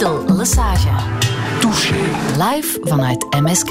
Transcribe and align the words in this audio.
Lidl 0.00 0.34
Lesage. 0.36 0.88
Touché. 1.60 1.94
Live 2.38 2.78
vanuit 2.82 3.26
MSK. 3.40 3.70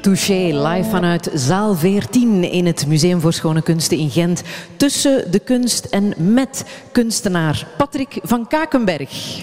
Touché, 0.00 0.52
live 0.52 0.90
vanuit 0.90 1.30
zaal 1.34 1.74
14 1.74 2.50
in 2.50 2.66
het 2.66 2.86
Museum 2.86 3.20
voor 3.20 3.32
Schone 3.32 3.62
Kunsten 3.62 3.98
in 3.98 4.10
Gent. 4.10 4.42
Tussen 4.76 5.30
de 5.30 5.38
kunst 5.38 5.84
en 5.84 6.14
met 6.16 6.64
kunstenaar 6.92 7.66
Patrick 7.76 8.18
van 8.22 8.46
Kakenberg. 8.48 9.40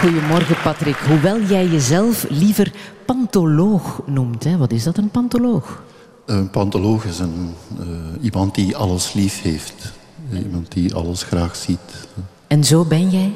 Goedemorgen 0.00 0.56
Patrick. 0.62 0.96
Hoewel 0.96 1.40
jij 1.40 1.66
jezelf 1.66 2.26
liever 2.28 2.72
pantoloog 3.04 4.00
noemt. 4.06 4.44
Hè? 4.44 4.56
Wat 4.56 4.72
is 4.72 4.84
dat, 4.84 4.96
een 4.96 5.10
pantoloog? 5.10 5.82
Een 6.24 6.50
pantoloog 6.50 7.04
is 7.04 7.18
een, 7.18 7.54
uh, 7.80 7.86
iemand 8.20 8.54
die 8.54 8.76
alles 8.76 9.12
lief 9.12 9.42
heeft. 9.42 9.92
Iemand 10.32 10.72
die 10.72 10.94
alles 10.94 11.22
graag 11.22 11.56
ziet. 11.56 12.08
En 12.46 12.64
zo 12.64 12.84
ben 12.84 13.10
jij? 13.10 13.32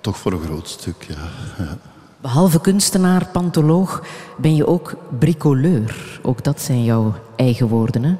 Toch 0.00 0.18
voor 0.18 0.32
een 0.32 0.42
groot 0.42 0.68
stuk, 0.68 1.06
ja. 1.08 1.28
ja. 1.64 1.78
Behalve 2.20 2.60
kunstenaar, 2.60 3.28
pantoloog, 3.32 4.02
ben 4.36 4.54
je 4.54 4.66
ook 4.66 4.94
bricoleur. 5.18 6.20
Ook 6.22 6.44
dat 6.44 6.60
zijn 6.60 6.84
jouw 6.84 7.14
eigen 7.36 7.68
woorden, 7.68 8.02
hè? 8.02 8.16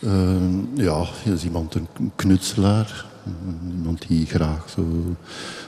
Uh, 0.00 0.12
ja, 0.74 1.04
je 1.24 1.32
is 1.32 1.44
iemand 1.44 1.74
een 1.74 2.12
knutselaar. 2.16 3.04
Iemand 3.76 4.08
die 4.08 4.26
graag 4.26 4.70
zo 4.74 4.84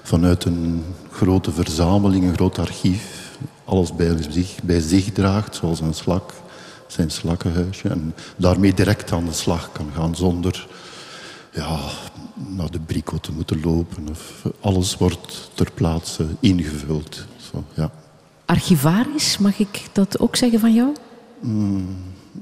vanuit 0.03 0.45
een 0.45 0.85
grote 1.11 1.53
verzameling, 1.53 2.25
een 2.25 2.35
groot 2.35 2.59
archief, 2.59 3.31
alles 3.65 3.95
bij 3.95 4.17
zich, 4.31 4.63
bij 4.63 4.81
zich 4.81 5.13
draagt, 5.13 5.55
zoals 5.55 5.81
een 5.81 5.95
slak, 5.95 6.33
zijn 6.95 7.11
slakkenhuisje. 7.11 7.89
En 7.89 8.15
daarmee 8.37 8.75
direct 8.75 9.13
aan 9.13 9.25
de 9.25 9.33
slag 9.33 9.73
kan 9.73 9.91
gaan 9.95 10.17
zonder 10.17 10.67
ja, 11.53 11.79
naar 12.49 12.71
de 12.71 12.81
brico 12.81 13.19
te 13.19 13.33
moeten 13.33 13.61
lopen. 13.61 14.09
Of 14.11 14.47
alles 14.61 14.97
wordt 14.97 15.51
ter 15.55 15.71
plaatse 15.75 16.27
ingevuld. 16.41 17.27
Zo, 17.51 17.65
ja. 17.75 17.91
Archivaris, 18.45 19.39
mag 19.39 19.59
ik 19.59 19.87
dat 19.93 20.19
ook 20.19 20.37
zeggen 20.37 20.61
van 20.61 20.75
jou? 20.75 20.93
Mm, 21.41 21.97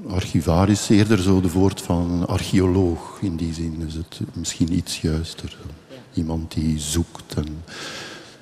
archivaris, 0.07 0.89
eerder 0.89 1.21
zo 1.21 1.41
de 1.41 1.51
woord 1.51 1.81
van 1.81 2.27
archeoloog. 2.27 3.17
In 3.21 3.35
die 3.35 3.53
zin 3.53 3.83
is 3.87 3.93
het 3.93 4.19
misschien 4.33 4.73
iets 4.73 5.01
juister. 5.01 5.57
Iemand 6.13 6.53
die 6.53 6.79
zoekt. 6.79 7.33
En 7.35 7.45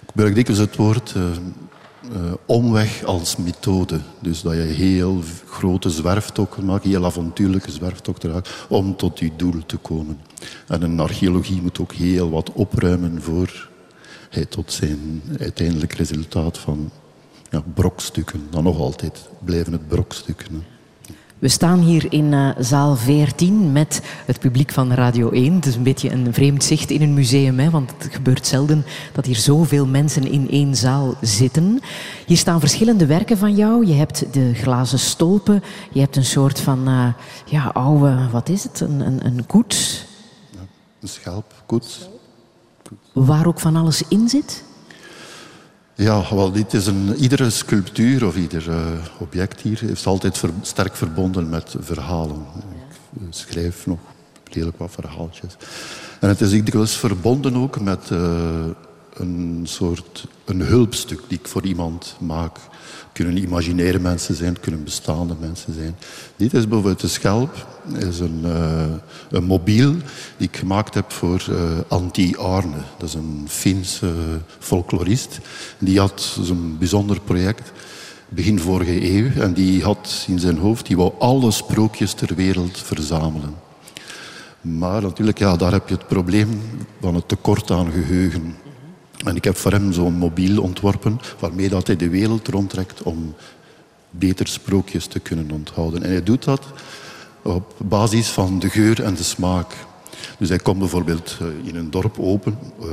ik 0.01 0.07
gebruik 0.07 0.35
dikwijls 0.35 0.61
het 0.61 0.75
woord 0.75 1.13
uh, 1.17 1.23
uh, 2.11 2.33
omweg 2.45 3.03
als 3.03 3.35
methode. 3.35 3.99
Dus 4.19 4.41
dat 4.41 4.53
je 4.53 4.59
heel 4.59 5.21
grote 5.45 5.89
zwerftochten 5.89 6.65
maakt, 6.65 6.83
heel 6.83 7.05
avontuurlijke 7.05 7.71
zwerftochten 7.71 8.31
maakt, 8.31 8.65
om 8.69 8.95
tot 8.95 9.19
je 9.19 9.31
doel 9.35 9.65
te 9.65 9.77
komen. 9.77 10.19
En 10.67 10.81
een 10.81 10.99
archeologie 10.99 11.61
moet 11.61 11.79
ook 11.79 11.93
heel 11.93 12.29
wat 12.29 12.51
opruimen 12.53 13.21
voor 13.21 13.69
hij 14.29 14.45
tot 14.45 14.73
zijn 14.73 15.21
uiteindelijk 15.39 15.93
resultaat 15.93 16.57
van 16.57 16.91
ja, 17.49 17.63
brokstukken. 17.73 18.47
Dan 18.49 18.63
nog 18.63 18.77
altijd 18.77 19.29
blijven 19.43 19.71
het 19.71 19.87
brokstukken. 19.87 20.63
We 21.41 21.47
staan 21.47 21.79
hier 21.79 22.13
in 22.13 22.31
uh, 22.31 22.49
zaal 22.59 22.95
14 22.95 23.71
met 23.71 24.01
het 24.25 24.39
publiek 24.39 24.71
van 24.71 24.93
Radio 24.93 25.29
1. 25.29 25.53
Het 25.53 25.65
is 25.65 25.75
een 25.75 25.83
beetje 25.83 26.11
een 26.11 26.33
vreemd 26.33 26.63
zicht 26.63 26.89
in 26.89 27.01
een 27.01 27.13
museum, 27.13 27.59
hè, 27.59 27.69
want 27.69 27.91
het 27.97 28.13
gebeurt 28.13 28.47
zelden 28.47 28.85
dat 29.13 29.25
hier 29.25 29.35
zoveel 29.35 29.85
mensen 29.85 30.31
in 30.31 30.49
één 30.49 30.75
zaal 30.75 31.15
zitten. 31.21 31.79
Hier 32.25 32.37
staan 32.37 32.59
verschillende 32.59 33.05
werken 33.05 33.37
van 33.37 33.55
jou. 33.55 33.85
Je 33.85 33.93
hebt 33.93 34.33
de 34.33 34.53
glazen 34.53 34.99
stolpen, 34.99 35.63
je 35.91 35.99
hebt 35.99 36.15
een 36.15 36.25
soort 36.25 36.59
van 36.59 36.89
uh, 36.89 37.13
ja, 37.45 37.67
oude, 37.67 38.29
wat 38.31 38.49
is 38.49 38.63
het, 38.63 38.79
een, 38.79 38.99
een, 38.99 39.25
een 39.25 39.45
koets? 39.45 40.05
Ja, 40.51 40.59
een 40.99 41.07
schelp, 41.07 41.63
koets. 41.65 42.09
Waar 43.13 43.47
ook 43.47 43.59
van 43.59 43.75
alles 43.75 44.03
in 44.07 44.29
zit? 44.29 44.63
Ja, 46.01 46.35
wel, 46.35 46.51
dit 46.51 46.73
is 46.73 46.87
een, 46.87 47.15
iedere 47.15 47.49
sculptuur 47.49 48.25
of 48.25 48.35
ieder 48.35 48.69
uh, 48.69 48.77
object 49.17 49.61
hier 49.61 49.83
is 49.83 50.05
altijd 50.05 50.43
sterk 50.61 50.95
verbonden 50.95 51.49
met 51.49 51.75
verhalen. 51.79 52.45
Ik 53.13 53.27
schrijf 53.29 53.85
nog 53.85 53.99
redelijk 54.43 54.77
wat 54.77 54.91
verhaaltjes. 54.91 55.55
En 56.19 56.29
het 56.29 56.41
is 56.41 56.49
dikwijls 56.49 56.97
verbonden 56.97 57.55
ook 57.55 57.79
met 57.79 58.09
uh, 58.09 58.65
een 59.13 59.61
soort 59.63 60.27
een 60.45 60.61
hulpstuk 60.61 61.21
die 61.27 61.39
ik 61.39 61.47
voor 61.47 61.65
iemand 61.65 62.15
maak. 62.19 62.57
Kunnen 63.13 63.37
imaginaire 63.37 63.99
mensen 63.99 64.35
zijn, 64.35 64.59
kunnen 64.59 64.83
bestaande 64.83 65.35
mensen 65.39 65.73
zijn. 65.73 65.95
Dit 66.35 66.53
is 66.53 66.67
bijvoorbeeld 66.67 66.99
de 66.99 67.07
schelp. 67.07 67.67
is 67.97 68.19
een, 68.19 68.41
uh, 68.45 68.83
een 69.29 69.43
mobiel 69.43 69.91
die 70.37 70.47
ik 70.47 70.57
gemaakt 70.57 70.93
heb 70.93 71.11
voor 71.11 71.45
uh, 71.49 71.55
Antti 71.87 72.35
Arne. 72.35 72.77
Dat 72.97 73.07
is 73.07 73.13
een 73.13 73.45
Finse 73.47 74.13
folklorist. 74.59 75.39
Die 75.77 75.99
had 75.99 76.37
zo'n 76.41 76.75
bijzonder 76.79 77.19
project 77.19 77.71
begin 78.29 78.59
vorige 78.59 79.11
eeuw. 79.11 79.41
En 79.41 79.53
die 79.53 79.83
had 79.83 80.25
in 80.27 80.39
zijn 80.39 80.57
hoofd, 80.57 80.85
die 80.85 80.97
wou 80.97 81.13
alle 81.19 81.51
sprookjes 81.51 82.13
ter 82.13 82.35
wereld 82.35 82.77
verzamelen. 82.77 83.55
Maar 84.61 85.01
natuurlijk, 85.01 85.39
ja, 85.39 85.55
daar 85.55 85.71
heb 85.71 85.87
je 85.87 85.95
het 85.95 86.07
probleem 86.07 86.61
van 87.01 87.15
het 87.15 87.27
tekort 87.27 87.71
aan 87.71 87.91
geheugen. 87.91 88.55
En 89.23 89.35
ik 89.35 89.43
heb 89.43 89.57
voor 89.57 89.71
hem 89.71 89.93
zo'n 89.93 90.13
mobiel 90.13 90.61
ontworpen 90.61 91.19
waarmee 91.39 91.69
dat 91.69 91.87
hij 91.87 91.95
de 91.95 92.09
wereld 92.09 92.47
rondtrekt 92.47 93.03
om 93.03 93.35
beter 94.09 94.47
sprookjes 94.47 95.05
te 95.05 95.19
kunnen 95.19 95.51
onthouden. 95.51 96.03
En 96.03 96.09
hij 96.09 96.23
doet 96.23 96.43
dat 96.43 96.61
op 97.41 97.75
basis 97.77 98.27
van 98.27 98.59
de 98.59 98.69
geur 98.69 99.03
en 99.03 99.13
de 99.13 99.23
smaak. 99.23 99.73
Dus 100.37 100.49
hij 100.49 100.57
komt 100.57 100.79
bijvoorbeeld 100.79 101.37
in 101.63 101.75
een 101.75 101.91
dorp 101.91 102.19
open 102.19 102.57
uh, 102.81 102.87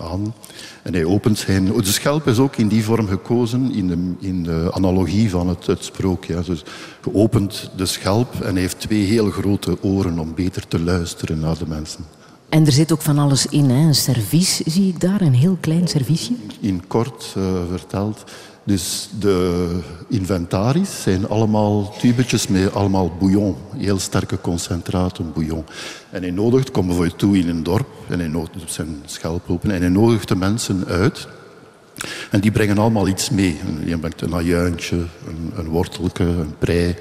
aan 0.00 0.34
en 0.82 0.92
hij 0.92 1.04
opent 1.04 1.38
zijn... 1.38 1.64
De 1.64 1.84
schelp 1.84 2.26
is 2.26 2.38
ook 2.38 2.56
in 2.56 2.68
die 2.68 2.84
vorm 2.84 3.06
gekozen 3.06 3.74
in 3.74 3.86
de, 3.88 4.26
in 4.26 4.42
de 4.42 4.70
analogie 4.72 5.30
van 5.30 5.48
het, 5.48 5.66
het 5.66 5.84
sprookje. 5.84 6.42
Dus 6.42 6.62
je 7.04 7.14
opent 7.14 7.70
de 7.76 7.86
schelp 7.86 8.40
en 8.40 8.52
hij 8.52 8.60
heeft 8.60 8.80
twee 8.80 9.04
heel 9.04 9.30
grote 9.30 9.82
oren 9.82 10.18
om 10.18 10.34
beter 10.34 10.68
te 10.68 10.80
luisteren 10.80 11.40
naar 11.40 11.58
de 11.58 11.66
mensen. 11.66 12.04
En 12.48 12.66
er 12.66 12.72
zit 12.72 12.92
ook 12.92 13.02
van 13.02 13.18
alles 13.18 13.46
in, 13.46 13.70
hè? 13.70 13.86
een 13.86 13.94
servies 13.94 14.56
zie 14.56 14.88
ik 14.88 15.00
daar, 15.00 15.20
een 15.20 15.34
heel 15.34 15.56
klein 15.60 15.88
serviesje. 15.88 16.32
In 16.60 16.86
kort 16.86 17.34
uh, 17.36 17.44
verteld. 17.70 18.24
Dus 18.64 19.08
de 19.18 19.68
inventaris 20.08 21.02
zijn 21.02 21.28
allemaal 21.28 21.94
tubetjes 21.98 22.48
met 22.48 22.74
allemaal 22.74 23.12
bouillon. 23.18 23.56
Heel 23.76 23.98
sterke 23.98 24.40
concentraten 24.40 25.32
bouillon. 25.32 25.64
En 26.10 26.22
hij 26.22 26.30
nodigt, 26.30 26.70
kom 26.70 26.86
bijvoorbeeld 26.86 27.18
toe 27.18 27.38
in 27.38 27.48
een 27.48 27.62
dorp, 27.62 27.88
en 28.08 28.18
hij 28.18 28.28
nodigt 28.28 28.72
zijn 28.72 29.02
en 29.60 29.70
hij 29.70 29.88
nodigt 29.88 30.28
de 30.28 30.36
mensen 30.36 30.84
uit. 30.86 31.28
En 32.30 32.40
die 32.40 32.50
brengen 32.50 32.78
allemaal 32.78 33.08
iets 33.08 33.30
mee. 33.30 33.60
Je 33.84 33.98
brengt 33.98 34.20
een 34.20 34.34
ajuintje, 34.34 34.96
een, 34.96 35.52
een 35.56 35.68
wortelke, 35.68 36.24
een 36.24 36.54
prei. 36.58 36.96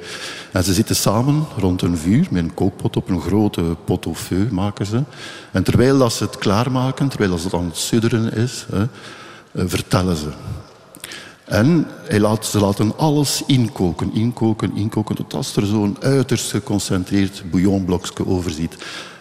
En 0.51 0.63
ze 0.63 0.73
zitten 0.73 0.95
samen 0.95 1.45
rond 1.57 1.81
een 1.81 1.97
vuur 1.97 2.28
met 2.31 2.44
een 2.44 2.53
kookpot 2.53 2.95
op 2.95 3.09
een 3.09 3.22
grote 3.22 3.75
pot 3.85 4.05
au 4.05 4.16
feu 4.16 4.47
maken 4.51 4.85
ze. 4.85 5.03
En 5.51 5.63
terwijl 5.63 5.97
dat 5.97 6.13
ze 6.13 6.23
het 6.23 6.38
klaarmaken, 6.38 7.09
terwijl 7.09 7.31
het 7.31 7.53
aan 7.53 7.66
het 7.66 7.78
sudderen 7.78 8.34
is, 8.34 8.66
hè, 8.72 8.85
vertellen 9.67 10.16
ze. 10.16 10.29
En 11.45 11.88
hij 12.07 12.19
laat, 12.19 12.45
ze 12.45 12.59
laten 12.59 12.97
alles 12.97 13.44
inkoken, 13.47 14.13
inkoken, 14.13 14.75
inkoken, 14.75 15.16
tot 15.16 15.34
als 15.34 15.55
er 15.55 15.66
zo'n 15.66 15.97
uiterst 16.00 16.51
geconcentreerd 16.51 17.44
bouillonblokje 17.51 18.28
overziet. 18.28 18.75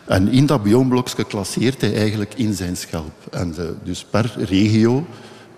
En 0.05 0.29
in 0.29 0.47
dat 0.47 0.63
bouillonblokje 0.63 1.25
klasseert 1.25 1.81
hij 1.81 1.95
eigenlijk 1.97 2.35
in 2.35 2.55
zijn 2.55 2.77
schelp. 2.77 3.13
En 3.31 3.53
de, 3.53 3.75
dus 3.85 4.05
per 4.11 4.35
regio 4.39 5.07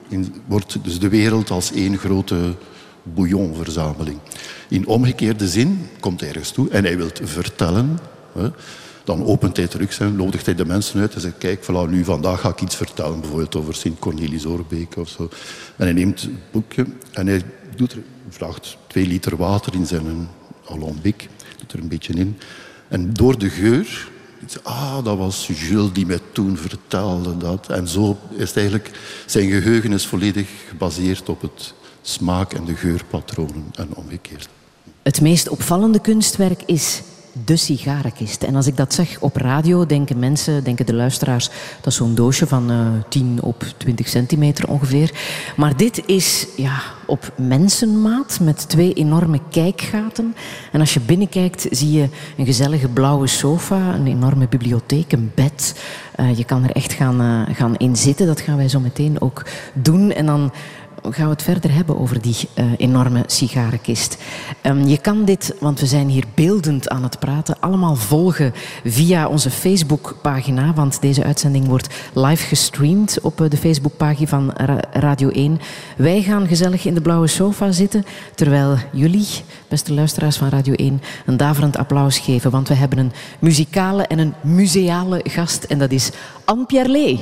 in, 0.09 0.35
wordt 0.47 0.85
dus 0.85 0.99
de 0.99 1.09
wereld 1.09 1.51
als 1.51 1.73
één 1.73 1.99
grote 1.99 2.55
bouillonverzameling. 3.03 4.19
In 4.69 4.87
omgekeerde 4.87 5.49
zin 5.49 5.89
komt 6.01 6.21
hij 6.21 6.29
ergens 6.29 6.51
toe 6.51 6.69
en 6.69 6.85
hij 6.85 6.97
wil 6.97 7.11
vertellen. 7.23 7.99
Hè, 8.33 8.49
dan 9.05 9.25
opent 9.25 9.57
hij 9.57 9.67
terug 9.67 9.93
zijn, 9.93 10.17
nodigt 10.17 10.47
hij 10.47 10.55
de 10.55 10.65
mensen 10.65 11.01
uit 11.01 11.15
en 11.15 11.21
zegt: 11.21 11.39
Kijk, 11.39 11.65
voilà, 11.65 11.91
nu 11.91 12.05
vandaag 12.05 12.41
ga 12.41 12.49
ik 12.49 12.61
iets 12.61 12.77
vertellen, 12.77 13.21
bijvoorbeeld 13.21 13.57
over 13.57 13.75
Sint 13.75 13.99
Cornelis 13.99 14.47
Oorbeek 14.47 14.97
of 14.97 15.09
zo. 15.09 15.23
En 15.77 15.85
hij 15.85 15.93
neemt 15.93 16.21
het 16.21 16.51
boekje 16.51 16.87
en 17.13 17.27
hij 17.27 17.43
doet 17.77 17.97
vraagt 18.29 18.77
twee 18.87 19.07
liter 19.07 19.37
water 19.37 19.75
in 19.75 19.87
zijn 19.87 20.29
alambic, 20.65 21.29
doet 21.59 21.73
er 21.73 21.79
een 21.79 21.89
beetje 21.89 22.13
in. 22.13 22.39
En 22.89 23.13
door 23.13 23.39
de 23.39 23.51
geur 23.51 24.09
Ah, 24.63 25.05
dat 25.05 25.17
was 25.19 25.47
Jules 25.47 25.93
die 25.93 26.07
mij 26.07 26.21
toen 26.33 26.57
vertelde 26.57 27.37
dat. 27.37 27.69
En 27.69 27.89
zo 27.89 28.19
is 28.31 28.53
eigenlijk... 28.53 28.91
Zijn 29.27 29.51
geheugen 29.51 29.93
is 29.93 30.07
volledig 30.07 30.49
gebaseerd 30.69 31.29
op 31.29 31.41
het 31.41 31.75
smaak- 32.03 32.53
en 32.53 32.65
de 32.65 32.75
geurpatronen 32.75 33.65
en 33.75 33.95
omgekeerd. 33.95 34.49
Het 35.03 35.21
meest 35.21 35.49
opvallende 35.49 36.01
kunstwerk 36.01 36.63
is 36.63 37.03
de 37.45 37.57
sigarenkist. 37.57 38.43
En 38.43 38.55
als 38.55 38.67
ik 38.67 38.77
dat 38.77 38.95
zeg 38.95 39.21
op 39.21 39.37
radio, 39.37 39.87
denken 39.87 40.19
mensen, 40.19 40.65
denken 40.65 40.87
de 40.87 40.95
luisteraars, 40.95 41.49
dat 41.81 41.87
is 41.87 41.95
zo'n 41.95 42.15
doosje 42.15 42.47
van 42.47 42.71
uh, 42.71 42.89
10 43.09 43.39
op 43.43 43.65
20 43.77 44.09
centimeter 44.09 44.69
ongeveer. 44.69 45.11
Maar 45.57 45.77
dit 45.77 46.03
is 46.07 46.47
ja, 46.57 46.83
op 47.07 47.33
mensenmaat 47.37 48.39
met 48.41 48.69
twee 48.69 48.93
enorme 48.93 49.41
kijkgaten. 49.51 50.35
En 50.73 50.81
als 50.81 50.95
je 50.95 51.01
binnenkijkt, 51.01 51.67
zie 51.71 51.93
je 51.93 52.09
een 52.37 52.47
gezellige 52.47 52.89
blauwe 52.89 53.27
sofa, 53.27 53.95
een 53.95 54.07
enorme 54.07 54.49
bibliotheek, 54.49 55.13
een 55.13 55.33
bed. 55.35 55.85
Uh, 56.21 56.37
je 56.37 56.45
kan 56.45 56.65
er 56.65 56.71
echt 56.71 56.93
gaan, 56.93 57.21
uh, 57.23 57.57
gaan 57.57 57.77
in 57.77 57.97
zitten. 57.97 58.27
Dat 58.27 58.41
gaan 58.41 58.57
wij 58.57 58.69
zo 58.69 58.81
meteen 58.81 59.21
ook 59.21 59.47
doen. 59.73 60.13
En 60.13 60.27
dan 60.27 60.53
gaan 61.11 61.25
we 61.25 61.33
het 61.33 61.43
verder 61.43 61.75
hebben 61.75 61.99
over 61.99 62.23
die 62.23 62.37
uh, 62.55 62.65
enorme 62.77 63.23
sigarenkist. 63.27 64.17
Um, 64.63 64.87
je 64.87 64.99
kan 64.99 65.25
dit, 65.25 65.55
want 65.61 65.81
we 65.81 65.87
zijn 65.87 66.09
hier 66.09 66.25
beeldend 66.35 66.89
aan 66.89 67.03
het 67.03 67.19
praten, 67.19 67.57
allemaal 67.61 67.97
volgen 67.97 68.55
via 68.85 69.29
onze 69.29 69.51
Facebookpagina. 69.51 70.73
Want 70.75 71.01
deze 71.01 71.25
uitzending 71.25 71.67
wordt 71.67 71.95
live 72.13 72.47
gestreamd 72.47 73.19
op 73.23 73.41
uh, 73.41 73.51
de 73.51 73.57
Facebookpagina 73.57 74.29
van 74.29 74.51
Ra 74.55 74.81
Radio 74.93 75.29
1. 75.29 75.61
Wij 75.97 76.23
gaan 76.23 76.47
gezellig 76.47 76.85
in 76.85 76.95
de 76.95 77.01
blauwe 77.01 77.27
sofa 77.27 77.73
zitten, 77.73 78.05
terwijl 78.35 78.77
jullie, 78.93 79.27
beste 79.69 79.95
luisteraars 79.95 80.37
van 80.37 80.49
Radio 80.49 80.75
1, 80.75 81.03
een 81.27 81.37
daverend 81.37 81.77
applaus 81.77 82.19
geven. 82.19 82.51
Want 82.51 82.69
we 82.69 82.75
hebben 82.75 82.99
een 82.99 83.13
muzikale 83.39 84.03
en 84.03 84.19
een 84.19 84.35
museale 84.41 85.21
gast 85.25 85.65
en 85.65 85.79
dat 85.79 85.91
is 85.91 86.11
Anne 86.45 86.65
Pierlet. 86.65 87.21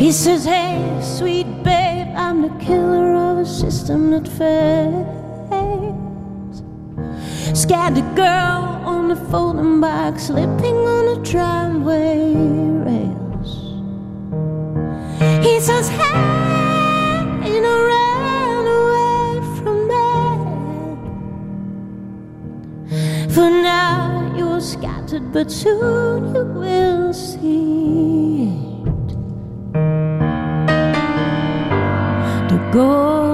He 0.00 0.12
says, 0.12 0.46
Hey, 0.46 0.98
sweet 1.02 1.62
babe, 1.62 2.08
I'm 2.16 2.40
the 2.40 2.48
killer 2.64 3.14
of 3.16 3.38
a 3.40 3.44
system 3.44 4.12
that 4.12 4.26
fails. 4.26 5.20
Scattered 7.52 8.16
girl 8.16 8.80
on 8.86 9.08
the 9.08 9.16
folding 9.30 9.78
bike, 9.78 10.18
slipping 10.18 10.76
on 10.76 11.18
a 11.18 11.22
tramway 11.22 12.32
rails. 12.86 13.50
He 15.44 15.60
says, 15.60 15.90
Hey, 15.90 17.52
you 17.52 17.60
know, 17.60 17.80
away 18.80 19.42
from 19.58 19.86
that. 19.92 20.38
For 23.34 23.50
now, 23.50 24.32
you're 24.34 24.62
scattered, 24.62 25.30
but 25.30 25.50
soon 25.52 26.34
you 26.34 26.44
will 26.58 27.12
see 27.12 28.29
The 32.72 33.29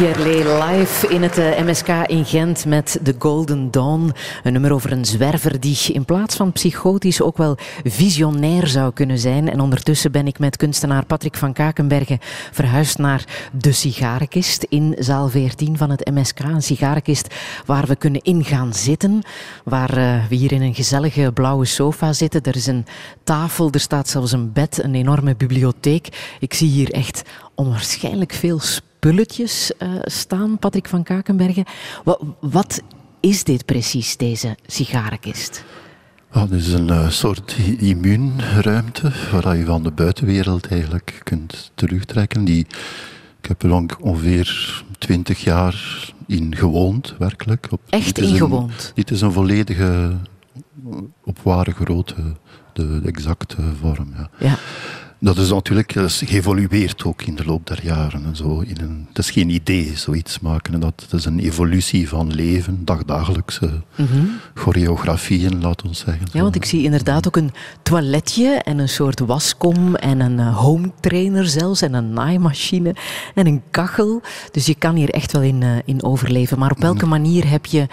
Pierlet 0.00 0.44
live 0.44 1.08
in 1.08 1.22
het 1.22 1.38
eh, 1.38 1.64
MSK 1.64 1.88
in 1.88 2.24
Gent 2.24 2.64
met 2.64 3.00
The 3.02 3.14
Golden 3.18 3.70
Dawn. 3.70 4.12
Een 4.42 4.52
nummer 4.52 4.72
over 4.72 4.92
een 4.92 5.04
zwerver 5.04 5.60
die 5.60 5.92
in 5.92 6.04
plaats 6.04 6.36
van 6.36 6.52
psychotisch 6.52 7.22
ook 7.22 7.36
wel 7.36 7.56
visionair 7.84 8.66
zou 8.66 8.92
kunnen 8.92 9.18
zijn. 9.18 9.50
En 9.50 9.60
ondertussen 9.60 10.12
ben 10.12 10.26
ik 10.26 10.38
met 10.38 10.56
kunstenaar 10.56 11.04
Patrick 11.04 11.36
van 11.36 11.52
Kakenbergen 11.52 12.18
verhuisd 12.52 12.98
naar 12.98 13.24
de 13.52 13.72
sigarenkist 13.72 14.62
in 14.68 14.96
zaal 14.98 15.28
14 15.28 15.76
van 15.76 15.90
het 15.90 16.10
MSK. 16.10 16.38
Een 16.38 16.62
sigarenkist 16.62 17.34
waar 17.66 17.86
we 17.86 17.96
kunnen 17.96 18.22
in 18.22 18.44
gaan 18.44 18.74
zitten. 18.74 19.22
Waar 19.64 19.96
eh, 19.96 20.26
we 20.28 20.34
hier 20.34 20.52
in 20.52 20.62
een 20.62 20.74
gezellige 20.74 21.30
blauwe 21.32 21.64
sofa 21.64 22.12
zitten. 22.12 22.42
Er 22.42 22.56
is 22.56 22.66
een 22.66 22.86
tafel, 23.24 23.70
er 23.70 23.80
staat 23.80 24.08
zelfs 24.08 24.32
een 24.32 24.52
bed, 24.52 24.82
een 24.82 24.94
enorme 24.94 25.36
bibliotheek. 25.36 26.36
Ik 26.38 26.54
zie 26.54 26.68
hier 26.68 26.90
echt 26.90 27.22
onwaarschijnlijk 27.54 28.32
veel 28.32 28.58
spulletjes 29.00 29.72
uh, 29.78 29.88
staan, 30.04 30.58
Patrick 30.58 30.88
van 30.88 31.02
Kakenbergen. 31.02 31.64
Wat, 32.04 32.20
wat 32.40 32.82
is 33.20 33.44
dit 33.44 33.64
precies, 33.64 34.16
deze 34.16 34.56
sigarenkist? 34.66 35.64
Het 36.30 36.50
is 36.50 36.72
een 36.72 36.88
uh, 36.88 37.08
soort 37.08 37.56
immuunruimte 37.78 39.12
waar 39.30 39.56
je 39.56 39.64
van 39.64 39.82
de 39.82 39.90
buitenwereld 39.90 40.66
eigenlijk 40.66 41.20
kunt 41.22 41.70
terugtrekken. 41.74 42.44
Die, 42.44 42.66
ik 43.40 43.48
heb 43.48 43.62
er 43.62 43.98
ongeveer 44.00 44.82
twintig 44.98 45.44
jaar 45.44 46.08
in 46.26 46.56
gewoond, 46.56 47.14
werkelijk. 47.18 47.66
Op, 47.70 47.80
Echt 47.88 48.18
in 48.18 48.36
gewoond? 48.36 48.92
Dit 48.94 49.10
is 49.10 49.20
een 49.20 49.32
volledige, 49.32 50.16
op 51.24 51.38
ware 51.42 51.70
grootte, 51.70 52.36
de, 52.72 53.00
de 53.00 53.08
exacte 53.08 53.56
vorm. 53.80 54.12
Ja. 54.16 54.30
ja 54.38 54.58
dat 55.20 55.38
is 55.38 55.50
natuurlijk 55.50 55.94
dat 55.94 56.04
is 56.04 56.22
geëvolueerd 56.26 57.04
ook 57.04 57.22
in 57.22 57.34
de 57.34 57.44
loop 57.44 57.66
der 57.66 57.78
jaren. 57.82 58.24
En 58.24 58.36
zo 58.36 58.60
in 58.60 58.76
een, 58.80 59.06
het 59.08 59.18
is 59.18 59.30
geen 59.30 59.48
idee, 59.48 59.92
zoiets 59.94 60.40
maken. 60.40 60.80
dat, 60.80 61.02
het 61.02 61.12
is 61.12 61.24
een 61.24 61.38
evolutie 61.38 62.08
van 62.08 62.34
leven, 62.34 62.84
dagdagelijkse 62.84 63.70
mm 63.96 64.38
choreografieën, 64.54 65.60
laat 65.60 65.82
ons 65.82 65.98
zeggen. 65.98 66.26
Ja, 66.32 66.42
want 66.42 66.54
ik 66.54 66.64
zie 66.64 66.82
inderdaad 66.82 67.26
ook 67.26 67.36
een 67.36 67.52
toiletje 67.82 68.48
en 68.48 68.78
een 68.78 68.88
soort 68.88 69.20
waskom 69.20 69.96
en 69.96 70.20
een 70.20 70.38
uh, 70.38 70.56
home 70.56 70.92
trainer 71.00 71.46
zelfs 71.46 71.82
en 71.82 71.94
een 71.94 72.12
naaimachine 72.12 72.94
en 73.34 73.46
een 73.46 73.62
kachel. 73.70 74.22
Dus 74.50 74.66
je 74.66 74.74
kan 74.74 74.94
hier 74.94 75.10
echt 75.10 75.32
wel 75.32 75.42
in, 75.42 75.82
in 75.84 76.02
overleven. 76.02 76.58
Maar 76.58 76.70
op 76.70 76.78
welke 76.78 77.06
mhm. 77.06 77.08
manier 77.08 77.50
heb 77.50 77.66
je 77.66 77.86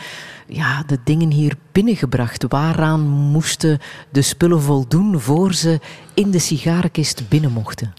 ja, 0.48 0.84
de 0.88 1.00
dingen 1.04 1.32
hier 1.32 1.56
binnengebracht? 1.72 2.46
Waaraan 2.48 3.08
moesten 3.08 3.80
de 4.10 4.22
spullen 4.22 4.62
voldoen 4.62 5.20
voor 5.20 5.54
ze 5.54 5.80
in 6.13 6.32
de 6.32 6.39
sigarenkist 6.39 7.30
binnen 7.30 7.51
mochten? 7.51 7.94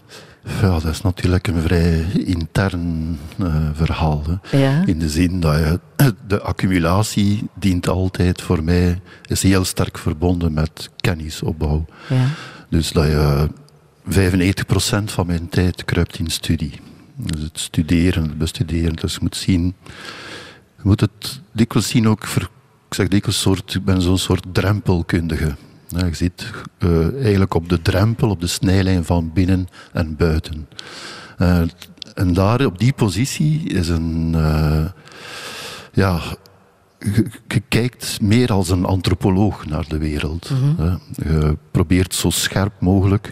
Ja, 0.61 0.79
dat 0.79 0.85
is 0.85 1.01
natuurlijk 1.01 1.47
een 1.47 1.61
vrij 1.61 2.05
intern 2.11 3.17
uh, 3.37 3.55
verhaal. 3.73 4.23
Ja. 4.51 4.83
In 4.85 4.99
de 4.99 5.09
zin 5.09 5.39
dat 5.39 5.55
je, 5.55 5.79
de 6.27 6.41
accumulatie 6.41 7.49
dient 7.53 7.87
altijd 7.87 8.41
voor 8.41 8.63
mij, 8.63 9.01
is 9.25 9.43
heel 9.43 9.65
sterk 9.65 9.97
verbonden 9.97 10.53
met 10.53 10.89
kennisopbouw. 10.95 11.85
Ja. 12.09 12.27
Dus 12.69 12.91
dat 12.91 13.05
je 13.05 13.49
95% 14.09 15.03
van 15.05 15.27
mijn 15.27 15.49
tijd 15.49 15.85
kruipt 15.85 16.19
in 16.19 16.29
studie. 16.29 16.71
Dus 17.15 17.41
het 17.41 17.59
studeren, 17.59 18.23
het 18.23 18.37
bestuderen. 18.37 18.95
Dus 18.95 19.13
je 19.13 19.19
moet 19.21 19.35
zien 19.35 19.75
je 20.81 20.87
moet 20.87 21.01
het 21.01 21.41
dikwijls 21.51 21.89
zien 21.89 22.07
ook, 22.07 22.23
ik 22.23 22.93
zeg 22.93 23.07
dikwijls, 23.07 23.41
soort, 23.41 23.73
ik 23.73 23.85
ben 23.85 24.01
zo'n 24.01 24.17
soort 24.17 24.45
drempelkundige. 24.51 25.55
je 25.87 26.09
zit 26.11 26.51
uh, 26.79 27.21
eigenlijk 27.21 27.53
op 27.53 27.69
de 27.69 27.81
drempel, 27.81 28.29
op 28.29 28.41
de 28.41 28.47
snijlijn 28.47 29.05
van 29.05 29.33
binnen 29.33 29.67
en 29.93 30.15
buiten. 30.15 30.67
Uh, 31.37 31.61
en 32.13 32.33
daar, 32.33 32.65
op 32.65 32.79
die 32.79 32.93
positie, 32.93 33.69
is 33.69 33.87
een... 33.89 34.33
Uh, 34.35 34.85
ja, 35.93 36.19
je, 36.99 37.61
kijkt 37.67 38.21
meer 38.21 38.51
als 38.51 38.69
een 38.69 38.85
antropoloog 38.85 39.65
naar 39.65 39.85
de 39.87 39.97
wereld. 39.97 40.49
Mm 40.49 40.75
-hmm. 40.75 40.99
Je 41.15 41.57
probeert 41.71 42.15
zo 42.15 42.29
scherp 42.29 42.73
mogelijk 42.79 43.31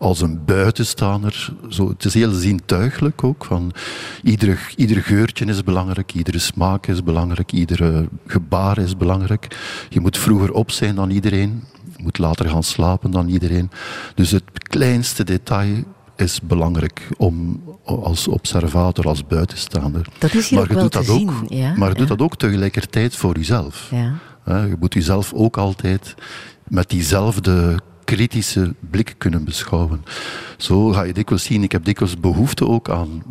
als 0.00 0.20
een 0.20 0.44
buitenstaander. 0.44 1.52
Zo, 1.68 1.88
het 1.88 2.04
is 2.04 2.14
heel 2.14 2.32
zintuigelijk 2.32 3.24
ook. 3.24 3.44
Van 3.44 3.72
ieder, 4.22 4.72
ieder 4.76 5.02
geurtje 5.02 5.44
is 5.44 5.64
belangrijk, 5.64 6.14
iedere 6.14 6.38
smaak 6.38 6.86
is 6.86 7.02
belangrijk, 7.02 7.52
iedere 7.52 8.08
gebaar 8.26 8.78
is 8.78 8.96
belangrijk. 8.96 9.56
Je 9.88 10.00
moet 10.00 10.18
vroeger 10.18 10.52
op 10.52 10.70
zijn 10.70 10.94
dan 10.94 11.10
iedereen. 11.10 11.64
Je 11.96 12.02
moet 12.02 12.18
later 12.18 12.48
gaan 12.48 12.62
slapen 12.62 13.10
dan 13.10 13.28
iedereen. 13.28 13.70
Dus 14.14 14.30
het 14.30 14.44
kleinste 14.62 15.24
detail 15.24 15.84
is 16.16 16.40
belangrijk 16.40 17.08
om 17.16 17.62
als 17.84 18.28
observator, 18.28 19.04
als 19.04 19.26
buitenstaander. 19.26 20.06
Dat 20.18 20.34
is 20.34 20.48
hier 20.48 20.58
maar 20.58 20.68
je 20.68 20.78
doet 20.80 20.92
dat 20.92 21.08
ook, 21.08 21.32
ja? 21.48 21.74
Maar 21.76 21.88
je 21.88 21.94
doet 21.94 22.08
dat 22.08 22.20
ook 22.20 22.36
tegelijkertijd 22.36 23.16
voor 23.16 23.36
jezelf. 23.36 23.88
Ja. 23.90 24.12
Je 24.46 24.76
moet 24.78 24.94
jezelf 24.94 25.32
ook 25.32 25.56
altijd 25.56 26.14
met 26.68 26.88
diezelfde 26.88 27.78
kritische 28.16 28.74
blik 28.90 29.14
kunnen 29.18 29.44
beschouwen. 29.44 30.04
Zo 30.56 30.88
ga 30.88 31.02
je 31.02 31.12
dikwijls 31.12 31.44
zien, 31.44 31.62
ik 31.62 31.72
heb 31.72 31.84
dikwijls 31.84 32.20
behoefte 32.20 32.66
ook 32.66 32.90
aan 32.90 33.22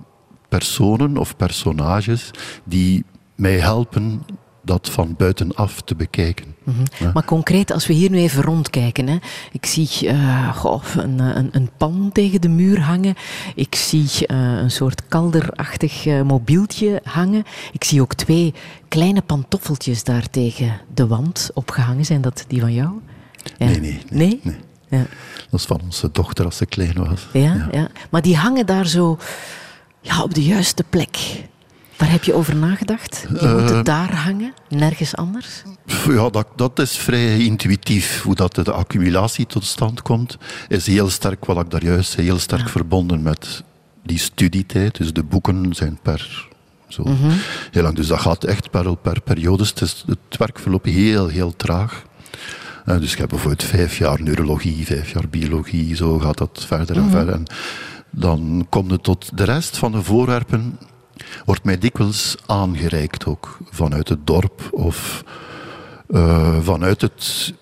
personen 0.50 1.18
of 1.18 1.36
personages 1.36 2.32
die 2.64 3.06
mij 3.36 3.60
helpen 3.60 4.22
dat 4.64 4.90
van 4.90 5.16
buitenaf 5.18 5.82
te 5.82 5.96
bekijken. 5.96 6.56
Mhm. 6.64 7.12
Maar 7.14 7.26
concreet, 7.26 7.72
als 7.72 7.88
we 7.88 7.94
hier 7.94 8.10
nu 8.10 8.18
even 8.18 8.44
rondkijken. 8.44 9.08
Hè. 9.08 9.18
Ik 9.52 9.66
zie 9.66 9.90
uh, 10.02 10.56
goh, 10.56 10.84
een, 10.98 11.20
een, 11.20 11.50
een, 11.52 11.70
pan 11.78 12.10
tegen 12.14 12.42
de 12.42 12.50
muur 12.50 12.82
hangen. 12.82 13.16
Ik 13.56 13.76
zie 13.76 14.04
uh, 14.04 14.38
een 14.38 14.72
soort 14.72 15.08
kalderachtig 15.08 16.06
uh, 16.06 16.22
mobieltje 16.22 17.02
hangen. 17.04 17.44
Ik 17.72 17.84
zie 17.84 18.02
ook 18.02 18.14
twee 18.14 18.54
kleine 18.88 19.22
pantoffeltjes 19.22 20.04
daar 20.04 20.30
tegen 20.30 20.82
de 20.94 21.08
wand 21.08 21.50
opgehangen. 21.54 22.06
Zijn 22.06 22.22
dat 22.22 22.46
die 22.48 22.60
van 22.60 22.74
jou? 22.74 22.90
Ja. 23.58 23.66
Nee, 23.66 23.80
nee, 23.80 24.00
nee, 24.10 24.40
nee. 24.44 24.58
Ja. 24.90 25.06
Dat 25.50 25.60
is 25.60 25.66
van 25.66 25.82
onze 25.84 26.10
dochter 26.12 26.46
als 26.46 26.58
ze 26.58 26.66
klein 26.66 26.94
was. 26.94 27.28
Ja, 27.34 27.68
ja. 27.72 27.90
maar 28.10 28.22
die 28.22 28.38
hangen 28.38 28.66
daar 28.66 28.88
zo 28.88 29.18
ja, 30.02 30.24
op 30.24 30.34
de 30.34 30.44
juiste 30.44 30.84
plek. 30.90 31.18
Waar 31.98 32.12
heb 32.12 32.24
je 32.24 32.34
over 32.34 32.56
nagedacht? 32.56 33.26
Je 33.30 33.46
uh, 33.46 33.60
moet 33.60 33.70
het 33.70 33.86
daar 33.86 34.16
hangen, 34.16 34.54
nergens 34.70 35.16
anders? 35.16 35.64
Ja, 36.08 36.30
dat, 36.30 36.48
dat 36.56 36.80
is 36.80 36.98
vrij 36.98 37.38
intuïtief. 37.38 38.22
Hoe 38.22 38.36
dat 38.36 38.56
de 38.56 38.72
accumulatie 38.72 39.46
tot 39.46 39.66
stand 39.66 40.02
komt, 40.02 40.38
is 40.68 40.88
heel 40.88 41.10
sterk, 41.10 41.46
wat 41.46 41.64
ik 41.66 41.70
daar 41.70 41.84
juist 41.84 42.12
zei, 42.12 42.26
heel 42.26 42.40
sterk 42.40 42.70
verbonden 42.70 43.22
met 43.22 43.64
die 44.04 44.18
studietijd. 44.18 44.98
Dus 44.98 45.14
de 45.14 45.24
boeken 45.24 45.74
zijn 45.74 46.00
per 46.02 46.48
zo 46.88 47.04
mm 47.04 47.32
heel 47.72 47.84
lang. 47.84 47.96
Dus 47.96 48.08
dat 48.08 48.20
gaat 48.20 48.44
echt 48.44 48.70
per, 48.70 48.98
per 48.98 49.22
periodes. 49.22 49.70
Het, 49.70 49.82
is, 49.82 50.04
het 50.08 50.38
werk 50.38 50.60
verloopt 50.60 50.86
heel, 50.86 51.28
heel 51.28 51.56
traag. 51.56 52.04
Uh, 52.86 53.00
dus 53.00 53.12
ik 53.12 53.18
heb 53.18 53.30
bijvoorbeeld 53.30 53.64
vijf 53.64 53.98
jaar 53.98 54.22
neurologie, 54.22 54.86
vijf 54.86 55.12
jaar 55.12 55.30
biologie, 55.30 55.96
zo 55.96 56.20
gaat 56.20 56.38
dat 56.38 56.66
verder 56.68 56.96
en 56.96 57.02
mhm. 57.02 57.12
verder. 57.12 57.34
En 57.34 57.46
dan 58.10 58.66
komt 58.70 58.92
het 58.92 59.04
tot 59.04 59.38
de 59.38 59.44
rest 59.44 59.78
van 59.78 59.92
de 59.92 60.04
voorwerpen, 60.04 60.80
wordt 61.46 61.64
mij 61.64 61.78
dikwijls 61.78 62.36
aangereikt 62.46 63.26
ook 63.26 63.58
vanuit 63.70 64.10
het 64.10 64.28
dorp 64.28 64.68
of 64.72 65.24
uh, 66.10 66.58
vanuit 66.62 67.02
het, 67.02 67.54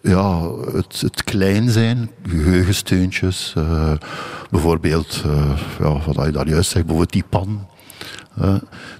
ja, 0.00 0.50
het, 0.72 1.00
het 1.00 1.24
klein 1.24 1.70
zijn, 1.70 2.10
geheugensteuntjes. 2.26 3.54
Uh, 3.58 3.92
bijvoorbeeld, 4.50 5.22
uh, 5.26 5.58
ja, 5.78 5.98
wat 6.12 6.24
je 6.24 6.32
daar 6.32 6.48
juist 6.48 6.70
zegt, 6.70 6.86
bijvoorbeeld 6.86 7.12
die 7.12 7.24
pan 7.28 7.66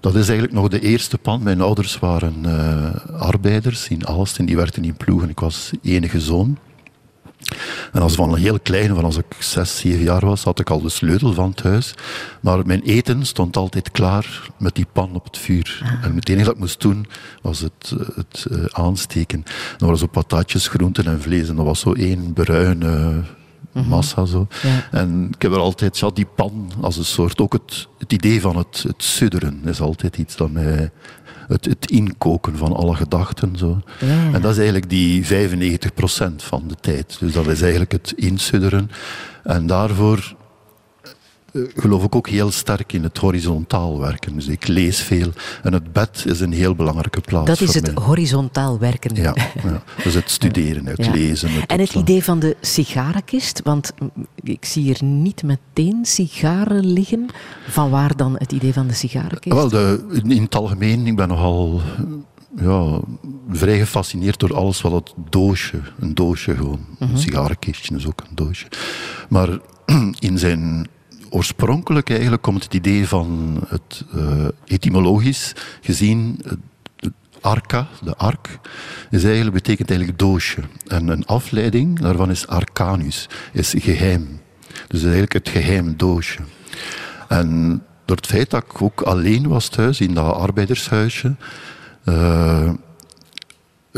dat 0.00 0.14
is 0.14 0.28
eigenlijk 0.28 0.52
nog 0.52 0.68
de 0.68 0.80
eerste 0.80 1.18
pan. 1.18 1.42
Mijn 1.42 1.60
ouders 1.60 1.98
waren 1.98 2.34
arbeiders 3.44 3.88
in 3.88 4.06
Aalst 4.06 4.38
en 4.38 4.46
die 4.46 4.56
werkten 4.56 4.84
in 4.84 4.96
ploegen. 4.96 5.28
Ik 5.28 5.40
was 5.40 5.70
enige 5.82 6.20
zoon. 6.20 6.58
En 7.92 8.02
als 8.02 8.14
van 8.14 8.32
een 8.32 8.38
heel 8.40 8.60
klein, 8.60 8.94
van 8.94 9.04
als 9.04 9.16
ik 9.16 9.24
zes, 9.38 9.78
zeven 9.78 10.02
jaar 10.02 10.26
was, 10.26 10.44
had 10.44 10.58
ik 10.60 10.70
al 10.70 10.80
de 10.80 10.88
sleutel 10.88 11.32
van 11.32 11.50
het 11.50 11.62
huis. 11.62 11.94
Maar 12.40 12.66
mijn 12.66 12.82
eten 12.82 13.26
stond 13.26 13.56
altijd 13.56 13.90
klaar 13.90 14.50
met 14.58 14.74
die 14.74 14.86
pan 14.92 15.14
op 15.14 15.24
het 15.24 15.38
vuur. 15.38 15.80
Ah. 15.82 16.04
En 16.04 16.16
het 16.16 16.28
enige 16.28 16.44
dat 16.44 16.54
ik 16.54 16.60
moest 16.60 16.80
doen, 16.80 17.06
was 17.42 17.60
het, 17.60 17.94
het 18.14 18.46
uh, 18.50 18.64
aansteken. 18.70 19.42
Dat 19.44 19.80
waren 19.80 19.98
zo 19.98 20.06
patatjes, 20.06 20.68
groenten 20.68 21.04
en 21.06 21.22
vlees. 21.22 21.48
En 21.48 21.56
dat 21.56 21.64
was 21.64 21.80
zo 21.80 21.92
één 21.92 22.32
bruine 22.32 23.22
Mhm. 23.74 23.88
massa. 23.88 24.24
Zo. 24.24 24.46
En 24.90 25.28
ik 25.34 25.42
heb 25.42 25.52
er 25.52 25.58
altijd, 25.58 25.98
ja, 25.98 26.10
die 26.10 26.26
pan 26.34 26.72
als 26.80 26.96
een 26.96 27.04
soort, 27.04 27.40
ook 27.40 27.52
het, 27.52 27.88
het 27.98 28.12
idee 28.12 28.40
van 28.40 28.56
het, 28.56 28.84
het 28.86 29.02
sudderen 29.02 29.60
is 29.64 29.80
altijd 29.80 30.16
iets 30.16 30.36
dat 30.36 30.50
mij, 30.50 30.90
het, 31.48 31.64
het 31.64 31.90
inkoken 31.90 32.56
van 32.56 32.72
alle 32.72 32.94
gedachten. 32.94 33.56
Zo. 33.56 33.80
En 34.32 34.40
dat 34.40 34.50
is 34.50 34.56
eigenlijk 34.56 34.90
die 34.90 35.24
95% 35.24 35.26
van 36.36 36.64
de 36.68 36.76
tijd. 36.80 37.16
Dus 37.20 37.32
dat 37.32 37.46
is 37.46 37.60
eigenlijk 37.60 37.92
het 37.92 38.12
insudderen. 38.16 38.90
En 39.42 39.66
daarvoor 39.66 40.34
geloof 41.76 42.04
ik 42.04 42.14
ook 42.14 42.28
heel 42.28 42.50
sterk 42.50 42.92
in 42.92 43.02
het 43.02 43.18
horizontaal 43.18 44.00
werken. 44.00 44.34
Dus 44.34 44.46
ik 44.46 44.66
lees 44.66 45.00
veel 45.00 45.32
en 45.62 45.72
het 45.72 45.92
bed 45.92 46.24
is 46.26 46.40
een 46.40 46.52
heel 46.52 46.74
belangrijke 46.74 47.20
plaats. 47.20 47.46
Dat 47.46 47.60
is 47.60 47.74
het 47.74 47.92
horizontaal 47.92 48.78
werken. 48.78 49.14
Ja, 49.14 49.34
ja, 49.62 49.82
dus 50.02 50.14
het 50.14 50.30
studeren, 50.30 50.86
het 50.86 51.14
lezen. 51.14 51.50
Het 51.50 51.70
en 51.70 51.80
het 51.80 51.94
idee 51.94 52.24
van 52.24 52.38
de 52.38 52.56
sigarenkist, 52.60 53.60
want 53.64 53.92
ik 54.42 54.64
zie 54.64 54.82
hier 54.82 55.04
niet 55.04 55.42
meteen 55.42 56.04
sigaren 56.04 56.86
liggen. 56.86 57.26
Van 57.68 57.90
waar 57.90 58.16
dan 58.16 58.34
het 58.38 58.52
idee 58.52 58.72
van 58.72 58.86
de 58.86 58.94
sigarenkist? 58.94 59.54
Wel, 59.54 59.68
de, 59.68 60.04
in 60.26 60.42
het 60.42 60.54
algemeen, 60.54 61.06
ik 61.06 61.16
ben 61.16 61.28
nogal 61.28 61.80
ja, 62.56 63.00
vrij 63.50 63.78
gefascineerd 63.78 64.40
door 64.40 64.54
alles 64.54 64.80
wat 64.80 64.92
het 64.92 65.12
doosje, 65.30 65.80
een 65.98 66.14
doosje 66.14 66.54
gewoon, 66.56 66.86
een 66.98 67.08
mhm. 67.08 67.16
sigarenkistje 67.16 67.96
is 67.96 68.06
ook 68.06 68.22
een 68.28 68.34
doosje. 68.34 68.66
Maar 69.28 69.48
in 70.18 70.38
zijn 70.38 70.88
oorspronkelijk 71.34 72.10
eigenlijk 72.10 72.42
komt 72.42 72.62
het 72.62 72.74
idee 72.74 73.08
van 73.08 73.58
het 73.68 74.04
uh, 74.14 74.46
etymologisch 74.64 75.52
gezien, 75.80 76.40
arca, 77.40 77.88
de 78.02 78.16
ark, 78.16 78.58
is 79.10 79.24
eigenlijk, 79.24 79.54
betekent 79.54 79.88
eigenlijk 79.90 80.18
doosje. 80.18 80.60
En 80.86 81.08
een 81.08 81.26
afleiding 81.26 82.00
daarvan 82.00 82.30
is 82.30 82.46
arcanus, 82.46 83.28
is 83.52 83.74
geheim. 83.76 84.40
Dus 84.88 85.02
eigenlijk 85.02 85.32
het 85.32 85.48
geheim 85.48 85.96
doosje. 85.96 86.40
En 87.28 87.82
door 88.04 88.16
het 88.16 88.26
feit 88.26 88.50
dat 88.50 88.64
ik 88.64 88.82
ook 88.82 89.00
alleen 89.00 89.48
was 89.48 89.68
thuis 89.68 90.00
in 90.00 90.14
dat 90.14 90.34
arbeidershuisje, 90.34 91.34
Uh, 92.08 92.70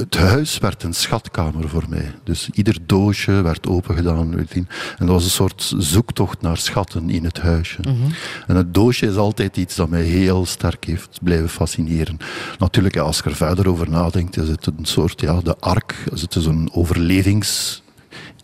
het 0.00 0.16
huis 0.16 0.58
werd 0.58 0.82
een 0.82 0.94
schatkamer 0.94 1.68
voor 1.68 1.84
mij. 1.88 2.14
Dus 2.24 2.48
ieder 2.52 2.78
doosje 2.86 3.42
werd 3.42 3.66
opengedaan. 3.66 4.38
En 4.38 4.66
dat 4.98 5.08
was 5.08 5.24
een 5.24 5.30
soort 5.30 5.74
zoektocht 5.78 6.40
naar 6.40 6.56
schatten 6.56 7.10
in 7.10 7.24
het 7.24 7.40
huisje. 7.40 7.80
Mhm. 7.80 8.12
En 8.46 8.56
het 8.56 8.74
doosje 8.74 9.06
is 9.06 9.16
altijd 9.16 9.56
iets 9.56 9.74
dat 9.74 9.88
mij 9.88 10.02
heel 10.02 10.46
sterk 10.46 10.84
heeft 10.84 11.18
blijven 11.22 11.48
fascineren. 11.48 12.16
Natuurlijk, 12.58 12.96
als 12.96 13.16
je 13.16 13.30
er 13.30 13.36
verder 13.36 13.68
over 13.68 13.90
nadenkt, 13.90 14.36
is 14.36 14.48
het 14.48 14.66
een 14.66 14.84
soort, 14.84 15.20
ja, 15.20 15.40
de 15.40 15.56
ark. 15.58 15.94
Het 16.10 16.34
is 16.34 16.46
een 16.46 16.70
overlevings 16.72 17.82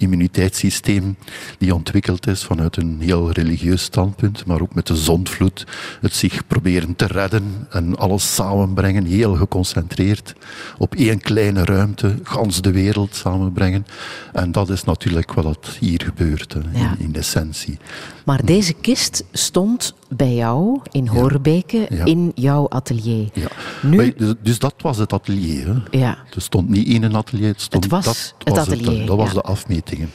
immuniteitssysteem 0.02 1.16
die 1.58 1.74
ontwikkeld 1.74 2.26
is 2.26 2.44
vanuit 2.44 2.76
een 2.76 3.00
heel 3.00 3.30
religieus 3.30 3.82
standpunt, 3.82 4.46
maar 4.46 4.60
ook 4.60 4.74
met 4.74 4.86
de 4.86 4.96
zondvloed, 4.96 5.66
het 6.00 6.14
zich 6.14 6.46
proberen 6.46 6.96
te 6.96 7.06
redden 7.06 7.66
en 7.70 7.96
alles 7.96 8.34
samenbrengen, 8.34 9.04
heel 9.04 9.34
geconcentreerd 9.34 10.34
op 10.78 10.94
één 10.94 11.20
kleine 11.20 11.64
ruimte, 11.64 12.14
gans 12.22 12.60
de 12.60 12.70
wereld 12.70 13.14
samenbrengen. 13.14 13.86
En 14.32 14.52
dat 14.52 14.70
is 14.70 14.84
natuurlijk 14.84 15.32
wat 15.32 15.76
hier 15.80 16.00
gebeurt, 16.04 16.54
in, 16.54 16.94
in 16.98 17.14
essentie. 17.14 17.78
Maar 18.24 18.44
deze 18.44 18.72
kist 18.72 19.24
stond 19.32 19.94
bij 20.16 20.34
jou 20.34 20.80
in 20.90 21.06
Horbeke 21.08 21.86
in 22.04 22.32
jouw 22.34 22.68
atelier. 22.68 23.28
Ja. 23.32 23.48
Nu... 23.82 24.14
Dus, 24.16 24.34
dus 24.42 24.58
dat 24.58 24.74
was 24.78 24.96
het 24.96 25.12
atelier. 25.12 25.66
Hè? 25.66 25.98
Ja. 25.98 26.18
Het 26.30 26.42
stond 26.42 26.68
niet 26.68 26.86
in 26.86 27.02
een 27.02 27.16
atelier, 27.16 27.48
het, 27.48 27.60
stond, 27.60 27.84
het 27.84 27.92
was 27.92 28.04
dat 28.04 28.34
het 28.38 28.48
was 28.48 28.58
atelier. 28.58 28.98
Het, 28.98 29.06
dat 29.06 29.16
was 29.16 29.32
de 29.32 29.42
afmetingen. 29.42 30.10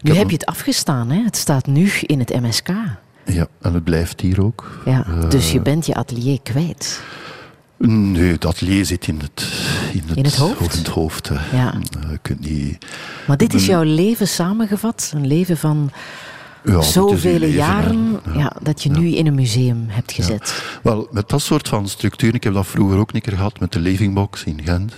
nu 0.00 0.14
heb, 0.14 0.28
je 0.28 0.34
het 0.34 0.46
afgestaan, 0.46 1.10
hè? 1.10 1.22
het 1.22 1.36
staat 1.36 1.66
nu 1.66 1.90
in 1.90 2.18
het 2.18 2.40
MSK. 2.40 2.68
Ja, 3.24 3.46
en 3.60 3.74
het 3.74 3.84
blijft 3.84 4.20
hier 4.20 4.44
ook. 4.44 4.82
Ja, 4.84 5.06
dus 5.28 5.52
je 5.52 5.58
eh, 5.58 5.64
bent 5.64 5.86
je 5.86 5.94
atelier 5.94 6.42
kwijt. 6.42 7.02
Nee, 7.88 8.38
dat 8.38 8.54
atelier 8.54 8.86
zit 8.86 9.06
in 9.06 9.20
het, 9.20 9.46
in 9.92 10.02
het, 10.06 10.16
in 10.16 10.24
het 10.24 10.36
hoofd. 10.36 10.60
In 10.60 10.78
het 10.78 10.88
hoofd 10.88 11.30
ja. 11.52 11.74
Uh, 11.74 12.10
je 12.10 12.18
kunt 12.22 12.40
niet... 12.40 12.86
Maar 13.26 13.36
dit 13.36 13.54
is 13.54 13.66
jouw 13.66 13.82
leven 13.82 14.28
samengevat? 14.28 15.12
Een 15.14 15.26
leven 15.26 15.56
van 15.56 15.90
ja, 16.64 16.80
zoveel 16.80 17.44
jaren 17.44 18.20
ja. 18.34 18.56
dat 18.62 18.82
je 18.82 18.90
nu 18.90 19.08
in 19.08 19.26
een 19.26 19.34
museum 19.34 19.84
hebt 19.88 20.12
gezet. 20.12 20.64
Wel, 20.82 21.08
met 21.10 21.28
dat 21.28 21.42
soort 21.42 21.68
van 21.68 21.88
structuur, 21.88 22.34
ik 22.34 22.44
heb 22.44 22.54
dat 22.54 22.66
vroeger 22.66 22.98
ook 22.98 23.12
een 23.12 23.20
keer 23.20 23.36
gehad 23.36 23.60
met 23.60 23.72
de 23.72 23.80
Living 23.80 24.14
Box 24.14 24.44
in 24.44 24.60
Gent. 24.64 24.94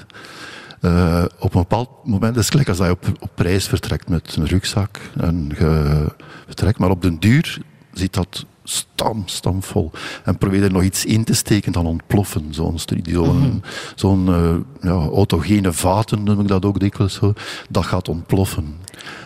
Uh, 0.81 1.25
op 1.39 1.55
een 1.55 1.61
bepaald 1.61 1.89
moment 2.05 2.37
is 2.37 2.43
het 2.43 2.51
gelijk 2.51 2.69
als 2.69 2.79
je 2.79 2.91
op, 2.91 3.07
op 3.21 3.39
reis 3.39 3.67
vertrekt 3.67 4.09
met 4.09 4.37
een 4.37 4.47
rugzak 4.47 5.01
en 5.17 5.53
je 5.59 6.07
vertrekt, 6.47 6.79
maar 6.79 6.91
op 6.91 7.03
den 7.03 7.19
duur 7.19 7.59
zit 7.93 8.13
dat 8.13 8.45
stam, 8.65 9.23
stamvol. 9.27 9.91
En 10.25 10.39
probeer 10.39 10.63
er 10.63 10.73
nog 10.73 10.83
iets 10.83 11.05
in 11.05 11.25
te 11.25 11.35
steken, 11.35 11.73
dan 11.73 11.87
ontploffen. 11.87 12.47
Zo'n 12.51 12.79
zo'n 12.79 13.63
zo 13.95 14.25
uh, 14.29 14.55
ja, 14.81 14.91
autogene 14.91 15.73
vaten, 15.73 16.23
noem 16.23 16.41
ik 16.41 16.49
dat 16.49 16.65
ook 16.65 16.81
dikwijls 16.81 17.15
zo, 17.15 17.33
dat 17.69 17.85
gaat 17.85 18.09
ontploffen. 18.09 18.75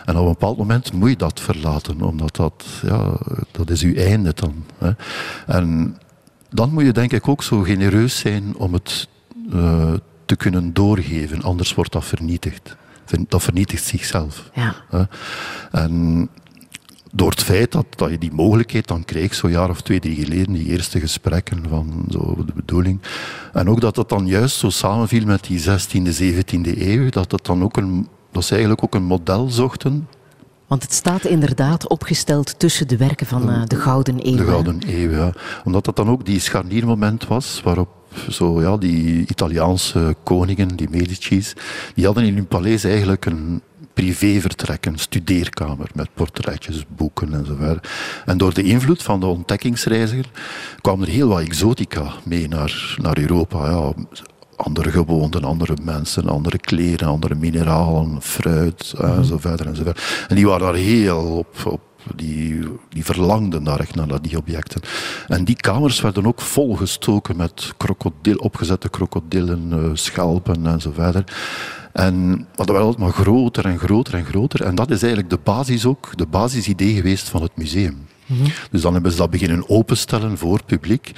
En 0.05 0.15
op 0.15 0.21
een 0.21 0.31
bepaald 0.31 0.57
moment 0.57 0.93
moet 0.93 1.09
je 1.09 1.15
dat 1.15 1.39
verlaten, 1.39 2.01
omdat 2.01 2.35
dat, 2.35 2.65
ja, 2.81 3.17
dat 3.51 3.69
is 3.69 3.81
uw 3.81 3.95
einde 3.95 4.31
dan. 4.33 4.65
Hè. 4.77 4.91
En 5.47 5.97
dan 6.49 6.73
moet 6.73 6.83
je 6.83 6.91
denk 6.91 7.13
ik 7.13 7.27
ook 7.27 7.43
zo 7.43 7.61
genereus 7.61 8.19
zijn 8.19 8.55
om 8.57 8.73
het 8.73 9.07
uh, 9.53 9.93
te 10.25 10.35
kunnen 10.35 10.73
doorgeven, 10.73 11.41
anders 11.41 11.73
wordt 11.73 11.91
dat 11.91 12.05
vernietigd. 12.05 12.75
Dat 13.27 13.43
vernietigt 13.43 13.83
zichzelf. 13.83 14.49
Ja. 14.53 14.75
En 15.71 16.29
door 17.11 17.29
het 17.29 17.43
feit 17.43 17.71
dat, 17.71 17.85
dat 17.95 18.09
je 18.09 18.17
die 18.17 18.31
mogelijkheid 18.31 18.87
dan 18.87 19.05
kreeg, 19.05 19.33
zo'n 19.33 19.51
jaar 19.51 19.69
of 19.69 19.81
twee, 19.81 19.99
drie 19.99 20.15
geleden, 20.15 20.53
die 20.53 20.65
eerste 20.65 20.99
gesprekken 20.99 21.69
van 21.69 22.05
zo 22.09 22.43
de 22.45 22.53
bedoeling. 22.55 23.01
En 23.53 23.69
ook 23.69 23.81
dat 23.81 23.95
het 23.95 24.09
dan 24.09 24.27
juist 24.27 24.57
zo 24.57 24.69
samenviel 24.69 25.25
met 25.25 25.43
die 25.43 25.59
16e, 25.59 26.21
17e 26.21 26.77
eeuw, 26.77 27.09
dat 27.09 27.31
het 27.31 27.45
dan 27.45 27.63
ook 27.63 27.77
een, 27.77 28.07
dat 28.31 28.43
ze 28.43 28.51
eigenlijk 28.51 28.83
ook 28.83 28.95
een 28.95 29.03
model 29.03 29.49
zochten. 29.49 30.07
Want 30.67 30.83
het 30.83 30.93
staat 30.93 31.25
inderdaad 31.25 31.87
opgesteld 31.87 32.59
tussen 32.59 32.87
de 32.87 32.97
werken 32.97 33.27
van 33.27 33.49
uh, 33.49 33.61
de 33.65 33.75
Gouden 33.75 34.27
Eeuw. 34.27 34.37
De 34.37 34.43
Gouden 34.43 34.81
Eeuw, 34.87 35.11
ja. 35.11 35.33
Omdat 35.63 35.85
dat 35.85 35.95
dan 35.95 36.09
ook 36.09 36.25
die 36.25 36.39
scharniermoment 36.39 37.27
was 37.27 37.61
waarop 37.63 37.89
zo, 38.29 38.61
ja, 38.61 38.77
die 38.77 39.25
Italiaanse 39.27 40.15
koningen, 40.23 40.75
die 40.75 40.89
Medici's, 40.89 41.53
die 41.95 42.05
hadden 42.05 42.23
in 42.23 42.35
hun 42.35 42.47
paleis 42.47 42.83
eigenlijk 42.83 43.25
een, 43.25 43.61
privévertrek, 43.99 44.85
een 44.85 44.99
studeerkamer 44.99 45.89
met 45.93 46.09
portretjes, 46.13 46.85
boeken 46.87 47.33
enzovoort. 47.33 47.87
En 48.25 48.37
door 48.37 48.53
de 48.53 48.63
invloed 48.63 49.03
van 49.03 49.19
de 49.19 49.25
ontdekkingsreiziger 49.25 50.29
kwam 50.81 51.01
er 51.01 51.07
heel 51.07 51.27
wat 51.27 51.39
exotica 51.39 52.13
mee 52.23 52.47
naar, 52.47 52.95
naar 53.01 53.17
Europa. 53.17 53.69
Ja, 53.69 53.93
andere 54.59 54.91
gewoonten, 54.91 55.43
andere 55.43 55.77
mensen, 55.83 56.29
andere 56.29 56.57
kleren, 56.57 57.07
andere 57.07 57.35
mineralen, 57.35 58.21
fruit 58.21 58.93
mm 58.97 59.07
enzovoort 59.09 59.61
enzovoort. 59.61 60.25
En 60.27 60.35
die 60.35 60.47
waren 60.47 60.65
daar 60.65 60.75
heel 60.75 61.17
op, 61.17 61.65
op 61.65 61.81
die, 62.15 62.59
die 62.89 63.05
verlangden 63.05 63.63
daar 63.63 63.79
echt 63.79 63.95
naar 63.95 64.21
die 64.21 64.37
objecten. 64.37 64.81
En 65.27 65.43
die 65.45 65.55
kamers 65.55 66.01
werden 66.01 66.25
ook 66.25 66.41
volgestoken 66.41 67.35
met 67.35 67.73
krokodil, 67.77 68.35
opgezette 68.35 68.89
krokodillen, 68.89 69.69
uh, 69.73 69.89
schelpen 69.93 70.67
enzovoort. 70.67 71.31
En 71.93 72.47
dat 72.55 72.69
werd 72.69 72.79
altijd 72.79 72.97
maar 72.97 73.11
groter 73.11 73.65
en 73.65 73.79
groter 73.79 74.13
en 74.13 74.25
groter. 74.25 74.63
En 74.63 74.75
dat 74.75 74.91
is 74.91 75.01
eigenlijk 75.01 75.31
de 75.31 75.39
basis 75.43 75.85
ook, 75.85 76.17
de 76.17 76.25
basisidee 76.25 76.93
geweest 76.93 77.29
van 77.29 77.41
het 77.41 77.55
museum. 77.55 78.07
Mhm. 78.25 78.49
Dus 78.71 78.81
dan 78.81 78.93
hebben 78.93 79.11
ze 79.11 79.17
dat 79.17 79.29
beginnen 79.29 79.69
openstellen 79.69 80.37
voor 80.37 80.53
het 80.53 80.65
publiek. 80.65 81.11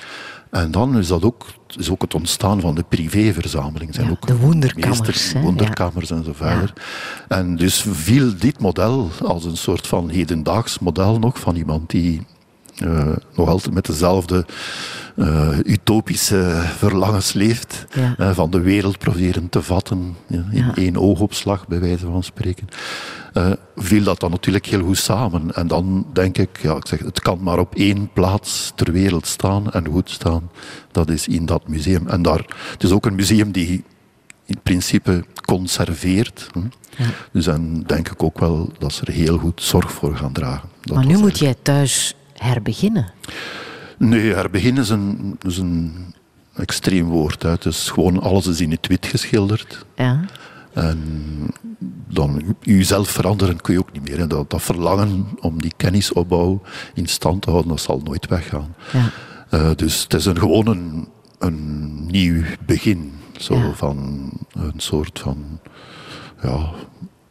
En 0.51 0.71
dan 0.71 0.97
is 0.97 1.07
dat 1.07 1.23
ook, 1.23 1.45
is 1.77 1.89
ook 1.89 2.01
het 2.01 2.15
ontstaan 2.15 2.61
van 2.61 2.75
de 2.75 2.83
privéverzameling. 2.89 3.93
Zijn 3.95 4.11
ook 4.11 4.27
de 4.27 4.37
wonderkamers. 4.37 5.33
wonderkamers 5.33 6.11
en 6.11 6.23
zo 6.23 6.33
verder. 6.33 6.73
En 7.27 7.55
dus 7.55 7.85
viel 7.89 8.37
dit 8.37 8.59
model 8.59 9.09
als 9.21 9.45
een 9.45 9.57
soort 9.57 9.87
van 9.87 10.09
hedendaags 10.09 10.79
model 10.79 11.19
nog 11.19 11.39
van 11.39 11.55
iemand 11.55 11.89
die 11.89 12.21
uh, 12.83 13.15
nog 13.35 13.47
altijd 13.47 13.73
met 13.73 13.85
dezelfde 13.85 14.45
uh, 15.15 15.57
utopische 15.63 16.63
verlangens 16.77 17.33
leeft. 17.33 17.85
Uh, 17.97 18.31
van 18.33 18.51
de 18.51 18.59
wereld 18.59 18.97
proberen 18.97 19.49
te 19.49 19.61
vatten 19.61 20.15
in 20.29 20.71
één 20.75 20.97
oogopslag, 20.97 21.67
bij 21.67 21.79
wijze 21.79 22.05
van 22.05 22.23
spreken. 22.23 22.67
viel 23.75 24.03
dat 24.03 24.19
dan 24.19 24.31
natuurlijk 24.31 24.65
heel 24.65 24.83
goed 24.83 24.97
samen. 24.97 25.55
En 25.55 25.67
dan 25.67 26.05
denk 26.13 26.37
ik, 26.37 26.61
ja, 26.61 26.75
ik 26.75 26.87
zeg, 26.87 26.99
het 26.99 27.19
kan 27.19 27.39
maar 27.41 27.59
op 27.59 27.75
één 27.75 28.09
plaats 28.13 28.71
ter 28.75 28.91
wereld 28.91 29.27
staan 29.27 29.71
en 29.71 29.87
goed 29.87 30.09
staan. 30.09 30.49
Dat 30.91 31.09
is 31.09 31.27
in 31.27 31.45
dat 31.45 31.67
museum. 31.67 32.07
En 32.07 32.21
daar, 32.21 32.45
het 32.71 32.83
is 32.83 32.91
ook 32.91 33.05
een 33.05 33.15
museum 33.15 33.51
die 33.51 33.83
in 34.45 34.59
principe 34.63 35.25
conserveert. 35.45 36.47
Hm. 36.53 36.59
Ja. 36.97 37.05
Dus 37.31 37.45
dan 37.45 37.83
denk 37.87 38.09
ik 38.09 38.23
ook 38.23 38.39
wel 38.39 38.71
dat 38.77 38.93
ze 38.93 39.05
er 39.05 39.13
heel 39.13 39.37
goed 39.37 39.61
zorg 39.61 39.91
voor 39.91 40.15
gaan 40.15 40.33
dragen. 40.33 40.69
Dat 40.81 40.95
maar 40.95 41.05
nu 41.05 41.17
moet 41.17 41.39
jij 41.39 41.55
thuis 41.61 42.15
herbeginnen? 42.41 43.11
Nee, 43.97 44.33
herbeginnen 44.33 44.83
is 44.83 44.89
een, 44.89 45.37
is 45.41 45.57
een 45.57 45.93
extreem 46.53 47.05
woord. 47.05 47.43
Hè. 47.43 47.49
Het 47.49 47.65
is 47.65 47.89
gewoon 47.89 48.21
alles 48.21 48.47
is 48.47 48.61
in 48.61 48.71
het 48.71 48.87
wit 48.87 49.05
geschilderd. 49.05 49.85
Ja. 49.95 50.25
En 50.73 50.99
dan 52.07 52.55
jezelf 52.61 53.09
veranderen 53.09 53.61
kun 53.61 53.73
je 53.73 53.79
ook 53.79 53.91
niet 53.91 54.09
meer. 54.09 54.27
Dat, 54.27 54.49
dat, 54.49 54.61
verlangen 54.61 55.27
om 55.39 55.61
die 55.61 55.73
kennisopbouw 55.77 56.61
in 56.93 57.07
stand 57.07 57.41
te 57.41 57.49
houden, 57.49 57.71
dat 57.71 57.81
zal 57.81 58.01
nooit 58.03 58.27
weggaan. 58.27 58.75
Ja. 58.93 59.11
Uh, 59.53 59.69
dus 59.75 60.03
het 60.03 60.13
is 60.13 60.25
een, 60.25 60.39
gewoon 60.39 60.67
een, 60.67 61.07
een 61.39 62.05
nieuw 62.05 62.43
begin. 62.65 63.13
Zo 63.37 63.55
ja. 63.55 63.73
van 63.73 64.29
een 64.53 64.73
soort 64.79 65.19
van 65.19 65.59
ja, 66.41 66.69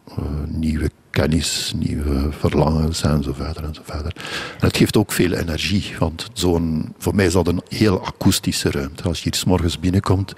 uh, 0.09 0.25
nieuwe 0.47 0.91
kennis, 1.11 1.73
nieuwe 1.77 2.29
verlangens 2.31 3.03
en 3.03 3.23
zo 3.23 3.33
verder 3.33 3.65
en 3.65 3.75
zo 3.75 3.81
verder. 3.85 4.13
En 4.61 4.67
het 4.67 4.77
geeft 4.77 4.97
ook 4.97 5.13
veel 5.13 5.33
energie, 5.33 5.93
want 5.99 6.29
zo'n, 6.33 6.95
voor 6.99 7.15
mij 7.15 7.27
is 7.27 7.33
dat 7.33 7.49
een 7.49 7.63
heel 7.69 8.07
akoestische 8.07 8.71
ruimte. 8.71 9.03
Als 9.03 9.19
je 9.19 9.25
hier 9.25 9.35
s 9.35 9.45
morgens 9.45 9.79
binnenkomt, 9.79 10.33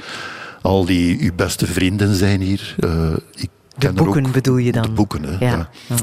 al 0.63 0.85
die 0.85 1.21
uw 1.21 1.35
beste 1.35 1.67
vrienden 1.67 2.15
zijn 2.15 2.41
hier. 2.41 2.75
Uh, 2.79 3.13
ik 3.35 3.51
de 3.79 3.93
boeken 3.93 4.27
ook, 4.27 4.33
bedoel 4.33 4.57
je 4.57 4.73
dan? 4.73 4.83
De 4.83 4.91
boeken, 4.91 5.23
hè. 5.25 5.47
Ja. 5.47 5.71
ja. 5.87 5.97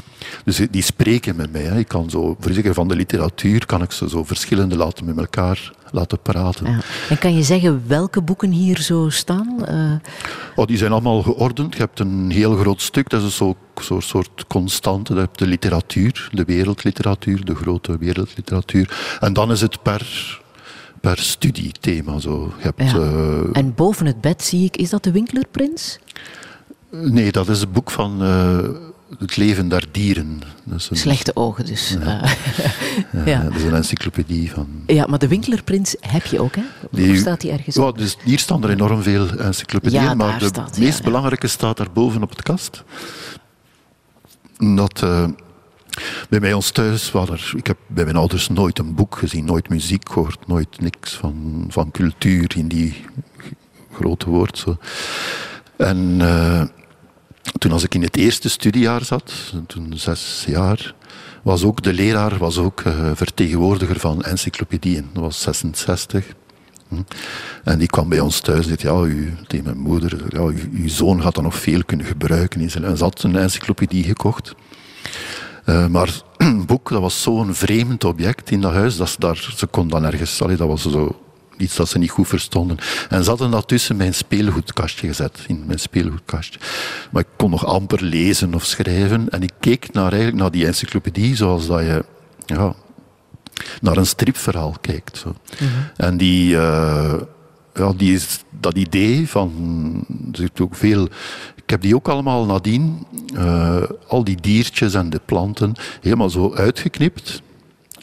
Dus 0.44 0.60
die 0.70 0.82
spreken 0.82 1.36
met 1.36 1.52
mij. 1.52 1.62
Hè. 1.62 1.78
Ik 1.78 1.88
kan 1.88 2.10
zo, 2.10 2.36
voor 2.40 2.74
van 2.74 2.88
de 2.88 2.96
literatuur, 2.96 3.66
kan 3.66 3.82
ik 3.82 3.92
ze 3.92 4.08
zo 4.08 4.24
verschillende 4.24 4.76
laten 4.76 5.04
met 5.04 5.18
elkaar 5.18 5.72
laten 5.92 6.20
praten. 6.22 6.66
Ja. 6.66 6.78
En 7.08 7.18
kan 7.18 7.34
je 7.34 7.42
zeggen 7.42 7.82
welke 7.86 8.22
boeken 8.22 8.50
hier 8.50 8.80
zo 8.80 9.08
staan? 9.08 9.56
Uh... 9.68 9.92
Oh, 10.54 10.66
die 10.66 10.76
zijn 10.76 10.92
allemaal 10.92 11.22
geordend. 11.22 11.74
Je 11.74 11.80
hebt 11.80 12.00
een 12.00 12.30
heel 12.30 12.56
groot 12.56 12.82
stuk, 12.82 13.08
dat 13.08 13.22
is 13.22 13.36
zo'n 13.36 13.56
zo 13.82 14.00
soort 14.00 14.44
constante. 14.48 15.14
Je 15.14 15.20
hebt 15.20 15.38
de 15.38 15.46
literatuur, 15.46 16.28
de 16.32 16.44
wereldliteratuur, 16.44 17.44
de 17.44 17.54
grote 17.54 17.98
wereldliteratuur. 17.98 19.16
En 19.20 19.32
dan 19.32 19.50
is 19.50 19.60
het 19.60 19.82
per 19.82 20.38
per 21.00 21.18
studiethema. 21.18 22.18
Zo. 22.18 22.52
Je 22.56 22.62
hebt, 22.62 22.90
ja. 22.90 22.96
uh, 22.98 23.40
en 23.52 23.74
boven 23.74 24.06
het 24.06 24.20
bed 24.20 24.42
zie 24.42 24.64
ik, 24.64 24.76
is 24.76 24.90
dat 24.90 25.04
de 25.04 25.12
Winklerprins? 25.12 25.98
Nee, 26.90 27.32
dat 27.32 27.48
is 27.48 27.60
het 27.60 27.72
boek 27.72 27.90
van 27.90 28.22
uh, 28.22 28.68
het 29.18 29.36
leven 29.36 29.68
der 29.68 29.84
dieren. 29.90 30.42
Dus 30.64 30.88
Slechte 30.92 31.36
ogen 31.36 31.66
dus. 31.66 31.96
Ja. 32.00 32.22
Uh, 33.14 33.26
ja, 33.32 33.42
Dat 33.42 33.54
is 33.54 33.62
een 33.62 33.74
encyclopedie 33.74 34.50
van... 34.50 34.68
Ja, 34.86 35.06
maar 35.06 35.18
de 35.18 35.28
Winklerprins 35.28 35.96
heb 36.00 36.24
je 36.26 36.40
ook, 36.40 36.54
hè? 36.54 36.62
Hoe 36.90 37.16
staat 37.16 37.40
die 37.40 37.50
ergens 37.50 37.76
ja, 37.76 37.92
dus 37.92 38.16
Hier 38.24 38.38
staan 38.38 38.64
er 38.64 38.70
enorm 38.70 39.02
veel 39.02 39.28
encyclopedieën, 39.28 40.16
maar 40.16 40.38
de 40.38 40.46
staat, 40.46 40.78
meest 40.78 41.02
belangrijke 41.02 41.46
staat 41.46 41.76
daar 41.76 41.92
boven 41.92 42.22
op 42.22 42.30
het 42.30 42.42
kast. 42.42 42.84
Dat... 44.56 45.02
Uh, 45.04 45.24
bij 46.28 46.40
mij 46.40 46.52
ons 46.52 46.70
thuis 46.70 47.12
er, 47.12 47.52
ik 47.56 47.66
heb 47.66 47.76
bij 47.86 48.04
mijn 48.04 48.16
ouders 48.16 48.48
nooit 48.48 48.78
een 48.78 48.94
boek 48.94 49.16
gezien, 49.16 49.44
nooit 49.44 49.68
muziek 49.68 50.08
gehoord, 50.12 50.46
nooit 50.46 50.80
niks 50.80 51.12
van, 51.12 51.64
van 51.68 51.90
cultuur 51.90 52.56
in 52.56 52.68
die 52.68 53.04
grote 53.92 54.30
woord. 54.30 54.58
Zo. 54.58 54.76
En 55.76 55.96
uh, 56.20 56.62
toen 57.58 57.72
als 57.72 57.84
ik 57.84 57.94
in 57.94 58.02
het 58.02 58.16
eerste 58.16 58.48
studiejaar 58.48 59.04
zat, 59.04 59.32
toen 59.66 59.92
zes 59.94 60.44
jaar, 60.46 60.94
was 61.42 61.64
ook 61.64 61.82
de 61.82 61.92
leraar 61.92 62.38
was 62.38 62.58
ook 62.58 62.80
uh, 62.80 63.10
vertegenwoordiger 63.14 64.00
van 64.00 64.22
encyclopedieën. 64.22 65.08
Dat 65.12 65.22
was 65.22 65.40
66. 65.40 66.26
Hm. 66.88 67.02
En 67.64 67.78
die 67.78 67.88
kwam 67.88 68.08
bij 68.08 68.20
ons 68.20 68.40
thuis 68.40 68.66
en 68.66 68.78
zei, 68.78 68.94
ja, 68.94 69.04
u, 69.04 69.34
mijn 69.62 69.78
moeder, 69.78 70.24
ja, 70.28 70.40
uw, 70.40 70.58
uw 70.72 70.88
zoon 70.88 71.22
gaat 71.22 71.34
dan 71.34 71.44
nog 71.44 71.54
veel 71.54 71.84
kunnen 71.84 72.06
gebruiken. 72.06 72.60
En 72.60 72.70
ze 72.70 73.04
had 73.04 73.22
een 73.22 73.36
encyclopedie 73.36 74.04
gekocht. 74.04 74.54
Uh, 75.66 75.86
maar 75.86 76.20
een 76.36 76.66
boek, 76.66 76.88
dat 76.88 77.00
was 77.00 77.22
zo'n 77.22 77.54
vreemd 77.54 78.04
object 78.04 78.50
in 78.50 78.60
dat 78.60 78.72
huis, 78.72 78.96
dat 78.96 79.08
ze, 79.08 79.16
daar, 79.18 79.52
ze 79.56 79.66
kon 79.66 79.88
dan 79.88 80.04
ergens, 80.04 80.42
allee, 80.42 80.56
dat 80.56 80.68
was 80.68 80.82
zo 80.82 81.29
iets 81.60 81.76
dat 81.76 81.88
ze 81.88 81.98
niet 81.98 82.10
goed 82.10 82.28
verstonden. 82.28 82.78
En 83.08 83.22
ze 83.22 83.28
hadden 83.28 83.50
dat 83.50 83.68
tussen 83.68 83.96
mijn 83.96 84.14
speelgoedkastje 84.14 85.06
gezet, 85.06 85.38
in 85.46 85.64
mijn 85.66 85.78
speelgoedkastje. 85.78 86.60
Maar 87.10 87.22
ik 87.22 87.28
kon 87.36 87.50
nog 87.50 87.66
amper 87.66 88.02
lezen 88.02 88.54
of 88.54 88.64
schrijven. 88.64 89.28
En 89.28 89.42
ik 89.42 89.52
keek 89.60 89.92
naar, 89.92 90.10
eigenlijk 90.10 90.42
naar 90.42 90.50
die 90.50 90.66
encyclopedie 90.66 91.36
zoals 91.36 91.66
dat 91.66 91.80
je 91.80 92.04
ja, 92.46 92.74
naar 93.80 93.96
een 93.96 94.06
stripverhaal 94.06 94.74
kijkt. 94.80 95.16
Zo. 95.16 95.34
Mhm. 95.52 95.70
En 95.96 96.16
die, 96.16 96.54
uh, 96.54 97.14
ja, 97.74 97.92
die 97.96 98.14
is, 98.14 98.44
dat 98.50 98.76
idee 98.76 99.28
van, 99.28 99.52
er 100.32 100.62
ook 100.62 100.74
veel 100.74 101.08
ik 101.70 101.76
heb 101.76 101.84
die 101.84 101.94
ook 101.94 102.08
allemaal 102.08 102.44
nadien, 102.46 103.06
uh, 103.34 103.82
al 104.08 104.24
die 104.24 104.40
diertjes 104.40 104.94
en 104.94 105.10
de 105.10 105.20
planten, 105.24 105.72
helemaal 106.00 106.30
zo 106.30 106.54
uitgeknipt 106.54 107.42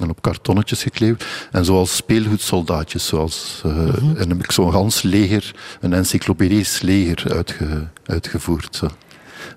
en 0.01 0.10
op 0.10 0.21
kartonnetjes 0.21 0.83
gekleefd. 0.83 1.25
En 1.51 1.65
zoals 1.65 1.95
speelgoedsoldaatjes. 1.95 3.07
Zoals, 3.07 3.62
uh, 3.65 3.73
mm 3.73 4.15
En 4.15 4.29
heb 4.29 4.43
ik 4.43 4.51
zo'n 4.51 4.71
gans 4.71 5.01
leger, 5.01 5.55
een 5.81 5.93
encyclopedisch 5.93 6.81
leger 6.81 7.33
uitge, 7.33 7.88
uitgevoerd. 8.05 8.75
Zo. 8.75 8.88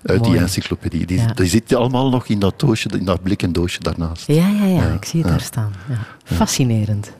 Uit 0.03 0.23
die 0.23 0.37
encyclopedie. 0.37 1.05
Die, 1.05 1.33
die 1.33 1.47
zit 1.47 1.75
allemaal 1.75 2.09
nog 2.09 2.27
in 2.27 2.39
dat 2.39 2.59
doosje, 2.59 2.89
in 2.97 3.05
dat 3.05 3.23
blikken 3.23 3.51
doosje 3.51 3.79
daarnaast. 3.79 4.27
Ja, 4.27 4.47
ja, 4.47 4.65
ja, 4.65 4.87
ik 4.93 5.05
zie 5.05 5.21
het 5.21 5.29
daar 5.29 5.41
staan. 5.41 5.73
Fascinerend. 6.23 7.11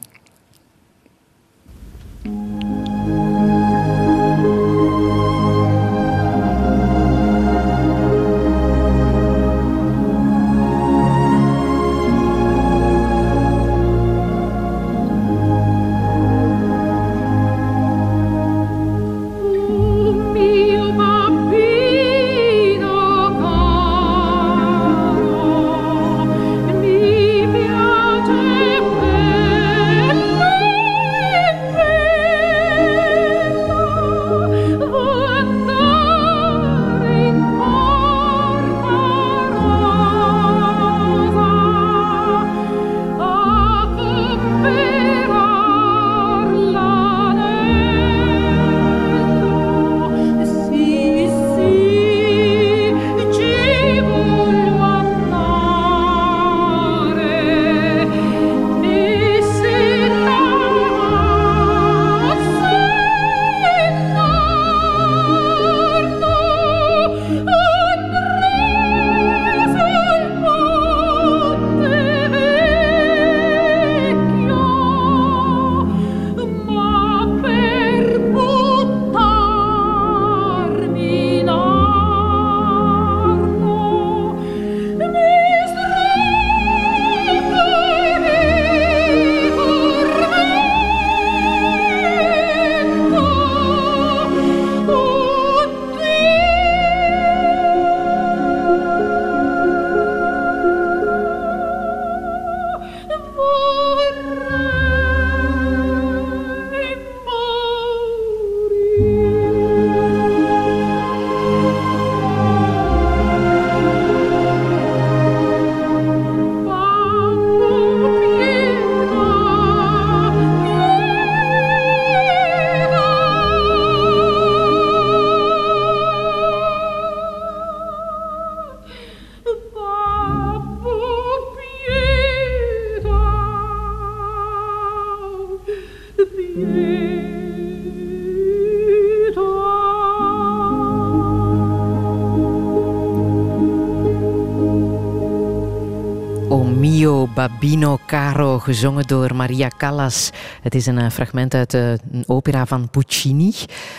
Babino 147.62 148.00
Caro, 148.06 148.60
gezongen 148.60 149.08
door 149.08 149.36
Maria 149.36 149.68
Callas. 149.78 150.30
Het 150.62 150.76
is 150.76 150.86
een 150.86 150.98
eh, 150.98 151.10
fragment 151.10 151.54
uit 151.54 151.74
een 151.74 152.24
opera 152.28 152.66
van 152.66 152.90
Puccini. 152.90 153.54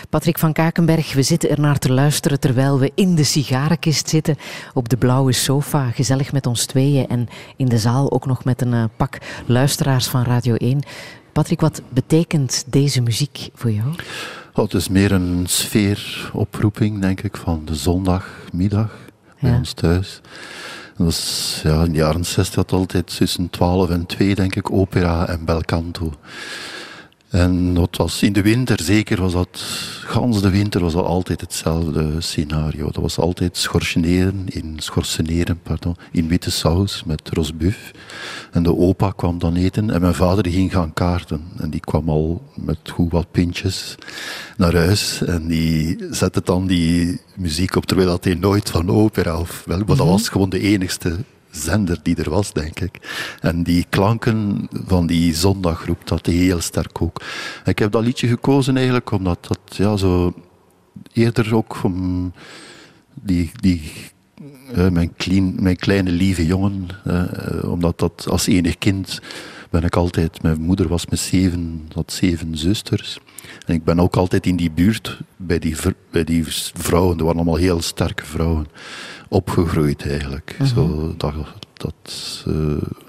Patrick 0.09 0.39
van 0.39 0.53
Kakenberg, 0.53 1.13
we 1.13 1.21
zitten 1.21 1.49
er 1.49 1.59
naar 1.59 1.77
te 1.77 1.91
luisteren 1.91 2.39
terwijl 2.39 2.79
we 2.79 2.91
in 2.95 3.15
de 3.15 3.23
sigarenkist 3.23 4.09
zitten, 4.09 4.35
op 4.73 4.89
de 4.89 4.97
blauwe 4.97 5.31
sofa, 5.31 5.89
gezellig 5.89 6.31
met 6.31 6.45
ons 6.45 6.65
tweeën 6.65 7.07
en 7.07 7.27
in 7.55 7.65
de 7.65 7.77
zaal 7.77 8.11
ook 8.11 8.25
nog 8.25 8.43
met 8.43 8.61
een 8.61 8.73
eh, 8.73 8.83
pak 8.97 9.17
luisteraars 9.45 10.07
van 10.07 10.23
Radio 10.23 10.55
1. 10.55 10.79
Patrick, 11.31 11.61
wat 11.61 11.81
betekent 11.89 12.63
deze 12.67 13.01
muziek 13.01 13.49
voor 13.53 13.71
jou? 13.71 13.87
Oh, 14.53 14.63
het 14.63 14.73
is 14.73 14.87
meer 14.87 15.11
een 15.11 15.43
sfeeroproeping, 15.47 17.01
denk 17.01 17.21
ik, 17.21 17.37
van 17.37 17.61
de 17.65 17.75
zondagmiddag 17.75 18.95
bij 19.39 19.55
ons 19.55 19.73
thuis. 19.73 20.21
Dat 20.97 21.59
ja, 21.63 21.83
in 21.83 21.91
de 21.91 21.97
jaren 21.97 22.25
60 22.25 22.55
had 22.55 22.71
altijd 22.71 23.17
tussen 23.17 23.49
12 23.49 23.89
en 23.89 24.05
2, 24.05 24.35
denk 24.35 24.55
ik, 24.55 24.71
opera 24.71 25.27
en 25.27 25.45
bel 25.45 25.61
canto. 25.61 26.13
En 27.33 27.73
dat 27.73 27.97
was 27.97 28.23
in 28.23 28.33
de 28.33 28.41
winter 28.41 28.81
zeker, 28.81 29.21
was 29.21 29.33
dat, 29.33 29.63
gans 30.05 30.41
de 30.41 30.49
winter 30.49 30.81
was 30.81 30.93
dat 30.93 31.05
altijd 31.05 31.41
hetzelfde 31.41 32.21
scenario. 32.21 32.85
Dat 32.85 33.01
was 33.01 33.17
altijd 33.17 33.57
schorseneren 33.57 34.43
in, 34.45 34.75
schorseneren, 34.77 35.59
pardon, 35.63 35.95
in 36.11 36.27
witte 36.27 36.51
saus 36.51 37.03
met 37.03 37.29
rosbuf. 37.29 37.91
En 38.51 38.63
de 38.63 38.75
opa 38.75 39.13
kwam 39.15 39.39
dan 39.39 39.55
eten 39.55 39.89
en 39.89 40.01
mijn 40.01 40.13
vader 40.13 40.51
ging 40.51 40.71
gaan 40.71 40.93
kaarten. 40.93 41.41
En 41.57 41.69
die 41.69 41.79
kwam 41.79 42.09
al 42.09 42.41
met 42.55 42.77
goed 42.91 43.11
wat 43.11 43.31
pintjes 43.31 43.95
naar 44.57 44.75
huis. 44.75 45.23
En 45.23 45.47
die 45.47 45.97
zette 46.11 46.41
dan 46.43 46.67
die 46.67 47.21
muziek 47.35 47.75
op, 47.75 47.85
terwijl 47.85 48.09
dat 48.09 48.23
hij 48.23 48.35
nooit 48.35 48.69
van 48.69 48.89
opera 48.89 49.39
of 49.39 49.63
wel, 49.65 49.77
maar 49.77 49.97
dat 49.97 50.07
was 50.07 50.29
gewoon 50.29 50.49
de 50.49 50.59
enigste 50.59 51.17
zender 51.55 51.99
die 52.03 52.15
er 52.15 52.29
was, 52.29 52.53
denk 52.53 52.79
ik. 52.79 52.99
En 53.39 53.63
die 53.63 53.85
klanken 53.89 54.67
van 54.85 55.07
die 55.07 55.35
zondaggroep, 55.35 56.07
dat 56.07 56.25
heel 56.25 56.61
sterk 56.61 57.01
ook. 57.01 57.21
ik 57.65 57.79
heb 57.79 57.91
dat 57.91 58.03
liedje 58.03 58.27
gekozen 58.27 58.75
eigenlijk 58.75 59.11
omdat 59.11 59.45
dat 59.47 59.59
ja, 59.65 59.97
zo 59.97 60.33
eerder 61.13 61.55
ook 61.55 61.81
die, 63.21 63.51
die 63.59 63.91
uh, 64.75 64.87
mijn, 64.89 65.13
mijn 65.59 65.75
kleine 65.75 66.11
lieve 66.11 66.45
jongen, 66.45 66.87
uh, 67.07 67.71
omdat 67.71 67.99
dat 67.99 68.25
als 68.29 68.47
enig 68.47 68.77
kind 68.77 69.21
ben 69.69 69.83
ik 69.83 69.95
altijd, 69.95 70.41
mijn 70.41 70.61
moeder 70.61 70.87
was 70.87 71.05
met 71.05 71.19
zeven, 71.19 71.87
had 71.93 72.11
zeven 72.11 72.57
zusters. 72.57 73.19
En 73.65 73.73
ik 73.73 73.83
ben 73.83 73.99
ook 73.99 74.15
altijd 74.15 74.45
in 74.45 74.55
die 74.55 74.71
buurt 74.71 75.19
bij 75.37 75.59
die, 75.59 75.75
bij 76.11 76.23
die 76.23 76.43
vrouwen, 76.73 77.17
dat 77.17 77.25
waren 77.25 77.41
allemaal 77.41 77.59
heel 77.59 77.81
sterke 77.81 78.25
vrouwen 78.25 78.67
opgegroeid 79.33 80.07
eigenlijk. 80.07 80.55
Mhm. 80.59 80.67
zo, 80.67 81.13
dat 81.17 81.33
dat 81.83 82.45
uh, 82.47 82.55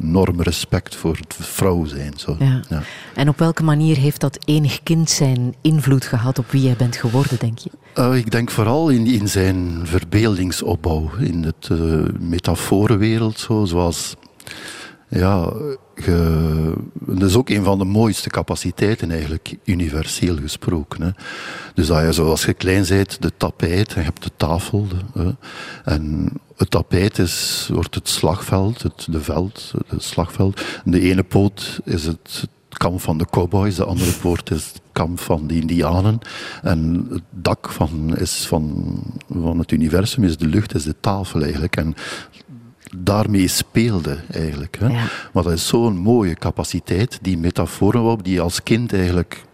enorm 0.00 0.42
respect 0.42 0.94
voor 0.94 1.16
het 1.16 1.34
vrouw 1.38 1.84
zijn. 1.84 2.12
Zo. 2.16 2.36
Ja. 2.38 2.82
En 3.14 3.28
op 3.28 3.38
welke 3.38 3.62
manier 3.62 3.96
heeft 3.96 4.20
dat 4.20 4.38
enig 4.44 4.82
kind 4.82 5.10
zijn 5.10 5.54
invloed 5.60 6.04
gehad 6.04 6.38
op 6.38 6.50
wie 6.50 6.62
jij 6.62 6.76
bent 6.76 6.96
geworden, 6.96 7.38
denk 7.38 7.58
je? 7.58 7.70
Uh, 7.98 8.16
ik 8.16 8.30
denk 8.30 8.50
vooral 8.50 8.88
in, 8.88 9.06
in 9.06 9.28
zijn 9.28 9.80
verbeeldingsopbouw, 9.82 11.10
in 11.18 11.42
het 11.42 11.68
uh, 11.72 12.04
metaforenwereld, 12.20 13.38
zo, 13.38 13.64
zoals 13.64 14.14
ja, 15.08 15.52
dat 17.00 17.28
is 17.28 17.36
ook 17.36 17.48
een 17.48 17.64
van 17.64 17.78
de 17.78 17.84
mooiste 17.84 18.30
capaciteiten 18.30 19.10
eigenlijk, 19.10 19.56
universeel 19.64 20.36
gesproken. 20.36 21.02
Hè. 21.02 21.10
Dus 21.74 21.86
dat 21.86 22.04
je 22.04 22.12
zoals 22.12 22.44
je 22.44 22.54
klein 22.54 22.84
bent, 22.88 23.22
de 23.22 23.32
tapijt, 23.36 23.88
en 23.94 23.98
je 23.98 24.06
hebt 24.06 24.22
de 24.22 24.30
tafel. 24.36 24.86
En 25.84 26.32
het 26.56 26.70
tapijt 26.70 27.18
is, 27.18 27.68
wordt 27.72 27.94
het 27.94 28.08
slagveld, 28.08 28.82
het 28.82 29.06
de 29.10 29.20
veld, 29.20 29.72
het 29.86 30.02
slagveld. 30.02 30.60
de 30.84 31.00
ene 31.00 31.22
poot 31.22 31.80
is 31.84 32.04
het 32.04 32.48
kamp 32.78 33.00
van 33.00 33.18
de 33.18 33.26
cowboys, 33.30 33.74
de 33.74 33.84
andere 33.84 34.12
poort 34.12 34.50
is 34.50 34.64
het 34.64 34.80
kamp 34.92 35.20
van 35.20 35.46
de 35.46 35.54
indianen. 35.54 36.18
En 36.62 37.06
het 37.10 37.22
dak 37.30 37.70
van, 37.70 38.16
is 38.16 38.46
van, 38.46 38.96
van 39.28 39.58
het 39.58 39.70
universum 39.70 40.24
is 40.24 40.36
de 40.36 40.46
lucht, 40.46 40.74
is 40.74 40.84
de 40.84 40.94
tafel 41.00 41.42
eigenlijk. 41.42 41.76
En 41.76 41.94
daarmee 42.96 43.48
speelde 43.48 44.18
eigenlijk. 44.30 44.76
Hè. 44.78 44.88
Maar 45.32 45.42
dat 45.42 45.52
is 45.52 45.66
zo'n 45.66 45.96
mooie 45.96 46.34
capaciteit, 46.34 47.18
die 47.22 47.38
metaforen 47.38 48.18
die 48.18 48.34
je 48.34 48.40
als 48.40 48.62
kind 48.62 48.92
eigenlijk 48.92 49.44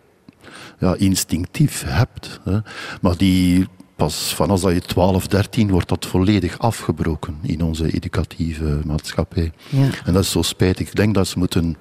ja, 0.78 0.94
instinctief 0.98 1.82
hebt. 1.86 2.40
Hè. 2.44 2.58
Maar 3.00 3.16
die 3.16 3.66
pas 3.96 4.34
vanaf 4.34 4.60
dat 4.60 4.72
je 4.72 4.80
12, 4.80 5.26
13 5.26 5.70
wordt 5.70 5.88
dat 5.88 6.06
volledig 6.06 6.58
afgebroken 6.58 7.38
in 7.42 7.62
onze 7.62 7.92
educatieve 7.92 8.80
maatschappij. 8.84 9.52
Ja. 9.68 9.88
En 10.04 10.12
dat 10.12 10.22
is 10.22 10.30
zo 10.30 10.42
spijtig. 10.42 10.88
Ik 10.88 10.96
denk 10.96 11.14
dat 11.14 11.28
ze 11.28 11.38
moeten 11.38 11.76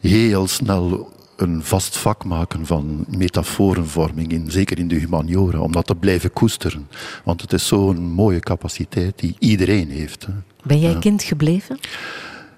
heel 0.00 0.46
snel 0.46 1.12
een 1.48 1.62
vast 1.62 1.96
vak 1.96 2.24
maken 2.24 2.66
van 2.66 3.04
metaforenvorming, 3.08 4.32
in, 4.32 4.50
zeker 4.50 4.78
in 4.78 4.88
de 4.88 4.94
humaniora, 4.94 5.58
om 5.58 5.72
dat 5.72 5.86
te 5.86 5.94
blijven 5.94 6.32
koesteren. 6.32 6.88
Want 7.24 7.40
het 7.40 7.52
is 7.52 7.66
zo'n 7.66 8.00
mooie 8.00 8.40
capaciteit 8.40 9.18
die 9.18 9.36
iedereen 9.38 9.90
heeft. 9.90 10.26
Ben 10.62 10.80
jij 10.80 10.98
kind 10.98 11.22
gebleven? 11.22 11.78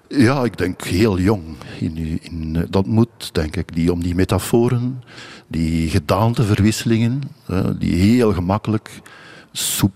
Ja, 0.07 0.43
ik 0.43 0.57
denk 0.57 0.83
heel 0.83 1.19
jong. 1.19 1.43
In, 1.79 2.19
in, 2.21 2.65
dat 2.69 2.85
moet, 2.85 3.29
denk 3.31 3.55
ik, 3.55 3.75
die, 3.75 3.91
om 3.91 4.03
die 4.03 4.15
metaforen, 4.15 5.03
die 5.47 5.89
gedaanteverwisselingen, 5.89 7.21
die 7.79 7.95
heel 7.95 8.33
gemakkelijk 8.33 9.01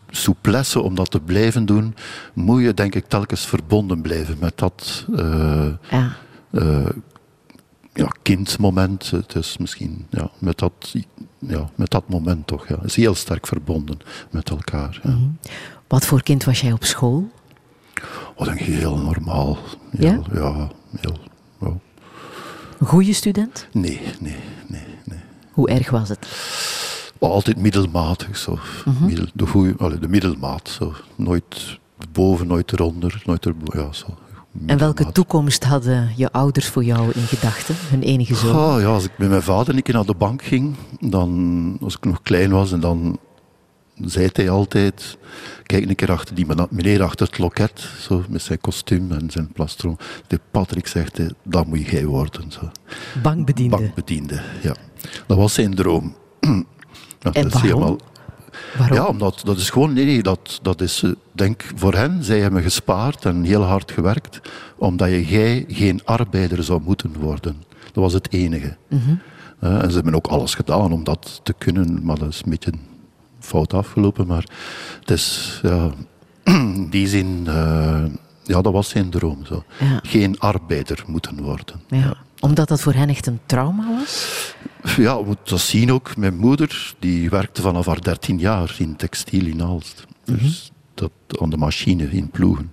souplesse 0.09 0.81
om 0.81 0.95
dat 0.95 1.11
te 1.11 1.19
blijven 1.19 1.65
doen, 1.65 1.95
moet 2.33 2.61
je 2.61 2.73
denk 2.73 2.95
ik 2.95 3.05
telkens 3.07 3.45
verbonden 3.45 4.01
blijven 4.01 4.37
met 4.39 4.57
dat 4.57 5.05
uh, 5.15 5.67
ja. 5.89 6.15
Uh, 6.51 6.85
ja, 7.93 8.11
kindmoment. 8.21 9.11
Het 9.11 9.35
is 9.35 9.57
misschien 9.57 10.05
ja, 10.09 10.29
met, 10.39 10.57
dat, 10.57 10.95
ja, 11.39 11.69
met 11.75 11.89
dat 11.89 12.09
moment 12.09 12.47
toch. 12.47 12.67
Ja. 12.67 12.75
Het 12.75 12.85
is 12.85 12.95
heel 12.95 13.15
sterk 13.15 13.47
verbonden 13.47 13.97
met 14.29 14.49
elkaar. 14.49 14.99
Ja. 15.03 15.09
Mhm. 15.09 15.27
Wat 15.87 16.05
voor 16.05 16.23
kind 16.23 16.43
was 16.43 16.61
jij 16.61 16.71
op 16.71 16.83
school? 16.83 17.31
Oh, 18.35 18.45
denk 18.45 18.59
heel 18.59 18.97
normaal. 18.97 19.57
Heel, 19.97 20.25
ja? 20.33 20.39
Ja, 20.39 20.71
heel, 20.99 21.17
Een 22.79 22.87
goede 22.87 23.13
student? 23.13 23.67
Nee, 23.71 24.01
nee, 24.19 24.35
nee, 24.67 24.85
nee. 25.05 25.19
Hoe 25.51 25.69
erg 25.69 25.89
was 25.89 26.09
het? 26.09 26.27
Altijd 27.19 27.57
middelmatig. 27.57 28.37
Zo. 28.37 28.59
Middel, 28.99 29.25
de, 29.33 29.47
goeie, 29.47 29.99
de 29.99 30.07
middelmaat. 30.07 30.69
Zo. 30.69 30.93
Nooit 31.15 31.79
boven, 32.11 32.47
nooit 32.47 32.73
eronder. 32.73 33.21
Nooit 33.25 33.45
er, 33.45 33.53
ja, 33.65 33.91
zo. 33.91 34.17
En 34.65 34.77
welke 34.77 35.11
toekomst 35.11 35.63
hadden 35.63 36.11
je 36.15 36.31
ouders 36.31 36.67
voor 36.67 36.83
jou 36.83 37.11
in 37.11 37.21
gedachten, 37.21 37.75
hun 37.77 38.01
enige 38.01 38.35
zoon? 38.35 38.55
Oh, 38.55 38.81
ja, 38.81 38.87
als 38.87 39.03
ik 39.03 39.17
met 39.17 39.29
mijn 39.29 39.41
vader 39.41 39.75
een 39.75 39.81
keer 39.81 39.93
naar 39.93 40.05
de 40.05 40.15
bank 40.15 40.43
ging, 40.43 40.75
dan, 40.99 41.77
als 41.81 41.95
ik 41.95 42.05
nog 42.05 42.21
klein 42.21 42.51
was, 42.51 42.71
en 42.71 42.79
dan 42.79 43.19
zei 43.95 44.29
hij 44.33 44.49
altijd, 44.49 45.17
kijk 45.63 45.89
een 45.89 45.95
keer 45.95 46.11
achter 46.11 46.35
die 46.35 46.45
meneer 46.69 47.03
achter 47.03 47.27
het 47.27 47.37
loket, 47.37 47.89
zo, 47.99 48.23
met 48.29 48.41
zijn 48.41 48.61
kostuum 48.61 49.11
en 49.11 49.31
zijn 49.31 49.51
plastron. 49.51 49.97
De 50.27 50.39
Patrick 50.51 50.87
zegt, 50.87 51.19
dat 51.43 51.65
moet 51.65 51.87
jij 51.87 52.05
worden. 52.05 52.51
Zo. 52.51 52.71
Bankbediende? 53.21 53.75
Bankbediende, 53.77 54.41
ja. 54.61 54.75
Dat 55.27 55.37
was 55.37 55.53
zijn 55.53 55.75
droom. 55.75 56.15
en 56.39 56.65
dat 57.19 57.33
waarom? 57.33 57.51
Is 57.53 57.61
helemaal, 57.61 57.97
Waarom? 58.77 58.97
Ja, 58.97 59.05
omdat 59.05 59.41
dat 59.43 59.57
is 59.57 59.69
gewoon, 59.69 59.93
nee, 59.93 60.05
nee 60.05 60.23
dat, 60.23 60.59
dat 60.61 60.81
is, 60.81 61.03
eh, 61.03 61.11
denk 61.31 61.63
voor 61.75 61.93
hen, 61.93 62.23
zij 62.23 62.39
hebben 62.39 62.61
gespaard 62.61 63.25
en 63.25 63.43
heel 63.43 63.63
hard 63.63 63.91
gewerkt, 63.91 64.41
omdat 64.77 65.09
je, 65.09 65.25
jij 65.25 65.65
geen 65.67 66.01
arbeider 66.05 66.63
zou 66.63 66.81
moeten 66.81 67.13
worden. 67.19 67.63
Dat 67.83 68.03
was 68.03 68.13
het 68.13 68.33
enige. 68.33 68.77
Mhm. 68.87 69.15
en 69.59 69.89
ze 69.89 69.95
hebben 69.95 70.15
ook 70.15 70.27
alles 70.27 70.55
gedaan 70.55 70.91
om 70.91 71.03
dat 71.03 71.39
te 71.43 71.53
kunnen, 71.57 71.99
maar 72.03 72.17
dat 72.17 72.29
is 72.29 72.41
een 72.43 72.49
beetje 72.49 72.71
fout 73.39 73.73
afgelopen. 73.73 74.27
Maar 74.27 74.45
het 74.99 75.11
is, 75.11 75.59
ja, 75.63 75.91
in 76.43 76.89
die 76.89 77.07
zin, 77.07 77.43
uh, 77.47 78.03
ja, 78.43 78.61
dat 78.61 78.73
was 78.73 78.89
zijn 78.89 79.09
droom. 79.09 79.45
Zo. 79.45 79.63
Geen 80.01 80.39
arbeider 80.39 81.03
moeten 81.07 81.43
worden. 81.43 81.81
Ja. 81.87 82.13
Omdat 82.39 82.67
dat 82.67 82.81
voor 82.81 82.93
hen 82.93 83.09
echt 83.09 83.27
een 83.27 83.39
trauma 83.45 83.87
was? 83.99 84.53
Ja, 84.97 85.17
we 85.17 85.25
moeten 85.25 85.49
dat 85.49 85.59
zien 85.59 85.91
ook. 85.91 86.17
Mijn 86.17 86.37
moeder 86.37 86.93
die 86.99 87.29
werkte 87.29 87.61
vanaf 87.61 87.85
haar 87.85 88.01
13 88.01 88.39
jaar 88.39 88.75
in 88.77 88.95
textiel 88.95 89.45
in 89.45 89.63
Aalst. 89.63 90.05
Dus 90.23 90.37
mhm. 90.37 90.73
dat, 90.93 91.41
aan 91.41 91.49
de 91.49 91.57
machine 91.57 92.11
in 92.11 92.29
ploegen. 92.29 92.71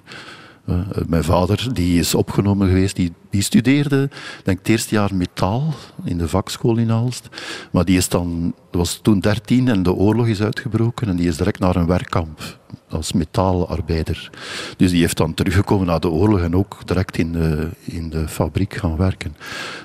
Uh, 0.68 0.80
mijn 1.06 1.24
vader 1.24 1.68
die 1.72 1.98
is 1.98 2.14
opgenomen 2.14 2.68
geweest, 2.68 2.96
die, 2.96 3.12
die 3.30 3.42
studeerde 3.42 4.10
denk 4.44 4.58
het 4.58 4.68
eerste 4.68 4.94
jaar 4.94 5.14
metaal 5.14 5.74
in 6.04 6.18
de 6.18 6.28
vakschool 6.28 6.76
in 6.76 6.90
Aalst. 6.90 7.28
Maar 7.70 7.84
die 7.84 7.96
is 7.96 8.08
dan, 8.08 8.54
was 8.70 8.98
toen 9.02 9.20
13 9.20 9.68
en 9.68 9.82
de 9.82 9.92
oorlog 9.92 10.26
is 10.26 10.42
uitgebroken 10.42 11.08
en 11.08 11.16
die 11.16 11.28
is 11.28 11.36
direct 11.36 11.58
naar 11.58 11.76
een 11.76 11.86
werkkamp 11.86 12.58
als 12.88 13.12
metaalarbeider. 13.12 14.30
Dus 14.76 14.90
die 14.90 15.00
heeft 15.00 15.16
dan 15.16 15.34
teruggekomen 15.34 15.86
na 15.86 15.98
de 15.98 16.10
oorlog 16.10 16.40
en 16.40 16.56
ook 16.56 16.86
direct 16.86 17.18
in 17.18 17.32
de, 17.32 17.68
in 17.84 18.10
de 18.10 18.28
fabriek 18.28 18.74
gaan 18.74 18.96
werken. 18.96 19.36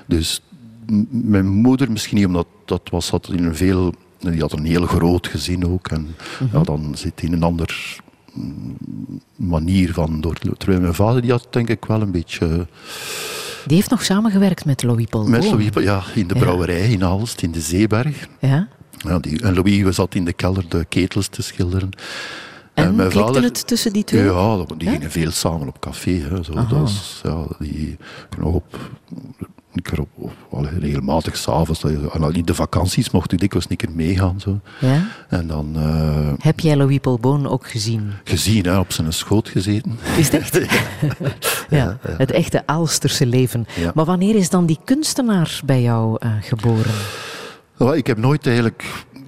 Dus 0.06 0.42
mijn 1.08 1.48
moeder 1.48 1.90
misschien 1.90 2.16
niet, 2.16 2.26
omdat 2.26 2.46
dat 2.64 2.82
was 2.90 3.10
had 3.10 3.28
in 3.32 3.44
een 3.44 3.56
veel, 3.56 3.94
die 4.18 4.40
had 4.40 4.52
een 4.52 4.64
heel 4.64 4.86
groot 4.86 5.26
gezin 5.26 5.66
ook. 5.66 5.88
En 5.88 6.14
ja, 6.38 6.46
mhm. 6.58 6.64
dan 6.64 6.92
zit 6.96 7.22
in 7.22 7.32
een 7.32 7.42
ander 7.42 8.00
mm, 8.32 8.76
manier 9.36 9.92
van 9.92 10.20
door. 10.20 10.38
Terwijl 10.56 10.80
mijn 10.80 10.94
vader 10.94 11.22
die 11.22 11.30
had 11.30 11.46
denk 11.50 11.68
ik 11.68 11.84
wel 11.84 12.00
een 12.00 12.10
beetje. 12.10 12.66
Die 13.66 13.76
heeft 13.76 13.90
nog 13.90 14.04
samengewerkt 14.04 14.64
met 14.64 14.82
Louis 14.82 15.06
Paul. 15.06 15.26
Met 15.26 15.44
Louis, 15.44 15.68
ja, 15.74 16.02
in 16.14 16.26
de 16.26 16.34
brouwerij 16.34 16.90
in 16.90 17.04
Aalst, 17.04 17.42
in 17.42 17.52
de 17.52 17.60
Zeeberg. 17.60 18.28
Ja. 18.40 18.68
Ja, 18.98 19.18
die, 19.18 19.42
en 19.42 19.54
Louis 19.54 19.94
zat 19.94 20.14
in 20.14 20.24
de 20.24 20.32
kelder 20.32 20.68
de 20.68 20.84
ketels 20.88 21.28
te 21.28 21.42
schilderen. 21.42 21.90
En, 22.74 22.84
en 22.84 22.94
mijn 22.94 23.10
vader, 23.10 23.42
het 23.42 23.66
tussen 23.66 23.92
die 23.92 24.04
twee? 24.04 24.24
Ja, 24.24 24.64
die 24.76 24.88
gingen 24.88 25.10
veel 25.10 25.30
samen 25.30 25.68
op 25.68 25.80
café. 25.80 26.10
Hè, 26.10 26.42
zo. 26.42 26.52
Dat 26.52 26.68
was, 26.68 27.20
ja, 27.22 27.46
die 27.58 27.96
nog 28.38 28.54
op 28.54 28.78
ik 29.76 29.92
er 29.92 30.00
op, 30.00 30.08
op, 30.14 30.32
allee, 30.50 30.78
regelmatig 30.78 31.36
s'avonds. 31.36 31.80
De 32.44 32.54
vakanties 32.54 33.10
mocht 33.10 33.32
ik 33.32 33.38
dikwijls 33.38 33.66
niet 33.66 33.78
keer 33.78 33.90
meegaan. 33.94 34.40
Zo. 34.40 34.60
Ja? 34.80 35.06
En 35.28 35.46
dan... 35.46 35.72
eh, 35.76 36.32
Heb 36.38 36.60
jij 36.60 36.76
Louis 36.76 36.98
Polboon 36.98 37.48
ook 37.48 37.68
gezien? 37.70 38.12
gezien, 38.24 38.64
hè, 38.64 38.78
op 38.78 38.92
zijn 38.92 39.12
schoot 39.12 39.48
gezeten. 39.48 39.98
Is 40.16 40.28
het 40.30 40.42
echt? 40.42 40.60
ja, 41.70 41.98
het 42.02 42.30
echte 42.30 42.66
Aalsterse 42.66 43.26
leven. 43.26 43.66
Maar 43.94 44.04
wanneer 44.04 44.34
is 44.36 44.50
dan 44.50 44.66
die 44.66 44.78
kunstenaar 44.84 45.60
bij 45.64 45.82
jou 45.82 46.16
eh, 46.20 46.30
geboren? 46.40 46.92
Ik 47.94 48.06
heb 48.06 48.18
nooit 48.18 48.46
eigenlijk... 48.46 48.84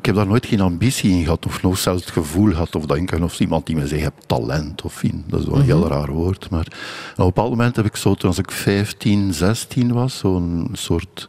Ik 0.06 0.12
heb 0.12 0.20
daar 0.20 0.30
nooit 0.30 0.46
geen 0.46 0.60
ambitie 0.60 1.10
in 1.10 1.22
gehad, 1.22 1.46
of 1.46 1.62
nog 1.62 1.78
zelfs 1.78 2.00
het 2.04 2.12
gevoel 2.12 2.50
gehad, 2.50 2.74
of 2.74 2.86
denken, 2.86 3.22
of 3.22 3.40
iemand 3.40 3.66
die 3.66 3.76
me 3.76 3.88
je 3.88 4.02
hebt 4.02 4.28
talent, 4.28 4.82
of 4.82 5.02
in. 5.02 5.24
Dat 5.26 5.40
is 5.40 5.46
wel 5.46 5.56
een 5.56 5.64
heel 5.64 5.88
raar 5.88 6.10
woord. 6.10 6.50
Maar 6.50 6.66
op 7.12 7.18
een 7.18 7.24
bepaald 7.24 7.50
moment 7.50 7.76
heb 7.76 7.84
ik 7.84 7.96
zo, 7.96 8.14
toen 8.14 8.28
als 8.28 8.38
ik 8.38 8.50
15, 8.50 9.34
16 9.34 9.92
was, 9.92 10.18
zo'n 10.18 10.68
soort 10.72 11.26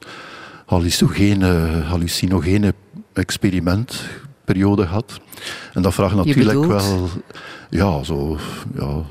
hallucinogene, 0.66 1.82
hallucinogene 1.86 2.74
experimentperiode 3.14 4.88
gehad. 4.88 5.20
En 5.74 5.82
dat 5.82 5.94
vraagt 5.94 6.16
natuurlijk 6.16 6.66
wel, 6.66 7.10
ja, 7.70 8.04
zo, 8.04 8.38
ja, 8.76 9.04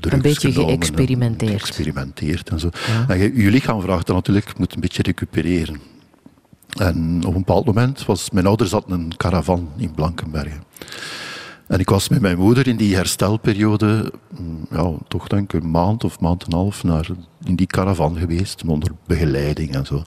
drugs 0.00 0.22
beetje 0.22 0.48
en 0.48 0.54
geëxperimenteerd. 0.54 1.50
Geëxperimenteerd 1.52 2.48
en 2.48 2.60
zo. 2.60 2.70
En 3.08 3.18
je, 3.18 3.42
je 3.42 3.50
lichaam 3.50 3.80
vraagt 3.80 4.06
dan 4.06 4.16
natuurlijk, 4.16 4.58
moet 4.58 4.74
een 4.74 4.80
beetje 4.80 5.02
recupereren. 5.02 5.97
Op 6.76 6.84
een 6.84 7.32
bepaald 7.32 7.66
moment 7.66 8.06
was 8.06 8.30
mijn 8.30 8.46
ouders 8.46 8.70
hadden 8.70 9.00
een 9.00 9.16
caravan 9.16 9.68
in 9.76 9.94
Blankenbergen. 9.94 10.62
En 11.66 11.78
ik 11.78 11.88
was 11.88 12.08
met 12.08 12.20
mijn 12.20 12.38
moeder 12.38 12.66
in 12.66 12.76
die 12.76 12.94
herstelperiode, 12.94 14.12
mm, 14.38 14.66
ja, 14.70 14.92
toch 15.08 15.26
denk 15.26 15.52
ik 15.52 15.62
een 15.62 15.70
maand 15.70 16.04
of 16.04 16.20
maand 16.20 16.42
en 16.42 16.52
een 16.52 16.58
half, 16.58 16.84
naar, 16.84 17.08
in 17.44 17.56
die 17.56 17.66
caravan 17.66 18.16
geweest, 18.16 18.62
onder 18.66 18.92
begeleiding 19.06 19.74
en 19.74 19.86
zo. 19.86 20.02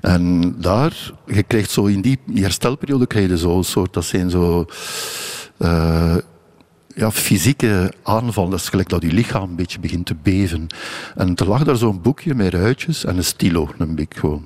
En 0.00 0.54
daar, 0.60 1.12
je 1.26 1.64
zo 1.68 1.84
in 1.84 2.00
die 2.00 2.18
herstelperiode, 2.32 3.06
krijg 3.06 3.28
je 3.28 3.46
een 3.46 3.64
soort, 3.64 3.92
dat 3.92 4.04
zijn 4.04 4.30
zo, 4.30 4.66
eh, 5.56 6.16
ja, 6.94 7.10
fysieke 7.10 7.92
aanval. 8.02 8.48
Dat 8.48 8.60
is 8.60 8.68
gelijk 8.68 8.88
dat 8.88 9.02
je 9.02 9.12
lichaam 9.12 9.42
een 9.42 9.56
beetje 9.56 9.80
begint 9.80 10.06
te 10.06 10.14
beven. 10.22 10.66
En 11.14 11.34
er 11.34 11.48
lag 11.48 11.64
daar 11.64 11.76
zo'n 11.76 12.00
boekje 12.00 12.34
met 12.34 12.54
ruitjes 12.54 13.04
en 13.04 13.16
een 13.16 13.24
stilo, 13.24 13.68
een 13.78 13.94
bik 13.94 14.16
gewoon. 14.16 14.44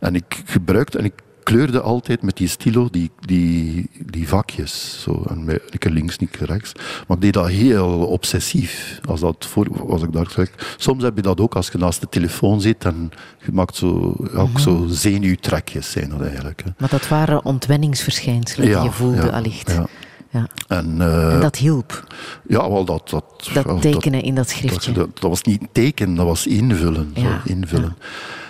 En 0.00 0.14
ik 0.14 0.42
gebruikte, 0.44 0.98
en 0.98 1.04
ik 1.04 1.22
kleurde 1.46 1.80
altijd 1.80 2.22
met 2.22 2.36
die 2.36 2.48
stilo 2.48 2.88
die, 2.90 3.10
die, 3.20 3.90
die 4.06 4.28
vakjes. 4.28 5.02
Zo. 5.02 5.24
En 5.28 5.60
links, 5.80 6.18
niet 6.18 6.36
rechts. 6.36 6.72
Maar 7.06 7.16
ik 7.16 7.22
deed 7.22 7.32
dat 7.32 7.48
heel 7.48 8.06
obsessief. 8.06 9.00
Als, 9.08 9.20
dat 9.20 9.46
voor, 9.46 9.90
als 9.90 10.02
ik 10.02 10.12
daar 10.12 10.30
zeg. 10.30 10.50
Soms 10.76 11.02
heb 11.02 11.16
je 11.16 11.22
dat 11.22 11.40
ook 11.40 11.54
als 11.54 11.68
je 11.68 11.78
naast 11.78 12.00
de 12.00 12.08
telefoon 12.08 12.60
zit 12.60 12.84
en 12.84 13.10
je 13.44 13.52
maakt 13.52 13.76
zo, 13.76 14.16
ook 14.34 14.58
zo 14.58 14.86
zenuwtrekjes 14.88 15.90
zijn 15.90 16.08
dat 16.08 16.20
eigenlijk. 16.20 16.62
Hè. 16.64 16.70
Maar 16.78 16.88
dat 16.88 17.08
waren 17.08 17.44
ontwenningsverschijnselen 17.44 18.66
die 18.66 18.82
je 18.82 18.90
voelde 18.92 19.26
ja, 19.26 19.28
allicht. 19.28 19.70
Ja. 19.70 19.86
Ja. 20.30 20.46
En, 20.68 21.00
eh, 21.00 21.34
En 21.34 21.40
dat 21.40 21.56
hielp, 21.56 22.06
ja, 22.48 22.70
wel 22.70 22.84
dat, 22.84 23.10
dat, 23.10 23.50
dat 23.54 23.82
tekenen 23.82 24.22
in 24.22 24.34
dat 24.34 24.48
schriftje. 24.48 24.92
dat, 24.92 25.20
dat 25.20 25.30
was 25.30 25.42
niet 25.42 25.62
tekenen, 25.72 26.14
dat 26.14 26.26
was 26.26 26.46
invullen. 26.46 27.12
Zo, 27.16 27.26
invullen. 27.44 27.96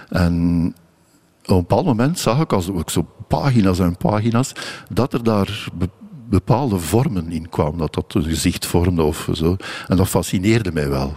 En 0.09 0.75
op 1.47 1.51
een 1.51 1.61
bepaald 1.61 1.85
moment 1.85 2.19
zag 2.19 2.41
ik, 2.41 2.53
als 2.53 2.69
ik 2.69 2.91
zo 2.91 3.07
pagina's 3.29 3.79
en 3.79 3.97
pagina's, 3.97 4.53
dat 4.89 5.13
er 5.13 5.23
daar 5.23 5.69
be- 5.75 5.89
bepaalde 6.29 6.79
vormen 6.79 7.33
in 7.33 7.49
kwamen. 7.49 7.79
Dat 7.79 7.95
dat 7.95 8.15
een 8.15 8.25
gezicht 8.25 8.67
vormde 8.67 9.03
of 9.03 9.29
zo. 9.33 9.57
En 9.89 9.97
dat 9.97 10.09
fascineerde 10.09 10.73
mij 10.73 10.89
wel. 10.89 11.13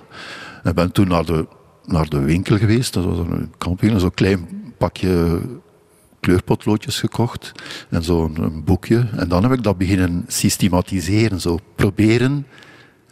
Ik 0.64 0.74
ben 0.74 0.92
toen 0.92 1.08
naar 1.08 1.26
de, 1.26 1.48
naar 1.86 2.10
de 2.10 2.20
winkel 2.20 2.58
geweest, 2.58 2.94
dat 2.94 3.04
was 3.04 3.18
een 3.18 3.54
kampioen, 3.58 4.00
zo'n 4.00 4.14
klein 4.14 4.48
pakje 4.78 5.42
kleurpotloodjes 6.20 7.00
gekocht 7.00 7.52
en 7.90 8.04
zo'n 8.04 8.62
boekje. 8.66 9.08
En 9.16 9.28
dan 9.28 9.44
heb 9.44 9.52
ik 9.52 9.64
dat 9.64 9.78
beginnen 9.78 10.26
systematiseren, 10.28 11.42
zo 11.42 11.60
proberen 11.76 12.46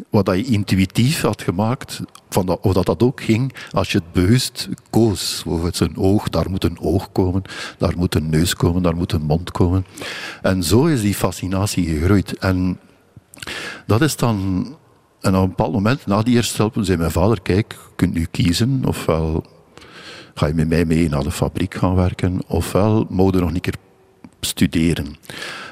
wat 0.10 0.28
je 0.28 0.44
intuïtief 0.44 1.22
had 1.22 1.42
gemaakt, 1.42 2.02
van 2.30 2.46
dat, 2.46 2.60
of 2.62 2.74
dat 2.74 2.86
dat 2.86 3.04
ook 3.04 3.22
ging 3.22 3.54
als 3.72 3.92
je 3.92 3.98
het 3.98 4.12
bewust 4.12 4.70
koos. 4.90 5.42
Bijvoorbeeld 5.44 5.76
zijn 5.76 5.98
oog, 5.98 6.30
daar 6.30 6.50
moet 6.50 6.64
een 6.64 6.80
oog 6.80 7.12
komen, 7.12 7.42
daar 7.78 7.94
moet 7.98 8.16
een 8.16 8.30
neus 8.30 8.56
komen, 8.56 8.82
daar 8.82 8.96
moet 8.96 9.12
een 9.12 9.26
mond 9.26 9.52
komen. 9.52 9.86
En 10.42 10.64
zo 10.64 10.86
is 10.86 11.02
die 11.02 11.16
fascinatie 11.16 11.86
gegroeid. 11.86 12.38
En 12.38 12.80
dat 13.86 14.02
is 14.02 14.16
dan... 14.16 14.66
En 15.22 15.36
op 15.36 15.42
een 15.42 15.50
bepaald 15.50 15.74
moment, 15.74 16.06
na 16.06 16.22
die 16.22 16.36
herstelpunt, 16.36 16.86
zei 16.86 16.98
mijn 16.98 17.12
vader, 17.12 17.42
kijk, 17.42 17.72
je 17.72 17.96
kunt 17.96 18.14
nu 18.14 18.28
kiezen, 18.32 18.82
ofwel 18.86 19.46
ga 20.34 20.46
je 20.46 20.54
met 20.54 20.68
mij 20.68 20.86
mee 20.86 21.10
naar 21.10 21.24
de 21.24 21.32
fabriek 21.32 21.74
gaan 21.74 21.96
werken, 21.96 22.42
ofwel 22.48 23.08
je 23.10 23.16
nog 23.16 23.54
een 23.54 23.62
keer 23.62 23.76
studeren. 24.40 25.16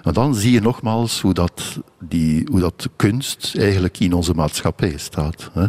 En 0.06 0.14
dan 0.14 0.36
zie 0.36 0.52
je 0.52 0.62
nogmaals 0.62 1.22
hoe 1.22 1.34
dat, 1.34 1.80
die, 2.00 2.48
hoe 2.52 2.60
dat 2.60 2.90
kunst 2.96 3.56
eigenlijk 3.58 4.00
in 4.00 4.14
onze 4.14 4.34
maatschappij 4.34 4.98
staat. 4.98 5.50
hè. 5.54 5.66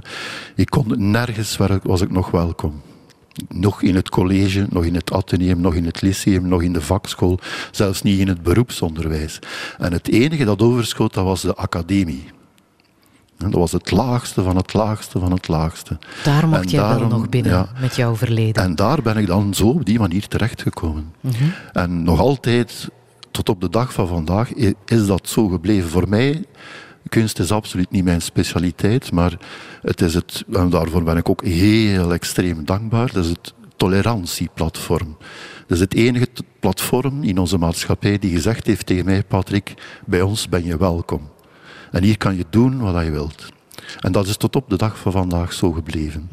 Ik 0.55 0.70
kon 0.70 1.11
nergens 1.11 1.57
waar 1.57 1.70
ik, 1.70 1.83
was 1.83 2.01
ik 2.01 2.11
nog 2.11 2.31
welkom. 2.31 2.81
Nog 3.49 3.83
in 3.83 3.94
het 3.94 4.09
college, 4.09 4.66
nog 4.70 4.85
in 4.85 4.94
het 4.94 5.12
ateneum, 5.12 5.61
nog 5.61 5.75
in 5.75 5.85
het 5.85 6.03
lyceum, 6.03 6.49
nog 6.49 6.62
in 6.62 6.72
de 6.72 6.81
vakschool, 6.81 7.38
zelfs 7.70 8.03
niet 8.03 8.18
in 8.18 8.29
het 8.29 8.42
beroepsonderwijs. 8.42 9.38
En 9.79 9.92
het 9.92 10.09
enige 10.09 10.44
dat 10.44 10.62
overschoot, 10.62 11.14
dat 11.14 11.25
was 11.25 11.40
de 11.40 11.55
academie. 11.55 12.25
En 13.38 13.51
Dat 13.51 13.61
was 13.61 13.72
het 13.72 13.90
laagste 13.90 14.42
van 14.42 14.57
het 14.57 14.75
laagste 14.75 15.18
van 15.18 15.33
het 15.33 15.49
laagste. 15.49 15.99
Daar 16.25 16.49
mocht 16.49 16.70
jij 16.70 16.99
wel 16.99 17.09
nog 17.09 17.29
binnen 17.29 17.53
ja. 17.53 17.68
met 17.81 17.96
jouw 17.96 18.16
verleden. 18.16 18.62
En 18.62 18.75
daar 18.75 19.03
ben 19.03 19.16
ik 19.16 19.27
dan 19.27 19.55
zo 19.55 19.68
op 19.68 19.85
die 19.85 19.99
manier 19.99 20.29
terechtgekomen. 20.29 21.12
En 21.72 22.03
nog 22.03 22.20
altijd, 22.20 22.88
tot 23.37 23.49
op 23.49 23.61
de 23.61 23.68
dag 23.68 23.92
van 23.92 24.09
vandaag, 24.09 24.53
is 24.85 25.07
dat 25.07 25.29
zo 25.29 25.49
gebleven. 25.49 25.90
Voor 25.90 26.09
mij, 26.09 26.44
kunst 27.09 27.38
is 27.38 27.53
absoluut 27.53 27.90
niet 27.90 28.05
mijn 28.05 28.22
specialiteit, 28.22 29.12
maar 29.12 29.38
het 29.83 30.01
is 30.01 30.14
het, 30.14 30.44
en 30.53 30.70
daarvoor 30.70 31.03
ben 31.03 31.16
ik 31.16 31.29
ook 31.29 31.44
heel 31.44 32.12
extreem 32.12 32.64
dankbaar, 32.64 33.12
dat 33.12 33.25
is 33.25 33.31
het 33.31 33.55
tolerantieplatform. 33.77 35.16
Dat 35.66 35.77
is 35.77 35.81
het 35.81 35.94
enige 35.94 36.29
platform 36.61 37.22
in 37.22 37.38
onze 37.38 37.59
maatschappij 37.59 38.18
die 38.18 38.31
gezegd 38.31 38.66
heeft 38.66 38.87
tegen 38.87 39.05
mij, 39.05 39.22
Patrick, 39.22 39.75
bij 40.07 40.22
ons 40.22 40.49
ben 40.49 40.64
je 40.64 40.77
welkom. 40.77 41.31
En 41.90 42.03
hier 42.03 42.16
kan 42.16 42.37
je 42.37 42.44
doen 42.51 42.81
wat 42.81 43.05
je 43.05 43.11
wilt. 43.11 43.46
En 44.01 44.12
dat 44.12 44.27
is 44.27 44.37
tot 44.37 44.57
op 44.57 44.70
de 44.70 44.77
dag 44.77 44.99
van 44.99 45.12
vandaag 45.12 45.53
zo 45.53 45.72
gebleven. 45.72 46.29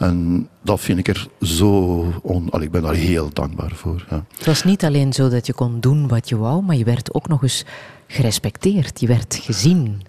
En 0.00 0.48
dat 0.62 0.80
vind 0.80 0.98
ik 0.98 1.08
er 1.08 1.28
zo... 1.40 2.04
On... 2.22 2.50
Allee, 2.50 2.66
ik 2.66 2.72
ben 2.72 2.82
daar 2.82 2.94
heel 2.94 3.30
dankbaar 3.32 3.70
voor. 3.74 4.06
Ja. 4.10 4.24
Het 4.36 4.46
was 4.46 4.64
niet 4.64 4.84
alleen 4.84 5.12
zo 5.12 5.28
dat 5.28 5.46
je 5.46 5.52
kon 5.52 5.80
doen 5.80 6.08
wat 6.08 6.28
je 6.28 6.36
wou, 6.36 6.62
maar 6.62 6.76
je 6.76 6.84
werd 6.84 7.14
ook 7.14 7.28
nog 7.28 7.42
eens 7.42 7.64
gerespecteerd. 8.06 9.00
Je 9.00 9.06
werd 9.06 9.34
gezien. 9.42 10.02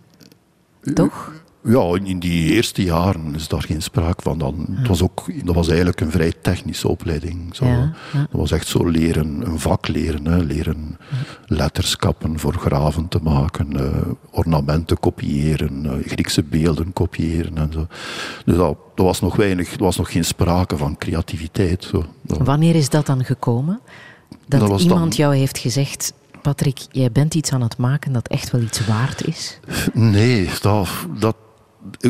Toch? 0.93 1.31
Ja, 1.63 1.99
in 2.03 2.19
die 2.19 2.51
eerste 2.53 2.83
jaren 2.83 3.35
is 3.35 3.47
daar 3.47 3.61
geen 3.61 3.81
sprake 3.81 4.21
van. 4.21 4.37
Dan, 4.37 4.65
het 4.71 4.87
was 4.87 5.01
ook, 5.01 5.45
dat 5.45 5.55
was 5.55 5.67
eigenlijk 5.67 6.01
een 6.01 6.11
vrij 6.11 6.33
technische 6.41 6.87
opleiding. 6.87 7.55
Zo. 7.55 7.65
Ja, 7.65 7.93
ja. 8.13 8.19
Dat 8.19 8.39
was 8.39 8.51
echt 8.51 8.67
zo 8.67 8.85
leren, 8.89 9.41
een 9.45 9.59
vak 9.59 9.87
leren. 9.87 10.25
Hè. 10.25 10.37
Leren 10.37 10.97
letterskappen 11.45 12.39
voor 12.39 12.53
graven 12.53 13.07
te 13.07 13.19
maken, 13.23 13.79
eh, 13.79 14.11
ornamenten 14.31 14.99
kopiëren, 14.99 15.85
eh, 15.85 16.07
Griekse 16.07 16.43
beelden 16.43 16.93
kopiëren 16.93 17.57
en 17.57 17.69
zo. 17.73 17.87
Dus 18.45 18.55
dat, 18.55 18.77
dat 18.95 19.05
was 19.05 19.21
nog 19.21 19.35
weinig, 19.35 19.73
er 19.73 19.83
was 19.83 19.97
nog 19.97 20.11
geen 20.11 20.25
sprake 20.25 20.77
van 20.77 20.97
creativiteit. 20.97 21.83
Zo. 21.83 22.05
Wanneer 22.25 22.75
is 22.75 22.89
dat 22.89 23.05
dan 23.05 23.25
gekomen? 23.25 23.79
Dat, 24.47 24.81
iemand 24.81 24.99
dan- 24.99 25.09
jou 25.09 25.35
heeft 25.35 25.57
gezegd, 25.57 26.13
Patrick, 26.41 26.79
jij 26.91 27.11
bent 27.11 27.33
iets 27.35 27.51
aan 27.51 27.61
het 27.61 27.77
maken 27.77 28.11
dat 28.13 28.27
echt 28.27 28.51
wel 28.51 28.61
iets 28.61 28.85
waard 28.85 29.27
is? 29.27 29.59
Nee, 29.93 30.49
dat, 30.61 30.87
dat, 31.19 31.35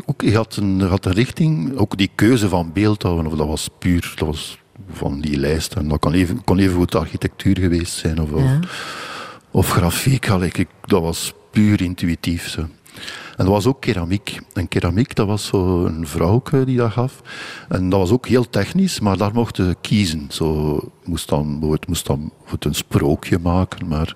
ook, 0.05 0.21
je, 0.21 0.36
had 0.36 0.55
een, 0.55 0.77
je 0.77 0.86
had 0.86 1.05
een 1.05 1.12
richting, 1.13 1.77
ook 1.77 1.97
die 1.97 2.12
keuze 2.15 2.49
van 2.49 2.71
beeldhouwen, 2.73 3.27
of 3.27 3.34
dat 3.36 3.47
was 3.47 3.69
puur, 3.79 4.13
dat 4.15 4.27
was 4.27 4.60
van 4.93 5.21
die 5.21 5.38
lijst. 5.38 5.73
En 5.73 5.88
dat 5.88 5.99
kon 5.99 6.13
even, 6.13 6.43
kon 6.43 6.60
even 6.60 6.75
goed 6.75 6.95
architectuur 6.95 7.57
geweest 7.57 7.93
zijn, 7.93 8.21
of, 8.21 8.29
Ja. 8.36 8.60
of 9.51 9.69
grafiek. 9.69 10.25
Ik, 10.25 10.67
dat 10.86 11.01
was 11.01 11.34
puur 11.51 11.81
intuïtief. 11.81 12.47
Zo. 12.49 12.62
En 13.38 13.47
dat 13.47 13.55
was 13.55 13.65
ook 13.65 13.81
keramiek. 13.81 14.39
En 14.53 14.67
keramiek, 14.67 15.15
dat 15.15 15.27
was 15.27 15.45
zo 15.45 15.86
een 15.86 16.07
vrouwke 16.07 16.65
die 16.65 16.77
dat 16.77 16.91
gaf. 16.91 17.21
En 17.69 17.89
dat 17.89 17.99
was 17.99 18.12
ook 18.12 18.27
heel 18.27 18.49
technisch, 18.49 18.99
maar 18.99 19.17
daar 19.17 19.34
mochten 19.34 19.67
je 19.67 19.75
kiezen. 19.81 20.25
Zo 20.29 20.79
moest 21.03 21.29
dan, 21.29 21.77
moest 21.88 22.05
dan 22.05 22.31
een 22.60 22.75
sprookje 22.75 23.39
maken, 23.39 23.88
maar, 23.88 24.15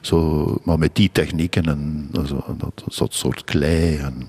zo, 0.00 0.44
maar 0.64 0.78
met 0.78 0.94
die 0.94 1.10
technieken 1.12 1.64
en 1.64 2.10
zo, 2.26 2.44
dat, 2.58 2.96
dat 2.96 3.14
soort 3.14 3.44
klei. 3.44 3.96
En, 3.96 4.28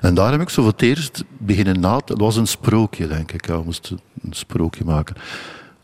en 0.00 0.14
daar 0.14 0.32
heb 0.32 0.40
ik 0.40 0.48
zo 0.48 0.62
voor 0.62 0.70
het 0.70 0.82
eerst 0.82 1.24
beginnen 1.38 1.80
na 1.80 1.98
te... 1.98 2.12
Het 2.12 2.22
was 2.22 2.36
een 2.36 2.46
sprookje, 2.46 3.06
denk 3.06 3.32
ik. 3.32 3.46
Ja, 3.46 3.58
we 3.58 3.64
moesten 3.64 4.00
een 4.22 4.32
sprookje 4.32 4.84
maken. 4.84 5.16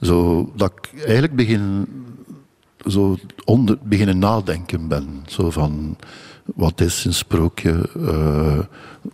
Zo, 0.01 0.51
dat 0.57 0.73
ik 0.73 1.03
eigenlijk 1.03 1.37
begin 1.37 1.87
zo 2.87 3.17
onder, 3.45 3.79
beginnen 3.83 4.19
nadenken 4.19 4.89
ben. 4.89 5.23
Zo 5.27 5.51
van, 5.51 5.97
wat 6.55 6.81
is 6.81 7.05
een 7.05 7.15
sprookje? 7.15 7.89
Uh, 7.97 8.59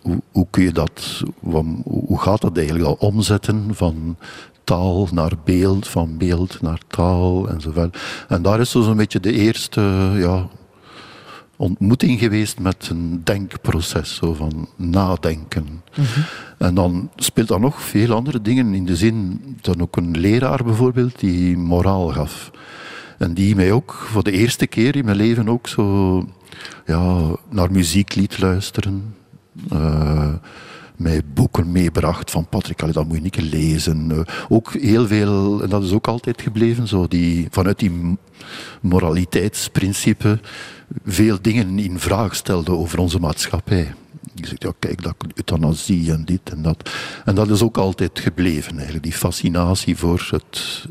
hoe, 0.01 0.21
hoe, 0.31 0.47
kun 0.49 0.63
je 0.63 0.71
dat, 0.71 1.23
hoe 1.83 2.19
gaat 2.19 2.41
dat 2.41 2.57
eigenlijk 2.57 2.87
al 2.87 2.97
omzetten 2.99 3.69
van 3.71 4.17
taal 4.63 5.07
naar 5.11 5.31
beeld, 5.43 5.87
van 5.87 6.17
beeld 6.17 6.61
naar 6.61 6.79
taal 6.87 7.49
enzovoort. 7.49 7.97
En 8.27 8.41
daar 8.41 8.59
is 8.59 8.71
zo'n 8.71 8.97
beetje 8.97 9.19
de 9.19 9.33
eerste 9.33 9.81
ja, 10.15 10.47
ontmoeting 11.63 12.19
geweest 12.19 12.59
met 12.59 12.87
een 12.89 13.21
denkproces, 13.23 14.15
zo 14.15 14.33
van 14.33 14.67
nadenken. 14.75 15.83
Mhm. 15.95 16.19
En 16.57 16.75
dan 16.75 17.09
speelt 17.15 17.49
er 17.49 17.59
nog 17.59 17.81
veel 17.81 18.13
andere 18.13 18.41
dingen 18.41 18.73
in 18.73 18.85
de 18.85 18.95
zin 18.95 19.41
dat 19.61 19.81
ook 19.81 19.95
een 19.95 20.17
leraar 20.17 20.63
bijvoorbeeld 20.63 21.19
die 21.19 21.57
moraal 21.57 22.07
gaf. 22.07 22.51
En 23.17 23.33
die 23.33 23.55
mij 23.55 23.71
ook 23.71 23.93
voor 23.93 24.23
de 24.23 24.31
eerste 24.31 24.67
keer 24.67 24.95
in 24.95 25.05
mijn 25.05 25.17
leven 25.17 25.49
ook 25.49 25.67
zo 25.67 26.17
ja, 26.85 27.35
naar 27.49 27.71
muziek 27.71 28.15
liet 28.15 28.39
luisteren. 28.39 29.15
Uh, 29.73 30.33
mij 30.95 31.21
boeken 31.33 31.71
meebracht 31.71 32.31
van 32.31 32.47
Patrick, 32.47 32.81
allee, 32.81 32.93
dat 32.93 33.07
moet 33.07 33.15
je 33.15 33.21
niet 33.21 33.41
lezen. 33.41 34.09
Uh, 34.11 34.19
ook 34.49 34.73
heel 34.73 35.07
veel, 35.07 35.63
en 35.63 35.69
dat 35.69 35.83
is 35.83 35.91
ook 35.91 36.07
altijd 36.07 36.41
gebleven, 36.41 36.87
zo 36.87 37.07
die, 37.07 37.47
vanuit 37.49 37.79
die 37.79 38.17
moraliteitsprincipe 38.81 40.39
veel 41.05 41.37
dingen 41.41 41.79
in 41.79 41.99
vraag 41.99 42.35
stelde 42.35 42.71
over 42.71 42.99
onze 42.99 43.19
maatschappij. 43.19 43.93
Je 44.35 44.47
zegt, 44.47 44.63
ja 44.63 44.71
kijk, 44.79 45.03
dat 45.03 45.15
euthanasie 45.35 46.11
en 46.11 46.25
dit 46.25 46.49
en 46.51 46.61
dat. 46.61 46.89
En 47.25 47.35
dat 47.35 47.49
is 47.49 47.61
ook 47.61 47.77
altijd 47.77 48.19
gebleven 48.19 48.73
eigenlijk, 48.73 49.03
die 49.03 49.13
fascinatie 49.13 49.97
voor 49.97 50.27
het, 50.29 50.85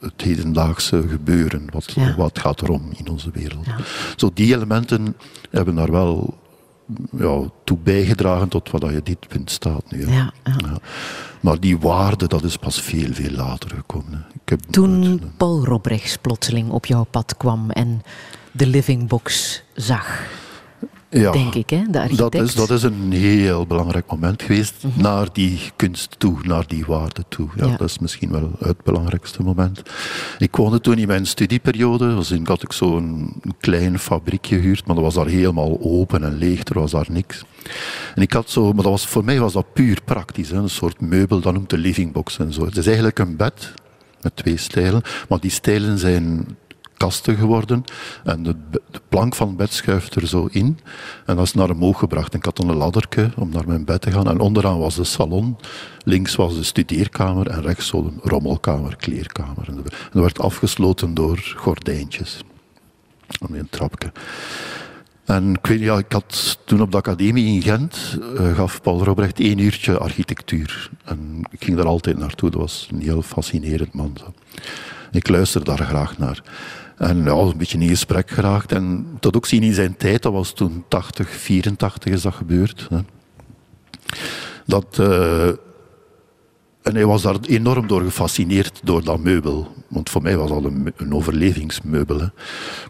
het 0.00 0.22
hedendaagse 0.22 1.04
gebeuren. 1.08 1.66
Wat, 1.70 1.94
wat 2.16 2.38
gaat 2.38 2.60
er 2.60 2.70
om 2.70 2.90
in 2.96 3.08
onze 3.08 3.30
wereld. 3.32 3.66
Zo 4.16 4.30
die 4.34 4.54
elementen 4.54 5.16
hebben 5.50 5.74
daar 5.74 5.90
wel 5.90 6.38
ja, 7.18 7.40
toe 7.64 7.78
bijgedragen 7.82 8.48
tot 8.48 8.70
wat 8.70 8.82
je 8.82 9.00
dit 9.02 9.28
punt 9.28 9.50
staat 9.50 9.90
nu. 9.90 10.08
Ja, 10.08 10.32
ja. 10.44 10.78
Maar 11.40 11.60
die 11.60 11.78
waarde, 11.78 12.26
dat 12.26 12.42
is 12.44 12.56
pas 12.56 12.80
veel, 12.80 13.12
veel 13.12 13.30
later 13.30 13.70
gekomen. 13.70 14.26
Ik 14.32 14.48
heb 14.48 14.60
Toen 14.70 15.22
Paul 15.36 15.64
Robrechts 15.64 16.16
plotseling 16.16 16.70
op 16.70 16.86
jouw 16.86 17.04
pad 17.04 17.36
kwam 17.36 17.70
en 17.70 18.02
de 18.56 18.66
Living 18.66 19.08
Box 19.08 19.62
zag 19.74 20.24
ja, 21.10 21.32
denk 21.32 21.54
ik, 21.54 21.70
hè, 21.70 21.82
de 21.90 22.00
architect. 22.00 22.32
Dat 22.32 22.42
is, 22.42 22.54
dat 22.54 22.70
is 22.70 22.82
een 22.82 23.12
heel 23.12 23.66
belangrijk 23.66 24.10
moment 24.10 24.42
geweest 24.42 24.74
mhm. 24.80 25.02
naar 25.02 25.28
die 25.32 25.60
kunst 25.76 26.14
toe, 26.18 26.38
naar 26.42 26.66
die 26.66 26.84
waarde 26.86 27.24
toe. 27.28 27.48
Ja, 27.56 27.76
Dat 27.76 27.88
is 27.88 27.98
misschien 27.98 28.30
wel 28.30 28.50
het 28.58 28.82
belangrijkste 28.82 29.42
moment. 29.42 29.82
Ik 30.38 30.56
woonde 30.56 30.80
toen 30.80 30.98
in 30.98 31.06
mijn 31.06 31.26
studieperiode, 31.26 32.14
dus 32.14 32.30
in 32.30 32.46
had 32.46 32.62
ik 32.62 32.72
zo'n 32.72 33.32
klein 33.60 33.98
fabriekje 33.98 34.56
gehuurd, 34.56 34.86
maar 34.86 34.94
dat 34.94 35.04
was 35.04 35.14
daar 35.14 35.26
helemaal 35.26 35.78
open 35.80 36.24
en 36.24 36.38
leeg, 36.38 36.64
er 36.64 36.80
was 36.80 36.90
daar 36.90 37.06
niks. 37.10 37.44
En 38.14 38.22
ik 38.22 38.32
had 38.32 38.50
zo, 38.50 38.64
maar 38.64 38.82
dat 38.82 38.92
was, 38.92 39.06
voor 39.06 39.24
mij 39.24 39.40
was 39.40 39.52
dat 39.52 39.72
puur 39.72 40.00
praktisch, 40.04 40.50
hè, 40.50 40.56
een 40.56 40.70
soort 40.70 41.00
meubel, 41.00 41.40
dat 41.40 41.52
noemt 41.52 41.70
de 41.70 41.78
living 41.78 42.12
box 42.12 42.38
en 42.38 42.52
zo. 42.52 42.64
Het 42.64 42.76
is 42.76 42.86
eigenlijk 42.86 43.18
een 43.18 43.36
bed 43.36 43.72
met 44.20 44.36
twee 44.36 44.56
stijlen, 44.56 45.02
maar 45.28 45.40
die 45.40 45.50
stijlen 45.50 45.98
zijn 45.98 46.46
kasten 46.96 47.36
geworden. 47.36 47.84
En 48.24 48.42
de, 48.42 48.56
plank 49.08 49.34
van 49.34 49.48
het 49.48 49.56
bed 49.56 49.72
schuift 49.72 50.14
er 50.14 50.26
zo 50.26 50.48
in. 50.50 50.78
En 51.26 51.36
dat 51.36 51.44
is 51.44 51.54
naar 51.54 51.70
omhoog 51.70 51.98
gebracht. 51.98 52.32
En 52.32 52.38
ik 52.38 52.44
had 52.44 52.56
dan 52.56 52.68
een 52.68 52.76
ladderke 52.76 53.30
om 53.36 53.50
naar 53.50 53.66
mijn 53.66 53.84
bed 53.84 54.00
te 54.00 54.10
gaan. 54.10 54.28
En 54.28 54.40
onderaan 54.40 54.78
was 54.78 54.94
de 54.94 55.04
salon. 55.04 55.56
Links 56.04 56.36
was 56.36 56.54
de 56.54 56.62
studeerkamer. 56.62 57.46
En 57.46 57.62
rechts 57.62 57.86
zo'n 57.86 58.20
rommelkamer, 58.22 58.96
kleerkamer. 58.96 59.68
En 59.68 59.76
dat 59.76 60.22
werd 60.22 60.40
afgesloten 60.40 61.14
door 61.14 61.54
gordijntjes. 61.56 62.40
Aan 63.40 63.54
een 63.54 63.68
trapje. 63.70 64.12
En 65.24 65.54
ik 65.54 65.66
weet 65.66 65.80
ja, 65.80 65.98
ik 65.98 66.12
had 66.12 66.58
toen 66.64 66.80
op 66.80 66.90
de 66.90 66.96
academie 66.96 67.54
in 67.54 67.62
Gent, 67.62 68.18
uh, 68.34 68.54
gaf 68.54 68.82
Paul 68.82 69.04
Robrecht 69.04 69.40
één 69.40 69.58
uurtje 69.58 69.98
architectuur. 69.98 70.90
En 71.04 71.42
ik 71.50 71.64
ging 71.64 71.76
daar 71.76 71.86
altijd 71.86 72.18
naartoe. 72.18 72.50
Dat 72.50 72.60
was 72.60 72.88
een 72.92 73.00
heel 73.00 73.22
fascinerend 73.22 73.94
man. 73.94 74.16
Zo. 74.20 74.34
Ik 75.10 75.28
luister 75.28 75.64
daar 75.64 75.78
graag 75.78 76.18
naar. 76.18 76.42
En 76.96 77.24
ja, 77.24 77.30
een 77.30 77.56
beetje 77.56 77.78
in 77.78 77.88
gesprek 77.88 78.30
geraakt. 78.30 78.72
En 78.72 79.06
tot 79.20 79.36
ook 79.36 79.46
zien 79.46 79.62
in 79.62 79.74
zijn 79.74 79.96
tijd, 79.96 80.22
dat 80.22 80.32
was 80.32 80.52
toen 80.52 80.84
80, 80.88 81.30
84 81.30 82.12
is 82.12 82.22
dat 82.22 82.34
gebeurd. 82.34 82.86
Hè. 82.90 82.98
Dat, 84.66 84.96
uh, 85.00 85.48
en 86.82 86.94
hij 86.94 87.06
was 87.06 87.22
daar 87.22 87.36
enorm 87.40 87.86
door 87.86 88.02
gefascineerd 88.02 88.80
door 88.82 89.04
dat 89.04 89.18
meubel. 89.18 89.74
Want 89.88 90.10
voor 90.10 90.22
mij 90.22 90.36
was 90.36 90.48
dat 90.48 90.64
een, 90.64 90.92
een 90.96 91.14
overlevingsmeubel. 91.14 92.20
Ik 92.20 92.30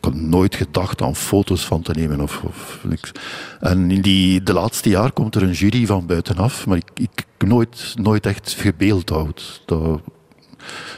had 0.01 0.15
nooit 0.15 0.55
gedacht 0.55 1.03
aan 1.03 1.17
foto's 1.17 1.67
van 1.67 1.83
te 1.83 1.93
nemen 1.93 2.21
of, 2.21 2.43
of 2.43 2.81
niks. 2.89 3.13
En 3.61 3.91
in 3.91 4.01
die, 4.01 4.43
de 4.43 4.53
laatste 4.53 4.89
jaar 4.89 5.13
komt 5.13 5.35
er 5.35 5.43
een 5.43 5.53
jury 5.53 5.87
van 5.87 6.07
buitenaf, 6.07 6.67
maar 6.67 6.77
ik, 6.77 6.91
ik 6.95 7.27
nooit, 7.47 7.95
nooit 7.99 8.27
echt 8.27 8.55
gebeeldhouwd. 8.59 9.63
Dat, 9.67 10.01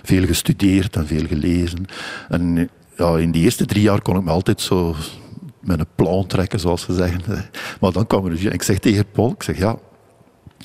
veel 0.02 0.26
gestudeerd 0.26 0.96
en 0.96 1.06
veel 1.06 1.26
gelezen. 1.26 1.84
En 2.28 2.70
ja, 2.98 3.18
in 3.18 3.30
die 3.30 3.42
eerste 3.42 3.66
drie 3.66 3.82
jaar 3.82 4.02
kon 4.02 4.16
ik 4.16 4.24
me 4.24 4.30
altijd 4.30 4.60
zo 4.60 4.94
met 5.60 5.78
een 5.78 5.86
plan 5.94 6.26
trekken, 6.26 6.60
zoals 6.60 6.82
ze 6.82 6.94
zeggen. 6.94 7.22
Maar 7.80 7.92
dan 7.92 8.06
kwam 8.06 8.26
er 8.26 8.32
een 8.32 8.52
Ik 8.52 8.62
zeg 8.62 8.78
tegen 8.78 9.10
Paul, 9.10 9.30
ik 9.30 9.42
zeg 9.42 9.58
ja, 9.58 9.76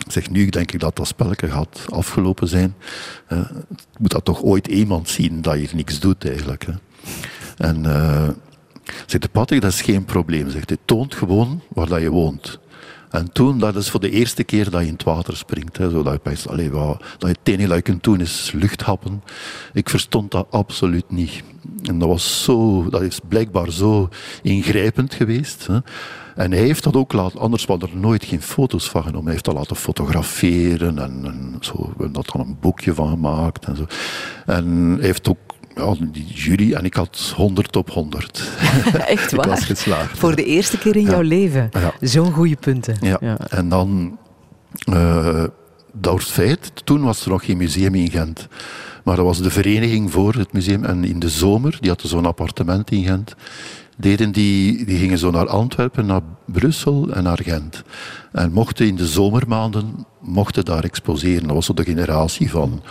zeg, 0.08 0.30
nu 0.30 0.50
denk 0.50 0.72
ik 0.72 0.80
dat 0.80 0.96
dat 0.96 1.08
spelletje 1.08 1.50
gaat 1.50 1.86
afgelopen 1.90 2.48
zijn. 2.48 2.76
Uh, 3.30 3.40
moet 3.98 4.12
dat 4.12 4.26
toch 4.26 4.42
ooit 4.42 4.68
iemand 4.68 5.10
zien 5.10 5.42
dat 5.42 5.60
je 5.60 5.76
niks 5.76 6.00
doet 6.00 6.28
eigenlijk. 6.28 6.66
Hè. 6.66 6.74
En 7.58 7.84
uh, 7.84 8.30
zegt 9.06 9.24
de 9.24 9.30
Patrick, 9.30 9.62
dat 9.62 9.72
is 9.72 9.82
geen 9.82 10.06
probleem. 10.06 10.50
Zegt, 10.50 10.78
toont 10.86 11.16
gewoon 11.16 11.62
waar 11.68 11.88
dat 11.88 12.02
je 12.02 12.10
woont. 12.10 12.60
En 13.14 13.32
toen, 13.32 13.60
dat 13.60 13.76
is 13.76 13.90
voor 13.90 14.00
de 14.00 14.10
eerste 14.10 14.44
keer 14.44 14.70
dat 14.70 14.82
je 14.82 14.88
in 14.88 14.94
het 14.94 15.04
water 15.04 15.38
springt. 15.38 15.78
Hè, 15.78 15.90
zodat 15.90 16.14
je 16.14 16.20
denkt, 16.24 16.48
allee, 16.48 16.72
wat, 16.72 17.00
dat 17.18 17.30
je 17.30 17.36
het 17.40 17.48
enige 17.48 17.68
dat 17.68 17.78
je 17.78 17.84
kunt 17.84 18.04
doen 18.04 18.20
is 18.20 18.52
luchthappen. 18.56 19.24
Ik 19.74 19.90
verstond 19.90 20.32
dat 20.32 20.48
absoluut 20.50 21.12
niet. 21.12 21.44
En 21.84 22.00
dat 22.00 22.08
was 22.08 22.44
zo, 22.44 22.90
dat 22.90 23.02
is 23.02 23.20
blijkbaar 23.28 23.72
zo 23.72 24.10
ingrijpend 24.42 25.14
geweest. 25.14 25.68
Hè. 25.68 25.78
En 26.36 26.52
hij 26.52 26.62
heeft 26.62 26.84
dat 26.84 26.96
ook 26.96 27.14
laten, 27.14 27.40
anders 27.40 27.66
was 27.66 27.82
er 27.82 27.98
nooit 27.98 28.26
geen 28.26 28.42
foto's 28.42 28.90
van 28.90 29.04
genomen. 29.04 29.24
Hij 29.24 29.32
heeft 29.32 29.46
dat 29.46 29.56
laten 29.56 29.76
fotograferen 29.76 31.00
en, 31.00 31.58
zo, 31.60 31.94
en 32.00 32.12
dat 32.12 32.30
dan 32.34 32.42
een 32.42 32.58
boekje 32.60 32.94
van 32.94 33.10
gemaakt. 33.10 33.66
En, 33.66 33.76
zo. 33.76 33.86
en 34.46 34.96
hij 34.98 35.06
heeft 35.06 35.30
ook 35.30 35.53
ja, 35.76 35.96
die 36.12 36.26
jury 36.26 36.74
en 36.74 36.86
ik 36.86 36.94
had 36.94 37.34
100 37.36 37.76
op 37.76 37.90
100. 37.90 38.50
Echt 39.08 39.32
waar? 39.32 39.46
ik 39.46 39.52
was 39.52 39.64
geslaagd. 39.64 40.18
Voor 40.18 40.36
de 40.36 40.46
eerste 40.46 40.78
keer 40.78 40.96
in 40.96 41.04
jouw 41.04 41.22
leven. 41.22 41.70
Zo'n 42.02 42.32
goede 42.32 42.56
punten. 42.56 42.98
Ja. 43.02 43.38
En 43.38 43.70
dan, 43.70 44.18
uh, 44.90 45.44
dat 45.92 46.24
feit, 46.24 46.72
toen 46.84 47.04
was 47.04 47.26
er 47.26 47.30
nog 47.30 47.46
geen 47.46 47.58
museum 47.58 47.96
in 47.96 48.12
Gent. 48.12 48.48
Maar 49.04 49.16
dat 49.16 49.26
was 49.26 49.42
de 49.42 49.52
vereniging 49.52 50.12
voor 50.12 50.34
het 50.34 50.54
museum. 50.54 50.84
En 50.84 51.04
in 51.04 51.20
de 51.20 51.30
zomer, 51.30 51.78
die 51.80 51.90
hadden 51.90 52.10
zo'n 52.10 52.26
appartement 52.26 52.92
in 52.92 53.04
Gent. 53.04 53.36
Deden 53.98 54.32
die, 54.32 54.86
die 54.86 54.98
gingen 54.98 55.18
zo 55.18 55.32
naar 55.32 55.48
Antwerpen, 55.48 56.06
naar 56.06 56.22
Brussel 56.46 57.12
en 57.12 57.24
naar 57.24 57.40
Gent. 57.44 57.84
En 58.32 58.52
mochten 58.52 58.88
in 58.88 58.96
de 58.96 59.08
zomermaanden 59.08 60.06
mochten 60.20 60.66
daar 60.66 60.84
exposeren. 60.84 61.44
Dat 61.44 61.56
was 61.56 61.66
zo 61.66 61.74
de 61.74 61.84
generatie 61.84 62.50
van 62.50 62.82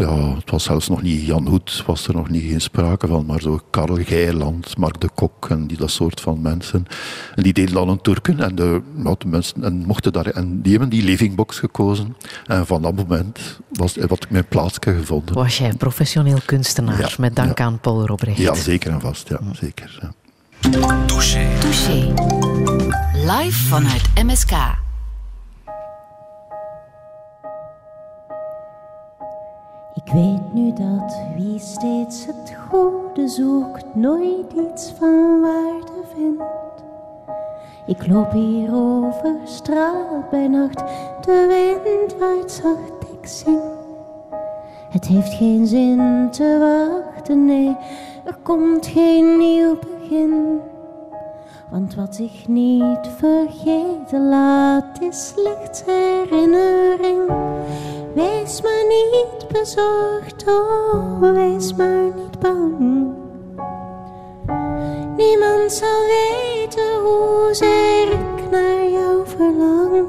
ja, 0.00 0.34
het 0.34 0.50
was 0.50 0.64
zelfs 0.64 0.88
nog 0.88 1.02
niet 1.02 1.26
Jan 1.26 1.46
Hoed, 1.46 1.82
was 1.86 2.08
er 2.08 2.14
nog 2.14 2.28
niet 2.28 2.42
geen 2.42 2.60
sprake 2.60 3.06
van, 3.06 3.26
maar 3.26 3.40
zo 3.40 3.60
Karel 3.70 3.98
Geirland, 4.04 4.76
Mark 4.76 5.00
de 5.00 5.08
Kok 5.14 5.50
en 5.50 5.66
die, 5.66 5.76
dat 5.76 5.90
soort 5.90 6.20
van 6.20 6.40
mensen. 6.40 6.86
En 7.34 7.42
die 7.42 7.52
deden 7.52 7.74
dan 7.74 7.88
een 7.88 8.00
turken 8.00 8.40
en, 8.40 8.54
de, 8.54 8.82
de 9.18 9.28
mensen, 9.28 9.64
en, 9.64 9.74
mochten 9.86 10.12
daar, 10.12 10.26
en 10.26 10.62
die 10.62 10.70
hebben 10.70 10.88
die 10.90 11.02
livingbox 11.02 11.58
gekozen. 11.58 12.16
En 12.46 12.66
van 12.66 12.82
dat 12.82 12.94
moment 12.94 13.58
was, 13.72 13.96
wat 13.96 14.24
ik 14.24 14.30
mijn 14.30 14.48
plaatsje 14.48 14.94
gevonden. 14.94 15.34
Was 15.34 15.58
jij 15.58 15.72
professioneel 15.72 16.38
kunstenaar, 16.44 17.14
met 17.18 17.36
dank 17.36 17.60
aan 17.60 17.78
Paul 17.78 18.06
Robrecht? 18.06 18.38
Ja, 18.38 18.54
zeker 18.54 18.90
en 18.90 19.00
vast, 19.00 19.28
ja, 19.28 19.40
zeker. 19.52 19.98
Ja. 20.02 20.12
Touché. 21.06 21.48
Touché. 21.60 22.14
Live 23.14 23.68
vanuit 23.68 24.02
MSK. 24.24 24.52
Ik 30.04 30.12
weet 30.12 30.54
nu 30.54 30.72
dat 30.72 31.18
wie 31.36 31.58
steeds 31.58 32.26
het 32.26 32.56
goede 32.68 33.28
zoekt, 33.28 33.94
nooit 33.94 34.52
iets 34.52 34.92
van 34.98 35.40
waarde 35.40 36.02
vindt. 36.14 36.42
Ik 37.86 38.06
loop 38.06 38.32
hier 38.32 38.74
over 38.74 39.34
straat 39.44 40.30
bij 40.30 40.48
nacht, 40.48 40.78
de 41.24 41.80
wind 41.84 42.18
waait 42.18 42.52
zacht, 42.52 43.10
ik 43.20 43.28
zing. 43.28 43.60
Het 44.90 45.06
heeft 45.06 45.34
geen 45.34 45.66
zin 45.66 46.28
te 46.30 46.56
wachten, 46.58 47.44
nee, 47.44 47.76
er 48.24 48.36
komt 48.42 48.86
geen 48.86 49.38
nieuw 49.38 49.78
begin. 49.78 50.60
Want 51.70 51.94
wat 51.94 52.18
ik 52.18 52.48
niet 52.48 53.08
vergeten 53.16 54.28
laat, 54.28 55.00
is 55.00 55.28
slechts 55.28 55.82
herinnering. 55.84 57.32
Wees 58.14 58.62
maar 58.62 58.84
niet 58.86 59.48
bezorgd, 59.48 60.44
oh, 60.48 61.20
wees 61.20 61.74
maar 61.74 62.14
niet 62.14 62.38
bang. 62.38 62.78
Niemand 65.16 65.72
zal 65.72 66.06
weten 66.06 67.00
hoezeer 67.02 68.12
ik 68.12 68.50
naar 68.50 68.88
jou 68.90 69.26
verlang. 69.26 70.08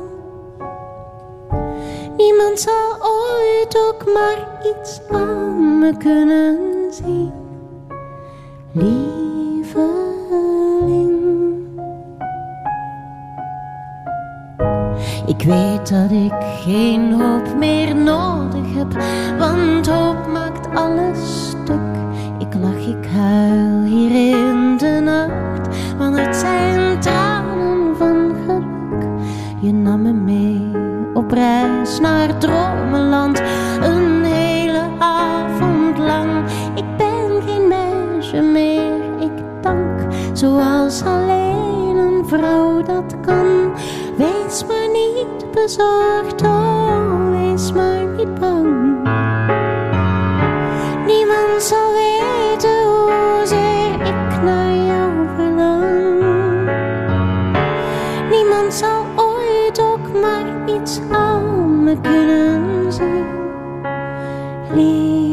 Niemand 2.17 2.59
zal 2.59 2.95
ooit 3.01 3.77
ook 3.77 4.13
maar 4.13 4.59
iets 4.77 5.01
aan 5.11 5.79
me 5.79 5.97
kunnen 5.97 6.59
zien. 6.93 7.31
Lieveling. 8.71 9.71
Ik 15.25 15.41
weet 15.41 15.89
dat 15.89 16.11
ik 16.11 16.33
geen 16.63 17.13
hoop 17.13 17.57
meer 17.57 17.95
nodig 17.95 18.73
heb, 18.75 19.03
want 19.39 19.87
hoop 19.87 20.27
maakt 20.33 20.75
alles 20.75 21.49
stuk. 21.49 21.79
Ik 22.39 22.53
lach, 22.61 22.87
ik 22.87 23.05
huil 23.11 23.83
hier 23.83 24.29
in 24.29 24.77
de 24.77 24.99
nacht, 25.03 25.95
want 25.97 26.17
het 26.17 26.35
zijn 26.35 26.99
tranen 26.99 27.97
van 27.97 28.35
geluk. 28.45 29.09
Je 29.59 29.73
nam 29.73 30.01
me 30.01 30.13
mee 30.13 30.71
op 31.13 31.31
reis 31.31 31.99
naar 31.99 32.37
dromenland, 32.37 33.41
een 33.81 34.23
hele 34.23 34.83
avond 34.99 35.97
lang. 35.97 36.29
Ik 36.75 36.97
ben 36.97 37.41
geen 37.45 37.67
meisje 37.67 38.41
meer, 38.41 39.19
ik 39.19 39.43
dank, 39.61 40.13
zoals 40.33 41.03
alleen 41.03 41.97
een 41.97 42.27
vrouw 42.27 42.81
dat 42.81 43.15
kan. 43.21 43.60
Maar 44.67 44.89
niet 44.89 45.51
bezorgd, 45.51 46.41
oh, 46.41 47.29
wees 47.29 47.71
maar 47.71 48.05
niet 48.05 48.39
bang. 48.39 48.99
Niemand 51.05 51.61
zal 51.63 51.93
weten 51.93 52.83
hoezeer 52.85 54.01
ik 54.01 54.43
naar 54.43 54.75
jou 54.75 55.27
verlang. 55.35 56.69
Niemand 58.29 58.73
zal 58.73 59.05
ooit 59.15 59.81
ook 59.81 60.21
maar 60.21 60.75
iets 60.75 60.99
aan 61.11 61.83
me 61.83 62.01
kunnen 62.01 62.93
zien. 62.93 63.25
Lieveling. 64.73 65.30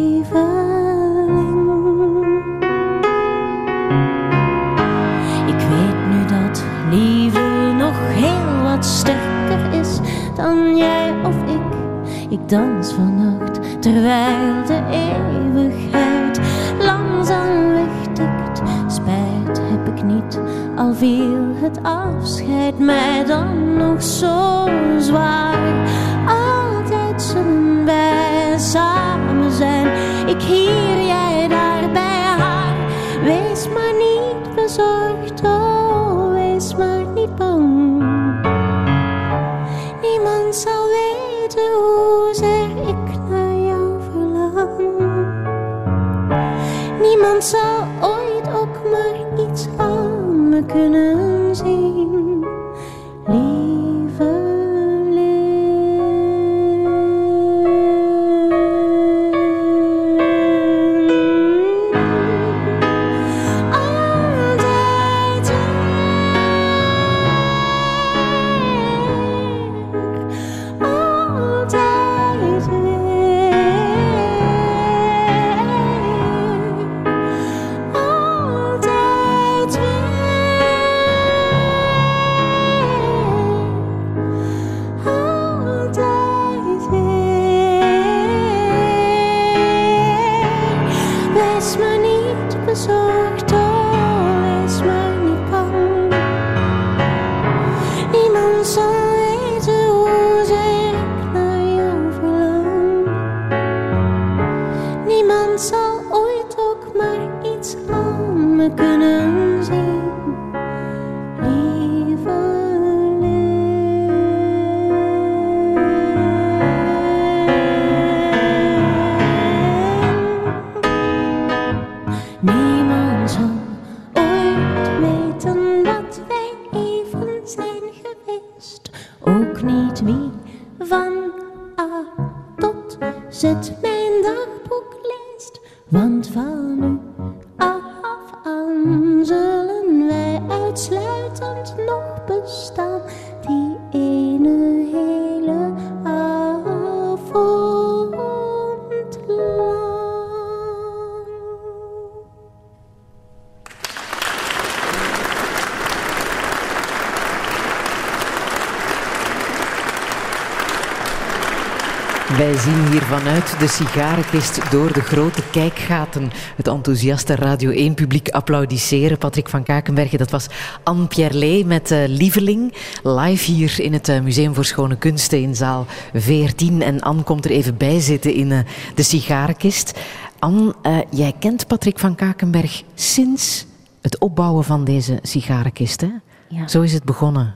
Sigarenkist 163.79 164.71
door 164.71 164.93
de 164.93 165.01
grote 165.01 165.43
kijkgaten 165.51 166.31
het 166.57 166.69
enthousiaste 166.69 167.35
Radio 167.35 167.91
1-publiek 167.91 168.29
applaudisseren. 168.29 169.19
Patrick 169.19 169.49
van 169.49 169.63
Kakenbergen, 169.63 170.19
dat 170.19 170.31
was 170.31 170.47
Anne 170.83 171.07
Pierlet 171.07 171.67
met 171.67 171.91
eh, 171.91 172.05
Lieveling. 172.07 172.75
Live 173.03 173.53
hier 173.53 173.81
in 173.81 173.93
het 173.93 174.09
eh, 174.09 174.21
Museum 174.21 174.55
voor 174.55 174.65
Schone 174.65 174.97
Kunsten 174.97 175.43
in 175.43 175.57
zaal 175.57 175.87
14. 176.15 176.83
En 176.83 177.01
Anne 177.01 177.23
komt 177.23 177.45
er 177.45 177.51
even 177.51 177.77
bij 177.77 178.01
zitten 178.01 178.35
in 178.35 178.53
eh, 178.53 178.59
de 178.95 179.03
sigarenkist. 179.03 179.99
Anne, 180.39 180.75
jij 181.11 181.35
kent 181.39 181.67
Patrick 181.67 181.99
van 181.99 182.15
Kakenberg 182.15 182.83
sinds 182.95 183.67
het 184.01 184.19
opbouwen 184.19 184.65
van 184.65 184.85
deze 184.85 185.19
sigarenkist, 185.23 186.01
hè? 186.01 186.11
Ja. 186.49 186.69
Zo 186.69 186.81
is 186.81 186.93
het 186.93 187.05
begonnen. 187.05 187.55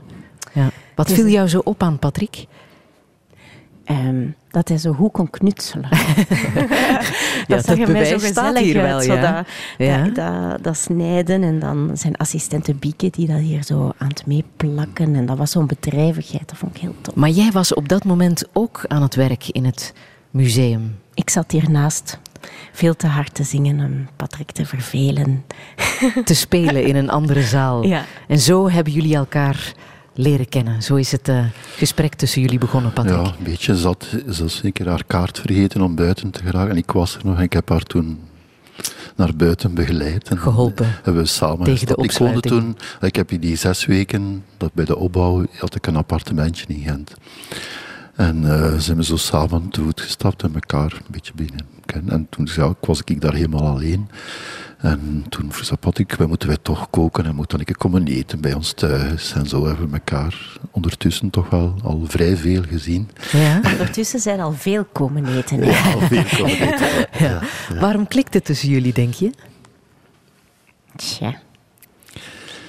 Ja. 0.53 0.69
Wat 0.95 1.07
Dus- 1.07 1.15
viel 1.15 1.27
jou 1.27 1.47
zo 1.47 1.61
op 1.63 1.83
aan 1.83 1.99
Patrick? 1.99 2.45
Dat 4.53 4.67
hij 4.67 4.77
zo 4.77 4.93
goed 4.93 5.11
kon 5.11 5.29
knutselen. 5.29 5.89
dat 7.47 7.65
zag 7.65 7.79
er 7.79 7.91
mij 7.91 8.05
zo 8.05 8.17
gezellig 8.17 8.75
uit, 8.75 8.85
wel, 8.85 9.01
zo 9.01 9.13
ja. 9.13 9.35
dat, 9.35 9.47
Ja. 9.77 10.03
dat, 10.03 10.15
dat, 10.15 10.63
dat 10.63 10.77
snijden 10.77 11.43
en 11.43 11.59
dan 11.59 11.91
zijn 11.93 12.15
assistente 12.15 12.73
Bieke 12.73 13.09
die 13.09 13.27
dat 13.27 13.39
hier 13.39 13.63
zo 13.63 13.91
aan 13.97 14.07
het 14.07 14.25
meeplakken. 14.25 15.15
En 15.15 15.25
dat 15.25 15.37
was 15.37 15.51
zo'n 15.51 15.67
bedrijvigheid, 15.67 16.49
dat 16.49 16.57
vond 16.57 16.75
ik 16.75 16.81
heel 16.81 16.95
tof. 17.01 17.15
Maar 17.15 17.29
jij 17.29 17.51
was 17.51 17.73
op 17.73 17.89
dat 17.89 18.03
moment 18.03 18.45
ook 18.51 18.85
aan 18.87 19.01
het 19.01 19.15
werk 19.15 19.47
in 19.47 19.65
het 19.65 19.93
museum. 20.29 20.95
Ik 21.13 21.29
zat 21.29 21.51
hiernaast 21.51 22.19
veel 22.71 22.95
te 22.95 23.07
hard 23.07 23.33
te 23.33 23.43
zingen 23.43 23.79
om 23.79 24.07
Patrick 24.15 24.51
te 24.51 24.65
vervelen. 24.65 25.43
te 26.23 26.35
spelen 26.35 26.83
in 26.85 26.95
een 26.95 27.09
andere 27.09 27.41
zaal. 27.41 27.83
Ja. 27.93 28.05
En 28.27 28.39
zo 28.39 28.69
hebben 28.69 28.93
jullie 28.93 29.15
elkaar 29.15 29.73
leren 30.13 30.49
kennen. 30.49 30.83
Zo 30.83 30.95
is 30.95 31.11
het 31.11 31.27
eh, 31.27 31.45
gesprek 31.75 32.13
tussen 32.15 32.41
jullie 32.41 32.57
begonnen, 32.59 32.93
Patrick. 32.93 33.15
Ja, 33.15 33.33
een 33.37 33.43
beetje 33.43 33.75
zat. 33.75 34.07
Ze 34.31 34.41
had 34.41 34.51
zeker 34.51 34.87
haar 34.87 35.03
kaart 35.07 35.39
vergeten 35.39 35.81
om 35.81 35.95
buiten 35.95 36.31
te 36.31 36.43
geraken. 36.43 36.69
En 36.71 36.77
ik 36.77 36.91
was 36.91 37.15
er 37.15 37.21
nog 37.25 37.37
en 37.37 37.43
ik 37.43 37.53
heb 37.53 37.69
haar 37.69 37.83
toen 37.83 38.19
naar 39.15 39.35
buiten 39.35 39.73
begeleid. 39.73 40.29
En 40.29 40.37
Geholpen. 40.37 40.87
Hebben 41.03 41.23
we 41.23 41.27
samen 41.27 41.63
Tegen 41.63 41.87
de 41.87 41.91
Ik 41.91 41.97
woonde 41.97 42.35
opsluiting. 42.35 42.53
toen, 42.53 43.07
ik 43.07 43.15
heb 43.15 43.31
in 43.31 43.39
die 43.39 43.55
zes 43.55 43.85
weken, 43.85 44.43
dat 44.57 44.73
bij 44.73 44.85
de 44.85 44.97
opbouw, 44.97 45.45
had 45.57 45.75
ik 45.75 45.87
een 45.87 45.95
appartementje 45.95 46.65
in 46.67 46.81
Gent. 46.83 47.13
En 48.15 48.51
eh 48.51 48.79
zijn 48.79 48.97
we 48.97 49.03
zo 49.03 49.15
samen 49.17 49.69
te 49.69 49.81
voet 49.81 50.01
gestapt 50.01 50.43
en 50.43 50.53
elkaar 50.53 50.91
een 50.93 51.11
beetje 51.11 51.33
binnen 51.35 51.65
kennen. 51.85 52.13
En 52.13 52.27
toen 52.29 52.49
ja, 52.55 52.73
was 52.81 53.01
ik 53.05 53.21
daar 53.21 53.33
helemaal 53.33 53.67
alleen. 53.67 54.09
En 54.77 55.25
toen 55.29 55.51
zei 55.61 55.77
Patrick, 55.79 56.15
wij 56.15 56.27
moeten 56.27 56.47
wij 56.47 56.57
toch 56.61 56.89
koken 56.89 57.25
en 57.25 57.35
moeten 57.35 57.59
een 57.59 57.65
keer 57.65 57.77
komen 57.77 58.07
eten 58.07 58.41
bij 58.41 58.53
ons 58.53 58.73
thuis. 58.73 59.33
En 59.33 59.47
zo 59.47 59.65
hebben 59.65 59.87
we 59.89 59.93
elkaar 59.93 60.57
ondertussen 60.71 61.29
toch 61.29 61.49
wel 61.49 61.75
al 61.83 62.03
vrij 62.07 62.37
veel 62.37 62.63
gezien. 62.69 63.09
Ja? 63.31 63.55
Ondertussen 63.71 64.19
zijn 64.19 64.39
al 64.39 64.51
veel 64.53 64.85
komen 64.85 65.25
eten. 65.25 65.59
hè. 65.63 65.69
Ja, 65.69 65.93
al 65.93 65.99
veel 65.99 66.23
komen 66.37 66.59
eten. 66.61 67.07
Ja. 67.19 67.39
Waarom 67.79 68.07
klikt 68.07 68.33
het 68.33 68.45
tussen 68.45 68.69
jullie, 68.69 68.93
denk 68.93 69.13
je? 69.13 69.31
Tja. 70.95 71.41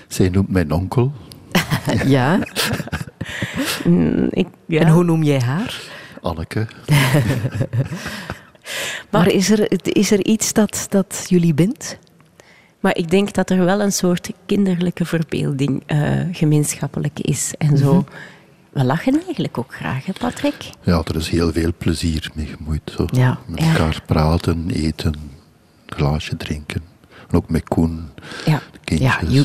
Zij 0.08 0.28
noemt 0.28 0.48
mijn 0.48 0.72
onkel. 0.72 1.12
Ja. 2.06 2.38
Mm, 3.84 4.26
ik, 4.30 4.46
ja. 4.66 4.80
En 4.80 4.88
hoe 4.88 5.04
noem 5.04 5.22
jij 5.22 5.40
haar? 5.40 5.80
Anneke. 6.22 6.66
Maar 9.10 9.28
is 9.30 9.50
er, 9.50 9.86
is 9.96 10.10
er 10.10 10.24
iets 10.24 10.52
dat, 10.52 10.86
dat 10.88 11.24
jullie 11.28 11.54
bindt? 11.54 11.98
Maar 12.80 12.96
ik 12.96 13.10
denk 13.10 13.32
dat 13.32 13.50
er 13.50 13.64
wel 13.64 13.80
een 13.80 13.92
soort 13.92 14.30
kinderlijke 14.46 15.04
verbeelding 15.04 15.82
eh, 15.86 16.20
gemeenschappelijk 16.32 17.20
is. 17.20 17.54
En 17.58 17.76
zo. 17.78 17.94
Mhm. 17.94 18.02
We 18.72 18.84
lachen 18.84 19.22
eigenlijk 19.24 19.58
ook 19.58 19.74
graag, 19.74 20.06
hè, 20.06 20.12
Patrick? 20.18 20.70
Ja, 20.82 21.02
er 21.04 21.16
is 21.16 21.28
heel 21.28 21.52
veel 21.52 21.70
plezier 21.78 22.30
mee 22.34 22.46
gemoeid. 22.46 22.92
Zo. 22.96 23.04
Ja. 23.12 23.38
Met 23.46 23.60
Ja. 23.60 23.66
elkaar 23.70 24.00
praten, 24.06 24.70
eten, 24.72 25.14
een 25.14 25.96
glaasje 25.96 26.36
drinken. 26.36 26.82
En 27.30 27.36
ook 27.36 27.48
met 27.48 27.68
Koen, 27.68 28.08
Ja. 28.44 28.62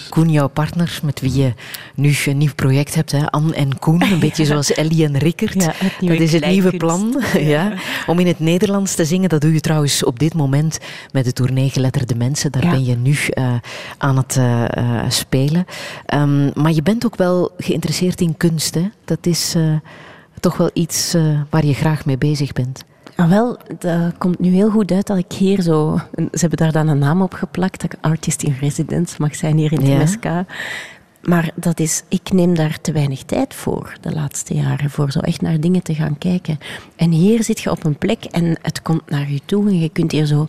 Koen, 0.10 0.30
jouw 0.30 0.48
partner, 0.48 1.00
met 1.04 1.20
wie 1.22 1.34
je 1.34 1.54
nu 1.96 2.16
een 2.26 2.38
nieuw 2.38 2.54
project 2.56 2.96
hebt, 2.96 3.12
hè? 3.12 3.32
Anne 3.32 3.54
en 3.56 3.80
Koen. 3.80 4.02
Een 4.04 4.20
beetje 4.30 4.46
zoals 4.46 4.74
Ellie 4.74 5.06
en 5.06 5.18
Rickert. 5.18 5.64
Ja, 5.64 5.74
dat 6.00 6.20
is 6.20 6.34
het 6.34 6.46
nieuwe 6.46 6.78
plan. 6.78 7.22
Ja. 7.40 7.74
Om 8.08 8.20
in 8.20 8.28
het 8.28 8.40
Nederlands 8.40 8.96
te 8.96 9.06
zingen. 9.06 9.30
Dat 9.30 9.42
doe 9.42 9.54
je 9.54 9.60
trouwens 9.60 10.04
op 10.04 10.20
dit 10.20 10.34
moment 10.34 10.78
met 11.12 11.26
de 11.26 11.34
tournee 11.34 11.70
Geletterde 11.70 12.16
Mensen. 12.16 12.52
Daar 12.52 12.64
Ja. 12.64 12.70
ben 12.72 12.86
je 12.86 12.96
nu 12.96 13.16
eh, 13.30 13.54
aan 13.98 14.18
het 14.18 14.36
eh, 14.38 14.78
eh, 14.78 15.10
spelen. 15.10 15.66
Ehm, 16.06 16.62
maar 16.62 16.72
je 16.72 16.84
bent 16.84 17.06
ook 17.06 17.16
wel 17.16 17.52
geïnteresseerd 17.58 18.22
in 18.22 18.38
kunst. 18.38 18.74
Hè? 18.76 18.90
Dat 19.06 19.26
is 19.26 19.54
eh, 19.56 19.74
toch 20.40 20.58
wel 20.58 20.70
iets 20.74 21.14
eh, 21.14 21.40
waar 21.50 21.66
je 21.66 21.74
graag 21.74 22.06
mee 22.06 22.18
bezig 22.18 22.52
bent. 22.54 22.84
Ah, 23.20 23.30
wel, 23.30 23.58
dat 23.78 24.18
komt 24.18 24.40
nu 24.40 24.50
heel 24.50 24.70
goed 24.70 24.92
uit 24.92 25.08
dat 25.08 25.18
ik 25.18 25.32
hier 25.32 25.62
zo... 25.62 26.00
Ze 26.16 26.40
hebben 26.40 26.58
daar 26.58 26.72
dan 26.72 26.88
een 26.88 26.98
naam 26.98 27.22
op 27.22 27.34
geplakt, 27.34 27.82
dat 27.82 27.94
ik 27.94 28.00
artist 28.02 28.44
in 28.44 28.56
residence 28.60 29.16
mag 29.18 29.36
zijn 29.36 29.58
hier 29.58 29.72
in 29.72 29.86
Ja. 29.86 30.04
MSK. 30.04 30.26
Maar 31.22 31.52
dat 31.56 31.80
is, 31.80 32.04
ik 32.08 32.32
neem 32.32 32.56
daar 32.56 32.82
te 32.82 32.92
weinig 32.92 33.24
tijd 33.24 33.54
voor 33.54 33.98
de 34.02 34.12
laatste 34.12 34.54
jaren, 34.54 34.90
voor 34.90 35.12
zo 35.12 35.20
echt 35.20 35.42
naar 35.42 35.60
dingen 35.60 35.84
te 35.84 35.96
gaan 35.96 36.18
kijken. 36.18 36.58
En 36.96 37.12
hier 37.12 37.44
zit 37.44 37.60
je 37.60 37.72
op 37.72 37.86
een 37.86 37.98
plek 37.98 38.24
en 38.24 38.58
het 38.62 38.82
komt 38.82 39.10
naar 39.10 39.32
je 39.32 39.42
toe 39.46 39.68
en 39.68 39.80
je 39.80 39.90
kunt 39.90 40.12
hier 40.12 40.26
zo 40.26 40.48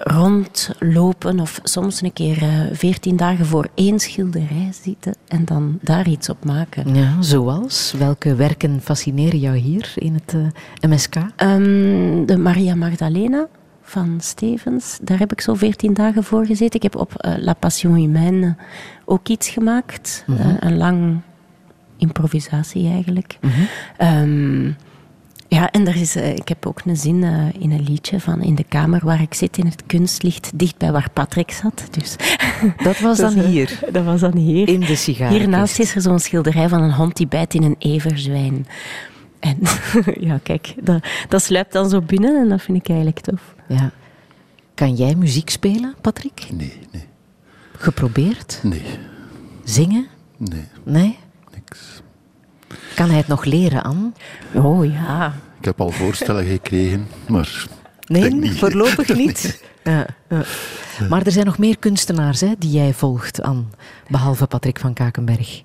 rondlopen 0.00 1.40
of 1.40 1.60
soms 1.62 2.02
een 2.02 2.12
keer 2.12 2.68
veertien 2.72 3.16
dagen 3.16 3.46
voor 3.46 3.68
één 3.74 3.98
schilderij 3.98 4.70
zitten 4.82 5.14
en 5.28 5.44
dan 5.44 5.78
daar 5.80 6.08
iets 6.08 6.28
op 6.28 6.44
maken. 6.44 6.94
Ja, 6.94 7.22
zoals? 7.22 7.94
Welke 7.98 8.34
werken 8.34 8.80
fascineren 8.80 9.38
jou 9.38 9.56
hier 9.56 9.92
in 9.94 10.14
het 10.14 10.34
eh, 10.80 10.90
MSK? 10.90 11.14
Ehm, 11.36 12.24
de 12.26 12.36
Maria 12.38 12.74
Magdalena 12.74 13.48
van 13.82 14.18
Stevens, 14.20 14.98
daar 15.02 15.18
heb 15.18 15.32
ik 15.32 15.40
zo 15.40 15.54
veertien 15.54 15.94
dagen 15.94 16.24
voor 16.24 16.46
gezeten. 16.46 16.74
Ik 16.74 16.82
heb 16.82 16.96
op 16.96 17.14
eh, 17.16 17.32
La 17.38 17.54
Passion 17.54 17.94
Humaine 17.94 18.56
ook 19.04 19.28
iets 19.28 19.48
gemaakt. 19.48 20.24
Mhm. 20.26 20.40
Eh, 20.40 20.54
een 20.58 20.76
lang 20.76 21.20
improvisatie 21.96 22.88
eigenlijk. 22.88 23.38
Mhm. 23.40 23.60
Ehm, 23.96 24.70
ja, 25.52 25.70
en 25.70 25.86
er 25.86 25.96
is, 25.96 26.16
eh, 26.16 26.34
ik 26.36 26.48
heb 26.48 26.66
ook 26.66 26.80
een 26.84 26.96
zin 26.96 27.24
eh, 27.24 27.62
in 27.62 27.70
een 27.70 27.82
liedje 27.82 28.20
van 28.20 28.42
in 28.42 28.54
de 28.54 28.64
kamer 28.64 29.00
waar 29.04 29.20
ik 29.20 29.34
zit 29.34 29.58
in 29.58 29.66
het 29.66 29.82
kunstlicht, 29.86 30.50
dicht 30.54 30.76
bij 30.78 30.92
waar 30.92 31.10
Patrick 31.12 31.50
zat. 31.50 31.84
Dus 31.90 32.16
Dat 32.84 32.98
was 32.98 33.18
dan 33.26 33.34
Dus, 33.34 33.44
eh, 33.44 33.50
hier, 33.50 33.78
dat 33.92 34.04
was 34.04 34.20
dan 34.20 34.36
hier. 34.36 34.68
in 34.68 34.80
de 34.80 34.96
sigarenkist. 34.96 35.40
Hiernaast 35.40 35.78
is 35.78 35.94
er 35.94 36.00
zo'n 36.00 36.18
schilderij 36.18 36.68
van 36.68 36.82
een 36.82 36.92
hond 36.92 37.16
die 37.16 37.26
bijt 37.26 37.54
in 37.54 37.62
een 37.62 37.76
everzwijn. 37.78 38.66
En 39.40 39.58
ja, 40.28 40.38
kijk, 40.42 40.74
dat, 40.82 41.04
dat 41.28 41.42
sluipt 41.42 41.72
dan 41.72 41.88
zo 41.88 42.00
binnen 42.00 42.42
en 42.42 42.48
dat 42.48 42.62
vind 42.62 42.78
ik 42.78 42.88
eigenlijk 42.88 43.20
tof. 43.20 43.54
Ja. 43.68 43.90
Kan 44.74 44.94
jij 44.94 45.14
muziek 45.14 45.50
spelen, 45.50 45.94
Patrick? 46.00 46.46
Nee, 46.52 46.72
nee, 46.92 47.04
Geprobeerd? 47.76 48.60
nee, 48.62 48.82
Zingen? 49.64 50.06
nee, 50.36 50.64
Nee? 50.84 51.18
Kan 52.94 53.08
hij 53.08 53.16
het 53.18 53.26
nog 53.26 53.44
leren, 53.44 53.82
Anne? 53.82 54.10
Oh 54.54 54.84
ja. 54.92 55.32
Ik 55.58 55.64
heb 55.64 55.80
al 55.80 55.90
voorstellen 55.90 56.44
gekregen, 56.44 57.06
maar 57.28 57.66
Nee, 58.06 58.22
denk 58.22 58.40
niet. 58.42 58.58
voorlopig 58.58 59.14
niet. 59.24 59.62
Ja, 59.84 60.06
ja. 60.28 60.42
Maar 61.08 61.22
er 61.26 61.32
zijn 61.32 61.46
nog 61.46 61.58
meer 61.58 61.78
kunstenaars 61.78 62.40
hè, 62.40 62.52
die 62.58 62.70
jij 62.70 62.92
volgt, 62.92 63.42
Anne. 63.42 63.62
Behalve 64.08 64.46
Patrick 64.46 64.78
van 64.78 64.92
Kakenberg. 64.92 65.62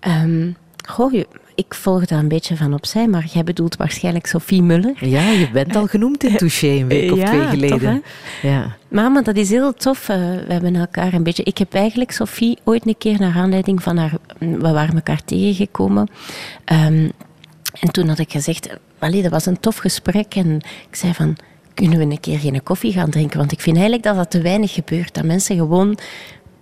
Ehm, 0.00 0.50
goh, 0.88 1.14
ik 1.54 1.74
volg 1.74 2.04
daar 2.06 2.18
een 2.18 2.28
beetje 2.28 2.56
van 2.56 2.74
opzij, 2.74 3.06
maar 3.08 3.24
jij 3.32 3.44
bedoelt 3.44 3.76
waarschijnlijk 3.76 4.26
Sophie 4.26 4.62
Muller. 4.62 4.94
Ja, 5.06 5.30
je 5.30 5.50
bent 5.50 5.76
al 5.76 5.86
genoemd 5.86 6.24
in 6.24 6.36
Touché 6.36 6.66
een 6.66 6.86
week 6.88 7.12
of 7.12 7.18
Ja, 7.18 7.26
twee 7.26 7.40
tof, 7.40 7.50
geleden. 7.50 8.02
ja. 8.42 8.76
Maar, 8.88 9.10
maar 9.12 9.22
dat 9.22 9.36
is 9.36 9.50
heel 9.50 9.72
tof. 9.74 10.08
eh, 10.08 10.16
we 10.16 10.52
hebben 10.52 10.76
elkaar 10.76 11.12
een 11.12 11.22
beetje... 11.22 11.42
Ik 11.42 11.58
heb 11.58 11.74
eigenlijk 11.74 12.10
Sophie 12.10 12.58
ooit 12.64 12.86
een 12.86 12.98
keer 12.98 13.18
naar 13.20 13.34
aanleiding 13.36 13.82
van 13.82 13.96
haar... 13.96 14.12
We 14.38 14.58
waren 14.72 14.94
elkaar 14.94 15.24
tegengekomen. 15.24 16.08
Ehm, 16.64 17.08
en 17.80 17.90
toen 17.92 18.08
had 18.08 18.18
ik 18.18 18.30
gezegd... 18.32 18.76
Allee, 18.98 19.22
dat 19.22 19.30
was 19.30 19.46
een 19.46 19.60
tof 19.60 19.76
gesprek. 19.76 20.34
En 20.34 20.54
ik 20.90 20.96
zei 20.96 21.14
van... 21.14 21.36
Kunnen 21.74 21.98
we 21.98 22.04
een 22.04 22.20
keer 22.20 22.38
geen 22.38 22.62
koffie 22.62 22.92
gaan 22.92 23.10
drinken? 23.10 23.38
Want 23.38 23.52
ik 23.52 23.60
vind 23.60 23.74
eigenlijk 23.76 24.06
dat 24.06 24.16
dat 24.16 24.30
te 24.30 24.40
weinig 24.40 24.72
gebeurt. 24.72 25.14
Dat 25.14 25.24
mensen 25.24 25.56
gewoon 25.56 25.98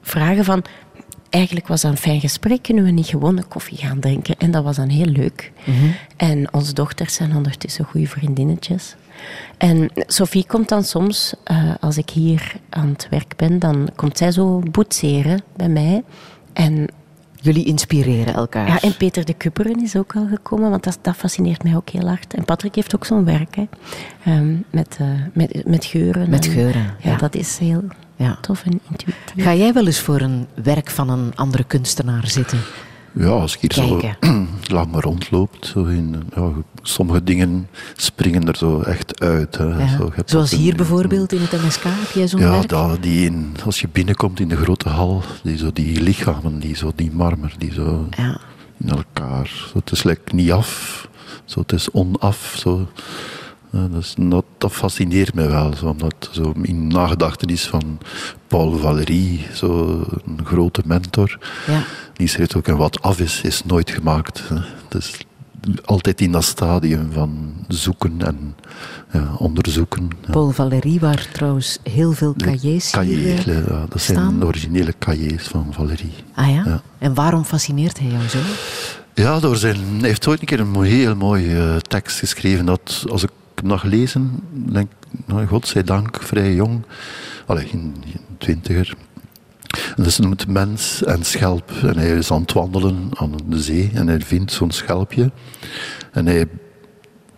vragen 0.02 0.44
van... 0.44 0.64
Eigenlijk 1.32 1.66
was 1.66 1.80
dat 1.80 1.90
een 1.90 1.96
fijn 1.96 2.20
gesprek. 2.20 2.62
Kunnen 2.62 2.84
we 2.84 2.90
niet 2.90 3.06
gewoon 3.06 3.36
een 3.36 3.48
koffie 3.48 3.78
gaan 3.78 3.98
drinken? 4.00 4.34
En 4.38 4.50
dat 4.50 4.64
was 4.64 4.76
dan 4.76 4.88
heel 4.88 5.06
leuk. 5.06 5.52
En 6.16 6.52
onze 6.54 6.72
dochters 6.72 7.14
zijn 7.14 7.36
ondertussen 7.36 7.84
goede 7.84 8.06
vriendinnetjes. 8.06 8.94
En 9.58 9.90
Sophie 9.94 10.46
komt 10.46 10.68
dan 10.68 10.84
soms, 10.84 11.34
eh, 11.44 11.70
als 11.80 11.96
ik 11.96 12.10
hier 12.10 12.52
aan 12.68 12.88
het 12.88 13.06
werk 13.10 13.36
ben, 13.36 13.58
dan 13.58 13.88
komt 13.96 14.18
zij 14.18 14.32
zo 14.32 14.58
boetseren 14.70 15.40
bij 15.56 15.68
mij. 15.68 16.02
En, 16.52 16.86
Jullie 17.40 17.64
inspireren 17.64 18.34
elkaar. 18.34 18.66
ja, 18.66 18.80
en 18.80 18.96
Peter 18.96 19.24
de 19.24 19.34
Kupperen 19.34 19.82
is 19.82 19.96
ook 19.96 20.16
al 20.16 20.26
gekomen, 20.26 20.70
want 20.70 20.84
dat, 20.84 20.98
dat 21.02 21.16
fascineert 21.16 21.62
mij 21.62 21.76
ook 21.76 21.88
heel 21.90 22.08
hard. 22.08 22.34
En 22.34 22.44
Patrick 22.44 22.74
heeft 22.74 22.94
ook 22.94 23.04
zo'n 23.04 23.24
werk, 23.24 23.56
hè, 23.56 23.64
Ehm, 24.24 24.54
met, 24.70 24.96
eh, 25.00 25.06
met, 25.32 25.66
met 25.66 25.84
geuren. 25.84 26.30
Met 26.30 26.46
en- 26.46 26.52
geuren, 26.52 26.82
Ja, 26.82 27.10
ja. 27.10 27.16
dat 27.16 27.34
is 27.34 27.58
heel 27.58 27.82
Ja. 28.22 28.38
tof 28.40 28.62
en 28.64 28.80
intuïtief. 28.90 29.44
Ga 29.44 29.54
jij 29.54 29.72
wel 29.72 29.86
eens 29.86 30.00
voor 30.00 30.20
een 30.20 30.46
werk 30.54 30.90
van 30.90 31.08
een 31.08 31.32
andere 31.34 31.64
kunstenaar 31.64 32.28
zitten? 32.28 32.58
ja, 33.14 33.28
als 33.28 33.56
ik 33.58 33.60
hier 33.72 33.84
zo 33.86 34.00
lang 34.76 35.00
rondloopt, 35.00 35.66
zo 35.66 35.84
in, 35.84 36.22
ja, 36.34 36.50
sommige 36.82 37.24
dingen 37.24 37.68
springen 37.96 38.48
er 38.48 38.56
zo 38.56 38.80
echt 38.80 39.20
uit. 39.20 39.58
Hè. 39.58 39.64
Ja. 39.64 39.88
Zo, 39.96 40.12
Zoals 40.24 40.50
hier 40.50 40.70
in- 40.70 40.76
bijvoorbeeld 40.76 41.32
in 41.32 41.40
het 41.40 41.52
MSK. 41.64 41.82
Heb 41.84 42.10
jij 42.14 42.28
zo'n 42.28 42.40
Ja, 42.40 42.50
werk? 42.50 42.68
dat, 42.68 43.02
die 43.02 43.24
in, 43.24 43.56
als 43.64 43.80
je 43.80 43.88
binnenkomt 43.92 44.40
in 44.40 44.48
de 44.48 44.56
grote 44.56 44.88
hal, 44.88 45.22
die, 45.42 45.56
zo, 45.56 45.70
die 45.72 46.00
lichamen, 46.00 46.58
die, 46.58 46.76
zo, 46.76 46.92
die 46.94 47.10
marmer, 47.12 47.54
die 47.58 47.72
zo 47.72 48.06
Ja. 48.16 48.38
in 48.78 48.88
elkaar. 48.88 49.46
Zo, 49.72 49.78
het 49.78 49.90
is 49.92 50.02
like 50.02 50.34
niet 50.34 50.52
af, 50.52 51.08
zo, 51.44 51.60
het 51.60 51.72
is 51.72 51.90
onaf. 51.90 52.54
Zo. 52.58 52.88
Ja, 53.72 53.88
dat, 54.16 54.44
dat, 54.58 54.72
fascineert 54.72 55.34
mij 55.34 55.48
wel, 55.48 55.74
zo, 55.76 55.86
omdat 55.86 56.28
zo 56.32 56.52
in 56.62 56.86
nagedachtenis 56.86 57.66
van 57.66 57.98
Paul 58.46 58.76
Valéry, 58.76 59.40
zo 59.54 60.00
een 60.26 60.40
grote 60.44 60.82
mentor, 60.84 61.38
Ja. 61.66 61.82
die 62.12 62.26
schreef 62.28 62.56
ook: 62.56 62.68
en 62.68 62.76
wat 62.76 63.02
af 63.02 63.18
is, 63.20 63.40
is 63.42 63.64
nooit 63.64 63.90
gemaakt. 63.90 64.42
hè. 64.48 64.56
Is 64.98 65.12
altijd 65.84 66.20
in 66.20 66.32
dat 66.32 66.44
stadium 66.44 67.12
van 67.12 67.54
zoeken 67.68 68.14
en 68.26 68.54
ja, 69.12 69.34
onderzoeken. 69.38 70.08
ja. 70.26 70.30
Paul 70.30 70.50
Valéry, 70.50 70.98
waar 70.98 71.28
trouwens 71.32 71.78
heel 71.82 72.12
veel 72.12 72.34
cahiers 72.36 72.92
hier, 72.92 73.02
cahiers, 73.02 73.46
eh, 73.46 73.66
ja, 73.66 73.86
dat 73.88 74.00
zijn 74.02 74.38
de 74.38 74.46
originele 74.46 74.94
cahiers 74.98 75.46
van 75.46 75.66
Valérie. 75.70 76.12
Ah 76.34 76.50
ja? 76.50 76.82
En 76.98 77.14
waarom 77.14 77.44
fascineert 77.44 77.98
hij 77.98 78.08
jou 78.08 78.28
zo? 78.28 78.38
Ja, 79.14 79.40
door 79.40 79.56
zijn, 79.56 79.76
hij 79.98 80.08
heeft 80.08 80.26
ooit 80.26 80.40
een 80.40 80.46
keer 80.46 80.60
een 80.60 80.82
heel 80.82 81.14
mooie 81.16 81.56
eh, 81.58 81.76
tekst 81.76 82.18
geschreven 82.18 82.64
dat 82.66 83.04
als 83.10 83.22
ik 83.22 83.30
hem 83.62 83.90
lezen, 83.90 84.40
denk 84.50 84.90
ik, 84.90 85.26
nou, 85.26 85.46
godzijdank, 85.46 86.22
vrij 86.22 86.54
jong, 86.54 86.82
allee, 87.46 87.66
in, 87.66 87.94
in 88.04 88.20
twintiger. 88.38 88.94
En 89.96 90.04
is 90.04 90.18
noemt 90.18 90.46
mens 90.46 91.04
en 91.04 91.24
schelp. 91.24 91.70
En 91.70 91.98
hij 91.98 92.10
is 92.10 92.30
aan 92.30 92.40
het 92.40 92.52
wandelen 92.52 93.08
aan 93.14 93.36
de 93.46 93.62
zee 93.62 93.90
en 93.94 94.06
hij 94.06 94.20
vindt 94.20 94.52
zo'n 94.52 94.70
schelpje. 94.70 95.30
En 96.12 96.26
hij, 96.26 96.46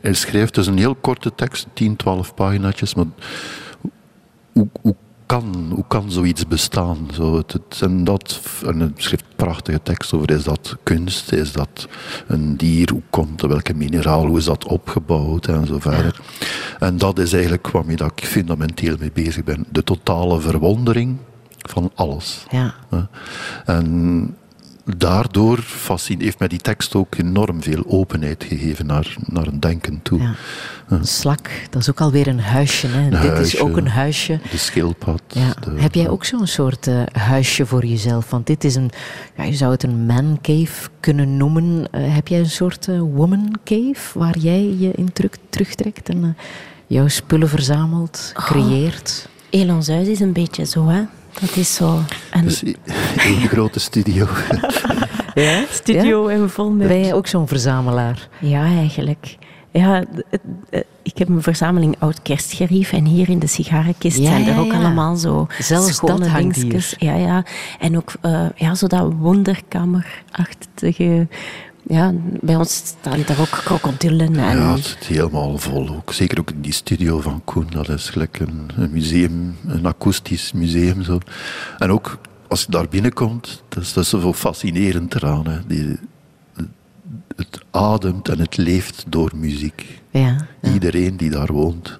hij 0.01 0.14
schrijft 0.14 0.55
dus 0.55 0.66
een 0.66 0.79
heel 0.79 0.95
korte 0.95 1.35
tekst, 1.35 1.66
10, 1.72 1.97
12 1.97 2.35
paginaatjes, 2.35 2.95
maar 2.95 3.07
hoe 4.53 4.97
kan, 5.41 5.70
hoe 5.74 5.85
kan 5.89 6.11
zoiets 6.11 6.47
bestaan? 6.47 7.09
Zo, 7.12 7.37
het, 7.37 7.53
het, 7.53 7.80
en 7.82 8.05
dat, 8.05 8.41
en 8.66 8.80
het 8.80 8.93
schrijft 8.97 9.24
prachtige 9.37 9.82
tekst 9.82 10.12
over, 10.12 10.30
is 10.30 10.45
dat 10.45 10.76
kunst, 10.82 11.32
is 11.32 11.53
dat 11.53 11.89
een 12.26 12.57
dier, 12.57 12.91
hoe 12.91 13.03
komt 13.11 13.41
het, 13.41 13.51
welke 13.51 13.74
mineraal, 13.74 14.26
hoe 14.26 14.39
is 14.39 14.45
dat 14.45 14.66
opgebouwd 14.66 15.47
en 15.47 15.66
zo 15.66 15.78
verder. 15.78 16.20
En 16.78 16.97
dat 16.97 17.18
is 17.18 17.32
eigenlijk 17.32 17.68
waarmee 17.68 17.97
dat 17.97 18.12
ik 18.16 18.26
fundamenteel 18.26 18.97
mee 18.99 19.12
bezig 19.12 19.45
ben. 19.45 19.64
De 19.70 19.85
totale 19.85 20.41
verwondering 20.41 21.16
van 21.59 21.91
alles. 21.95 22.47
Ja. 22.51 22.74
En 23.64 24.37
daardoor 24.85 25.64
heeft 26.18 26.39
mij 26.39 26.49
die 26.49 26.59
tekst 26.59 26.95
ook 26.95 27.14
enorm 27.14 27.62
veel 27.62 27.85
openheid 27.87 28.45
gegeven 28.45 28.87
naar, 28.87 29.16
naar 29.26 29.47
een 29.47 29.61
denken 29.61 30.03
toe. 30.03 30.20
Ja. 30.20 30.35
Een 30.89 31.07
slak, 31.07 31.51
dat 31.70 31.82
is 31.82 31.91
ook 31.91 32.01
alweer 32.01 32.26
een 32.26 32.41
huisje. 32.41 32.87
Hè? 32.87 33.09
Dit 33.20 33.39
is 33.39 33.61
ook 33.61 33.76
een 33.76 33.89
huisje. 33.89 34.41
De 34.51 34.57
schildpad. 34.57 35.22
Ja. 35.26 35.55
Heb 35.74 35.95
jij 35.95 36.09
ook 36.09 36.24
zo'n 36.24 36.47
soort 36.47 36.87
uh, 36.87 37.03
huisje 37.12 37.66
voor 37.66 37.85
jezelf? 37.85 38.30
Want 38.30 38.47
dit 38.47 38.64
is 38.64 38.74
een, 38.74 38.91
ja, 39.37 39.45
je 39.45 39.55
zou 39.55 39.72
het 39.72 39.82
een 39.82 40.07
man 40.07 40.39
cave 40.43 40.89
kunnen 41.01 41.37
noemen. 41.37 41.64
Uh, 41.64 42.14
heb 42.14 42.28
jij 42.28 42.39
een 42.39 42.51
soort 42.51 42.87
uh, 42.87 43.01
woman 43.01 43.55
cave 43.64 44.18
waar 44.18 44.39
jij 44.39 44.76
je 44.78 44.91
in 44.95 45.12
terug, 45.12 45.30
terugtrekt 45.51 46.09
en 46.09 46.37
jouw 46.87 47.09
spullen 47.09 47.49
verzamelt, 47.49 48.32
oh. 48.37 48.45
creëert? 48.45 49.28
Oh, 49.28 49.61
Elans 49.61 49.89
huis 49.89 50.09
is 50.09 50.20
een 50.20 50.32
beetje 50.32 50.64
zo, 50.64 50.87
hè? 50.87 51.03
Dat 51.41 51.57
is 51.57 51.74
zo. 51.74 52.01
Een 52.30 52.45
dus 52.45 52.62
een 53.16 53.49
grote 53.49 53.80
studio. 53.80 54.26
ja, 55.35 55.64
studio 55.70 56.26
en 56.26 56.51
vol 56.51 56.70
met... 56.70 56.89
Ben 56.89 57.01
jij 57.01 57.14
ook 57.14 57.26
zo'n 57.26 57.49
verzamelaar? 57.49 58.28
Ja, 58.41 58.64
eigenlijk. 58.64 59.37
Ja, 59.70 60.05
ik 61.03 61.18
heb 61.18 61.28
een 61.28 61.43
verzameling 61.43 61.97
oud 61.99 62.22
kerstgerief 62.22 62.93
en 62.93 63.05
hier 63.05 63.28
in 63.28 63.39
de 63.39 63.47
sigarenkist 63.47 64.16
zijn 64.16 64.47
er 64.47 64.59
ook 64.59 64.72
allemaal 64.72 65.16
zo 65.16 65.47
Zelfs 65.59 65.95
schone 65.95 66.32
dingetjes. 66.32 66.95
Ja, 66.99 67.14
ja. 67.14 67.45
En 67.78 67.97
ook 67.97 68.12
uh, 68.22 68.47
ja, 68.55 68.74
zo 68.74 68.87
dat 68.87 69.12
wonderkamerachtige 69.18 71.26
ja, 71.87 72.12
bij 72.41 72.57
ons 72.57 72.74
staan 72.74 73.22
daar 73.26 73.41
ook 73.41 73.61
krokodillen. 73.64 74.37
En... 74.37 74.57
Ja, 74.57 74.74
het 74.74 74.85
zit 74.85 75.07
helemaal 75.07 75.59
vol. 75.59 75.89
Ook. 75.89 76.12
Zeker 76.12 76.39
ook 76.39 76.51
in 76.51 76.61
die 76.61 76.72
studio 76.72 77.20
van 77.20 77.41
Koen. 77.45 77.66
Dat 77.70 77.89
is 77.89 78.11
gelijk 78.11 78.39
een, 78.41 78.70
een 78.76 78.91
museum, 78.91 79.57
een 79.66 79.87
akoestisch 79.87 80.53
museum. 80.53 81.03
Zo. 81.03 81.18
En 81.78 81.91
ook 81.91 82.18
als 82.49 82.62
je 82.62 82.70
daar 82.70 82.89
binnenkomt, 82.89 83.62
dat 83.68 83.82
is, 83.82 83.93
dat 83.93 84.05
is 84.05 84.11
zo 84.11 84.32
fascinerend 84.32 85.14
eraan. 85.14 85.47
Hè. 85.47 85.66
Die, 85.66 85.99
het 87.37 87.61
ademt 87.70 88.28
en 88.28 88.39
het 88.39 88.57
leeft 88.57 89.05
door 89.09 89.30
muziek. 89.35 90.03
Ja, 90.11 90.47
Iedereen 90.62 91.16
die 91.16 91.30
daar 91.30 91.53
woont 91.53 91.99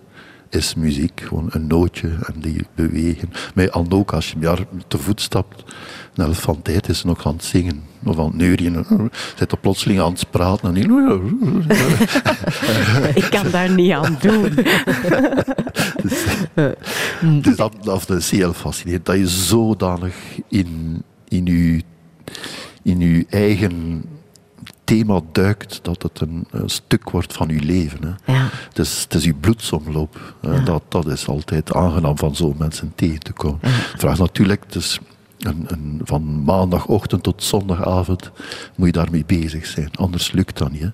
is 0.55 0.75
muziek. 0.75 1.23
Gewoon 1.25 1.49
een 1.51 1.67
nootje 1.67 2.09
en 2.09 2.35
die 2.41 2.67
bewegen. 2.75 3.31
Maar 3.55 3.69
ook 3.89 4.13
als 4.13 4.31
je 4.31 4.39
daar 4.39 4.59
te 4.89 4.99
voet 4.99 5.21
stapt, 5.21 5.65
een 6.15 6.25
elefanteit 6.25 6.89
is 6.89 7.05
nog 7.05 7.27
aan 7.27 7.33
het 7.33 7.45
zingen. 7.45 7.83
Of 8.05 8.19
aan 8.19 8.25
het 8.25 8.35
neurien. 8.35 8.87
Zit 9.37 9.53
er 9.53 9.59
plotseling 9.59 10.01
aan 10.01 10.13
het 10.13 10.31
praten. 10.31 10.69
En 10.69 10.77
Ik 13.15 13.27
kan 13.31 13.51
daar 13.51 13.71
niet 13.71 13.93
aan 13.93 14.17
doen. 14.21 14.55
dus, 16.03 16.25
dus 17.43 17.57
dat, 17.57 17.73
dat 17.83 18.11
is 18.11 18.31
heel 18.31 18.53
fascinerend. 18.53 19.07
Dat 19.07 19.17
je 19.17 19.29
zodanig 19.29 20.15
in, 20.49 21.03
in, 21.29 21.47
je, 21.47 21.83
in 22.83 23.01
je 23.01 23.27
eigen 23.29 24.05
thema 24.85 25.21
duikt, 25.33 25.79
dat 25.83 26.03
het 26.03 26.21
een, 26.21 26.47
stuk 26.67 27.11
wordt 27.11 27.33
van 27.33 27.51
uw 27.51 27.61
leven. 27.63 27.99
Hè. 28.03 28.33
Ja. 28.33 28.49
Het, 28.69 28.79
is, 28.79 29.03
het 29.03 29.15
is 29.15 29.25
uw 29.25 29.37
bloedsomloop. 29.41 30.35
Dat, 30.65 30.83
dat 30.89 31.07
is 31.07 31.27
altijd 31.27 31.75
aangenaam 31.75 32.19
van 32.19 32.37
zo'n 32.37 32.55
mensen 32.59 32.93
tegen 32.95 33.21
te 33.21 33.33
komen. 33.33 33.59
Ja. 33.63 33.71
Vraag 33.97 34.19
natuurlijk, 34.19 34.73
dus 34.73 35.01
een, 35.39 35.65
een, 35.69 36.01
van 36.05 36.43
maandagochtend 36.45 37.23
tot 37.23 37.43
zondagavond 37.43 38.31
moet 38.77 38.87
je 38.87 38.93
daarmee 38.93 39.25
bezig 39.25 39.67
zijn. 39.67 39.91
Anders 39.95 40.33
lukt 40.33 40.59
dat 40.59 40.73
niet. 40.73 40.83
Hè. 40.83 40.91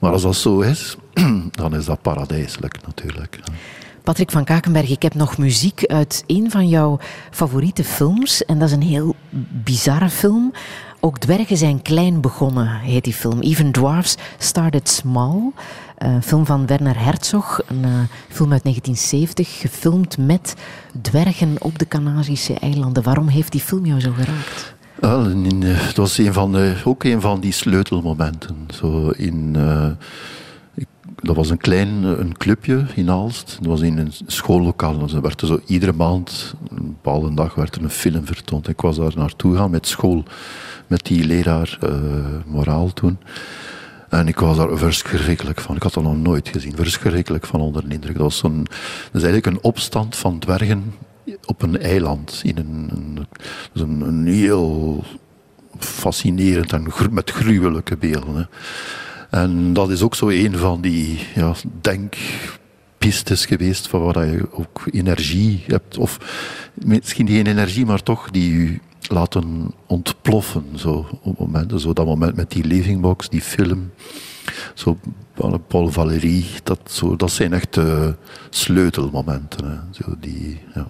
Maar 0.00 0.12
als 0.12 0.22
dat 0.22 0.36
zo 0.36 0.60
is, 0.60 0.96
dan 1.50 1.74
is 1.74 1.84
dat 1.84 2.02
paradijselijk 2.02 2.78
natuurlijk. 2.86 3.40
Patrick 4.08 4.30
van 4.30 4.44
Kakenberg, 4.44 4.90
ik 4.90 5.02
heb 5.02 5.14
nog 5.14 5.38
muziek 5.38 5.86
uit 5.86 6.24
een 6.26 6.50
van 6.50 6.68
jouw 6.68 6.98
favoriete 7.30 7.84
films. 7.84 8.44
En 8.44 8.58
dat 8.58 8.68
is 8.68 8.74
een 8.74 8.82
heel 8.82 9.14
bizarre 9.64 10.08
film. 10.08 10.52
Ook 11.00 11.18
dwergen 11.18 11.56
zijn 11.56 11.82
klein 11.82 12.20
begonnen, 12.20 12.68
heet 12.68 13.04
die 13.04 13.12
film. 13.12 13.40
Even 13.40 13.72
Dwarfs 13.72 14.16
Started 14.38 14.88
Small. 14.88 15.52
Een 15.98 16.22
film 16.22 16.46
van 16.46 16.66
Werner 16.66 17.04
Herzog, 17.04 17.60
een 17.66 17.82
uh, 17.82 18.00
film 18.28 18.52
uit 18.52 18.62
1970, 18.62 19.60
gefilmd 19.60 20.18
met 20.18 20.54
dwergen 21.02 21.54
op 21.58 21.78
de 21.78 21.88
Canarische 21.88 22.54
eilanden. 22.54 23.02
Waarom 23.02 23.28
heeft 23.28 23.52
die 23.52 23.60
film 23.60 23.86
jou 23.86 24.00
zo 24.00 24.12
geraakt? 24.12 24.74
Wel, 24.94 25.30
uh, 25.30 25.48
het 25.62 25.96
was 25.96 26.18
een 26.18 26.32
van 26.32 26.52
de, 26.52 26.76
ook 26.84 27.04
een 27.04 27.20
van 27.20 27.40
die 27.40 27.52
sleutelmomenten. 27.52 28.56
Zo 28.74 29.08
in, 29.08 29.56
dat 31.22 31.36
was 31.36 31.50
een 31.50 31.58
klein 31.58 32.02
een 32.02 32.36
clubje 32.36 32.86
in 32.94 33.10
Aalst. 33.10 33.56
Dat 33.60 33.66
was 33.66 33.80
in 33.80 33.98
een 33.98 34.12
schoollokaal. 34.26 34.98
Dus 34.98 35.12
er 35.12 35.20
werd 35.20 35.40
zo 35.46 35.60
iedere 35.66 35.92
maand, 35.92 36.54
een 36.70 36.86
bepaalde 36.86 37.34
dag, 37.34 37.54
werd 37.54 37.74
er 37.74 37.82
een 37.82 37.90
film 37.90 38.26
vertoond. 38.26 38.68
Ik 38.68 38.80
was 38.80 38.96
daar 38.96 39.12
naartoe 39.16 39.56
gaan 39.56 39.70
met 39.70 39.86
school 39.86 40.24
met 40.88 41.06
die 41.06 41.24
leraar 41.24 41.78
uh, 41.84 41.90
moraal 42.46 42.92
toen. 42.92 43.18
En 44.08 44.28
ik 44.28 44.38
was 44.38 44.56
daar 44.56 44.78
verschrikkelijk 44.78 45.60
van. 45.60 45.76
Ik 45.76 45.82
had 45.82 45.94
dat 45.94 46.02
nog 46.02 46.16
nooit 46.16 46.48
gezien. 46.48 46.76
Verschrikkelijk 46.76 47.46
van 47.46 47.60
onder 47.60 47.88
de 47.88 47.94
indruk. 47.94 48.14
Dat, 48.14 48.22
was 48.22 48.38
zo'n, 48.38 48.64
dat 49.12 49.22
is 49.22 49.22
eigenlijk 49.22 49.46
een 49.46 49.62
opstand 49.62 50.16
van 50.16 50.38
dwergen 50.38 50.94
op 51.44 51.62
een 51.62 51.78
eiland. 51.78 52.40
In 52.44 52.56
een, 52.56 52.88
een, 52.92 53.26
een, 53.72 54.00
een 54.00 54.26
heel 54.26 55.04
fascinerend 55.78 56.72
en 56.72 56.92
met 57.10 57.30
gruwelijke 57.30 57.96
beelden. 57.96 58.48
En 59.30 59.72
dat 59.72 59.90
is 59.90 60.02
ook 60.02 60.14
zo 60.14 60.28
een 60.28 60.56
van 60.56 60.80
die 60.80 61.18
ja, 61.34 61.54
denkpistes 61.80 63.46
geweest 63.46 63.88
van 63.88 64.00
waar 64.00 64.26
je 64.26 64.52
ook 64.52 64.82
energie 64.90 65.64
hebt. 65.66 65.98
Of 65.98 66.18
misschien 66.74 67.28
geen 67.28 67.46
energie, 67.46 67.86
maar 67.86 68.02
toch 68.02 68.30
die 68.30 68.80
laten 69.00 69.70
ontploffen. 69.86 70.64
Zo, 70.74 71.06
op 71.22 71.38
momenten, 71.38 71.80
zo 71.80 71.92
dat 71.92 72.06
moment 72.06 72.36
met 72.36 72.50
die 72.50 72.64
livingbox, 72.64 73.28
die 73.28 73.42
film. 73.42 73.90
Zo, 74.74 74.98
Paul 75.68 75.88
Valéry, 75.88 76.44
dat, 76.62 76.80
zo, 76.84 77.16
dat 77.16 77.30
zijn 77.30 77.52
echt 77.52 77.76
uh, 77.76 78.08
sleutelmomenten. 78.50 79.88
Zo, 79.90 80.14
die, 80.20 80.60
ja. 80.74 80.88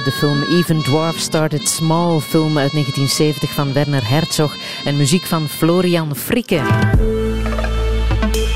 Uit 0.00 0.12
de 0.12 0.18
film 0.18 0.42
Even 0.42 0.82
Dwarf 0.82 1.18
Started 1.18 1.68
Small, 1.68 2.20
film 2.20 2.58
uit 2.58 2.72
1970 2.72 3.50
van 3.50 3.72
Werner 3.72 4.08
Herzog 4.08 4.56
en 4.84 4.96
muziek 4.96 5.22
van 5.22 5.48
Florian 5.48 6.16
Frikke. 6.16 6.60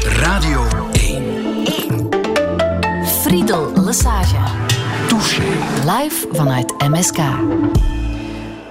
Radio 0.04 0.66
1. 0.92 1.24
1. 1.64 2.08
Friedel 3.22 3.72
Lesage. 3.74 4.36
Touché. 5.08 5.42
Live 5.84 6.26
vanuit 6.32 6.74
MSK. 6.88 7.18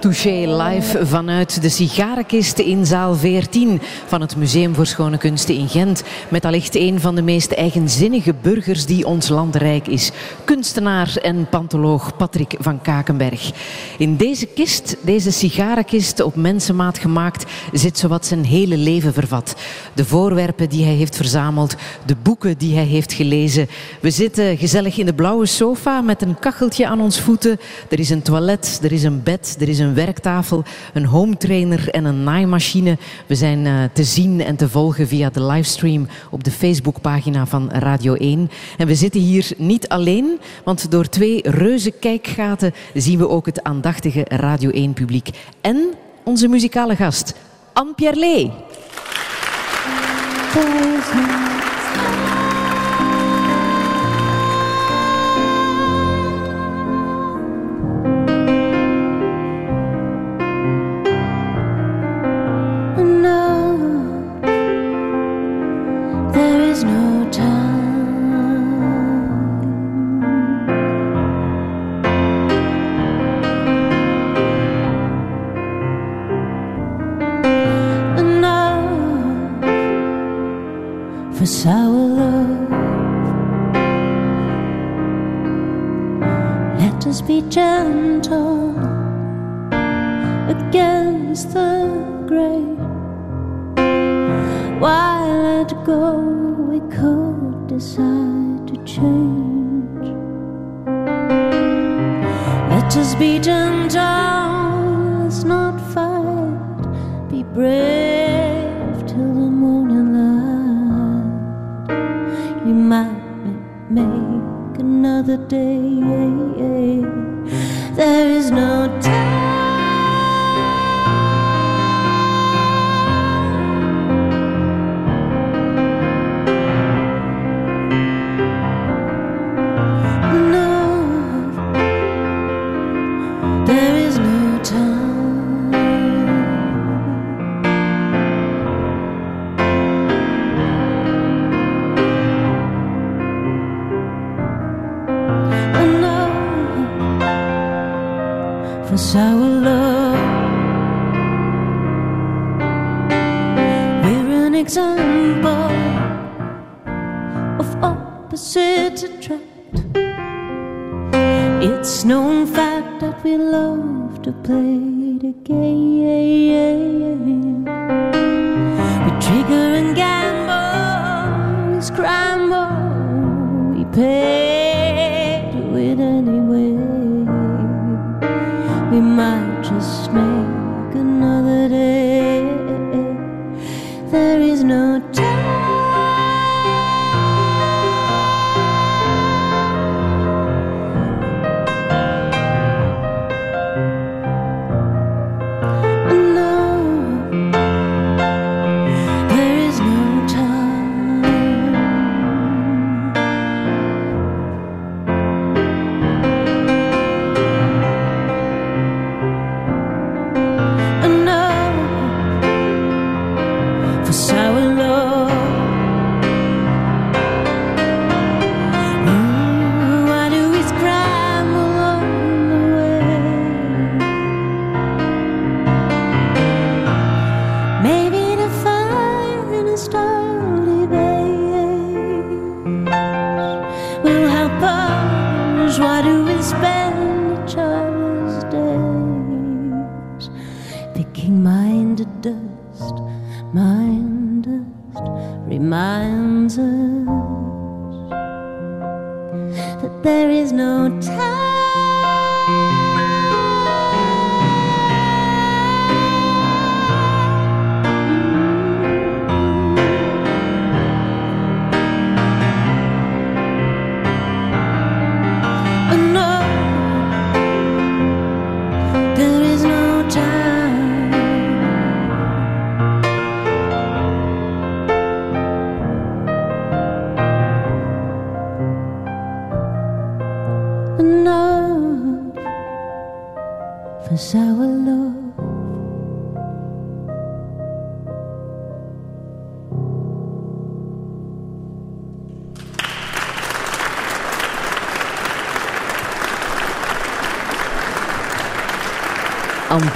Touché 0.04 0.62
live 0.62 1.06
vanuit 1.06 1.62
de 1.62 1.68
sigarenkist 1.68 2.58
in 2.58 2.86
zaal 2.86 3.14
14 3.14 3.80
van 4.06 4.20
het 4.20 4.36
Museum 4.36 4.74
voor 4.74 4.86
Schone 4.86 5.18
Kunsten 5.18 5.54
in 5.54 5.68
Gent. 5.68 6.02
Met 6.28 6.44
allicht 6.44 6.74
een 6.74 7.00
van 7.00 7.14
de 7.14 7.22
meest 7.22 7.52
eigenzinnige 7.52 8.34
burgers 8.42 8.86
die 8.86 9.06
ons 9.06 9.28
land 9.28 9.56
rijk 9.56 9.86
is. 9.86 10.10
Kunstenaar 10.44 11.16
en 11.16 11.48
pantoloog 11.48 12.16
Patrick 12.16 12.54
van 12.58 12.82
Kakenberg. 12.82 13.52
In 13.98 14.16
deze 14.16 14.46
kist, 14.46 14.96
deze 15.00 15.30
sigarenkist 15.32 16.20
op 16.20 16.36
mensenmaat 16.36 16.98
gemaakt, 16.98 17.50
zit 17.72 17.98
zowat 17.98 18.26
zijn 18.26 18.44
hele 18.44 18.76
leven 18.76 19.12
vervat. 19.12 19.54
De 19.94 20.04
voorwerpen 20.04 20.68
die 20.68 20.84
hij 20.84 20.94
heeft 20.94 21.16
verzameld, 21.16 21.74
de 22.06 22.16
boeken 22.16 22.58
die 22.58 22.74
hij 22.74 22.86
heeft 22.86 23.12
gelezen. 23.12 23.68
We 24.00 24.10
zitten 24.10 24.56
gezellig 24.58 24.98
in 24.98 25.06
de 25.06 25.14
blauwe 25.14 25.46
sofa 25.46 26.00
met 26.00 26.22
een 26.22 26.38
kacheltje 26.38 26.86
aan 26.86 27.00
ons 27.00 27.20
voeten. 27.20 27.60
Er 27.88 27.98
is 27.98 28.10
een 28.10 28.22
toilet, 28.22 28.80
er 28.82 28.92
is 28.92 29.02
een 29.02 29.22
bed, 29.22 29.56
er 29.60 29.68
is 29.68 29.78
een 29.78 29.93
werktafel, 29.94 30.64
een 30.92 31.04
home 31.04 31.36
trainer 31.36 31.88
en 31.90 32.04
een 32.04 32.24
naaimachine. 32.24 32.98
We 33.26 33.34
zijn 33.34 33.64
uh, 33.64 33.82
te 33.92 34.04
zien 34.04 34.40
en 34.40 34.56
te 34.56 34.68
volgen 34.68 35.08
via 35.08 35.30
de 35.30 35.44
livestream 35.44 36.06
op 36.30 36.44
de 36.44 36.50
Facebookpagina 36.50 37.46
van 37.46 37.70
Radio 37.70 38.14
1. 38.14 38.50
En 38.78 38.86
we 38.86 38.94
zitten 38.94 39.20
hier 39.20 39.50
niet 39.56 39.88
alleen, 39.88 40.40
want 40.64 40.90
door 40.90 41.08
twee 41.08 41.50
reuze 41.50 41.90
kijkgaten 41.90 42.74
zien 42.94 43.18
we 43.18 43.28
ook 43.28 43.46
het 43.46 43.62
aandachtige 43.62 44.24
Radio 44.28 44.90
1-publiek. 44.90 45.28
En 45.60 45.94
onze 46.24 46.48
muzikale 46.48 46.96
gast, 46.96 47.34
Anne 47.72 47.94
Pierre 47.94 48.52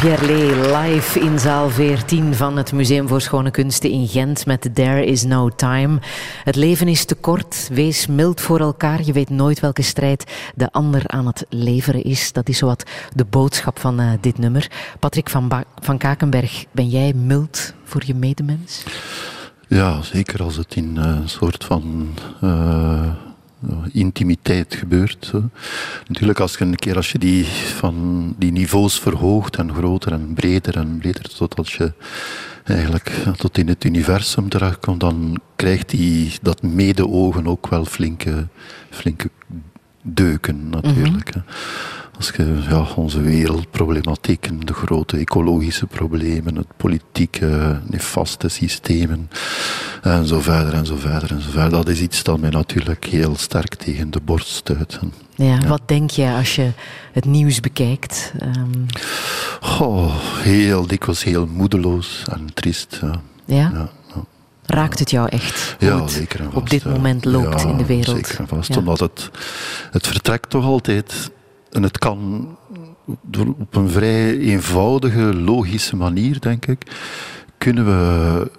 Pierlet 0.08 0.56
live 0.76 1.20
in 1.20 1.38
zaal 1.38 1.70
14 1.70 2.34
van 2.34 2.56
het 2.56 2.72
Museum 2.72 3.08
voor 3.08 3.20
Schone 3.20 3.50
Kunsten 3.50 3.90
in 3.90 4.08
Gent 4.08 4.46
met 4.46 4.70
There 4.74 5.04
is 5.04 5.24
no 5.24 5.48
time. 5.48 5.98
Het 6.44 6.56
leven 6.56 6.88
is 6.88 7.04
te 7.04 7.14
kort, 7.14 7.68
wees 7.72 8.06
mild 8.06 8.40
voor 8.40 8.60
elkaar. 8.60 9.02
Je 9.02 9.12
weet 9.12 9.30
nooit 9.30 9.60
welke 9.60 9.82
strijd 9.82 10.50
de 10.54 10.72
ander 10.72 11.02
aan 11.06 11.26
het 11.26 11.46
leveren 11.48 12.02
is. 12.02 12.32
Dat 12.32 12.48
is 12.48 12.58
zowat 12.58 12.90
de 13.14 13.24
boodschap 13.24 13.78
van 13.78 14.00
uh, 14.00 14.10
dit 14.20 14.38
nummer. 14.38 14.70
Patrick 14.98 15.30
van, 15.30 15.64
van 15.80 15.98
Kakenberg, 15.98 16.64
ben 16.72 16.88
jij 16.88 17.12
mild 17.12 17.74
voor 17.84 18.02
je 18.06 18.14
medemens? 18.14 18.84
Ja, 19.66 20.02
zeker 20.02 20.42
als 20.42 20.56
het 20.56 20.74
in 20.74 20.96
een 20.96 21.22
uh, 21.22 21.26
soort 21.26 21.64
van... 21.64 22.14
Uh 22.40 23.27
intimiteit 23.92 24.74
gebeurt. 24.74 25.32
Natuurlijk, 26.06 26.40
als 26.40 26.56
je 26.56 26.64
een 26.64 26.76
keer 26.76 26.96
als 26.96 27.12
je 27.12 27.18
die, 27.18 27.44
van 27.76 28.34
die 28.38 28.52
niveaus 28.52 29.00
verhoogt 29.00 29.56
en 29.56 29.74
groter 29.74 30.12
en 30.12 30.32
breder 30.34 30.76
en 30.76 30.98
breder, 30.98 31.34
totdat 31.36 31.70
je 31.70 31.92
eigenlijk 32.64 33.10
tot 33.36 33.58
in 33.58 33.68
het 33.68 33.84
universum 33.84 34.48
terechtkomt, 34.48 35.00
dan 35.00 35.40
krijgt 35.56 35.88
die, 35.88 36.32
dat 36.42 36.62
mede-ogen 36.62 37.46
ook 37.46 37.68
wel 37.68 37.84
flinke, 37.84 38.46
flinke 38.90 39.30
deuken 40.02 40.68
natuurlijk. 40.68 41.34
Mm 41.34 41.42
als 42.18 42.32
je 42.36 42.58
ja, 42.68 42.86
onze 42.96 43.20
wereldproblematieken, 43.20 44.60
de 44.60 44.72
grote 44.72 45.16
ecologische 45.16 45.86
problemen, 45.86 46.56
het 46.56 46.76
politieke, 46.76 47.80
nefaste 47.84 48.48
systemen 48.48 49.30
en 50.02 50.26
zo 50.26 50.40
verder 50.40 50.74
en 50.74 50.86
zo 50.86 50.96
verder 50.96 51.30
en 51.30 51.42
zo 51.42 51.50
verder. 51.50 51.70
Dat 51.70 51.88
is 51.88 52.00
iets 52.00 52.22
dat 52.22 52.38
mij 52.38 52.50
natuurlijk 52.50 53.04
heel 53.04 53.36
sterk 53.36 53.74
tegen 53.74 54.10
de 54.10 54.20
borst 54.24 54.48
stuit. 54.48 54.98
Ja, 55.34 55.58
Wat 55.66 55.82
denk 55.86 56.10
je 56.10 56.30
als 56.30 56.54
je 56.54 56.70
het 57.12 57.24
nieuws 57.24 57.60
bekijkt? 57.60 58.32
Um... 58.42 58.86
Oh, 59.80 60.14
heel 60.38 60.86
dikwijls 60.86 61.24
heel 61.24 61.46
moedeloos 61.46 62.22
en 62.32 62.54
triest. 62.54 63.00
Ja. 63.46 63.70
ja? 63.72 63.88
Raakt 64.66 64.98
het 64.98 65.10
jou 65.10 65.28
echt? 65.28 65.76
Hoe 65.78 65.88
ja, 65.88 66.06
zeker 66.08 66.40
en 66.40 66.44
vast, 66.44 66.56
op 66.56 66.70
dit 66.70 66.84
moment 66.84 67.24
loopt 67.24 67.62
in 67.64 67.76
de 67.76 67.86
wereld? 67.86 68.16
Zeker 68.16 68.40
en 68.40 68.48
vast, 68.48 68.76
omdat 68.76 69.00
het, 69.00 69.30
het 69.90 70.06
vertrekt 70.06 70.50
toch 70.50 70.64
altijd 70.64 71.30
en 71.70 71.82
het 71.82 71.98
kan 71.98 72.48
op 73.58 73.76
een 73.76 73.88
vrij 73.88 74.38
eenvoudige, 74.38 75.34
logische 75.34 75.96
manier, 75.96 76.40
denk 76.40 76.66
ik, 76.66 76.96
kunnen 77.58 77.84
we. 77.84 78.50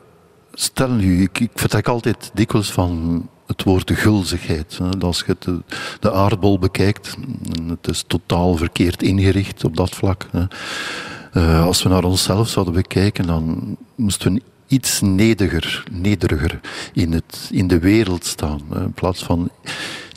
Stel 0.53 0.89
nu, 0.89 1.21
ik, 1.21 1.39
ik 1.39 1.51
vertrek 1.53 1.87
altijd 1.87 2.31
dikwijls 2.33 2.71
van 2.71 3.27
het 3.47 3.63
woord 3.63 3.91
gulzigheid. 3.91 4.79
Als 4.99 5.23
je 5.27 5.63
de, 5.99 6.11
aardbol 6.11 6.59
bekijkt, 6.59 7.17
het 7.67 7.87
is 7.87 8.03
totaal 8.07 8.55
verkeerd 8.55 9.03
ingericht 9.03 9.63
op 9.63 9.77
dat 9.77 9.89
vlak. 9.89 10.27
Uh, 11.33 11.65
als 11.65 11.83
we 11.83 11.89
naar 11.89 12.03
onszelf 12.03 12.49
zouden 12.49 12.73
bekijken, 12.73 13.27
dan 13.27 13.77
moesten 13.95 14.33
we 14.33 14.41
iets 14.67 15.01
nederiger, 15.01 15.83
nederiger 15.91 16.59
in, 16.93 17.11
het, 17.11 17.49
in 17.51 17.67
de 17.67 17.79
wereld 17.79 18.25
staan. 18.25 18.61
In 18.73 18.93
plaats 18.93 19.23
van 19.23 19.49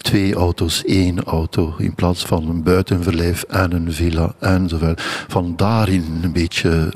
twee 0.03 0.35
auto's, 0.35 0.85
één 0.85 1.25
auto, 1.25 1.75
in 1.79 1.95
plaats 1.95 2.25
van 2.25 2.49
een 2.49 2.63
buitenverblijf 2.63 3.43
en 3.43 3.73
een 3.73 3.93
villa 3.93 4.35
enzovoort. 4.39 5.03
Van 5.29 5.57
daarin 5.57 6.21
een 6.23 6.33
beetje 6.33 6.93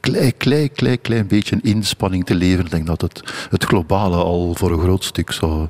klein, 0.00 0.36
klein, 0.36 0.72
klein, 0.72 1.00
klein 1.00 1.26
beetje 1.26 1.58
inspanning 1.62 2.24
te 2.24 2.34
leveren. 2.34 2.64
Ik 2.64 2.70
denk 2.70 2.86
dat 2.86 3.00
het, 3.00 3.22
het 3.50 3.64
globale 3.64 4.16
al 4.16 4.54
voor 4.54 4.70
een 4.70 4.80
groot 4.80 5.04
stuk 5.04 5.32
zou, 5.32 5.68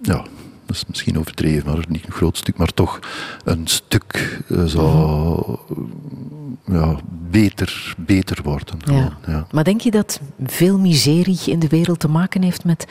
ja, 0.00 0.24
dat 0.66 0.76
is 0.76 0.84
misschien 0.86 1.18
overdreven, 1.18 1.66
maar 1.66 1.84
niet 1.88 2.06
een 2.06 2.12
groot 2.12 2.36
stuk, 2.36 2.56
maar 2.56 2.74
toch 2.74 2.98
een 3.44 3.66
stuk 3.66 4.40
uh, 4.48 4.64
zou 4.64 5.58
ja, 6.66 6.96
beter, 7.30 7.94
beter 7.96 8.38
worden. 8.42 8.78
Ja. 8.84 9.18
ja. 9.26 9.46
Maar 9.50 9.64
denk 9.64 9.80
je 9.80 9.90
dat 9.90 10.20
veel 10.44 10.78
miserie 10.78 11.40
in 11.46 11.58
de 11.58 11.68
wereld 11.68 12.00
te 12.00 12.08
maken 12.08 12.42
heeft 12.42 12.64
met 12.64 12.86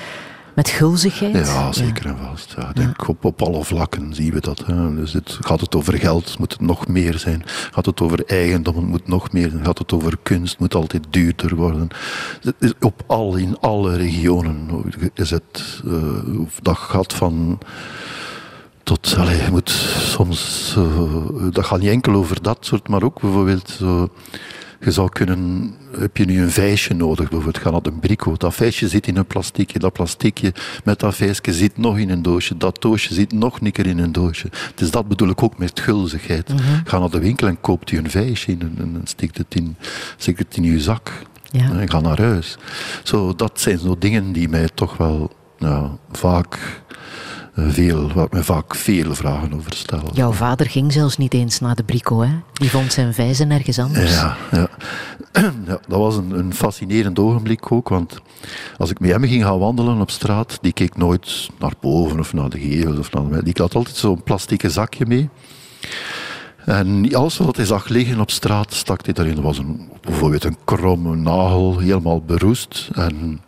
met 0.53 0.69
gulzigheid? 0.69 1.47
Ja, 1.47 1.71
zeker 1.71 2.05
en 2.05 2.17
vast. 2.17 2.53
Ja, 2.57 2.71
denk 2.73 3.07
Op, 3.07 3.25
op 3.25 3.41
alle 3.41 3.63
vlakken 3.63 4.13
zien 4.13 4.33
we 4.33 4.39
dat. 4.39 4.65
Hè. 4.65 4.95
Dus 4.95 5.13
het, 5.13 5.37
gaat 5.41 5.61
het 5.61 5.75
over 5.75 5.97
geld, 5.97 6.39
moet 6.39 6.51
het 6.51 6.61
nog 6.61 6.87
meer 6.87 7.19
zijn. 7.19 7.43
Gaat 7.45 7.85
het 7.85 8.01
over 8.01 8.23
eigendom, 8.25 8.75
het 8.75 8.85
moet 8.85 9.07
nog 9.07 9.31
meer 9.31 9.49
zijn. 9.49 9.65
Gaat 9.65 9.77
het 9.77 9.93
over 9.93 10.17
kunst, 10.23 10.59
moet 10.59 10.75
altijd 10.75 11.03
duurder 11.09 11.55
worden. 11.55 11.87
Op 12.79 13.03
al, 13.05 13.35
in 13.35 13.59
alle 13.59 13.95
regionen 13.95 14.69
is 15.13 15.29
het, 15.29 15.81
uh, 15.85 15.97
dat 16.61 16.77
gaat 16.77 17.13
van 17.13 17.59
tot, 18.83 19.15
allez, 19.17 19.45
je 19.45 19.51
moet 19.51 19.69
soms, 19.97 20.73
uh, 20.77 21.51
dat 21.51 21.65
gaat 21.65 21.79
niet 21.79 21.89
enkel 21.89 22.13
over 22.13 22.41
dat 22.41 22.57
soort, 22.61 22.87
maar 22.87 23.03
ook 23.03 23.21
bijvoorbeeld 23.21 23.79
uh, 23.81 24.03
je 24.81 24.91
zou 24.91 25.09
kunnen, 25.09 25.73
heb 25.97 26.17
je 26.17 26.25
nu 26.25 26.41
een 26.41 26.51
vijsje 26.51 26.93
nodig, 26.93 27.29
bijvoorbeeld, 27.29 27.57
ga 27.57 27.69
naar 27.69 27.79
een 27.83 27.99
brico. 27.99 28.35
Dat 28.37 28.53
vijsje 28.53 28.87
zit 28.87 29.07
in 29.07 29.17
een 29.17 29.25
plasticje, 29.25 29.79
dat 29.79 29.93
plasticje 29.93 30.53
met 30.83 30.99
dat 30.99 31.15
vijsje 31.15 31.53
zit 31.53 31.77
nog 31.77 31.97
in 31.97 32.09
een 32.09 32.21
doosje, 32.21 32.57
dat 32.57 32.81
doosje 32.81 33.13
zit 33.13 33.31
nog 33.31 33.59
een 33.61 33.71
keer 33.71 33.87
in 33.87 33.99
een 33.99 34.11
doosje. 34.11 34.49
Dus 34.75 34.91
dat 34.91 35.07
bedoel 35.07 35.29
ik 35.29 35.43
ook 35.43 35.57
met 35.57 35.79
gulzigheid. 35.79 36.49
Mm 36.49 36.59
Ga 36.83 36.99
naar 36.99 37.09
de 37.09 37.19
winkel 37.19 37.47
en 37.47 37.61
koopt 37.61 37.91
u 37.91 37.97
een 37.97 38.09
vijsje 38.09 38.51
en, 38.59 38.75
en 38.77 39.01
stikt 39.03 39.37
het 39.37 39.55
in, 39.55 39.75
het 40.17 40.55
in 40.57 40.63
je 40.63 40.79
zak. 40.79 41.11
Ja. 41.51 41.71
En 41.71 41.89
ga 41.89 41.99
naar 41.99 42.21
huis. 42.21 42.57
Zo, 43.03 43.35
dat 43.35 43.59
zijn 43.59 43.79
zo 43.79 43.95
dingen 43.99 44.31
die 44.31 44.49
mij 44.49 44.69
toch 44.73 44.97
wel 44.97 45.31
ja, 45.57 45.91
vaak 46.11 46.53
eh, 46.53 46.59
veel, 47.69 48.13
waar 48.13 48.27
me 48.29 48.43
vaak 48.43 48.75
veel 48.75 49.15
vragen 49.15 49.53
over 49.53 49.75
stellen. 49.75 50.13
Jouw 50.13 50.31
vader 50.31 50.69
ging 50.69 50.93
zelfs 50.93 51.17
niet 51.17 51.33
eens 51.33 51.59
naar 51.59 51.75
de 51.75 51.83
Brico, 51.83 52.21
hè? 52.21 52.29
Die 52.53 52.69
vond 52.69 52.93
zijn 52.93 53.13
vijzen 53.13 53.51
ergens 53.51 53.79
anders. 53.79 54.13
Ja, 54.13 54.37
ja. 54.51 54.69
ja 55.67 55.79
dat 55.87 55.99
was 55.99 56.15
een, 56.15 56.31
een, 56.31 56.53
fascinerend 56.53 57.19
ogenblik 57.19 57.71
ook, 57.71 57.89
want 57.89 58.21
als 58.77 58.89
ik 58.89 58.99
met 58.99 59.11
hem 59.11 59.23
ging 59.23 59.43
gaan 59.43 59.59
wandelen 59.59 60.01
op 60.01 60.11
straat, 60.11 60.57
die 60.61 60.73
keek 60.73 60.97
nooit 60.97 61.49
naar 61.59 61.73
boven 61.79 62.19
of 62.19 62.33
naar 62.33 62.49
de 62.49 62.59
gevels 62.59 62.97
of 62.97 63.11
naar 63.11 63.29
de... 63.29 63.43
Die 63.43 63.53
had 63.57 63.75
altijd 63.75 63.95
zo'n 63.95 64.23
plastieke 64.23 64.69
zakje 64.69 65.05
mee. 65.05 65.29
En 66.65 67.15
alles 67.15 67.37
wat 67.37 67.55
hij 67.55 67.65
zag 67.65 67.87
liggen 67.87 68.19
op 68.19 68.31
straat, 68.31 68.73
stak 68.73 69.05
hij 69.05 69.13
daarin. 69.13 69.37
Er 69.37 69.41
was 69.41 69.57
een, 69.57 69.89
bijvoorbeeld 70.01 70.43
een 70.43 70.57
kromme 70.65 71.15
nagel, 71.15 71.79
helemaal 71.79 72.21
beroest. 72.21 72.89
En 72.93 73.41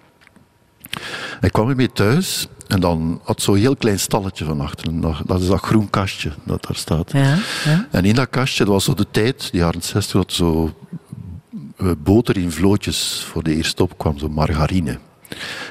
hij 1.39 1.49
kwam 1.49 1.69
ermee 1.69 1.91
thuis 1.91 2.47
en 2.73 2.79
dan 2.79 3.19
had 3.23 3.41
zo'n 3.41 3.55
heel 3.55 3.75
klein 3.75 3.99
stalletje 3.99 4.45
van 4.45 4.61
achteren. 4.61 5.01
Dat, 5.25 5.41
is 5.41 5.47
dat 5.47 5.59
groen 5.59 5.89
kastje 5.89 6.31
dat 6.43 6.63
daar 6.63 6.75
staat. 6.75 7.11
Ja, 7.11 7.37
ja. 7.65 7.87
En 7.91 8.05
in 8.05 8.15
dat 8.15 8.29
kastje, 8.29 8.63
dat 8.63 8.73
was 8.73 8.83
zo 8.83 8.93
de 8.93 9.07
tijd, 9.11 9.51
de 9.51 9.57
jaren 9.57 9.81
60, 9.81 10.11
dat 10.11 10.33
zo 10.33 10.75
eh, 11.77 11.91
boter 11.97 12.37
in 12.37 12.51
vlootjes 12.51 13.23
voor 13.27 13.43
de 13.43 13.55
eerste 13.55 13.83
opkwam, 13.83 14.17
zo 14.17 14.29
margarine. 14.29 14.99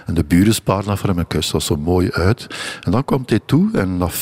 En 0.07 0.15
de 0.15 0.25
buren 0.25 0.55
spaarden 0.55 0.87
dat 0.87 0.99
voor 0.99 1.09
hem 1.09 1.19
en 1.19 1.27
dat 1.51 1.63
zo 1.63 1.77
mooi 1.77 2.11
uit. 2.11 2.47
En 2.81 2.91
dan 2.91 3.05
kwam 3.05 3.23
hij 3.27 3.41
toe 3.47 3.71
en 3.73 3.99
dat, 3.99 4.15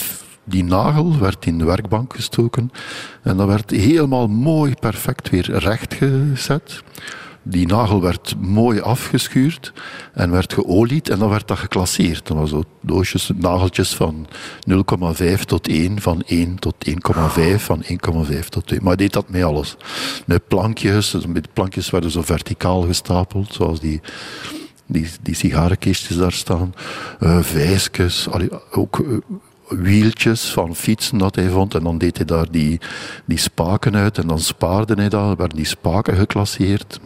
die 0.44 0.64
nagel 0.64 1.18
werd 1.18 1.46
in 1.46 1.58
de 1.58 1.64
werkbank 1.64 2.14
gestoken. 2.14 2.72
En 3.22 3.36
dat 3.36 3.46
werd 3.46 3.70
helemaal 3.70 4.28
mooi, 4.28 4.74
perfect 4.74 5.30
weer 5.30 5.58
rechtgezet. 5.58 6.82
Die 7.42 7.66
nagel 7.66 8.00
werd 8.00 8.34
mooi 8.40 8.80
afgeschuurd 8.80 9.72
en 10.12 10.30
werd 10.30 10.52
geolied 10.52 11.08
en 11.08 11.18
dan 11.18 11.28
werd 11.28 11.48
dat 11.48 11.58
geclasseerd. 11.58 12.26
Dan 12.26 12.36
was 12.36 12.50
zo 12.50 12.62
doosjes, 12.80 13.30
nageltjes 13.36 13.94
van 13.94 14.26
0,5 14.70 15.44
tot 15.44 15.68
1, 15.68 16.00
van 16.00 16.22
1 16.26 16.58
tot 16.58 16.74
1,5, 16.88 16.94
van 17.56 17.82
1,5 17.82 18.48
tot 18.48 18.66
2. 18.66 18.78
Maar 18.80 18.88
hij 18.88 18.96
deed 18.96 19.12
dat 19.12 19.28
met 19.28 19.42
alles. 19.42 19.76
Met 20.26 20.48
plankjes, 20.48 21.16
met 21.26 21.52
plankjes 21.52 21.90
werden 21.90 22.10
zo 22.10 22.22
verticaal 22.22 22.82
gestapeld, 22.82 23.52
zoals 23.52 23.80
die 23.80 24.00
die, 24.90 25.08
die 25.22 26.16
daar 26.16 26.32
staan, 26.32 26.74
uh, 27.20 27.42
vijsjes, 27.42 28.28
ook 28.70 28.98
uh, 28.98 29.18
wieltjes 29.68 30.50
van 30.50 30.74
fietsen 30.74 31.18
dat 31.18 31.34
hij 31.34 31.48
vond. 31.48 31.74
En 31.74 31.82
dan 31.82 31.98
deed 31.98 32.16
hij 32.16 32.26
daar 32.26 32.50
die, 32.50 32.80
die 33.24 33.38
spaken 33.38 33.96
uit 33.96 34.18
en 34.18 34.26
dan 34.26 34.38
spaarde 34.38 34.94
hij 34.94 35.08
dat, 35.08 35.36
werden 35.38 35.56
die 35.56 35.66
spaken 35.66 36.16
geclasseerd. 36.16 37.00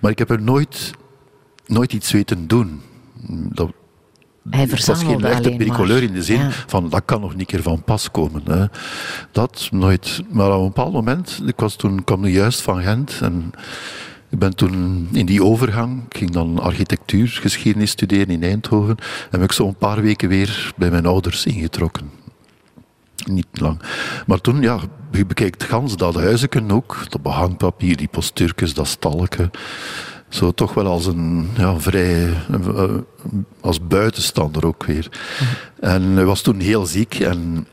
Maar 0.00 0.10
ik 0.10 0.18
heb 0.18 0.30
er 0.30 0.42
nooit, 0.42 0.90
nooit 1.66 1.92
iets 1.92 2.12
weten 2.12 2.46
doen. 2.46 2.80
Dat, 3.28 3.72
hij 4.50 4.68
was 4.68 5.02
geen 5.02 5.24
echte 5.24 5.56
bricoleur 5.56 6.02
in 6.02 6.12
de 6.12 6.22
zin 6.22 6.50
van 6.50 6.88
dat 6.88 7.02
kan 7.04 7.20
nog 7.20 7.34
niet 7.34 7.46
keer 7.46 7.62
van 7.62 7.82
pas 7.82 8.10
komen. 8.10 8.42
Hè. 8.44 8.66
Dat 9.32 9.68
nooit. 9.70 10.22
Maar 10.30 10.52
op 10.52 10.60
een 10.60 10.66
bepaald 10.66 10.92
moment, 10.92 11.42
ik 11.46 11.60
was 11.60 11.76
toen, 11.76 12.04
kwam 12.04 12.20
nu 12.20 12.30
juist 12.30 12.60
van 12.60 12.82
Gent 12.82 13.18
en 13.20 13.52
ik 14.30 14.38
ben 14.38 14.56
toen 14.56 15.08
in 15.12 15.26
die 15.26 15.44
overgang, 15.44 16.02
ik 16.08 16.16
ging 16.16 16.30
dan 16.30 16.58
architectuurgeschiedenis 16.58 17.90
studeren 17.90 18.28
in 18.28 18.42
Eindhoven 18.42 18.96
en 18.98 19.40
heb 19.40 19.42
ik 19.42 19.52
zo 19.52 19.66
een 19.66 19.74
paar 19.74 20.02
weken 20.02 20.28
weer 20.28 20.72
bij 20.76 20.90
mijn 20.90 21.06
ouders 21.06 21.46
ingetrokken. 21.46 22.21
Niet 23.24 23.46
lang. 23.52 23.80
Maar 24.26 24.40
toen, 24.40 24.62
ja, 24.62 24.78
je 25.12 25.26
bekijkt 25.26 25.64
gans 25.64 25.96
dat 25.96 26.14
huizen 26.14 26.70
ook, 26.70 27.04
dat 27.08 27.22
behangpapier, 27.22 27.96
die 27.96 28.08
postuurtjes, 28.08 28.74
dat 28.74 28.86
stalken. 28.86 29.50
Zo 30.28 30.52
toch 30.52 30.74
wel 30.74 30.86
als 30.86 31.06
een 31.06 31.48
ja, 31.56 31.78
vrij, 31.78 32.34
eh, 32.50 32.84
als 33.60 33.86
buitenstander 33.86 34.66
ook 34.66 34.84
weer. 34.84 35.08
En 35.80 36.02
hij 36.02 36.24
was 36.24 36.40
toen 36.40 36.60
heel 36.60 36.86
ziek 36.86 37.14
en 37.14 37.66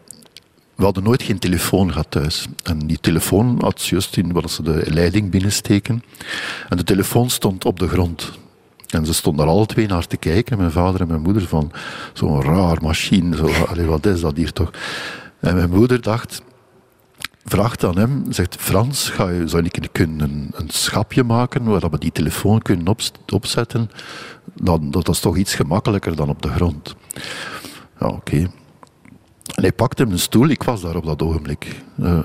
we 0.76 0.84
hadden 0.84 1.04
nooit 1.04 1.24
geen 1.24 1.40
telefoon 1.40 1.92
gehad 1.92 2.12
thuis. 2.12 2.46
En 2.64 2.80
die 2.80 3.00
telefoon 3.00 3.58
had 3.62 3.86
juist 3.86 4.18
in 4.18 4.32
wat 4.32 4.52
ze 4.52 4.64
de 4.64 4.84
leiding 4.88 5.32
binnensteken. 5.32 6.04
En 6.70 6.78
de 6.78 6.84
telefoon 6.84 7.30
stond 7.30 7.66
op 7.66 7.80
de 7.80 7.88
grond. 7.88 8.32
En 8.90 9.06
ze 9.06 9.14
stonden 9.14 9.46
er 9.46 9.52
alle 9.52 9.66
twee 9.66 9.88
naar 9.88 10.08
te 10.08 10.18
kijken, 10.18 10.58
mijn 10.58 10.72
vader 10.72 11.02
en 11.02 11.08
mijn 11.08 11.22
moeder, 11.22 11.48
van 11.48 11.72
zo'n 12.14 12.42
raar 12.42 12.78
machine. 12.82 13.36
Zo, 13.36 13.48
allee, 13.68 13.86
wat 13.86 14.06
is 14.06 14.22
dat 14.22 14.38
hier 14.38 14.54
toch? 14.54 14.72
En 15.40 15.56
mijn 15.56 15.70
moeder 15.70 16.02
dacht, 16.02 16.42
vraagt 17.44 17.84
aan 17.84 17.98
hem, 17.98 18.24
zegt 18.30 18.56
Frans, 18.56 19.10
ga 19.10 19.30
je, 19.30 19.48
zou 19.48 19.64
ik 19.64 19.90
kunnen 19.92 20.52
een, 20.54 20.70
schapje 20.70 21.24
maken 21.24 21.64
waar 21.64 21.90
we 21.90 21.98
die 21.98 22.12
telefoon 22.12 22.62
kunnen 22.62 22.96
opzetten? 23.34 23.90
Dan, 24.54 24.92
dat 24.92 25.10
is 25.10 25.20
toch 25.20 25.38
iets 25.38 25.56
gemakkelijker 25.56 26.16
dan 26.16 26.30
op 26.30 26.42
de 26.42 26.50
grond. 26.50 26.96
Ja, 28.00 28.08
oké. 28.08 28.38
En 29.56 29.66
hij 29.66 29.72
pakte 29.72 30.04
hem 30.04 30.12
een 30.12 30.20
stoel, 30.20 30.48
ik 30.48 30.64
was 30.64 30.82
daar 30.82 30.96
op 30.96 31.06
dat 31.06 31.22
ogenblik. 31.22 31.82
Uh, 32.00 32.20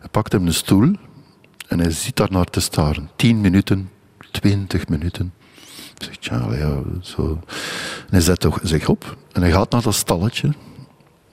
hij 0.00 0.08
pakte 0.10 0.36
hem 0.36 0.46
een 0.46 0.54
stoel 0.54 0.94
en 1.68 1.80
hij 1.80 1.90
zit 1.90 2.16
daar 2.16 2.30
naar 2.30 2.44
te 2.44 2.60
staren. 2.60 3.10
Tien 3.16 3.40
minuten, 3.40 3.90
twintig 4.30 4.88
minuten. 4.88 5.32
Zegt, 5.98 6.24
ja, 6.24 6.54
ja, 6.54 6.80
zo. 7.00 7.40
En 8.00 8.10
hij 8.10 8.20
zet 8.20 8.46
zich 8.62 8.88
op 8.88 9.16
en 9.32 9.42
hij 9.42 9.50
gaat 9.50 9.70
naar 9.70 9.82
dat 9.82 9.94
stalletje. 9.94 10.52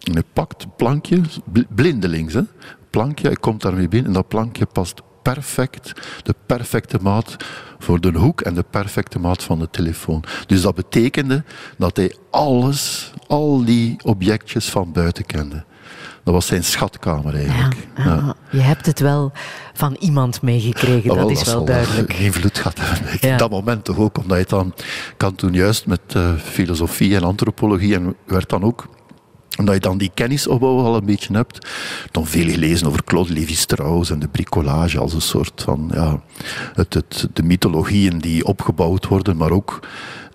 En 0.03 0.13
hij 0.13 0.23
pakt 0.33 0.63
een 0.63 0.75
plankje, 0.75 1.21
blindelings, 1.69 2.33
hè, 2.33 2.41
plankje, 2.89 3.27
hij 3.27 3.35
komt 3.35 3.61
daarmee 3.61 3.87
binnen 3.87 4.07
en 4.07 4.13
dat 4.13 4.27
plankje 4.27 4.65
past 4.65 5.01
perfect, 5.21 5.93
de 6.23 6.35
perfecte 6.45 6.97
maat 7.01 7.35
voor 7.79 8.01
de 8.01 8.17
hoek 8.17 8.41
en 8.41 8.53
de 8.53 8.65
perfecte 8.69 9.19
maat 9.19 9.43
van 9.43 9.59
de 9.59 9.69
telefoon. 9.69 10.23
Dus 10.45 10.61
dat 10.61 10.75
betekende 10.75 11.43
dat 11.77 11.97
hij 11.97 12.15
alles, 12.31 13.11
al 13.27 13.65
die 13.65 13.95
objectjes 14.03 14.69
van 14.69 14.91
buiten 14.91 15.25
kende. 15.25 15.63
Dat 16.23 16.33
was 16.33 16.45
zijn 16.47 16.63
schatkamer 16.63 17.35
eigenlijk. 17.35 17.75
Ja, 17.97 18.35
Je 18.51 18.59
hebt 18.59 18.85
het 18.85 18.99
wel 18.99 19.31
van 19.73 19.95
iemand 19.99 20.41
meegekregen, 20.41 21.15
dat 21.15 21.29
is 21.29 21.43
wel, 21.43 21.65
duidelijk. 21.65 22.13
invloed 22.13 22.57
gehad 22.57 22.77
hebben. 22.81 23.37
dat 23.37 23.49
moment 23.49 23.83
toch 23.83 23.97
ook, 23.97 24.17
omdat 24.17 24.37
je 24.37 24.45
dan 24.47 24.73
kan 25.17 25.35
toen 25.35 25.53
juist 25.53 25.85
met 25.85 26.01
uh, 26.15 26.35
filosofie 26.35 27.15
en 27.15 27.23
antropologie 27.23 27.95
en 27.95 28.15
werd 28.25 28.49
dan 28.49 28.63
ook 28.63 28.87
omdat 29.59 29.75
je 29.75 29.81
dan 29.81 29.97
die 29.97 30.11
kennisopbouw 30.13 30.79
al 30.79 30.95
een 30.95 31.05
beetje 31.05 31.33
hebt. 31.33 31.67
Dan 32.11 32.27
veel 32.27 32.49
gelezen 32.49 32.87
over 32.87 33.03
Claude 33.03 33.33
Lévi-Strauss 33.33 34.11
en 34.11 34.19
de 34.19 34.27
bricolage 34.27 34.99
als 34.99 35.13
een 35.13 35.21
soort 35.21 35.61
van, 35.61 35.91
ja, 35.93 36.21
het, 36.73 37.27
de 37.33 37.43
mythologieën 37.43 38.17
die 38.17 38.45
opgebouwd 38.45 39.07
worden, 39.07 39.37
maar 39.37 39.51
ook 39.51 39.79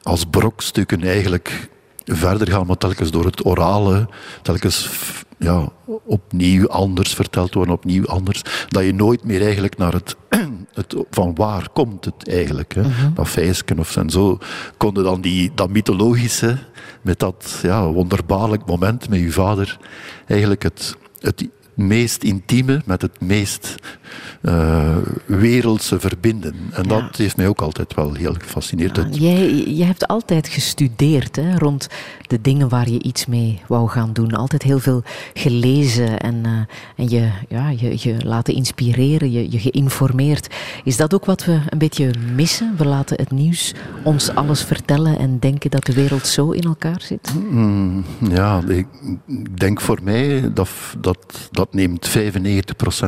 als 0.02 0.24
brokstukken 0.24 1.02
eigenlijk 1.02 1.68
verder 2.04 2.50
gaan, 2.50 2.66
maar 2.66 2.76
telkens 2.76 3.10
door 3.10 3.24
het 3.24 3.46
orale, 3.46 4.08
telkens 4.42 4.90
ja, 5.38 5.68
opnieuw 6.04 6.68
anders 6.68 7.14
verteld 7.14 7.54
worden, 7.54 7.74
opnieuw 7.74 8.06
anders. 8.06 8.42
Dat 8.68 8.84
je 8.84 8.94
nooit 8.94 9.24
meer 9.24 9.42
eigenlijk 9.42 9.76
naar 9.76 9.92
het, 9.92 10.16
het 10.72 10.96
van 11.10 11.34
waar 11.34 11.68
komt 11.72 12.04
het 12.04 12.28
eigenlijk, 12.28 12.74
hè? 12.74 12.82
Mm 12.82 12.92
dat 13.14 13.28
feestje 13.28 13.78
of 13.78 13.96
en 13.96 14.10
zo, 14.10 14.38
konden 14.76 15.04
dan 15.04 15.20
die, 15.20 15.52
dat 15.54 15.70
mythologische, 15.70 16.58
met 17.02 17.18
dat 17.18 17.58
ja, 17.62 17.86
wonderbaarlijk 17.86 18.66
moment 18.66 19.08
met 19.08 19.18
uw 19.18 19.30
vader, 19.30 19.78
eigenlijk 20.26 20.62
het, 20.62 20.96
het 21.20 21.48
meest 21.74 22.22
intieme 22.22 22.82
met 22.84 23.02
het 23.02 23.20
meest 23.20 23.74
uh, 24.42 24.96
wereldse 25.26 26.00
verbinden. 26.00 26.54
En 26.72 26.88
dat 26.88 27.16
heeft 27.16 27.36
mij 27.36 27.48
ook 27.48 27.60
altijd 27.60 27.94
wel 27.94 28.14
heel 28.14 28.34
gefascineerd. 28.38 28.96
Ja, 28.96 29.06
jij, 29.10 29.62
jij 29.62 29.86
hebt 29.86 30.06
altijd 30.06 30.48
gestudeerd 30.48 31.36
hè, 31.36 31.58
rond 31.58 31.88
de 32.26 32.40
dingen 32.40 32.68
waar 32.68 32.88
je 32.88 33.02
iets 33.02 33.26
mee 33.26 33.60
wou 33.66 33.88
gaan 33.88 34.12
doen. 34.12 34.32
Altijd 34.32 34.62
heel 34.62 34.78
veel 34.78 35.02
gelezen 35.34 36.20
en, 36.20 36.34
uh, 36.34 36.50
en 36.96 37.08
je, 37.08 37.30
ja, 37.48 37.68
je, 37.68 37.96
je 37.98 38.16
laten 38.24 38.54
inspireren, 38.54 39.32
je, 39.32 39.50
je 39.50 39.58
geïnformeerd. 39.58 40.54
Is 40.84 40.96
dat 40.96 41.14
ook 41.14 41.24
wat 41.24 41.44
we 41.44 41.60
een 41.68 41.78
beetje 41.78 42.10
missen? 42.34 42.74
We 42.76 42.86
laten 42.86 43.16
het 43.16 43.30
nieuws 43.30 43.74
ons 44.02 44.34
alles 44.34 44.62
vertellen 44.62 45.18
en 45.18 45.38
denken 45.38 45.70
dat 45.70 45.84
de 45.84 45.94
wereld 45.94 46.26
zo 46.26 46.50
in 46.50 46.62
elkaar 46.62 47.00
zit? 47.00 47.34
Mm, 47.50 48.04
ja, 48.30 48.62
ik 48.68 48.86
denk 49.54 49.80
voor 49.80 49.98
mij 50.02 50.52
dat, 50.52 50.70
dat, 50.98 51.48
dat 51.50 51.63
neemt 51.72 52.08
95% 52.08 52.12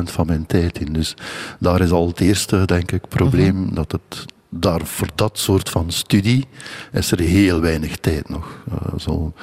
van 0.03 0.25
mijn 0.25 0.45
tijd 0.45 0.79
in. 0.79 0.93
Dus 0.93 1.13
daar 1.59 1.81
is 1.81 1.91
al 1.91 2.07
het 2.07 2.19
eerste, 2.19 2.65
denk 2.65 2.91
ik, 2.91 3.07
probleem. 3.07 3.55
Mhm. 3.55 3.73
Dat 3.73 3.91
het 3.91 4.25
daar 4.49 4.85
voor 4.85 5.07
dat 5.15 5.39
soort 5.39 5.69
van 5.69 5.91
studie 5.91 6.45
is 6.91 7.11
er 7.11 7.19
heel 7.19 7.61
weinig 7.61 7.97
tijd 7.97 8.29
nog. 8.29 8.63
Uh, 8.69 8.99
zo, 8.99 9.33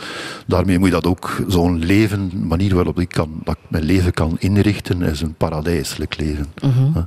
daarmee 0.46 0.78
moet 0.78 0.88
je 0.88 0.94
dat 0.94 1.06
ook, 1.06 1.42
zo'n 1.48 1.84
leven, 1.84 2.46
manier 2.46 2.74
waarop 2.74 3.00
ik, 3.00 3.08
kan, 3.08 3.40
dat 3.44 3.56
ik 3.62 3.70
mijn 3.70 3.84
leven 3.84 4.12
kan 4.12 4.36
inrichten, 4.38 5.02
is 5.02 5.20
een 5.20 5.34
paradijselijk 5.34 6.16
leven. 6.18 6.46
Mhm. 6.62 7.02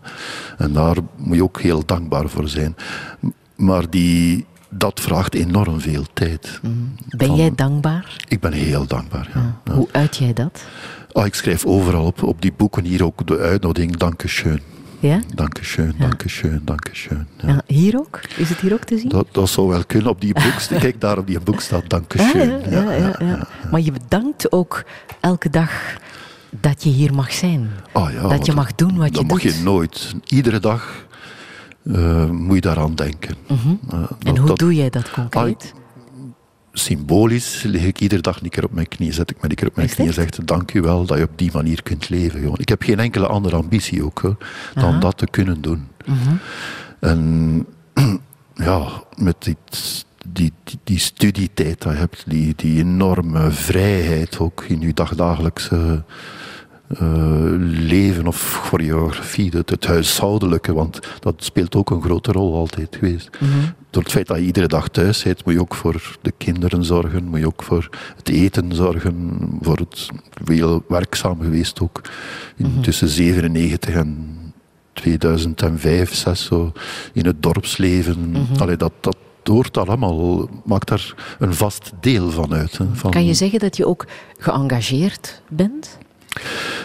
en 0.57 0.73
daar 0.73 0.95
moet 1.15 1.35
je 1.35 1.43
ook 1.43 1.61
heel 1.61 1.85
dankbaar 1.85 2.29
voor 2.29 2.49
zijn. 2.49 2.75
Maar 3.55 3.89
die, 3.89 4.45
dat 4.69 4.99
vraagt 4.99 5.33
enorm 5.33 5.79
veel 5.79 6.05
tijd. 6.13 6.59
Mhm. 6.61 6.73
Ben 7.17 7.35
jij 7.35 7.51
dankbaar? 7.55 8.15
Ik 8.27 8.39
ben 8.39 8.53
heel 8.53 8.85
dankbaar, 8.87 9.29
ja. 9.33 9.59
ja. 9.65 9.73
Hoe 9.73 9.87
uit 9.91 10.17
jij 10.17 10.33
dat? 10.33 10.63
Oh, 11.11 11.25
ik 11.25 11.33
schrijf 11.33 11.65
overal 11.65 12.05
op, 12.05 12.23
op 12.23 12.41
die 12.41 12.53
boeken 12.57 12.83
hier 12.83 13.05
ook 13.05 13.27
de 13.27 13.37
uitnodiging 13.37 13.97
Dankeschön. 13.97 14.61
Ja? 14.99 15.19
Dankeschön, 15.35 15.93
ja. 15.97 16.07
dankeschön, 16.07 16.61
dankeschön. 16.63 17.27
Ja. 17.37 17.47
ja. 17.47 17.61
hier 17.67 17.99
ook? 17.99 18.19
Is 18.37 18.49
het 18.49 18.59
hier 18.59 18.73
ook 18.73 18.83
te 18.83 18.97
zien? 18.97 19.09
Dat, 19.09 19.27
dat 19.31 19.49
zou 19.49 19.67
wel 19.67 19.85
kunnen 19.85 20.09
op 20.09 20.21
die 20.21 20.33
boek. 20.33 20.67
Kijk, 20.79 21.01
daar 21.01 21.17
op 21.17 21.27
die 21.27 21.39
boek 21.39 21.61
staat 21.61 21.89
Dankeschön. 21.89 22.51
Ah, 22.65 22.71
ja, 22.71 22.91
ja, 22.91 23.15
ja, 23.19 23.47
Maar 23.71 23.81
je 23.81 23.91
bedankt 23.91 24.51
ook 24.51 24.83
elke 25.19 25.49
dag 25.49 25.97
dat 26.49 26.83
je 26.83 26.89
hier 26.89 27.13
mag 27.13 27.33
zijn. 27.33 27.69
Oh, 27.93 28.11
ja, 28.11 28.27
dat 28.27 28.45
je 28.45 28.53
mag 28.53 28.75
doen 28.75 28.97
wat 28.97 29.07
je 29.07 29.11
doet. 29.11 29.29
Dat 29.29 29.31
mag 29.31 29.41
je 29.41 29.61
nooit. 29.63 30.15
Iedere 30.27 30.59
dag 30.59 31.05
uh, 31.87 32.29
moet 32.29 32.55
je 32.55 32.61
daaraan 32.61 32.95
denken. 32.95 33.35
-huh. 33.47 33.57
uh, 33.93 34.05
en 34.19 34.37
hoe 34.37 34.55
doe 34.55 34.75
jij 34.75 34.89
dat 34.89 35.11
concreet? 35.11 35.73
Ah, 35.73 35.85
symbolisch 36.79 37.63
lig 37.63 37.83
ik 37.83 37.99
iedere 37.99 38.21
dag 38.21 38.41
een 38.41 38.49
keer 38.49 38.63
op 38.63 38.71
mijn 38.71 38.87
knie, 38.87 39.13
zet 39.13 39.29
ik 39.29 39.41
me 39.41 39.49
een 39.49 39.55
keer 39.55 39.67
op 39.67 39.75
mijn 39.75 39.89
knie 39.89 40.07
en 40.07 40.13
zeg 40.13 40.29
dank 40.29 40.73
u 40.73 40.81
wel 40.81 41.05
dat 41.05 41.17
je 41.17 41.23
op 41.23 41.37
die 41.37 41.51
manier 41.53 41.83
kunt 41.83 42.09
leven. 42.09 42.53
Ik 42.55 42.69
heb 42.69 42.81
geen 42.81 42.99
enkele 42.99 43.27
andere 43.27 43.55
ambitie 43.55 44.03
ook, 44.03 44.19
hoor, 44.19 44.37
dan 44.73 44.99
dat 44.99 45.17
te 45.17 45.27
kunnen 45.27 45.61
doen. 45.61 45.87
Mhm. 46.05 46.35
En 46.99 47.65
ja, 48.53 48.87
met 49.15 49.35
die, 49.39 49.57
die, 50.27 50.53
die, 50.83 50.99
studietijd 50.99 51.81
dat 51.81 51.93
je 51.93 51.99
hebt, 51.99 52.23
die, 52.27 52.53
die 52.55 52.79
enorme 52.79 53.51
vrijheid 53.51 54.39
ook 54.39 54.63
in 54.63 54.79
je 54.79 54.93
dagdagelijkse 54.93 56.03
leven 56.87 58.27
of 58.27 58.59
choreografie, 58.63 59.51
het, 59.51 59.69
het, 59.69 59.85
huishoudelijke, 59.85 60.73
want 60.73 60.99
dat 61.19 61.35
speelt 61.37 61.75
ook 61.75 61.89
een 61.89 62.01
grote 62.01 62.31
rol 62.31 62.55
altijd 62.55 62.95
geweest. 62.99 63.29
Mhm. 63.39 63.51
Door 63.89 64.03
het 64.03 64.11
feit 64.11 64.27
dat 64.27 64.37
je 64.37 64.43
iedere 64.43 64.67
dag 64.67 64.87
thuis 64.87 65.19
zit, 65.19 65.45
moet 65.45 65.53
je 65.53 65.59
ook 65.59 65.75
voor 65.75 66.17
de 66.21 66.33
kinderen 66.37 66.85
zorgen, 66.85 67.23
moet 67.23 67.39
je 67.39 67.45
ook 67.45 67.63
voor 67.63 67.89
het 68.15 68.29
eten 68.29 68.75
zorgen, 68.75 69.37
voor 69.61 69.77
het 69.77 70.09
veel 70.43 70.83
werkzaam 70.87 71.41
geweest 71.41 71.81
ook. 71.81 72.01
Mhm. 72.57 72.81
Tussen 72.81 73.07
97 73.07 73.93
en 73.93 74.35
2005, 74.93 76.13
6 76.13 76.45
zo, 76.45 76.71
in 77.13 77.25
het 77.25 77.43
dorpsleven. 77.43 78.29
Mm 78.29 78.45
dat, 78.77 78.91
dat 79.01 79.17
hoort 79.43 79.77
allemaal, 79.77 80.49
maakt 80.65 80.87
daar 80.87 81.35
een 81.39 81.53
vast 81.53 81.91
deel 81.99 82.31
van 82.31 82.53
uit. 82.53 82.77
Hè, 82.77 82.85
van 82.93 83.11
kan 83.11 83.25
je 83.25 83.33
zeggen 83.33 83.59
dat 83.59 83.77
je 83.77 83.85
ook 83.85 84.05
geëngageerd 84.37 85.41
bent? 85.49 85.97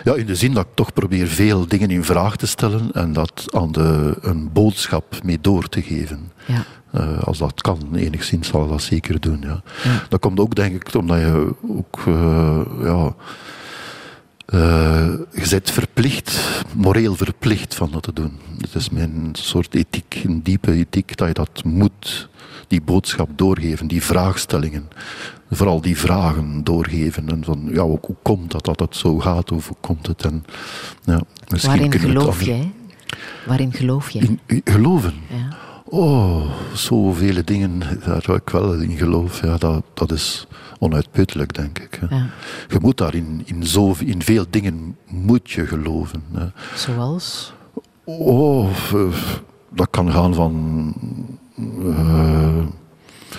Ja, 0.05 0.15
in 0.15 0.27
de 0.27 0.35
zin 0.35 0.53
dat 0.53 0.65
ik 0.65 0.75
toch 0.75 0.93
probeer 0.93 1.27
veel 1.27 1.67
dingen 1.67 1.91
in 1.91 2.05
vraag 2.05 2.37
te 2.37 2.47
stellen 2.47 2.93
en 2.93 3.13
dat 3.13 3.45
aan 3.51 3.73
de, 3.73 4.17
een 4.21 4.53
boodschap 4.53 5.23
mee 5.23 5.39
door 5.41 5.69
te 5.69 5.83
geven. 5.83 6.33
Ja. 6.47 6.65
Uh, 6.95 7.23
als 7.23 7.39
dat 7.39 7.61
kan, 7.61 7.95
enigszins 7.95 8.49
zal 8.49 8.65
ik 8.65 8.71
dat 8.71 8.83
zeker 8.83 9.21
doen. 9.21 9.39
Ja. 9.41 9.63
Dat 10.09 10.21
komt 10.21 10.41
ook, 10.41 10.55
denk 10.55 10.75
ik, 10.75 10.95
omdat 10.95 11.19
je 11.19 11.55
ook 11.69 12.05
uh, 12.09 12.61
ja, 12.83 13.15
uh, 14.55 15.13
je 15.33 15.47
bent 15.51 15.71
verplicht, 15.71 16.65
moreel 16.75 17.15
verplicht 17.15 17.75
van 17.75 17.91
dat 17.91 18.03
te 18.03 18.13
doen. 18.13 18.39
Het 18.61 18.75
is 18.75 18.91
mijn 18.91 19.29
soort 19.33 19.75
ethiek, 19.75 20.21
een 20.25 20.43
diepe 20.43 20.73
ethiek, 20.73 21.17
dat 21.17 21.29
je 21.29 21.35
dat 21.35 21.65
moet, 21.65 22.29
die 22.73 22.83
boodschap 22.83 23.29
doorgeven, 23.37 23.87
die 23.87 24.03
vraagstellingen. 24.03 24.89
Vooral 25.51 25.81
die 25.81 25.99
vragen 25.99 26.65
doorgeven. 26.65 27.29
En 27.29 27.45
van, 27.45 27.69
ja, 27.73 27.83
hoe, 27.83 28.01
komt 28.23 28.51
dat 28.51 28.65
dat 28.65 28.81
het 28.81 28.97
zo 28.97 29.19
gaat, 29.19 29.53
of 29.53 29.67
hoe 29.67 29.77
komt 29.81 30.07
het? 30.07 30.25
En, 30.25 30.45
ja, 31.05 31.21
Waarin 31.63 31.93
geloof 31.93 32.43
jij? 32.43 32.73
Waarin 33.47 33.73
geloof 33.73 34.11
jij? 34.11 34.39
In, 34.47 34.61
geloven? 34.65 35.15
Ja. 35.29 35.57
Oh, 35.85 36.51
zoveel 36.75 37.45
dingen 37.45 37.83
daar 38.05 38.31
ik 38.31 38.49
wel 38.49 38.73
in 38.73 38.97
geloof. 38.97 39.43
Ja, 39.43 39.57
dat, 39.57 39.85
dat 39.95 40.13
is 40.13 40.47
onuitputtelijk, 40.79 41.55
denk 41.55 41.79
ik. 41.79 42.01
Ja. 42.11 42.27
Je 42.69 42.79
moet 42.81 42.97
daar 42.97 43.15
in, 43.15 43.43
in, 43.45 43.67
zo, 43.67 43.95
in 43.99 44.23
veel 44.23 44.45
dingen 44.51 44.97
moet 45.09 45.51
je 45.51 45.67
geloven. 45.67 46.23
Hè. 46.33 46.47
Zoals? 46.75 47.53
Oh, 48.05 48.69
eh, 48.93 49.15
dat 49.75 49.89
kan 49.91 50.13
gaan 50.13 50.35
van... 50.35 50.95
Uh, 51.85 52.67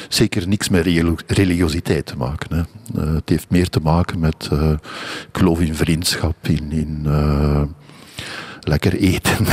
zeker 0.10 0.48
niks 0.48 0.70
met 0.70 0.86
religiositeit 1.28 2.06
te 2.06 2.18
maken. 2.18 2.56
Hè. 2.56 2.64
Uh, 3.02 3.14
het 3.14 3.30
heeft 3.30 3.50
meer 3.50 3.70
te 3.70 3.80
maken 3.80 4.20
met, 4.20 4.50
uh, 4.54 4.70
ik 5.32 5.38
geloof 5.38 5.60
in 5.60 5.76
vriendschap, 5.76 6.36
in, 6.42 6.72
in 6.72 7.08
lekker 8.60 8.94
eten. 8.96 9.46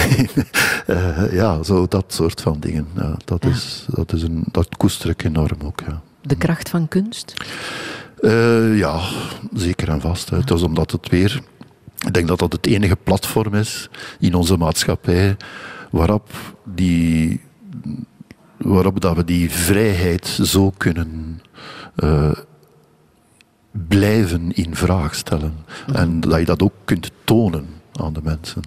ja, 1.41 1.63
zo 1.63 1.87
dat 1.89 2.05
soort 2.09 2.41
van 2.41 2.61
dingen. 2.61 2.87
Ja, 2.97 3.17
dat, 3.25 3.45
ja. 3.45 3.51
Is, 3.51 3.87
dat, 3.89 4.13
is 4.13 4.23
een, 4.23 4.45
dat 4.53 4.77
koester 4.77 5.11
ik 5.11 5.25
enorm 5.25 5.59
ook. 5.65 5.83
Ja. 5.87 6.03
De 6.23 6.37
kracht 6.37 6.69
van 6.69 6.89
kunst? 6.89 7.35
Uh, 8.21 8.79
ja, 8.79 9.01
zeker 9.55 9.89
en 9.89 10.01
vast. 10.01 10.31
Het 10.31 10.51
is 10.51 10.63
omdat 10.63 10.91
het 10.91 11.09
weer... 11.09 11.41
Ik 12.07 12.15
denk 12.15 12.29
dat 12.29 12.39
dat 12.39 12.53
het 12.53 12.67
enige 12.67 12.97
platform 12.97 13.55
is 13.55 13.91
in 14.19 14.35
onze 14.35 14.57
maatschappij 14.57 15.37
waarop, 15.91 16.29
die, 16.65 17.41
waarop 18.65 19.01
dat 19.01 19.16
we 19.16 19.24
die 19.24 19.51
vrijheid 19.51 20.27
zo 20.27 20.70
kunnen 20.77 21.41
uh, 21.97 22.32
blijven 23.89 24.53
in 24.53 24.77
vraag 24.77 25.15
stellen. 25.15 25.55
Mhm. 25.87 25.97
En 25.97 26.20
dat 26.20 26.39
je 26.39 26.45
dat 26.45 26.62
ook 26.62 26.74
kunt 26.85 27.11
tonen 27.24 27.66
aan 27.93 28.12
de 28.12 28.20
mensen. 28.23 28.62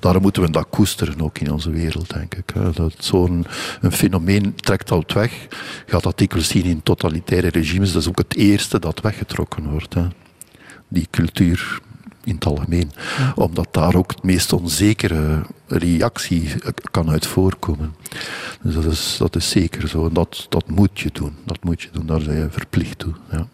Daarom 0.00 0.22
moeten 0.22 0.42
we 0.42 0.50
dat 0.50 0.66
koesteren 0.70 1.20
ook 1.20 1.38
in 1.38 1.52
onze 1.52 1.70
wereld, 1.70 2.14
denk 2.14 2.34
ik. 2.34 2.52
Dat 2.74 2.94
zo'n 2.98 3.46
een 3.80 3.92
fenomeen 3.92 4.54
trekt 4.54 4.90
al 4.90 5.04
weg. 5.06 5.32
Je 5.32 5.48
gaat 5.86 6.02
dat 6.02 6.18
dikwijls 6.18 6.48
zien 6.48 6.64
in 6.64 6.82
totalitaire 6.82 7.48
regimes. 7.48 7.92
Dat 7.92 8.02
is 8.02 8.08
ook 8.08 8.18
het 8.18 8.36
eerste 8.36 8.78
dat 8.78 9.00
weggetrokken 9.00 9.70
wordt. 9.70 9.94
Die 10.88 11.08
cultuur 11.10 11.80
in 12.24 12.34
het 12.34 12.46
algemeen. 12.46 12.90
Omdat 13.34 13.68
daar 13.70 13.94
ook 13.94 14.10
het 14.10 14.22
meest 14.22 14.52
onzekere 14.52 15.42
reactie 15.66 16.54
kan 16.90 17.10
uit 17.10 17.26
voorkomen. 17.26 17.94
Dus 18.62 18.74
dat 18.74 18.84
is, 18.84 19.16
dat 19.18 19.36
is 19.36 19.50
zeker 19.50 19.88
zo. 19.88 20.06
En 20.06 20.12
dat, 20.12 20.46
dat 20.48 20.68
moet 20.70 21.00
je 21.00 21.10
doen. 21.12 21.32
Dat 21.44 21.64
moet 21.64 21.82
je 21.82 21.88
doen. 21.92 22.06
Daar 22.06 22.20
zijn 22.20 22.36
je 22.36 22.48
verplicht 22.50 22.98
toe. 22.98 23.12
Ja. 23.30 23.46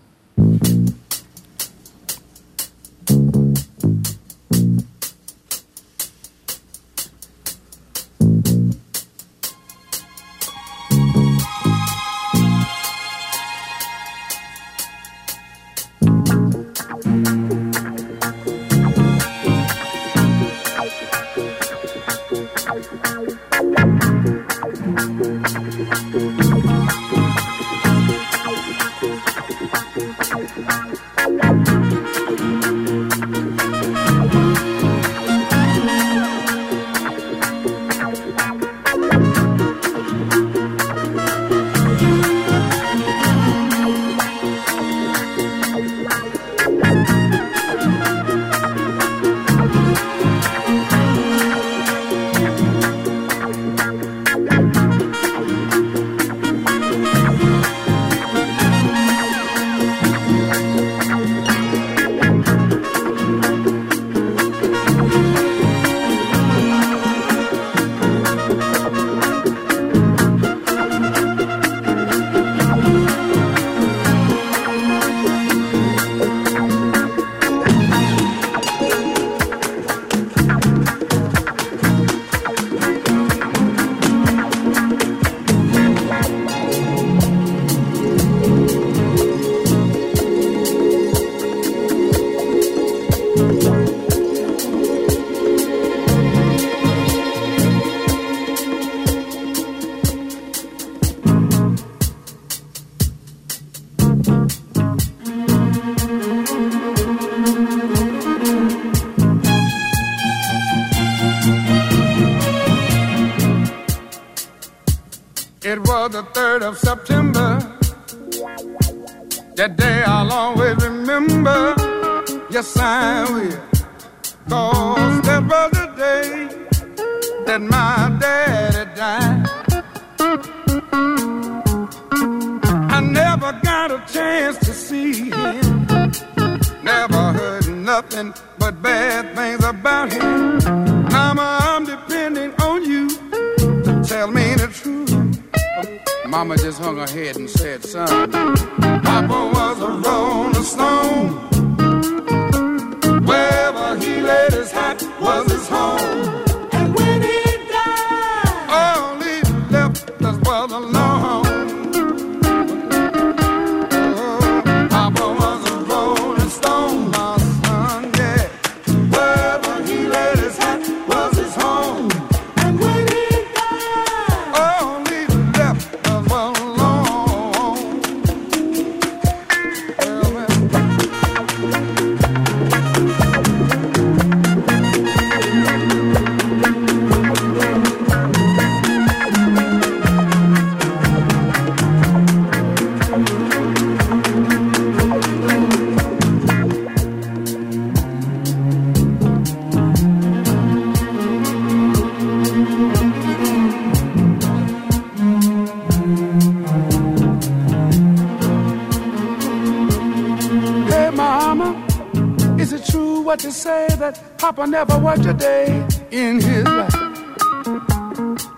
Papa 214.54 214.70
never 214.70 214.98
worked 214.98 215.26
a 215.26 215.34
day 215.34 215.84
in 216.12 216.40
his 216.40 216.62
life. 216.62 216.94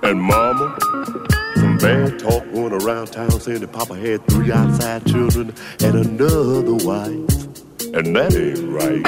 And 0.03 0.21
Mama, 0.21 0.77
some 1.55 1.79
bad 1.79 2.19
talk 2.19 2.45
going 2.53 2.75
around 2.75 3.07
town 3.13 3.31
saying 3.41 3.61
that 3.61 3.73
Papa 3.73 3.97
had 3.97 4.23
three 4.27 4.53
outside 4.53 5.07
children 5.07 5.55
and 5.83 5.95
another 5.95 6.75
wife. 6.85 7.47
And 7.95 8.15
that 8.15 8.35
ain't 8.37 8.69
right. 8.69 9.07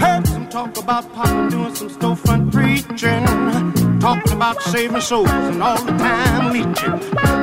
Heard 0.00 0.26
some 0.28 0.48
talk 0.48 0.78
about 0.78 1.12
Papa 1.12 1.50
doing 1.50 1.74
some 1.74 1.90
storefront 1.90 2.50
preaching. 2.52 4.00
Talking 4.00 4.32
about 4.32 4.62
saving 4.62 5.02
souls 5.02 5.28
and 5.28 5.62
all 5.62 5.76
the 5.76 5.92
time 5.98 6.52
leeching. 6.54 7.41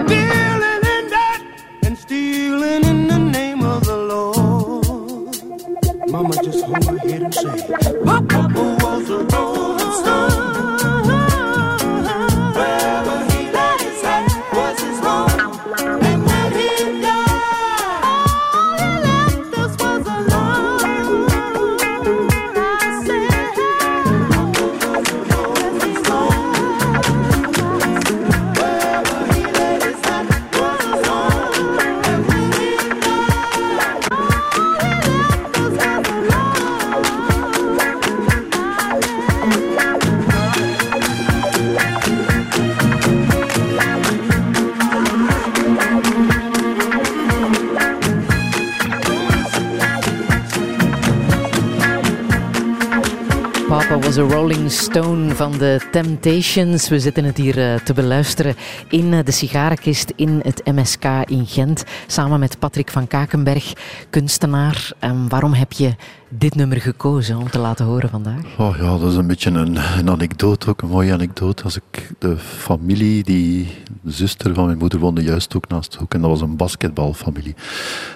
Van 55.40 55.58
de 55.58 55.88
Temptations. 55.92 56.90
We 56.90 57.00
zitten 57.00 57.24
het 57.24 57.38
hier 57.38 57.58
eh, 57.60 57.80
te 57.80 57.94
beluisteren 57.94 58.56
in 58.90 59.14
eh, 59.14 59.20
de 59.24 59.32
sigarenkist 59.32 60.14
in 60.16 60.40
het 60.44 60.66
MSK 60.66 61.06
in 61.26 61.46
Gent. 61.46 61.84
Samen 62.08 62.40
met 62.40 62.60
Patrick 62.60 62.92
van 62.92 63.08
Kakenberg, 63.08 63.74
kunstenaar. 64.10 64.92
Ehm, 65.00 65.28
waarom 65.28 65.54
heb 65.54 65.72
je 65.72 65.96
dit 66.30 66.56
nummer 66.56 66.82
gekozen 66.82 67.38
om 67.38 67.50
te 67.50 67.60
laten 67.60 67.86
horen 67.86 68.10
vandaag? 68.10 68.42
Oh 68.58 68.78
ja, 68.78 68.98
dat 68.98 69.12
is 69.12 69.16
een 69.16 69.28
beetje 69.28 69.50
een, 69.50 69.80
een 69.98 70.10
anekdote, 70.10 70.70
ook 70.70 70.82
een 70.82 70.90
mooie 70.90 71.14
anekdote. 71.14 71.64
Als 71.64 71.76
ik 71.76 71.99
de 72.20 72.38
familie, 72.38 73.24
die 73.24 73.68
de 74.02 74.12
zuster 74.12 74.54
van 74.54 74.66
mijn 74.66 74.78
moeder 74.78 75.00
woonde 75.00 75.24
juist 75.24 75.56
ook 75.56 75.68
naast 75.68 75.92
de 75.92 75.98
hoek. 75.98 76.14
En 76.14 76.22
dat 76.22 76.30
was 76.30 76.42
een 76.42 76.56
basketbalfamilie. 76.56 77.56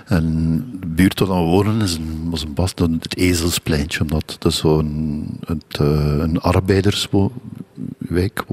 En 0.05 0.55
de 0.79 0.87
buurt 0.87 1.19
waar 1.19 1.43
we 1.43 1.49
wonen 1.49 1.81
is 1.81 1.95
een, 1.95 2.27
was 2.29 2.43
een 2.43 2.53
bas, 2.53 2.71
het 2.75 3.17
Ezelspleintje, 3.17 4.01
omdat 4.01 4.35
dat 4.39 4.51
is 4.51 4.57
zo'n 4.57 5.25
eh, 5.69 6.17
een 6.19 6.41
arbeiderswijk. 6.41 8.43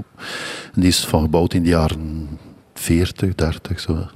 En 0.72 0.80
die 0.80 0.88
is 0.88 1.04
van 1.04 1.22
gebouwd 1.22 1.54
in 1.54 1.62
de 1.62 1.68
jaren 1.68 2.28
40, 2.74 3.34
30 3.34 3.80
zo. 3.80 4.06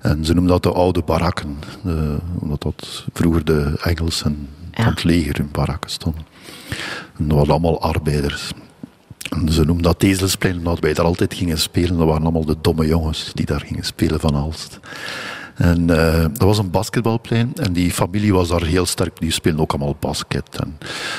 En 0.00 0.24
ze 0.24 0.32
noemen 0.32 0.52
dat 0.52 0.62
de 0.62 0.72
oude 0.72 1.02
barakken, 1.02 1.56
eh, 1.84 1.92
omdat 2.40 2.62
dat 2.62 3.04
vroeger 3.12 3.44
de 3.44 3.78
Engelsen 3.82 4.48
Ja. 4.72 4.82
van 4.82 4.92
het 4.92 5.04
leger 5.04 5.38
in 5.38 5.48
barakken 5.52 5.90
stonden. 5.90 6.26
En 7.18 7.28
dat 7.28 7.36
waren 7.36 7.50
allemaal 7.52 7.80
arbeiders. 7.80 8.52
Ze 9.48 9.64
noemden 9.64 9.82
dat 9.82 10.02
Ezelsplein 10.02 10.56
omdat 10.58 10.78
wij 10.78 10.94
daar 10.94 11.04
altijd 11.04 11.34
gingen 11.34 11.58
spelen. 11.58 11.96
Dat 11.96 12.06
waren 12.06 12.22
allemaal 12.22 12.44
de 12.44 12.56
domme 12.60 12.86
jongens 12.86 13.30
die 13.34 13.46
daar 13.46 13.60
gingen 13.60 13.84
spelen 13.84 14.20
van 14.20 14.34
Alst. 14.34 14.80
En 15.54 15.90
eh, 15.90 16.20
dat 16.20 16.42
was 16.42 16.58
een 16.58 16.70
basketbalplein 16.70 17.52
en 17.54 17.72
die 17.72 17.90
familie 17.90 18.32
was 18.32 18.48
daar 18.48 18.64
heel 18.64 18.86
sterk. 18.86 19.20
Die 19.20 19.30
speelden 19.30 19.60
ook 19.60 19.72
allemaal 19.72 19.96
basket. 20.00 20.58
En, 20.60 20.76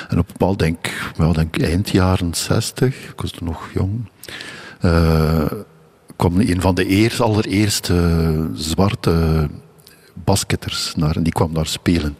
op 0.09 0.17
een 0.17 0.25
bepaald 0.27 0.59
denk, 0.59 1.11
wel, 1.17 1.33
denk 1.33 1.57
eind 1.57 1.89
jaren 1.89 2.33
60, 2.33 3.09
ik 3.09 3.21
was 3.21 3.31
toen 3.31 3.47
nog 3.47 3.69
jong, 3.73 4.09
eh, 4.79 5.45
kwam 6.15 6.39
een 6.39 6.61
van 6.61 6.75
de 6.75 6.85
eerst, 6.85 7.21
allereerste 7.21 8.49
zwarte 8.53 9.47
basketters 10.13 10.93
naar 10.95 11.15
en 11.15 11.23
die 11.23 11.33
kwam 11.33 11.53
daar 11.53 11.67
spelen. 11.67 12.17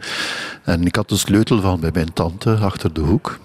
En 0.64 0.86
ik 0.86 0.96
had 0.96 1.10
de 1.10 1.18
sleutel 1.18 1.62
van 1.62 1.80
bij 1.80 1.92
mijn 1.94 2.14
tante 2.14 2.56
achter 2.56 2.94
de 2.94 3.02
hoek. 3.02 3.40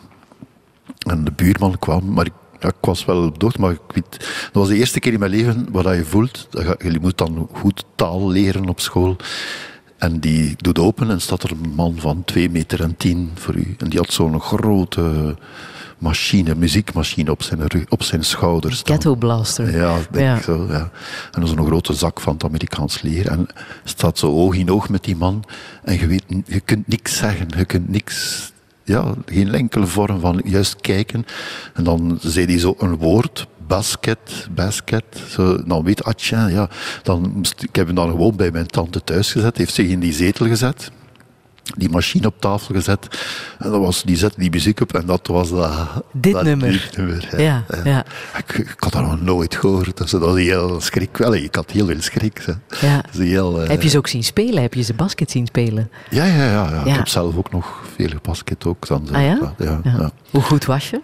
En 1.08 1.24
de 1.24 1.32
buurman 1.32 1.78
kwam, 1.78 2.12
maar 2.12 2.26
ik, 2.26 2.32
ja, 2.60 2.68
ik 2.68 2.74
was 2.80 3.04
wel 3.04 3.24
op 3.26 3.38
de 3.38 3.44
hoogte, 3.44 3.60
maar 3.60 3.70
ik 3.72 3.80
weet, 3.94 4.10
dat 4.18 4.52
was 4.52 4.68
de 4.68 4.76
eerste 4.76 5.00
keer 5.00 5.12
in 5.12 5.18
mijn 5.18 5.30
leven 5.30 5.66
waar 5.72 5.96
je 5.96 6.04
voelt, 6.04 6.46
dat 6.50 6.74
je, 6.82 6.98
moet 7.00 7.18
dan 7.18 7.48
goed 7.52 7.84
taal 7.94 8.28
leren 8.30 8.68
op 8.68 8.80
school. 8.80 9.16
En 9.98 10.20
die 10.20 10.54
doet 10.56 10.78
open 10.78 11.10
en 11.10 11.20
staat 11.20 11.42
er 11.42 11.50
een 11.50 11.72
man 11.76 11.94
van 11.98 12.24
2 12.24 12.50
meter 12.50 12.82
en 12.82 12.96
10 12.96 13.30
voor 13.34 13.54
u. 13.54 13.74
En 13.78 13.88
die 13.88 13.98
had 13.98 14.12
zo'n 14.12 14.40
grote 14.40 15.36
machine, 15.98 16.54
muziekmachine 16.54 17.30
op 17.30 17.42
zijn, 17.42 17.66
rug, 17.66 17.84
op 17.88 18.02
zijn 18.02 18.24
schouders. 18.24 18.80
Ghetto 18.84 19.14
Blaster. 19.14 19.76
Ja, 19.76 19.94
denk 20.10 20.24
Ja. 20.24 20.36
ik 20.36 20.42
zo, 20.42 20.66
ja. 20.68 20.90
En 21.32 21.48
zo'n 21.48 21.66
grote 21.66 21.92
zak 21.94 22.20
van 22.20 22.32
het 22.32 22.44
Amerikaans 22.44 23.02
leer. 23.02 23.26
En 23.28 23.46
staat 23.84 24.18
zo 24.18 24.26
oog 24.32 24.54
in 24.54 24.70
oog 24.70 24.88
met 24.88 25.04
die 25.04 25.16
man. 25.16 25.44
En 25.84 25.98
je, 25.98 26.06
weet, 26.06 26.24
je 26.46 26.60
kunt 26.60 26.88
niks 26.88 27.16
zeggen. 27.16 27.48
Je 27.56 27.64
kunt 27.64 27.88
niks... 27.88 28.48
Ja, 28.90 29.14
geen 29.26 29.54
enkele 29.54 29.86
vorm 29.86 30.20
van 30.20 30.40
juist 30.44 30.80
kijken. 30.80 31.24
En 31.74 31.84
dan 31.84 32.18
zei 32.20 32.46
hij 32.46 32.58
zo 32.58 32.74
een 32.78 32.96
woord. 32.96 33.46
Basket, 33.66 34.48
basket. 34.50 35.04
Zo, 35.28 35.64
dan 35.64 35.84
weet 35.84 36.04
ah, 36.04 36.14
tja, 36.14 36.46
ja. 36.46 36.68
Dan, 37.02 37.44
ik 37.58 37.76
heb 37.76 37.86
hem 37.86 37.94
dan 37.94 38.10
gewoon 38.10 38.36
bij 38.36 38.50
mijn 38.50 38.66
tante 38.66 39.04
thuis 39.04 39.32
gezet. 39.32 39.56
Heeft 39.56 39.74
zich 39.74 39.88
in 39.88 40.00
die 40.00 40.12
zetel 40.12 40.46
gezet 40.46 40.90
die 41.76 41.88
machine 41.90 42.26
op 42.26 42.34
tafel 42.40 42.74
gezet. 42.74 43.08
En 43.58 43.70
dat 43.70 43.80
was, 43.80 44.02
die 44.02 44.16
zette 44.16 44.40
die 44.40 44.50
muziek 44.50 44.80
op 44.80 44.94
en 44.94 45.06
dat 45.06 45.26
was 45.26 45.50
dat, 45.50 45.72
Dit 46.12 46.32
dat 46.32 46.44
nummer. 46.44 46.90
Ja, 47.36 47.64
ja. 47.84 48.04
Ik, 48.36 48.58
ik 48.58 48.74
had 48.78 48.92
dat 48.92 49.02
nog 49.02 49.20
nooit 49.20 49.54
gehoord. 49.56 49.96
Dus 49.96 50.10
dat 50.10 50.20
was 50.20 50.36
heel 50.36 50.80
schrik. 50.80 51.16
Wel, 51.16 51.34
ik 51.34 51.54
had 51.54 51.70
heel 51.70 51.86
veel 51.86 52.00
schrik. 52.00 52.44
Ja. 52.80 53.04
Is 53.12 53.18
heel, 53.18 53.62
eh, 53.62 53.68
Heb 53.68 53.82
je 53.82 53.88
ze 53.88 53.98
ook 53.98 54.08
zien 54.08 54.24
spelen? 54.24 54.62
Heb 54.62 54.74
je 54.74 54.82
ze 54.82 54.94
basket 54.94 55.30
zien 55.30 55.46
spelen? 55.46 55.90
Ja, 56.10 56.24
ja, 56.24 56.44
ja. 56.50 56.84
Ik 56.84 56.94
heb 56.94 57.08
zelf 57.08 57.36
ook 57.36 57.52
nog 57.52 57.82
veel 57.96 58.10
basket 58.22 58.64
ook. 58.64 58.86
Dan, 58.86 59.08
Ah 59.12 59.22
ja? 59.22 60.12
Hoe 60.30 60.42
goed 60.42 60.64
was 60.64 60.90
je? 60.90 61.00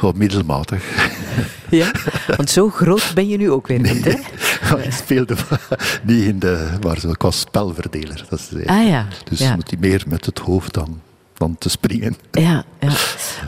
Wel 0.00 0.12
middelmatig. 0.16 0.84
Ja? 1.70 1.90
Want 2.36 2.50
zo 2.50 2.70
groot 2.70 3.10
ben 3.14 3.28
je 3.28 3.36
nu 3.36 3.50
ook 3.50 3.66
weer 3.66 3.80
niet, 3.80 4.04
hè? 4.04 4.10
Ik 4.84 4.92
speelde 4.92 5.36
niet 6.02 6.24
in 6.24 6.38
de... 6.38 6.68
Maar 6.82 6.98
zo, 6.98 7.10
ik 7.10 7.22
was 7.22 7.40
spelverdeler. 7.40 8.24
Dat 8.28 8.38
is, 8.38 8.62
eh, 8.62 8.76
Ah 8.76 8.86
ja. 8.86 9.06
Dus 9.30 9.54
moet 9.54 9.70
hij 9.70 9.78
meer 9.80 10.04
met 10.06 10.26
het 10.26 10.38
hoofd 10.38 10.74
dan, 10.74 11.00
dan 11.34 11.56
te 11.58 11.68
springen. 11.68 12.16
Ja, 12.30 12.64
ja. 12.80 12.92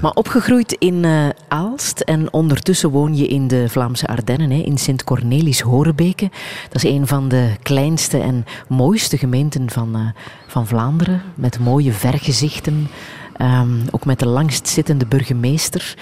Maar 0.03 0.13
opgegroeid 0.13 0.73
in 0.73 1.05
eh, 1.05 1.29
Aalst 1.49 2.01
en 2.01 2.33
ondertussen 2.33 2.91
woon 2.91 3.17
je 3.17 3.27
in 3.27 3.49
de 3.49 3.69
Vlaamse 3.69 4.07
Ardennen, 4.07 4.51
hè, 4.51 4.57
in 4.57 4.79
Sint-Cornelis-Horebeke. 4.79 6.31
Dat 6.69 6.85
is 6.85 6.91
een 6.91 7.07
van 7.07 7.29
de 7.29 7.53
kleinste 7.63 8.19
en 8.19 8.45
mooiste 8.69 9.19
gemeenten 9.19 9.71
van, 9.71 9.95
eh, 9.95 10.23
van 10.47 10.67
Vlaanderen, 10.67 11.23
met 11.35 11.59
mooie 11.59 11.93
vergezichten. 11.93 12.89
Ehm, 13.37 13.77
ook 13.91 14.05
met 14.05 14.19
de 14.19 14.27
langstzittende 14.27 15.07
burgemeester. 15.07 15.95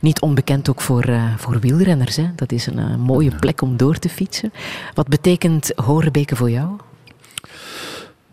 Niet 0.00 0.20
onbekend 0.20 0.70
ook 0.70 0.80
voor, 0.80 1.02
eh, 1.02 1.24
voor 1.36 1.60
wielrenners. 1.60 2.16
Hè. 2.16 2.30
Dat 2.36 2.52
is 2.52 2.66
een 2.66 3.00
mooie 3.00 3.36
plek 3.36 3.62
om 3.62 3.76
door 3.76 3.98
te 3.98 4.08
fietsen. 4.08 4.52
Wat 4.94 5.08
betekent 5.08 5.72
Horebeke 5.76 6.36
voor 6.36 6.50
jou? 6.50 6.68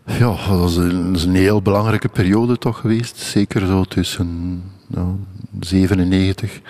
Ja, 0.06 0.36
dat 0.48 0.70
is 0.70 0.76
een, 0.76 1.06
dat 1.06 1.16
is 1.16 1.24
een 1.24 1.34
heel 1.34 1.62
belangrijke 1.62 2.08
periode 2.08 2.58
toch 2.58 2.78
geweest. 2.78 3.16
Zeker 3.16 3.66
zo 3.66 3.84
tussen 3.84 4.62
nou, 4.86 5.16
97, 5.60 6.60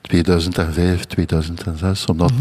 2005, 0.00 1.04
2006. 1.04 2.06
Omdat 2.06 2.32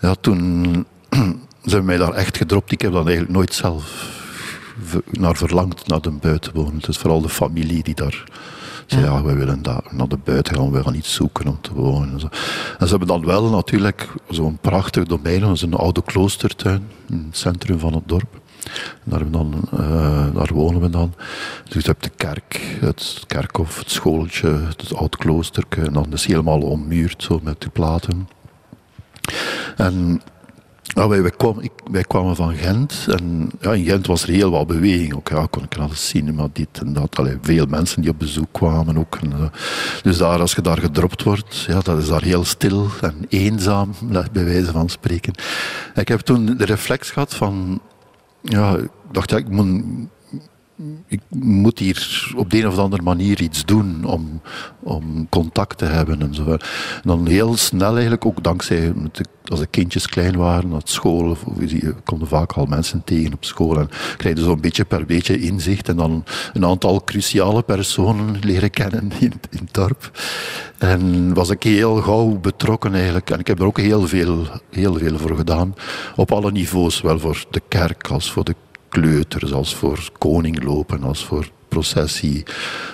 ja, 0.00 0.14
toen 0.14 0.86
zijn 1.62 1.84
mij 1.84 1.96
daar 1.96 2.12
echt 2.12 2.36
gedropt. 2.36 2.72
Ik 2.72 2.80
heb 2.80 2.92
dan 2.92 3.06
eigenlijk 3.06 3.36
nooit 3.36 3.54
zelf 3.54 4.08
naar 5.10 5.36
verlangd 5.36 5.86
naar 5.86 6.00
de 6.00 6.10
buiten 6.10 6.54
wonen. 6.54 6.76
Het 6.76 6.88
is 6.88 6.98
vooral 6.98 7.20
de 7.20 7.28
familie 7.28 7.82
die 7.82 7.94
daar 7.94 8.24
zei, 8.86 9.04
ja, 9.04 9.22
we 9.22 9.34
willen 9.34 9.62
daar 9.62 9.82
naar 9.90 10.08
de 10.08 10.18
buiten 10.24 10.56
gaan, 10.56 10.70
we 10.70 10.82
gaan 10.82 10.94
iets 10.94 11.14
zoeken 11.14 11.46
om 11.46 11.58
te 11.60 11.74
wonen. 11.74 12.12
En, 12.12 12.20
zo. 12.20 12.28
en 12.78 12.86
ze 12.86 12.90
hebben 12.90 13.08
dan 13.08 13.24
wel 13.24 13.50
natuurlijk 13.50 14.08
zo'n 14.28 14.58
prachtig 14.60 15.04
domein, 15.04 15.40
dat 15.40 15.50
is 15.50 15.62
een 15.62 15.74
oude 15.74 16.02
kloostertuin 16.02 16.88
in 17.08 17.24
het 17.28 17.36
centrum 17.36 17.78
van 17.78 17.94
het 17.94 18.08
dorp. 18.08 18.39
Daar, 19.04 19.30
dan, 19.30 19.54
eh, 19.72 20.46
wonen 20.52 20.80
we 20.80 20.90
dan. 20.90 21.14
Dus 21.68 21.82
je 21.82 21.90
hebt 21.90 22.02
de 22.02 22.10
kerk, 22.16 22.76
het 22.80 23.24
kerkhof, 23.26 23.78
het 23.78 23.90
schooltje, 23.90 24.48
het 24.48 24.94
oud 24.94 25.16
kloosterke. 25.16 25.80
En 25.80 25.92
dan 25.92 26.12
is 26.12 26.22
het 26.22 26.30
helemaal 26.30 26.60
ommuurd 26.60 27.22
zo 27.22 27.40
met 27.42 27.60
die 27.60 27.70
platen. 27.70 28.28
En 29.76 30.22
wij, 30.94 32.02
kwamen, 32.06 32.36
van 32.36 32.54
Gent 32.54 33.06
en 33.08 33.50
ja, 33.60 33.72
in 33.72 33.84
Gent 33.84 34.06
was 34.06 34.22
er 34.22 34.28
heel 34.28 34.50
wat 34.50 34.66
beweging. 34.66 35.14
Ook, 35.14 35.28
ja, 35.28 35.46
kon 35.50 35.62
ik 35.62 35.76
naar 35.76 35.88
de 35.88 35.94
cinema, 35.94 36.48
dit 36.52 36.80
en 36.80 36.92
dat. 36.92 37.18
Allee, 37.18 37.38
veel 37.42 37.66
mensen 37.66 38.02
die 38.02 38.10
op 38.10 38.18
bezoek 38.18 38.52
kwamen 38.52 38.98
ook. 38.98 39.18
En, 39.22 39.30
uh, 39.30 39.44
dus 40.02 40.18
daar, 40.18 40.40
als 40.40 40.52
je 40.52 40.62
daar 40.62 40.78
gedropt 40.78 41.22
wordt, 41.22 41.58
ja, 41.58 41.80
dat 41.80 41.98
is 41.98 42.08
daar 42.08 42.22
heel 42.22 42.44
stil 42.44 42.88
en 43.00 43.14
eenzaam, 43.28 43.94
bij 44.32 44.44
wijze 44.44 44.72
van 44.72 44.88
spreken. 44.88 45.32
En 45.94 46.00
ik 46.00 46.08
heb 46.08 46.20
toen 46.20 46.56
de 46.56 46.64
reflex 46.64 47.10
gehad 47.10 47.34
van, 47.34 47.80
ja, 48.42 48.76
ik 48.76 48.90
dacht, 49.12 49.32
ik 49.32 49.48
moet 49.48 50.08
ik 51.06 51.20
moet 51.28 51.78
hier 51.78 52.32
op 52.36 52.50
de 52.50 52.58
een 52.58 52.66
of 52.66 52.78
andere 52.78 53.02
manier 53.02 53.42
iets 53.42 53.64
doen 53.64 54.04
om, 54.04 54.40
om 54.80 55.28
contact 55.28 55.78
te 55.78 55.84
hebben 55.84 56.20
en 56.20 56.58
dan 57.02 57.26
heel 57.26 57.56
snel 57.56 57.92
eigenlijk, 57.92 58.26
ook 58.26 58.42
dankzij, 58.42 58.92
als 59.44 59.60
de 59.60 59.66
kindjes 59.66 60.06
klein 60.06 60.36
waren, 60.36 60.68
naar 60.68 60.80
school, 60.84 61.36
je 61.66 61.94
konden 62.04 62.28
vaak 62.28 62.52
al 62.52 62.66
mensen 62.66 63.04
tegen 63.04 63.32
op 63.32 63.44
school 63.44 63.78
en 63.78 63.88
je 64.18 64.42
zo'n 64.42 64.60
beetje 64.60 64.84
per 64.84 65.06
beetje 65.06 65.40
inzicht 65.40 65.88
en 65.88 65.96
dan 65.96 66.24
een 66.52 66.64
aantal 66.64 67.04
cruciale 67.04 67.62
personen 67.62 68.38
leren 68.40 68.70
kennen 68.70 69.12
in, 69.18 69.32
in 69.50 69.58
het 69.58 69.74
dorp. 69.74 70.10
En 70.78 71.34
was 71.34 71.50
ik 71.50 71.62
heel 71.62 71.96
gauw 71.96 72.38
betrokken 72.38 72.94
eigenlijk. 72.94 73.30
En 73.30 73.38
ik 73.38 73.46
heb 73.46 73.58
er 73.58 73.66
ook 73.66 73.78
heel 73.78 74.06
veel, 74.06 74.46
heel 74.70 74.94
veel 74.94 75.18
voor 75.18 75.36
gedaan. 75.36 75.74
Op 76.16 76.32
alle 76.32 76.52
niveaus, 76.52 76.96
zowel 76.96 77.18
voor 77.18 77.44
de 77.50 77.62
kerk 77.68 78.08
als 78.08 78.32
voor 78.32 78.44
de 78.44 78.54
kleuters, 78.90 79.52
als 79.52 79.74
voor 79.74 80.08
koninglopen, 80.18 81.02
als 81.02 81.24
voor 81.24 81.48
processie, 81.68 82.42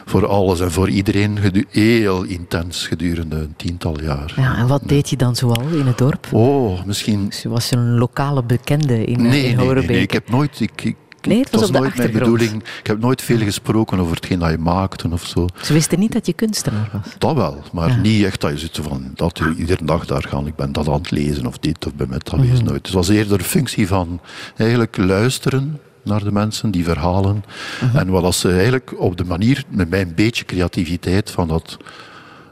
voor 0.04 0.26
alles 0.26 0.60
en 0.60 0.72
voor 0.72 0.88
iedereen 0.88 1.38
heel 1.70 2.22
intens 2.22 2.86
gedurende 2.86 3.36
een 3.36 3.54
tiental 3.56 4.02
jaar. 4.02 4.32
Ja, 4.36 4.56
en 4.56 4.66
wat 4.66 4.82
deed 4.84 5.10
je 5.10 5.16
dan 5.16 5.36
zoal 5.36 5.62
in 5.72 5.86
het 5.86 5.98
dorp? 5.98 6.26
Oh, 6.32 6.84
misschien... 6.84 7.24
Dus 7.24 7.44
was 7.44 7.68
je 7.68 7.76
een 7.76 7.98
lokale 7.98 8.42
bekende 8.42 9.04
in, 9.04 9.22
nee, 9.22 9.44
in 9.44 9.56
nee, 9.56 9.74
nee, 9.74 9.86
nee, 9.86 10.00
ik 10.00 10.10
heb 10.10 10.30
nooit... 10.30 10.60
Ik, 10.60 10.82
ik, 10.84 10.96
Nee, 11.22 11.40
het 11.40 11.50
was, 11.50 11.70
de 11.70 11.78
nooit 11.78 11.96
mijn 11.96 12.12
bedoeling. 12.12 12.62
Ik 12.80 12.86
heb 12.86 13.00
nooit 13.00 13.22
veel 13.22 13.38
gesproken 13.38 13.98
over 13.98 14.14
hetgeen 14.14 14.38
dat 14.38 14.50
je 14.50 14.58
maakte 14.58 15.08
of 15.10 15.26
zo. 15.26 15.46
Ze 15.62 15.72
wisten 15.72 15.98
niet 15.98 16.12
dat 16.12 16.26
je 16.26 16.32
kunstenaar 16.32 16.90
was. 16.92 17.14
Dat 17.18 17.34
wel, 17.34 17.62
maar 17.72 17.88
Ja. 17.88 17.96
niet 17.96 18.24
echt 18.24 18.40
dat 18.40 18.50
je 18.50 18.58
zit 18.58 18.78
van 18.82 19.10
dat 19.14 19.38
je 19.38 19.54
iedere 19.56 19.84
dag 19.84 20.06
daar 20.06 20.24
gaan. 20.28 20.46
Ik 20.46 20.54
ben 20.56 20.72
dat 20.72 20.88
aan 20.88 20.94
het 20.94 21.10
lezen 21.10 21.46
of 21.46 21.58
dit 21.58 21.86
of 21.86 21.94
bij 21.94 22.06
mij 22.06 22.18
dat 22.22 22.38
lezen. 22.40 22.54
Mhm. 22.54 22.64
nooit. 22.64 22.86
Het 22.86 22.94
was 22.94 23.08
eerder 23.08 23.38
een 23.38 23.44
functie 23.44 23.86
van 23.86 24.20
eigenlijk 24.56 24.96
luisteren 24.96 25.80
naar 26.06 26.24
de 26.24 26.32
mensen, 26.32 26.70
die 26.70 26.84
verhalen. 26.84 27.44
Mhm. 27.80 27.96
En 27.96 28.08
wat 28.08 28.24
als 28.24 28.40
ze 28.40 28.52
eigenlijk 28.52 28.94
op 28.98 29.16
de 29.16 29.24
manier, 29.24 29.64
met 29.68 29.90
mijn 29.90 30.12
beetje 30.14 30.44
creativiteit, 30.44 31.30
van 31.30 31.48
dat 31.48 31.76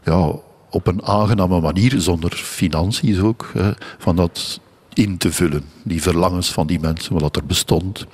ja, 0.04 0.32
op 0.70 0.86
een 0.86 1.06
aangename 1.06 1.60
manier, 1.60 2.00
zonder 2.00 2.30
financiën 2.32 3.22
ook, 3.22 3.50
hè, 3.54 3.70
van 3.98 4.16
dat 4.16 4.60
in 4.94 5.16
te 5.16 5.32
vullen. 5.32 5.62
Die 5.82 6.02
verlangens 6.02 6.52
van 6.52 6.66
die 6.66 6.80
mensen, 6.80 7.18
wat 7.18 7.36
er 7.36 7.46
bestond. 7.46 8.06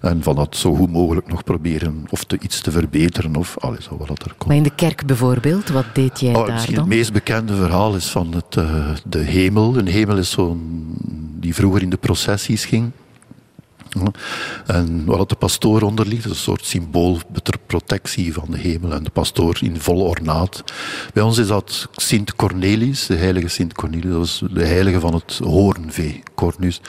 En 0.00 0.22
van 0.22 0.34
dat 0.34 0.56
zo 0.56 0.74
goed 0.74 0.92
mogelijk 0.92 1.28
nog 1.28 1.44
proberen 1.44 2.04
of 2.10 2.24
te, 2.24 2.38
iets 2.40 2.60
te 2.60 2.70
verbeteren 2.70 3.36
of 3.36 3.58
alles 3.58 3.88
wat 3.98 4.22
er 4.22 4.34
komt. 4.36 4.46
Maar 4.46 4.56
in 4.56 4.62
de 4.62 4.74
kerk 4.74 5.06
bijvoorbeeld, 5.06 5.68
wat 5.68 5.84
deed 5.92 6.20
jij 6.20 6.34
Oh, 6.34 6.44
daar 6.44 6.52
misschien 6.52 6.74
dan? 6.74 6.84
het 6.84 6.94
meest 6.94 7.12
bekende 7.12 7.54
verhaal 7.54 7.94
is 7.94 8.06
van 8.06 8.34
het, 8.34 8.56
eh, 8.56 8.88
de 9.04 9.18
hemel. 9.18 9.78
Een 9.78 9.86
hemel 9.86 10.16
is 10.16 10.30
zo'n 10.30 10.94
die 11.40 11.54
vroeger 11.54 11.82
in 11.82 11.90
de 11.90 11.96
processies 11.96 12.64
ging. 12.64 12.90
En 14.66 15.04
het 15.06 15.28
de 15.28 15.34
pastoor 15.34 15.82
onder 15.82 16.06
ligt, 16.06 16.24
is 16.24 16.30
een 16.30 16.36
soort 16.36 16.64
symbool 16.64 17.18
ter 17.42 17.58
protectie 17.66 18.32
van 18.32 18.46
de 18.50 18.58
hemel 18.58 18.92
en 18.92 19.02
de 19.02 19.10
pastoor 19.10 19.58
in 19.60 19.80
vol 19.80 20.00
ornaat. 20.00 20.64
Bij 21.14 21.22
ons 21.22 21.38
is 21.38 21.46
dat 21.46 21.88
Sint 21.92 22.36
Cornelis, 22.36 23.06
de 23.06 23.16
heilige 23.16 23.48
Sint 23.48 23.72
Cornelis, 23.72 24.12
dat 24.12 24.24
is 24.24 24.42
de 24.52 24.66
heilige 24.66 25.00
van 25.00 25.14
het 25.14 25.40
hoornvee, 25.44 26.22
Cornus. 26.34 26.80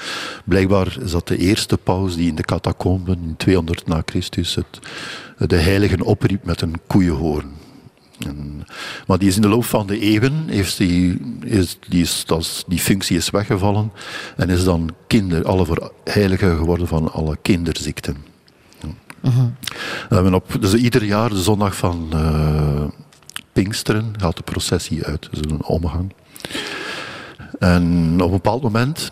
Blijkbaar 0.45 0.97
is 1.01 1.11
dat 1.11 1.27
de 1.27 1.37
eerste 1.37 1.77
paus 1.77 2.15
die 2.15 2.27
in 2.27 2.35
de 2.35 2.43
catacomben 2.43 3.19
in 3.23 3.35
200 3.37 3.87
na 3.87 4.01
Christus 4.05 4.55
het, 4.55 4.79
de 5.49 5.55
heiligen 5.55 6.01
opriep 6.01 6.45
met 6.45 6.61
een 6.61 6.75
koeienhoorn. 6.87 7.60
En, 8.27 8.65
maar 9.07 9.17
die 9.17 9.27
is 9.27 9.35
in 9.35 9.41
de 9.41 9.47
loop 9.47 9.65
van 9.65 9.87
de 9.87 9.99
eeuwen, 9.99 10.43
heeft 10.47 10.77
die, 10.77 11.17
is, 11.43 11.77
die, 11.89 12.01
is, 12.01 12.23
dat 12.25 12.39
is- 12.39 12.63
die 12.67 12.79
functie 12.79 13.17
is 13.17 13.29
weggevallen 13.29 13.91
en 14.37 14.49
is 14.49 14.63
dan 14.63 14.89
kinder, 15.07 15.45
alle 15.45 15.65
voor 15.65 15.91
heilige 16.03 16.55
geworden 16.55 16.87
van 16.87 17.11
alle 17.13 17.37
kinderziekten. 17.41 18.17
Ja. 19.21 19.51
We 20.09 20.15
hebben 20.15 20.33
op, 20.33 20.57
dus 20.59 20.73
ieder 20.73 21.03
jaar, 21.03 21.29
de 21.29 21.41
zondag 21.41 21.75
van 21.75 22.07
eh, 22.11 22.83
Pinksteren, 23.53 24.13
gaat 24.17 24.35
de 24.37 24.43
processie 24.43 25.03
uit, 25.05 25.27
dus 25.31 25.39
een 25.51 25.63
omgang. 25.63 26.13
En 27.59 28.13
op 28.13 28.25
een 28.27 28.31
bepaald 28.31 28.61
moment, 28.61 29.11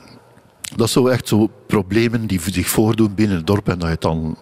dat 0.76 0.90
zo 0.90 1.07
echt 1.07 1.27
zo 1.27 1.52
problemen 1.68 2.27
die 2.27 2.40
zich 2.52 2.68
voordoen 2.68 3.15
binnen 3.15 3.38
het 3.38 3.48
dorp 3.48 3.68
en 3.69 3.73
dat 3.80 3.88
je 3.88 3.94
het 3.94 4.02
dan 4.02 4.38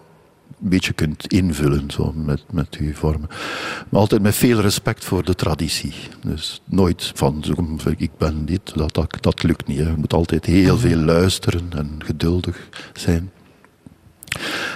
een 0.62 0.68
beetje 0.68 0.92
kunt 0.92 1.26
invullen 1.26 1.90
zo, 1.90 2.12
met, 2.16 2.44
met 2.50 2.76
uw 2.76 2.94
vormen. 2.94 3.28
Maar 3.88 4.00
altijd 4.00 4.22
met 4.22 4.34
veel 4.34 4.60
respect 4.60 5.04
voor 5.04 5.24
de 5.24 5.34
traditie. 5.34 5.94
Dus 6.22 6.60
nooit 6.64 7.12
van 7.14 7.44
ik 7.96 8.10
ben 8.18 8.46
dit, 8.46 8.74
dat, 8.74 8.94
dat, 8.94 9.16
dat 9.20 9.42
lukt 9.42 9.66
niet. 9.66 9.78
Hè. 9.78 9.88
Je 9.90 9.96
moet 9.96 10.12
altijd 10.12 10.44
heel 10.44 10.78
veel 10.78 10.98
luisteren 10.98 11.70
en 11.76 11.98
geduldig 11.98 12.68
zijn. 12.92 13.30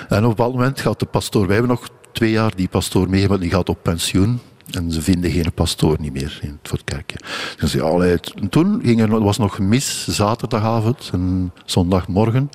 En 0.09 0.18
op 0.18 0.22
een 0.22 0.28
bepaald 0.28 0.54
moment 0.54 0.80
gaat 0.80 0.98
de 1.00 1.06
pastoor, 1.06 1.46
wij 1.46 1.56
hebben 1.56 1.70
nog 1.70 1.88
twee 2.12 2.30
jaar 2.30 2.56
die 2.56 2.68
pastoor 2.68 3.10
mee, 3.10 3.28
maar 3.28 3.40
die 3.40 3.50
gaat 3.50 3.68
op 3.68 3.82
pensioen. 3.82 4.40
En 4.70 4.92
ze 4.92 5.02
vinden 5.02 5.30
geen 5.30 5.52
pastoor 5.54 5.96
niet 6.00 6.12
meer 6.12 6.38
in 6.42 6.48
het 6.48 6.68
voor 6.68 6.78
het 6.78 6.86
kerkje. 6.86 7.16
Dus 7.56 7.72
ja, 7.72 8.16
toen 8.50 8.80
ging 8.84 9.00
er, 9.00 9.22
was 9.22 9.38
nog 9.38 9.59
mis 9.59 10.06
zaterdagavond 10.09 11.10
en 11.12 11.52
zondagmorgen. 11.64 12.50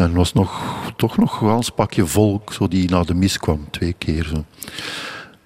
En 0.00 0.12
was 0.12 0.32
nog, 0.32 0.62
toch 0.96 1.16
nog 1.16 1.40
een 1.40 1.64
pakje 1.74 2.06
volk 2.06 2.52
zo 2.52 2.68
die 2.68 2.90
naar 2.90 3.06
de 3.06 3.14
mis 3.14 3.38
kwam, 3.38 3.70
twee 3.70 3.92
keer. 3.98 4.24
Zo. 4.24 4.44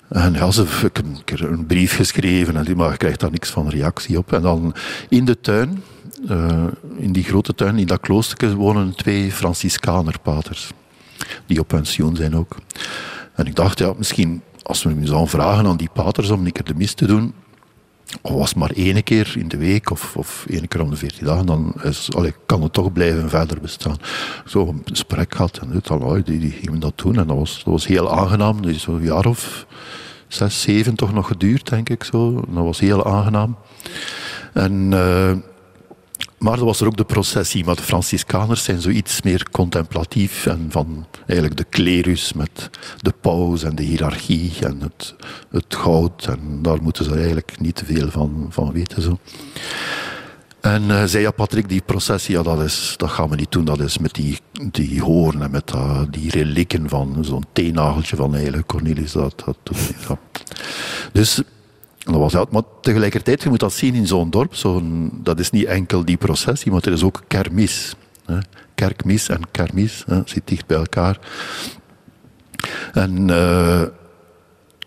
En 0.09 0.33
ja, 0.33 0.51
ze, 0.51 0.63
ik 0.83 0.99
een 0.99 1.25
keer 1.25 1.45
een 1.45 1.67
brief 1.67 1.97
geschreven, 1.97 2.57
en 2.57 2.77
maar 2.77 2.91
je 2.91 2.97
krijgt 2.97 3.21
daar 3.21 3.31
niks 3.31 3.51
van 3.51 3.69
reactie 3.69 4.19
op. 4.19 4.33
En 4.33 4.43
dan 4.43 4.75
in 5.09 5.25
de 5.25 5.41
tuin, 5.41 5.83
eh, 6.29 6.65
in 6.97 7.13
die 7.13 7.25
grote 7.25 7.55
tuin, 7.55 7.79
in 7.79 7.87
dat 7.87 8.01
klooster, 8.01 8.55
wonen 8.55 8.95
twee 8.95 9.33
Franciscanerpaters. 9.33 10.71
Die 11.47 11.61
op 11.61 11.69
pensioen 11.69 12.17
zijn 12.17 12.37
ook. 12.37 12.57
En 13.35 13.47
ik 13.47 13.57
dacht, 13.57 13.79
ja, 13.79 13.93
misschien 13.97 14.43
als 14.63 14.83
we 14.83 14.93
nu 14.93 15.07
zouden 15.07 15.29
vragen 15.29 15.67
aan 15.67 15.77
die 15.77 15.91
paters 15.93 16.31
om 16.31 16.47
een 16.47 16.53
keer 16.53 16.65
de 16.65 16.75
mis 16.75 16.95
te 16.95 17.07
doen, 17.07 17.35
al 18.23 18.37
was 18.37 18.49
het 18.49 18.59
maar 18.59 18.71
één 18.71 19.03
keer 19.03 19.35
in 19.39 19.49
de 19.49 19.57
week 19.57 19.91
of, 19.91 20.17
of 20.17 20.47
één 20.49 20.69
keer 20.69 20.83
om 20.83 20.91
de 20.91 20.97
veertien 20.97 21.27
dagen, 21.27 21.47
dan 21.47 21.75
kan 22.47 22.63
het 22.63 22.73
toch 22.73 22.93
blijven 22.93 23.29
verder 23.31 23.61
bestaan. 23.61 23.97
Zo 24.47 24.67
een 24.67 24.83
gesprek 24.85 25.35
gehad 25.35 25.57
en 25.57 25.71
dit, 25.71 25.91
allee, 25.91 26.23
die, 26.23 26.39
die 26.39 26.51
gingen 26.51 26.81
dat 26.81 26.99
doen 26.99 27.19
en 27.19 27.27
dat 27.27 27.37
was, 27.37 27.55
dat 27.55 27.73
was 27.73 27.87
heel 27.87 28.13
aangenaam. 28.13 28.63
Dat 28.63 28.71
is 28.71 28.83
zo'n 28.83 29.03
jaar 29.03 29.27
of 29.27 29.67
zes, 30.29 30.63
zeven 30.63 30.95
toch 30.95 31.13
nog 31.13 31.27
geduurd, 31.27 31.69
denk 31.69 31.89
ik 31.89 32.05
zo. 32.05 32.33
Dat 32.33 32.65
was 32.65 32.81
heel 32.81 33.07
aangenaam. 33.07 33.57
En, 34.53 34.89
eh, 34.93 35.33
maar 36.39 36.59
er 36.59 36.65
was 36.65 36.81
er 36.81 36.87
ook 36.87 36.97
de 36.97 37.05
processie. 37.05 37.65
Maar 37.65 37.77
de 37.77 37.83
Franciscaners 37.83 38.65
zijn 38.65 38.81
zoiets 38.81 39.23
meer 39.23 39.47
contemplatief 39.51 40.47
en 40.47 40.67
van 40.71 41.07
eigenlijk 41.27 41.57
de 41.59 41.65
klerus 41.65 42.33
met 42.33 42.71
de 43.01 43.13
paus 43.21 43.63
en 43.63 43.75
de 43.75 43.83
hiërarchie 43.83 44.53
en 44.61 44.81
het, 44.81 45.15
het 45.51 45.75
goud. 45.75 46.27
En 46.27 46.59
daar 46.63 46.83
moeten 46.83 47.05
ze 47.05 47.15
eigenlijk 47.15 47.61
niet 47.61 47.75
te 47.75 47.85
veel 47.85 48.11
van, 48.11 48.47
van 48.51 48.73
weten. 48.73 49.03
Zo. 49.03 49.19
En 50.61 50.91
eh, 50.91 51.05
zei 51.05 51.23
ja, 51.23 51.31
Patrick, 51.31 51.69
die 51.69 51.83
processie, 51.83 52.37
ja, 52.37 52.43
dat, 52.43 52.61
is, 52.61 52.95
dat 52.97 53.11
gaan 53.11 53.29
we 53.29 53.37
niet 53.37 53.53
doen. 53.53 53.65
Dat 53.65 53.81
is 53.81 53.99
met 53.99 54.15
die, 54.15 54.39
die 54.71 55.03
hoorn 55.03 55.43
en 55.43 55.51
met 55.51 55.69
dat- 55.69 56.13
die 56.13 56.31
relieken 56.31 56.89
van 56.89 57.19
zo'n 57.21 57.45
teennageltje 57.53 58.17
van 58.17 58.35
heilige 58.35 58.65
Cornelis. 58.67 59.13
Dat, 59.13 59.43
dat. 59.45 59.57
Dus 61.13 61.43
dat 62.05 62.17
was 62.17 62.37
uit. 62.37 62.51
Maar 62.51 62.63
tegelijkertijd, 62.81 63.43
je 63.43 63.49
moet 63.49 63.61
dat 63.61 63.73
zien 63.73 63.95
in 63.95 64.07
zo'n 64.07 64.31
dorp. 64.31 64.55
Zo'n, 64.55 65.11
dat 65.23 65.39
is 65.39 65.51
niet 65.51 65.65
enkel 65.65 66.05
die 66.05 66.17
processie, 66.17 66.73
maar 66.73 66.83
er 66.85 66.93
is 66.93 67.03
ook 67.03 67.23
kermis. 67.29 67.95
Hè. 68.25 68.39
Kerkmis 68.75 69.29
en 69.29 69.41
kermis 69.51 70.05
hè, 70.07 70.21
zit 70.25 70.43
dicht 70.45 70.67
bij 70.67 70.77
elkaar. 70.77 71.19
En 72.93 73.31
eh, 73.31 73.83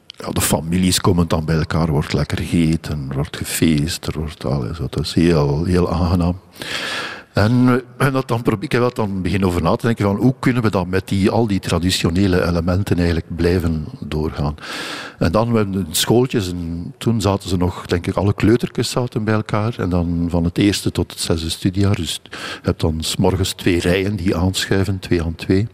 ja, 0.07 0.29
de 0.31 0.41
families 0.41 1.01
komen 1.01 1.27
dan 1.27 1.45
bij 1.45 1.57
elkaar, 1.57 1.87
wordt 1.87 2.13
lekker 2.13 2.37
gegeten, 2.37 3.13
wordt 3.13 3.37
gefeest, 3.37 4.07
er 4.07 4.19
wordt 4.19 4.45
alles. 4.45 4.77
Dat 4.77 4.99
is 4.99 5.13
heel, 5.13 5.63
heel 5.63 5.91
aangenaam. 5.91 6.39
En, 7.37 7.83
eh, 7.97 8.07
en 8.07 8.13
dat 8.13 8.27
dan, 8.27 8.43
ik 8.59 8.71
heb 8.71 8.95
dan 8.95 9.21
beginnen 9.21 9.47
over 9.47 9.61
na 9.61 9.75
te 9.75 9.85
denken 9.85 10.05
van 10.05 10.15
hoe 10.15 10.35
kunnen 10.39 10.63
we 10.63 10.69
dan 10.69 10.89
met 10.89 11.07
die, 11.07 11.29
al 11.29 11.47
die 11.47 11.59
traditionele 11.59 12.45
elementen 12.45 12.95
eigenlijk 12.97 13.35
blijven 13.35 13.85
doorgaan. 13.99 14.55
En 15.17 15.31
dan 15.31 15.51
met 15.51 15.73
de 15.73 15.85
schooltjes, 15.91 16.51
en 16.51 16.93
toen 16.97 17.21
zaten 17.21 17.49
ze 17.49 17.57
nog, 17.57 17.85
denk 17.85 18.07
ik, 18.07 18.15
alle 18.15 18.33
kleutertjes 18.33 18.89
zaten 18.89 19.23
bij 19.23 19.33
elkaar. 19.33 19.75
En 19.77 19.89
dan 19.89 20.27
van 20.29 20.43
het 20.43 20.57
eerste 20.57 20.91
tot 20.91 21.11
het 21.11 21.19
zesde 21.19 21.49
studiejaar. 21.49 21.95
Dus 21.95 22.21
je 22.23 22.37
hebt 22.61 22.81
dan 22.81 22.97
s 22.99 23.15
morgens 23.15 23.53
twee 23.53 23.79
rijen 23.79 24.15
die 24.15 24.35
aanschuiven, 24.35 24.99
twee 24.99 25.23
aan 25.23 25.35
twee. 25.35 25.67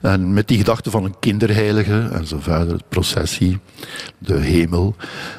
En 0.00 0.32
met 0.32 0.48
die 0.48 0.58
gedachte 0.58 0.90
van 0.90 1.04
een 1.04 1.18
kinderheilige 1.18 2.08
en 2.12 2.26
zo 2.26 2.36
verder, 2.40 2.78
de 2.78 2.84
processie, 2.88 3.58
de 4.18 4.34
hemel. 4.34 4.94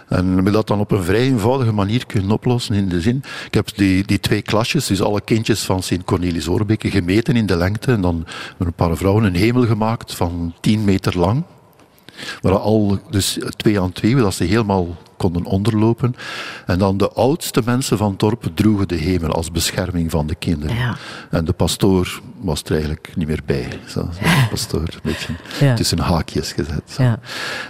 En 0.07 0.43
we 0.43 0.51
dat 0.51 0.67
dan 0.67 0.79
op 0.79 0.91
een 0.91 1.03
vrij 1.03 1.19
eenvoudige 1.19 1.71
manier 1.71 2.05
kunnen 2.05 2.31
oplossen 2.31 2.75
in 2.75 2.89
de 2.89 3.01
zin. 3.01 3.23
Ik 3.45 3.53
heb 3.53 3.75
die, 3.75 4.05
die 4.05 4.19
twee 4.19 4.41
klasjes, 4.41 4.87
dus 4.87 5.01
alle 5.01 5.21
kindjes 5.21 5.63
van 5.63 5.83
Sint 5.83 6.03
Cornelis 6.03 6.47
Oorbeke, 6.47 6.91
gemeten 6.91 7.35
in 7.35 7.45
de 7.45 7.57
lengte. 7.57 7.91
En 7.91 8.01
dan 8.01 8.25
met 8.57 8.67
een 8.67 8.73
paar 8.73 8.97
vrouwen 8.97 9.23
een 9.23 9.35
hemel 9.35 9.65
gemaakt 9.65 10.15
van 10.15 10.53
10 10.61 10.83
meter 10.83 11.17
lang. 11.17 11.43
Waar 12.41 12.57
al, 12.57 12.99
dus 13.09 13.39
twee 13.55 13.81
aan 13.81 13.91
twee, 13.91 14.15
dat 14.15 14.33
ze 14.33 14.43
helemaal 14.43 14.97
konden 15.17 15.43
onderlopen. 15.45 16.15
En 16.65 16.79
dan 16.79 16.97
de 16.97 17.09
oudste 17.11 17.61
mensen 17.65 17.97
van 17.97 18.09
het 18.09 18.19
dorp 18.19 18.49
droegen 18.53 18.87
de 18.87 18.95
hemel 18.95 19.31
als 19.31 19.51
bescherming 19.51 20.11
van 20.11 20.27
de 20.27 20.35
kinderen. 20.35 20.75
Ja. 20.75 20.95
En 21.31 21.45
de 21.45 21.53
pastoor 21.53 22.21
was 22.41 22.63
er 22.63 22.71
eigenlijk 22.71 23.11
niet 23.15 23.27
meer 23.27 23.41
bij. 23.45 23.67
Zo, 23.87 24.09
de 24.21 24.45
pastoor 24.49 24.79
een 24.81 24.99
beetje 25.01 25.33
Ja. 25.59 25.73
tussen 25.75 25.99
haakjes 25.99 26.51
gezet. 26.51 26.81
Zo. 26.85 27.03
Ja. 27.03 27.19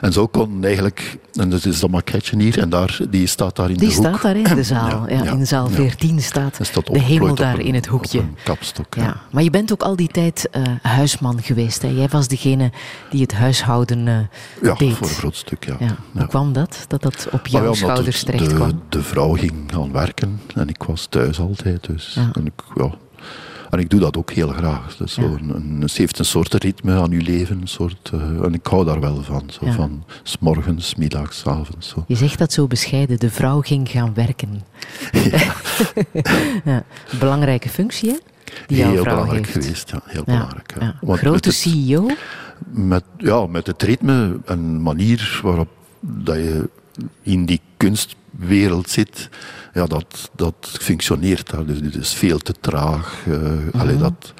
En 0.02 0.14
zo 0.14 0.28
kon 0.28 0.64
eigenlijk, 0.65 1.18
en 1.34 1.49
dat 1.49 1.65
is 1.65 1.80
dat 1.80 1.90
maketje 1.90 2.41
hier, 2.41 2.60
en 2.60 2.69
daar, 2.69 2.99
die 3.10 3.28
staat 3.28 3.56
daar 3.56 3.69
in 3.69 3.78
Die 3.78 3.88
de 3.90 3.95
hoek. 3.95 4.06
staat 4.06 4.22
daar 4.22 4.36
in 4.38 4.44
de 4.56 4.64
zaal. 4.76 5.10
Ja, 5.10 5.24
Ja, 5.24 5.32
in 5.32 5.48
zaal 5.48 5.69
ja. 5.69 5.76
14 5.76 6.22
staat 6.22 6.57
staat 6.61 6.88
de 6.88 6.99
hemel 6.99 7.36
daar 7.36 7.53
een- 7.53 7.65
in 7.65 7.74
het 7.76 7.86
hoekje. 7.86 8.22
Kapstok. 8.44 8.95
Ja, 8.95 9.18
maar 9.32 9.44
je 9.44 9.49
bent 9.49 9.72
ook 9.72 9.82
al 9.82 9.95
die 9.95 10.07
tijd 10.07 10.48
eh, 10.52 10.64
huisman 10.82 11.41
geweest. 11.41 11.82
Hè? 11.82 11.88
Jij 11.88 12.07
was 12.07 12.28
degene 12.28 12.72
die 13.10 13.22
het 13.22 13.34
huishouden 13.34 14.06
Ja, 14.61 14.74
deed. 14.74 14.94
voor 14.94 15.07
een 15.07 15.14
groot 15.14 15.36
stuk, 15.36 15.65
ja. 15.65 15.76
Ja. 15.80 15.95
Hoe 16.14 16.28
kwam 16.28 16.53
dat? 16.53 16.86
Dat 16.88 17.02
dat 17.02 17.28
op 17.39 17.47
jouw 17.47 17.73
schouders 17.73 18.23
terecht 18.23 18.49
de, 18.49 18.55
kwam? 18.55 18.81
de 18.89 19.01
vrouw 19.01 19.34
ging 19.34 19.53
gaan 19.68 19.91
werken 19.91 20.39
en 20.55 20.69
ik 20.69 20.84
was 20.84 21.05
thuis 21.05 21.39
altijd. 21.39 21.84
Dus. 21.88 22.14
Ja. 22.14 22.30
En, 22.34 22.45
ik, 22.45 22.53
ja. 22.76 22.91
en 23.69 23.80
ik 23.80 23.89
doe 23.89 23.99
dat 23.99 24.18
ook 24.18 24.31
heel 24.31 24.47
graag. 24.47 24.95
Dus 24.97 25.14
zo 25.14 25.22
een, 25.22 25.55
een, 25.55 25.89
ze 25.89 26.01
heeft 26.01 26.19
een 26.19 26.26
soort 26.26 26.53
ritme 26.53 26.93
aan 27.01 27.11
uw 27.11 27.22
leven. 27.22 27.61
Een 27.61 27.68
soort, 27.68 28.09
eh, 28.14 28.22
en 28.43 28.53
ik 28.53 28.65
hou 28.65 28.85
daar 28.85 28.99
wel 28.99 29.23
van. 29.23 29.43
Zo. 29.49 29.72
Van 29.72 30.03
s 30.23 30.38
morgens, 30.39 30.95
middags, 30.95 31.45
avonds. 31.45 31.88
Zo. 31.88 32.03
Je 32.07 32.15
zegt 32.15 32.39
dat 32.39 32.53
zo 32.53 32.68
bescheiden. 32.68 33.19
De 33.19 33.30
vrouw 33.31 33.61
ging 33.61 33.89
gaan 33.89 34.14
werken. 34.14 34.61
Ja. 36.65 36.84
Belangrijke 37.19 37.69
functie, 37.69 38.09
hè? 38.09 38.18
Die 38.68 38.84
Heel 38.84 38.91
vrouw 38.91 39.03
belangrijk 39.03 39.45
heeft. 39.45 39.64
geweest, 39.65 39.89
ja. 39.89 40.01
Heel 40.05 40.23
belangrijk. 40.23 40.73
Grote 41.01 41.30
met 41.30 41.45
het- 41.45 41.53
CEO. 41.53 42.09
met, 42.69 43.03
ja, 43.18 43.45
met 43.45 43.68
het 43.68 43.84
ritme 43.84 44.39
en 44.45 44.81
manier 44.81 45.39
waarop 45.43 45.68
dat 45.99 46.35
je 46.35 46.69
in 47.22 47.45
die 47.45 47.61
kunstwereld 47.78 48.90
zit, 48.90 49.30
ja, 49.74 49.86
dat, 49.86 50.32
dat 50.36 50.78
functioneert 50.82 51.49
daar. 51.49 51.65
Dus 51.65 51.80
het 51.80 51.95
is 51.95 52.14
veel 52.14 52.38
te 52.38 52.53
traag. 52.60 53.26
allee, 53.74 53.98
dat, 53.98 54.34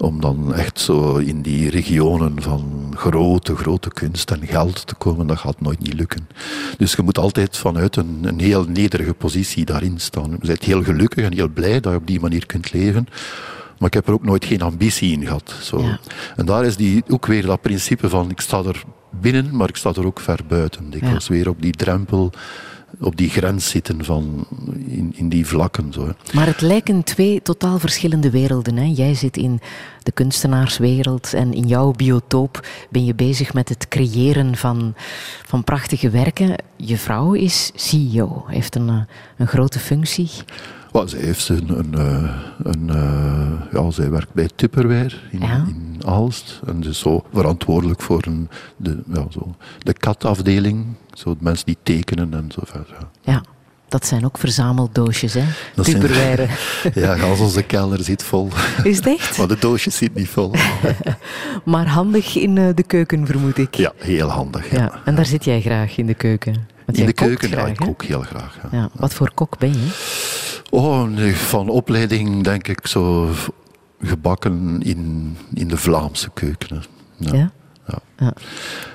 om 0.00 0.20
dan 0.20 0.54
echt 0.54 0.80
zo 0.80 1.16
in 1.16 1.42
die 1.42 1.70
regionen 1.70 2.42
van 2.42 2.92
grote, 2.96 3.56
grote 3.56 3.90
kunst 3.90 4.30
en 4.30 4.46
geld 4.46 4.86
te 4.86 4.94
komen, 4.94 5.26
dat 5.26 5.38
gaat 5.38 5.60
nooit 5.60 5.80
niet 5.80 5.94
lukken. 5.94 6.28
Dus 6.76 6.92
je 6.92 7.02
moet 7.02 7.18
altijd 7.18 7.56
vanuit 7.56 7.96
een, 7.96 8.18
een 8.22 8.40
heel 8.40 8.64
nederige 8.64 9.14
positie 9.14 9.64
daarin 9.64 10.00
staan. 10.00 10.30
Je 10.40 10.46
bent 10.46 10.64
heel 10.64 10.82
gelukkig 10.82 11.24
en 11.24 11.32
heel 11.32 11.48
blij 11.48 11.80
dat 11.80 11.92
je 11.92 11.98
op 11.98 12.06
die 12.06 12.20
manier 12.20 12.46
kunt 12.46 12.72
leven. 12.72 13.06
Maar 13.78 13.88
ik 13.88 13.94
heb 13.94 14.06
er 14.06 14.12
ook 14.12 14.24
nooit 14.24 14.44
geen 14.44 14.62
ambitie 14.62 15.12
in 15.12 15.26
gehad. 15.26 15.54
Zo. 15.62 15.82
Ja. 15.82 16.00
En 16.36 16.46
daar 16.46 16.64
is 16.64 16.76
die, 16.76 17.02
ook 17.08 17.26
weer 17.26 17.46
dat 17.46 17.60
principe 17.60 18.08
van 18.08 18.30
ik 18.30 18.40
sta 18.40 18.62
er 18.62 18.82
binnen, 19.10 19.56
maar 19.56 19.68
ik 19.68 19.76
sta 19.76 19.92
er 19.94 20.06
ook 20.06 20.20
ver 20.20 20.40
buiten. 20.48 20.90
Dikwijls 20.90 21.28
weer 21.28 21.48
op 21.48 21.62
die 21.62 21.72
drempel, 21.72 22.32
op 23.00 23.16
die 23.16 23.30
grens 23.30 23.68
zitten 23.70 24.04
van 24.04 24.46
in, 24.86 25.12
in 25.16 25.28
die 25.28 25.46
vlakken. 25.46 25.92
Zo. 25.92 26.12
Maar 26.32 26.46
het 26.46 26.60
lijken 26.60 27.04
twee 27.04 27.42
totaal 27.42 27.78
verschillende 27.78 28.30
werelden. 28.30 28.76
Hè? 28.76 28.92
Jij 28.94 29.14
zit 29.14 29.36
in 29.36 29.60
de 30.02 30.12
kunstenaarswereld 30.12 31.34
en 31.34 31.52
in 31.52 31.66
jouw 31.66 31.90
biotoop 31.90 32.66
ben 32.90 33.04
je 33.04 33.14
bezig 33.14 33.54
met 33.54 33.68
het 33.68 33.88
creëren 33.88 34.56
van, 34.56 34.94
van 35.46 35.64
prachtige 35.64 36.10
werken. 36.10 36.54
Je 36.76 36.96
vrouw 36.96 37.32
is 37.32 37.70
CEO, 37.74 38.44
heeft 38.46 38.74
een, 38.74 38.88
eh, 38.88 39.00
een 39.36 39.48
grote 39.48 39.78
functie. 39.78 40.30
Wel, 40.92 41.08
zij 41.08 41.20
heeft 41.20 41.48
een, 41.48 41.78
een, 41.78 41.94
eh, 41.94 42.30
een 42.62 42.90
eh, 42.90 43.72
ja, 43.82 43.90
zij 43.90 44.10
werkt 44.10 44.32
bij 44.32 44.48
Tupperware 44.54 45.10
in, 45.30 45.40
Ja. 45.40 45.64
in 45.68 46.00
Aalst. 46.06 46.60
En 46.66 46.84
is 46.84 46.98
zo 46.98 47.24
verantwoordelijk 47.32 48.00
voor 48.02 48.22
een, 48.26 48.48
de, 48.76 48.98
ja, 49.12 49.24
zo, 49.30 49.54
de 49.78 49.92
katafdeling. 49.92 50.84
Zo 51.12 51.30
de 51.30 51.36
mensen 51.40 51.66
die 51.66 51.76
tekenen 51.82 52.34
en 52.34 52.46
zo 52.54 52.60
verder. 52.64 52.96
ja. 53.00 53.32
Ja, 53.32 53.42
dat 53.88 54.06
zijn 54.06 54.24
ook 54.24 54.38
verzameldoosjes, 54.38 55.34
hè? 55.34 55.44
Dat 55.74 55.84
zijn- 55.86 56.00
Tupperware. 56.00 56.48
Ja, 57.00 57.16
als 57.28 57.40
onze 57.40 57.62
kelder 57.62 58.02
zit 58.04 58.22
vol. 58.22 58.48
Is 58.82 58.96
het 58.96 59.06
echt? 59.06 59.38
Maar 59.38 59.48
de 59.48 59.58
doosjes 59.58 59.96
zitten 59.96 60.20
niet 60.20 60.28
vol. 60.30 60.52
Maar 61.64 61.86
handig 61.88 62.36
in 62.36 62.58
eh, 62.58 62.68
de 62.74 62.82
keuken, 62.82 63.26
vermoed 63.26 63.58
ik. 63.58 63.74
Ja, 63.74 63.92
heel 63.96 64.28
handig. 64.28 64.70
Ja. 64.70 64.78
Ja, 64.78 65.00
en 65.04 65.14
daar 65.14 65.26
zit 65.26 65.44
jij 65.44 65.60
graag 65.60 65.96
in 65.96 66.06
de 66.06 66.14
keuken. 66.14 66.54
Want 66.86 66.98
In 66.98 67.06
de 67.06 67.12
keuken, 67.12 67.48
ja, 67.48 67.54
graag, 67.56 67.68
ik 67.68 67.78
hè? 67.78 67.84
kook 67.84 68.02
heel 68.04 68.20
graag. 68.22 68.58
Ja. 68.62 68.78
Ja, 68.78 68.88
wat 68.94 69.14
voor 69.14 69.30
kok 69.34 69.58
ben 69.58 69.72
je? 69.72 69.88
Oh, 70.70 71.02
nee, 71.02 71.36
van 71.36 71.68
opleiding 71.68 72.44
denk 72.44 72.68
ik 72.68 72.86
zo 72.86 73.28
gebakken 74.00 74.80
in, 74.82 75.36
in 75.54 75.68
de 75.68 75.76
Vlaamse 75.76 76.30
keuken. 76.34 76.82
Ja. 77.16 77.34
Ja? 77.34 77.52
Ja. 77.86 77.98
Ja. 78.18 78.32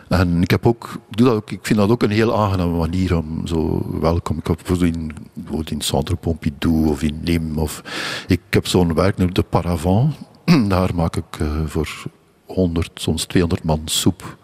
En 0.07 0.41
ik, 0.41 0.51
heb 0.51 0.65
ook, 0.65 0.99
doe 1.09 1.27
dat 1.27 1.35
ook, 1.35 1.51
ik 1.51 1.59
vind 1.61 1.79
dat 1.79 1.89
ook 1.89 2.03
een 2.03 2.09
heel 2.09 2.37
aangename 2.37 2.77
manier 2.77 3.17
om 3.17 3.47
zo 3.47 3.85
welkom. 3.99 4.37
Ik 4.37 4.47
heb 4.47 4.55
bijvoorbeeld 4.55 4.95
in, 4.95 5.11
bijvoorbeeld 5.33 5.71
in 5.71 5.81
Centre 5.81 6.15
Pompidou 6.15 6.87
of 6.87 7.01
in 7.01 7.21
Nîmes. 7.25 7.55
Of, 7.55 7.83
ik 8.27 8.41
heb 8.49 8.67
zo'n 8.67 8.93
werk, 8.93 9.17
nu, 9.17 9.27
de 9.27 9.43
Paravant. 9.43 10.15
Daar 10.67 10.95
maak 10.95 11.15
ik 11.15 11.39
eh, 11.39 11.47
voor 11.65 12.05
100, 12.45 12.91
soms 12.93 13.25
200 13.25 13.63
man 13.63 13.81
soep. 13.85 14.37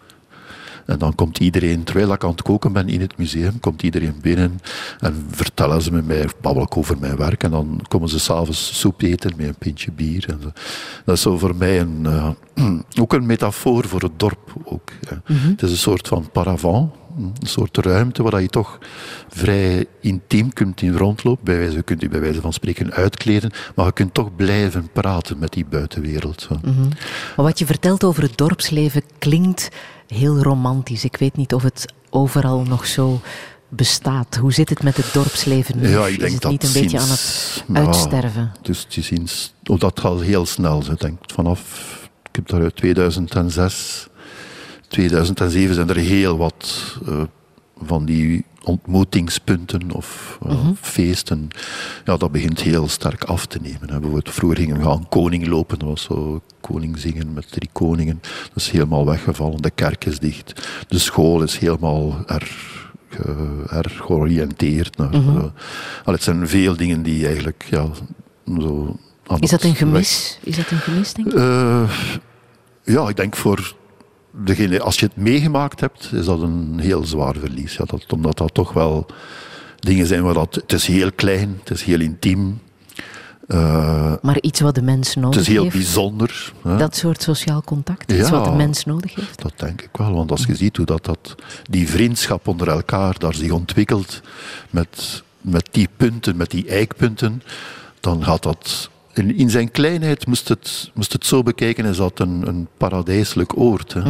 En 0.86 0.98
dan 0.98 1.14
komt 1.14 1.38
iedereen, 1.38 1.84
terwijl 1.84 2.12
ik 2.12 2.24
aan 2.24 2.30
het 2.30 2.42
koken 2.42 2.72
ben 2.72 2.88
in 2.88 3.00
het 3.00 3.16
museum, 3.16 3.60
komt 3.60 3.82
iedereen 3.82 4.18
binnen 4.20 4.60
en 5.00 5.26
vertellen 5.30 5.82
ze 5.82 5.92
me 5.92 6.02
mij, 6.02 6.28
babbel 6.40 6.62
ik 6.62 6.76
over 6.76 6.98
mijn 6.98 7.16
werk. 7.16 7.42
En 7.42 7.50
dan 7.50 7.80
komen 7.88 8.08
ze 8.08 8.18
s'avonds 8.18 8.78
soep 8.78 9.02
eten 9.02 9.32
met 9.36 9.46
een 9.46 9.54
pintje 9.54 9.92
bier. 9.92 10.24
En 10.28 10.38
zo. 10.42 10.50
Dat 11.04 11.14
is 11.16 11.22
zo 11.22 11.38
voor 11.38 11.56
mij 11.56 11.80
een, 11.80 12.06
eh, 12.06 12.30
ook 13.02 13.12
een 13.12 13.26
metafoor 13.26 13.88
voor 13.88 14.00
het 14.00 14.18
dorp. 14.18 14.54
Ook, 14.64 14.90
hè. 15.08 15.34
Het 15.34 15.62
is 15.62 15.70
een 15.70 15.76
soort 15.76 16.08
van 16.08 16.30
paravant, 16.32 16.92
een 17.16 17.34
soort 17.46 17.76
ruimte 17.76 18.22
waar 18.22 18.42
je 18.42 18.48
toch 18.48 18.78
vrij 19.28 19.86
intiem 20.00 20.52
kunt 20.52 20.82
in 20.82 20.96
rondlopen. 20.96 21.44
Bij 21.44 21.58
wijze, 21.58 21.82
kunt 21.82 22.00
je 22.00 22.08
bij 22.08 22.20
wijze 22.20 22.40
van 22.40 22.52
spreken 22.52 22.92
uitkleden, 22.92 23.50
maar 23.74 23.86
je 23.86 23.92
kunt 23.92 24.14
toch 24.14 24.36
blijven 24.36 24.88
praten 24.92 25.38
met 25.38 25.52
die 25.52 25.64
buitenwereld. 25.64 26.40
Zo. 26.48 26.58
Maar 27.36 27.44
wat 27.44 27.58
je 27.58 27.66
vertelt 27.66 28.04
over 28.04 28.22
het 28.22 28.36
dorpsleven 28.36 29.02
klinkt 29.18 29.68
heel 30.12 30.38
romantisch. 30.38 31.04
Ik 31.04 31.16
weet 31.16 31.36
niet 31.36 31.54
of 31.54 31.62
het 31.62 31.92
overal 32.10 32.62
nog 32.62 32.86
zo 32.86 33.20
bestaat. 33.68 34.36
Hoe 34.36 34.52
zit 34.52 34.68
het 34.68 34.82
met 34.82 34.96
het 34.96 35.12
dorpsleven 35.12 35.78
nu? 35.78 35.88
Ja, 35.88 36.06
ik 36.06 36.18
denk 36.18 36.26
is 36.26 36.32
het 36.32 36.42
dat 36.42 36.50
niet 36.50 36.64
een 36.64 36.82
beetje 36.82 36.98
aan 36.98 37.08
het 37.08 37.64
ja, 37.68 37.74
uitsterven? 37.74 38.52
Dus 38.62 38.86
sinds, 38.88 39.54
oh, 39.64 39.78
dat 39.78 40.00
gaat 40.00 40.20
heel 40.20 40.46
snel. 40.46 40.82
Ik 40.90 41.00
denk 41.00 41.18
vanaf, 41.26 41.60
ik 42.28 42.36
heb 42.36 42.48
daar 42.48 42.62
uit 42.62 42.76
2006, 42.76 44.08
2007 44.88 45.74
zijn 45.74 45.88
er 45.88 45.96
heel 45.96 46.36
wat 46.36 46.96
eh, 47.06 47.22
van 47.82 48.04
die 48.04 48.44
ontmoetingspunten 48.64 49.92
of 49.92 50.38
eh, 50.46 50.68
feesten. 50.80 51.48
Ja, 52.04 52.16
dat 52.16 52.32
begint 52.32 52.60
heel 52.60 52.88
sterk 52.88 53.24
af 53.24 53.46
te 53.46 53.58
nemen. 53.62 53.80
Hè. 53.80 53.86
Bijvoorbeeld, 53.86 54.30
vroeger 54.30 54.58
gingen 54.58 54.76
we 54.76 54.84
gaan 54.84 55.08
koning 55.08 55.46
lopen, 55.46 55.78
dat 55.78 55.88
was 55.88 56.02
zo 56.02 56.40
koning 56.60 56.98
zingen 56.98 57.32
met 57.32 57.50
drie 57.52 57.68
koningen. 57.72 58.20
Dat 58.22 58.56
is 58.56 58.70
helemaal 58.70 59.06
weggevallen. 59.06 59.62
De 59.62 59.70
kerk 59.70 60.04
is 60.04 60.18
dicht. 60.18 60.68
De 60.88 60.98
school 60.98 61.42
is 61.42 61.58
helemaal 61.58 62.24
erg 62.26 62.80
georiënteerd 63.84 64.96
naar. 64.96 65.08
Mhm. 65.20 65.36
eh, 65.36 65.44
al, 66.04 66.12
het 66.12 66.22
zijn 66.22 66.48
veel 66.48 66.76
dingen 66.76 67.02
die 67.02 67.26
eigenlijk 67.26 67.66
ja, 67.70 67.86
zo. 68.60 68.96
aan 69.26 69.38
Is 69.38 69.50
dat 69.50 69.62
een 69.62 69.74
gemis? 69.74 70.38
Is 70.42 70.56
dat 70.56 70.70
een 70.70 70.78
gemis, 70.78 71.12
denk 71.12 71.32
je? 71.32 71.38
eh, 71.38 71.90
ja, 72.94 73.08
ik 73.08 73.16
denk 73.16 73.36
voor 73.36 73.74
degene, 74.32 74.80
als 74.80 74.98
je 74.98 75.06
het 75.06 75.16
meegemaakt 75.16 75.80
hebt, 75.80 76.10
is 76.12 76.24
dat 76.24 76.40
een 76.42 76.78
heel 76.80 77.04
zwaar 77.04 77.34
verlies. 77.38 77.76
Ja, 77.76 77.84
dat, 77.84 78.12
omdat 78.12 78.38
dat 78.38 78.54
toch 78.54 78.72
wel 78.72 79.06
dingen 79.78 80.06
zijn 80.06 80.22
waar 80.22 80.34
dat. 80.34 80.54
Het 80.54 80.72
is 80.72 80.86
heel 80.86 81.12
klein, 81.12 81.56
het 81.60 81.70
is 81.70 81.82
heel 81.82 82.00
intiem, 82.00 82.60
eh, 83.48 84.12
Maar 84.22 84.40
iets 84.40 84.60
wat 84.60 84.74
de 84.74 84.82
mens 84.82 85.08
het 85.14 85.16
nodig 85.24 85.40
is 85.40 85.46
heel 85.46 85.62
heeft? 85.62 85.74
bijzonder. 85.74 86.52
hè. 86.62 86.76
Dat 86.76 86.96
soort 86.96 87.22
sociaal 87.22 87.62
contact? 87.62 88.12
Iets 88.12 88.28
Ja. 88.28 88.30
wat 88.30 88.44
de 88.44 88.50
mens 88.50 88.84
nodig 88.84 89.14
heeft? 89.14 89.42
Dat 89.42 89.52
denk 89.56 89.82
ik 89.82 89.88
wel, 89.92 90.12
want 90.14 90.30
als 90.30 90.44
je 90.44 90.54
ziet 90.54 90.76
hoe 90.76 90.86
dat, 90.86 91.04
dat, 91.04 91.34
die 91.70 91.88
vriendschap 91.88 92.48
onder 92.48 92.68
elkaar 92.68 93.18
daar 93.18 93.34
zich 93.34 93.50
ontwikkelt 93.50 94.20
met, 94.70 95.22
met 95.40 95.68
die 95.70 95.88
punten, 95.96 96.36
met 96.36 96.50
die 96.50 96.68
eikpunten, 96.68 97.42
dan 98.00 98.24
gaat 98.24 98.42
dat. 98.42 98.90
In, 99.14 99.36
in 99.36 99.50
zijn 99.50 99.70
kleinheid 99.70 100.26
moest 100.26 100.48
het, 100.48 100.90
moest 100.94 101.12
het 101.12 101.26
zo 101.26 101.42
bekijken, 101.42 101.84
is 101.84 101.96
dat 101.96 102.20
een, 102.20 102.46
een 102.48 102.68
paradijselijk 102.76 103.56
oord. 103.58 103.92
Hè? 103.92 104.02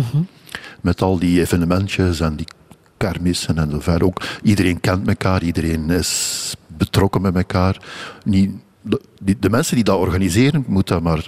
Met 0.80 1.02
al 1.02 1.18
die 1.18 1.40
evenementjes 1.40 2.20
en 2.20 2.36
die 2.36 2.46
kermissen 2.96 3.58
en 3.58 3.70
zo 3.70 3.80
verder. 3.80 4.06
Ook, 4.06 4.22
iedereen 4.42 4.80
kent 4.80 5.08
elkaar, 5.08 5.42
iedereen 5.42 5.90
is 5.90 6.54
betrokken 6.76 7.22
met 7.22 7.34
elkaar. 7.36 7.76
Niet, 8.24 8.50
de, 8.82 9.00
die- 9.22 9.36
de 9.40 9.50
mensen 9.50 9.74
die 9.74 9.84
dat 9.84 9.98
organiseren, 9.98 10.64
moeten 10.68 10.94
dat 10.94 11.04
maar 11.04 11.26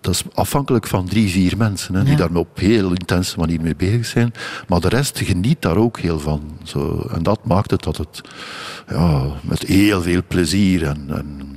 dat 0.00 0.14
is 0.14 0.22
afhankelijk 0.34 0.86
van 0.86 1.06
drie, 1.08 1.30
vier 1.30 1.56
mensen 1.56 1.94
hè, 1.94 2.02
die 2.02 2.10
Ja. 2.12 2.18
daar 2.18 2.34
op 2.34 2.58
heel 2.58 2.88
intense 2.88 3.38
manier 3.38 3.60
mee 3.60 3.76
bezig 3.76 4.06
zijn. 4.06 4.32
Maar 4.68 4.80
de 4.80 4.88
rest 4.88 5.18
geniet 5.18 5.62
daar 5.62 5.76
ook 5.76 5.98
heel 5.98 6.18
van. 6.20 6.42
Zo, 6.62 7.08
en 7.14 7.22
dat 7.22 7.44
maakt 7.46 7.70
het 7.70 7.82
dat 7.82 7.96
het 7.96 8.20
ja, 8.88 9.26
met 9.42 9.62
heel 9.62 10.02
veel 10.02 10.20
plezier 10.28 10.86
en, 10.86 11.04
en, 11.08 11.51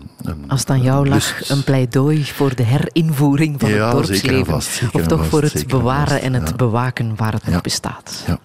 Als 0.47 0.59
het 0.59 0.69
aan 0.69 0.81
jou 0.81 1.07
lag, 1.09 1.49
een 1.49 1.63
pleidooi 1.63 2.25
voor 2.25 2.55
de 2.55 2.63
herinvoering 2.63 3.59
van 3.59 3.69
Ja, 3.69 3.97
het 3.97 4.05
zeker 4.07 4.21
dorpsleven. 4.21 4.53
vast, 4.53 4.69
zeker 4.69 4.99
of 4.99 5.07
toch 5.07 5.17
vast, 5.17 5.29
voor 5.29 5.41
het 5.41 5.67
bewaren 5.67 6.07
vast, 6.07 6.21
en 6.21 6.33
het 6.33 6.49
ja. 6.49 6.55
bewaken 6.55 7.15
waar 7.15 7.33
het 7.33 7.47
nog 7.47 7.61
bestaat. 7.61 8.23
Ja. 8.27 8.39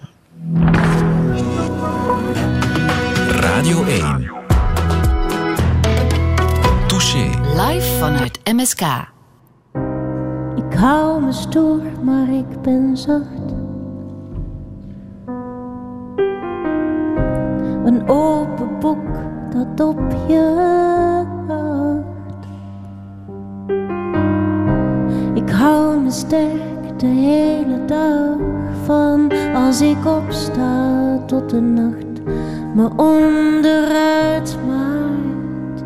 Radio 3.31 3.85
1. 3.85 4.31
Touché. 6.87 7.31
Live 7.57 7.97
vanuit 7.99 8.41
MSK. 8.53 8.81
Ik 10.57 10.79
hou 10.79 11.23
me 11.23 11.33
stoer, 11.33 11.83
maar 12.05 12.29
ik 12.31 12.63
ben 12.63 12.97
zacht. 12.97 13.49
Een 17.85 18.09
open 18.09 18.79
boek 18.79 19.19
dat 19.53 19.87
op 19.87 20.01
je 20.29 20.55
wacht. 21.47 22.47
Ik 25.35 25.51
hou 25.51 26.01
me 26.01 26.11
sterk 26.11 26.99
de 26.99 27.07
hele 27.07 27.85
dag 27.87 28.37
van 28.85 29.33
als 29.55 29.81
ik 29.81 30.07
opsta 30.07 31.19
tot 31.27 31.51
de 31.51 31.61
nacht 31.61 32.23
me 32.75 32.89
onderuit 32.97 34.57
maakt. 34.69 35.83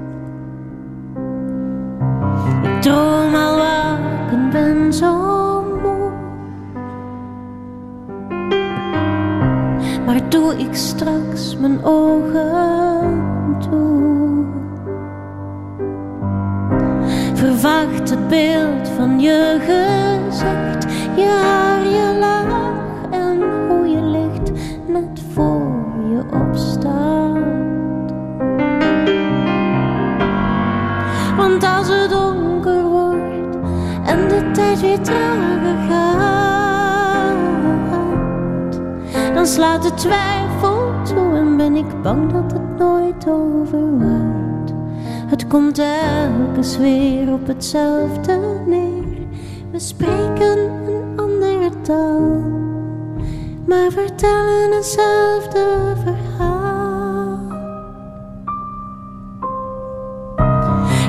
Ik 2.62 2.82
droom 2.82 3.34
al 3.34 3.56
waken, 3.56 4.50
ben 4.50 4.92
zo 4.92 5.43
Maar 10.06 10.28
doe 10.28 10.56
ik 10.56 10.74
straks 10.74 11.56
mijn 11.56 11.84
ogen 11.84 13.16
toe? 13.70 14.44
Verwacht 17.34 18.10
het 18.10 18.28
beeld 18.28 18.88
van 18.96 19.20
je 19.20 19.56
gezicht, 19.60 20.92
je 21.16 21.40
haar, 21.42 21.84
je 21.86 22.16
lach 22.20 23.10
en 23.10 23.42
hoe 23.68 23.88
je 23.88 24.02
ligt 24.02 24.50
net 24.86 25.20
voor 25.32 25.72
je 26.10 26.22
opstaat. 26.48 28.12
Want 31.36 31.64
als 31.64 31.88
het 31.88 32.10
donker 32.10 32.82
wordt 32.82 33.56
en 34.04 34.28
de 34.28 34.50
tijd 34.52 34.80
weer 34.80 35.00
trager 35.00 35.43
dan 39.44 39.52
slaat 39.52 39.82
de 39.82 39.94
twijfel 39.94 40.92
toe 41.02 41.36
en 41.36 41.56
ben 41.56 41.74
ik 41.74 42.02
bang 42.02 42.32
dat 42.32 42.52
het 42.52 42.78
nooit 42.78 43.28
overwaait. 43.28 44.74
Het 45.26 45.46
komt 45.46 45.74
telkens 45.74 46.76
weer 46.76 47.32
op 47.32 47.46
hetzelfde 47.46 48.38
neer. 48.66 49.26
We 49.70 49.78
spreken 49.78 50.58
een 50.58 51.18
andere 51.18 51.70
taal, 51.80 52.42
maar 53.66 53.90
vertellen 53.90 54.72
hetzelfde 54.72 55.92
verhaal. 56.04 57.38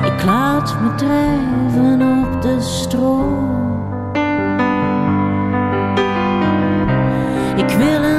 Ik 0.04 0.24
laat 0.24 0.76
me 0.82 0.94
drijven 0.94 2.24
op 2.24 2.42
de 2.42 2.60
stroom. 2.60 3.54
Ik 7.56 7.68
wil 7.68 8.02
een 8.02 8.15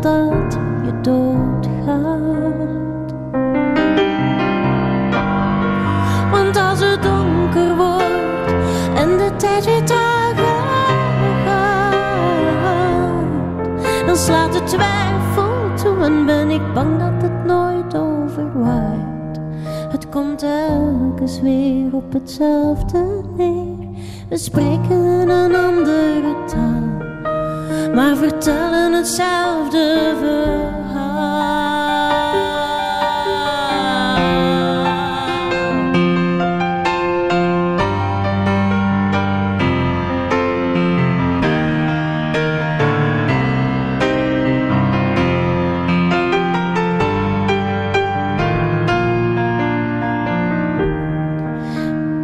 totdat 0.00 0.58
je 0.84 1.00
doodgaat. 1.00 1.58
Want 6.30 6.56
als 6.56 6.80
het 6.80 7.02
donker 7.02 7.76
wordt 7.76 8.52
en 8.94 9.16
de 9.18 9.32
tijd 9.36 9.64
weer 9.64 9.84
trager 9.84 10.44
gaat, 11.46 11.66
dan 14.06 14.16
slaat 14.16 14.52
de 14.52 14.62
twijfel 14.62 15.74
toe 15.82 16.04
en 16.04 16.26
ben 16.26 16.50
ik 16.50 16.72
bang 16.74 16.98
dat 16.98 17.22
het 17.22 17.44
nooit 17.44 17.96
overwaait. 17.96 19.40
Het 19.90 20.08
komt 20.08 20.38
telkens 20.38 21.40
weer 21.40 21.94
op 21.94 22.12
hetzelfde 22.12 23.22
neer. 23.36 23.88
We 24.28 24.36
spreken 24.36 25.28
een 25.28 25.54
andere 25.54 26.34
taal, 26.46 26.79
maar 27.94 28.16
vertellen 28.16 28.92
hetzelfde 28.92 30.14
verhaal. 30.18 30.68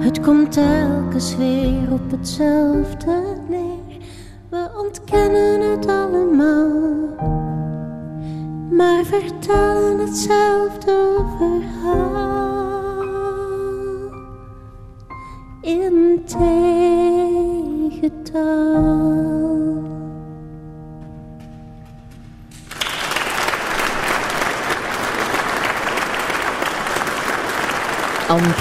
Het 0.00 0.20
komt 0.20 0.52
telkens 0.52 1.36
weer 1.36 1.92
op 1.92 2.10
hetzelfde 2.10 3.25
vertellen 10.06 10.45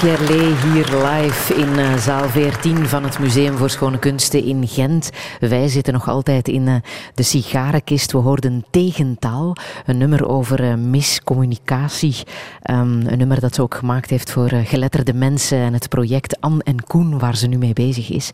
Pierlet 0.06 0.61
hier 0.61 1.03
live 1.03 1.53
in 1.53 1.80
eh, 1.80 1.98
zaal 1.98 2.30
14 2.30 2.88
van 2.88 3.03
het 3.03 3.19
Museum 3.19 3.57
voor 3.57 3.69
Schone 3.69 3.99
Kunsten 3.99 4.44
in 4.44 4.68
Gent. 4.68 5.10
Wij 5.40 5.68
zitten 5.68 5.94
nog 5.94 6.10
altijd 6.10 6.48
in 6.48 6.68
eh, 6.68 6.76
de 7.14 7.23
sigarenkist. 7.23 8.11
We 8.11 8.18
hoorden 8.18 8.65
Tegentaal, 8.69 9.56
een 9.86 9.98
nummer 9.98 10.27
over 10.27 10.64
eh, 10.64 10.76
miscommunicatie. 10.76 12.15
Ehm, 12.61 13.07
een 13.07 13.18
nummer 13.18 13.40
dat 13.40 13.56
ze 13.56 13.61
ook 13.61 13.76
gemaakt 13.76 14.10
heeft 14.10 14.32
voor 14.32 14.49
geletterde 14.49 15.14
mensen 15.14 15.57
en 15.57 15.73
het 15.73 15.90
project 15.90 16.41
Anne 16.41 16.64
en 16.64 16.84
Koen, 16.84 17.19
waar 17.19 17.38
ze 17.38 17.48
nu 17.48 17.57
mee 17.57 17.73
bezig 17.73 18.10
is. 18.10 18.32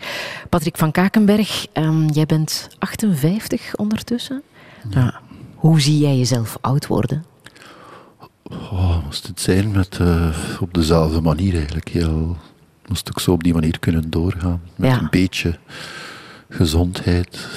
Patrick 0.50 0.78
van 0.78 0.92
Kakenberg, 0.92 1.68
ehm, 1.74 2.08
jij 2.08 2.26
bent 2.26 2.70
58 2.80 3.76
ondertussen. 3.76 4.42
Ja. 4.90 5.20
Hoe 5.56 5.82
zie 5.82 5.98
jij 5.98 6.18
jezelf 6.18 6.58
oud 6.62 6.88
worden? 6.88 7.31
Oh, 8.52 9.06
moest 9.06 9.28
het 9.28 9.42
zijn 9.42 9.72
met, 9.72 9.98
eh, 10.02 10.28
op 10.60 10.74
dezelfde 10.74 11.22
manier 11.22 11.56
eigenlijk. 11.56 11.88
Heel, 11.90 12.38
moest 12.88 13.10
ik 13.10 13.20
zo 13.20 13.32
op 13.32 13.44
die 13.44 13.54
manier 13.54 13.80
kunnen 13.80 14.10
doorgaan. 14.10 14.62
Met 14.76 14.90
Ja. 14.92 15.00
een 15.00 15.08
beetje 15.10 15.58
gezondheid. 16.50 17.48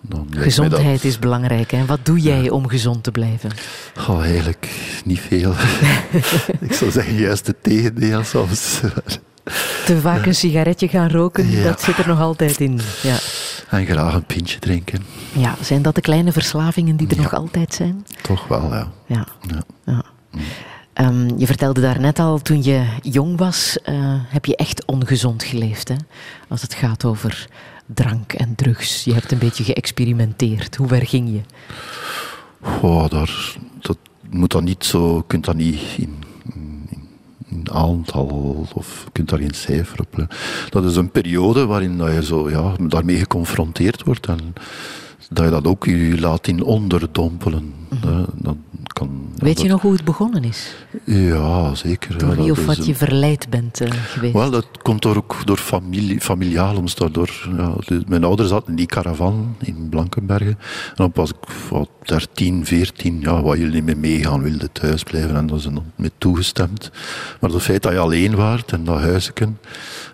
Dan 0.00 0.26
Gezondheid 0.30 1.04
is 1.04 1.18
belangrijk. 1.18 1.70
Hè? 1.70 1.84
Wat 1.84 1.98
doe 2.02 2.18
jij 2.20 2.50
om 2.50 2.68
gezond 2.68 3.02
te 3.02 3.10
blijven? 3.10 3.50
Oh, 4.08 4.22
eigenlijk 4.24 4.68
niet 5.04 5.20
veel. 5.20 5.54
ik 6.60 6.72
zou 6.72 6.90
zeggen 6.90 7.14
juist 7.14 7.46
het 7.46 7.62
tegendeel 7.62 8.24
soms. 8.24 8.80
Te 9.86 10.00
vaak 10.00 10.26
een 10.26 10.34
sigaretje 10.34 10.88
gaan 10.88 11.10
roken, 11.10 11.50
Ja. 11.50 11.62
dat 11.62 11.80
zit 11.80 11.98
er 11.98 12.06
nog 12.08 12.20
altijd 12.20 12.60
in. 12.60 12.80
Ja. 13.02 13.16
en 13.68 13.86
graag 13.86 14.14
een 14.14 14.24
pintje 14.24 14.58
drinken. 14.58 15.02
ja, 15.32 15.54
zijn 15.60 15.82
dat 15.82 15.94
de 15.94 16.00
kleine 16.00 16.32
verslavingen 16.32 16.96
die 16.96 17.08
er 17.08 17.16
Ja. 17.16 17.22
nog 17.22 17.34
altijd 17.34 17.74
zijn? 17.74 18.06
Toch 18.22 18.48
wel, 18.48 18.68
ja. 18.74 18.92
Ja. 19.06 19.26
ja. 19.84 20.02
Ehm, 20.92 21.38
je 21.38 21.46
vertelde 21.46 21.80
daarnet 21.80 22.18
al, 22.18 22.38
toen 22.38 22.62
je 22.62 22.86
jong 23.02 23.38
was, 23.38 23.78
eh, 23.82 23.94
heb 24.28 24.44
je 24.44 24.56
echt 24.56 24.84
ongezond 24.84 25.42
geleefd. 25.42 25.88
Hè? 25.88 25.94
Als 26.48 26.62
het 26.62 26.74
gaat 26.74 27.04
over 27.04 27.48
drank 27.86 28.32
en 28.32 28.54
drugs. 28.54 29.04
Je 29.04 29.12
hebt 29.14 29.32
een 29.32 29.38
beetje 29.38 29.64
geëxperimenteerd. 29.64 30.76
Hoe 30.76 30.88
ver 30.88 31.06
ging 31.06 31.28
je? 31.30 31.40
Oh, 32.80 33.08
daar, 33.08 33.56
dat 33.80 33.98
moet 34.30 34.50
dan 34.50 34.64
niet 34.64 34.84
zo, 34.84 35.16
je 35.16 35.24
kunt 35.26 35.44
dat 35.44 35.56
niet 35.56 35.80
in, 35.96 36.22
in, 37.48 37.70
aantal, 37.72 38.66
of 38.74 39.02
je 39.04 39.10
kunt 39.12 39.28
daar 39.28 39.38
geen 39.38 39.54
cijfer 39.54 40.00
op. 40.00 40.26
Dat 40.68 40.84
is 40.84 40.96
een 40.96 41.10
periode 41.10 41.66
waarin 41.66 41.98
dat 41.98 42.12
je 42.12 42.24
zo, 42.24 42.50
ja, 42.50 42.74
daarmee 42.80 43.18
geconfronteerd 43.18 44.04
wordt 44.04 44.26
en 44.26 44.54
dat 45.32 45.44
je 45.44 45.50
dat 45.50 45.66
ook 45.66 45.84
je 45.84 46.20
laat 46.20 46.46
in 46.46 46.62
onderdompelen. 46.62 47.72
hè. 48.06 48.22
Dat 48.36 48.56
kan, 48.92 49.08
Mhm. 49.08 49.44
Weet 49.44 49.60
je 49.60 49.68
nog 49.68 49.80
hoe 49.82 49.92
het 49.92 50.04
begonnen 50.04 50.44
is? 50.44 50.74
Ja, 51.04 51.74
zeker. 51.74 52.18
Door 52.18 52.36
wie 52.36 52.50
of 52.50 52.64
wat 52.66 52.76
een- 52.78 52.84
je 52.86 52.94
verleid 52.94 53.46
bent 53.50 53.80
eh, 53.80 53.90
geweest? 53.92 54.32
wel, 54.32 54.50
dat 54.50 54.66
komt 54.82 55.02
door, 55.02 55.16
ook 55.16 55.36
door 55.44 55.56
familie, 55.56 56.20
familiaal 56.20 56.76
omstandig. 56.76 57.14
Door, 57.14 57.54
ja, 57.56 57.72
de- 57.86 58.02
mijn 58.08 58.24
ouders 58.24 58.48
zaten 58.48 58.68
in 58.68 58.76
die 58.76 58.86
caravan 58.86 59.56
in 59.58 59.86
Blankenbergen. 59.90 60.58
En 60.88 60.94
dan 60.94 61.10
was 61.14 61.30
ik 61.30 61.36
wat, 61.70 61.88
13, 62.04 62.66
14, 62.66 63.20
ja, 63.20 63.42
wat 63.42 63.56
jullie 63.58 63.72
niet 63.74 63.84
meer 63.84 63.98
meegaan, 63.98 64.42
wilde 64.42 64.72
thuis 64.72 65.02
blijven. 65.02 65.36
En 65.36 65.46
daar 65.46 65.58
zijn 65.60 65.74
dan 65.74 65.84
mee 65.96 66.10
toegestemd. 66.18 66.90
Maar 67.40 67.50
het 67.50 67.62
feit 67.62 67.82
dat 67.82 67.92
je 67.92 67.98
alleen 67.98 68.34
waart 68.34 68.72
en 68.72 68.84
dat 68.84 68.98
huisje, 69.00 69.32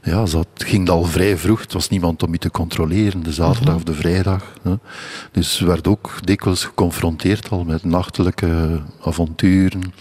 ja, 0.03 0.25
dat 0.25 0.47
ging 0.57 0.89
al 0.89 1.05
vrij 1.05 1.37
vroeg. 1.39 1.61
Het 1.61 1.73
was 1.73 1.89
niemand 1.89 2.23
om 2.23 2.33
je 2.33 2.39
te 2.39 2.51
controleren, 2.51 3.23
de 3.23 3.33
zaterdag 3.33 3.75
of 3.75 3.83
de 3.83 3.95
vrijdag. 3.95 4.45
Dus 5.33 5.61
werd 5.61 5.89
ook 5.89 6.19
dikwijls 6.25 6.65
geconfronteerd 6.65 7.51
al 7.51 7.65
met 7.65 7.85
nachtelijke 7.85 8.81
avonturen. 9.05 9.93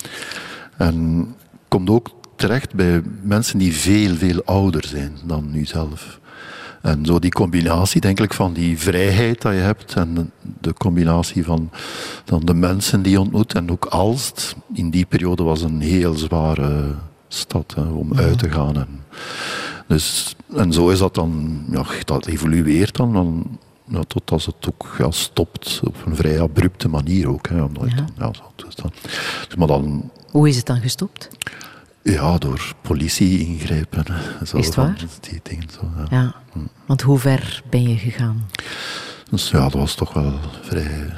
En 0.77 1.27
komt 1.67 1.89
ook 1.89 2.09
terecht 2.35 2.73
bij 2.73 3.01
mensen 3.21 3.59
die 3.59 3.75
veel, 3.75 4.15
veel 4.15 4.43
ouder 4.45 4.85
zijn 4.85 5.17
dan 5.23 5.49
u 5.53 5.65
zelf. 5.65 6.19
En 6.81 7.05
zo 7.05 7.19
die 7.19 7.31
combinatie, 7.31 8.01
denk 8.01 8.19
ik, 8.19 8.34
van 8.34 8.53
die 8.53 8.79
vrijheid 8.79 9.41
dat 9.41 9.53
je 9.53 9.59
hebt 9.59 9.93
en 9.93 10.31
de, 10.61 10.73
combinatie 10.73 11.43
van 11.43 11.69
dan 12.25 12.45
de 12.45 12.53
mensen 12.53 13.01
die 13.01 13.11
je 13.11 13.19
ontmoet. 13.19 13.53
En 13.53 13.71
ook 13.71 13.85
Alst, 13.85 14.55
in 14.73 14.89
die 14.89 15.05
periode 15.05 15.43
was 15.43 15.61
een 15.61 15.81
heel 15.81 16.13
zware 16.13 16.95
stad 17.27 17.73
hè, 17.75 17.81
om 17.81 18.13
uit 18.15 18.39
te 18.39 18.51
gaan. 18.51 18.75
En, 18.75 18.88
dus, 19.88 20.35
en 20.55 20.73
zo 20.73 20.89
is 20.89 20.99
dat 20.99 21.15
dan, 21.15 21.63
ja, 21.71 21.85
dat 22.05 22.25
evolueert 22.25 22.95
dan, 22.95 23.13
dan 23.13 23.57
ja, 23.88 24.01
tot 24.07 24.31
als 24.31 24.45
het 24.45 24.55
ook 24.69 24.95
ja, 24.97 25.11
stopt 25.11 25.80
op 25.84 25.95
een 26.05 26.15
vrij 26.15 26.41
abrupte 26.41 26.88
manier 26.89 27.30
ook. 27.30 27.47
Hè, 27.47 27.61
omdat 27.61 27.89
Ja. 27.89 27.95
dan, 27.95 28.09
ja, 28.18 28.31
zo 28.34 28.68
is 28.68 28.76
dat. 28.76 28.93
Dus, 29.47 29.55
maar 29.57 29.68
dan 29.68 30.11
Hoe 30.31 30.47
is 30.49 30.55
het 30.55 30.65
dan 30.65 30.81
gestopt? 30.81 31.30
ja, 32.03 32.38
door 32.38 32.73
politie 32.81 33.39
ingrijpen. 33.47 34.05
Zo 34.45 34.57
Is 34.57 34.65
het 34.65 34.76
waar? 34.76 34.95
Die 35.19 35.39
dingen, 35.43 35.68
zo, 35.69 35.89
ja. 35.97 36.05
Ja. 36.09 36.35
Want 36.85 37.01
hoe 37.01 37.19
ver 37.19 37.61
ben 37.69 37.89
je 37.89 37.97
gegaan? 37.97 38.49
Dus 39.30 39.49
ja, 39.49 39.59
dat 39.59 39.73
was 39.73 39.95
toch 39.95 40.14
wel 40.14 40.34
vrij, 40.61 41.14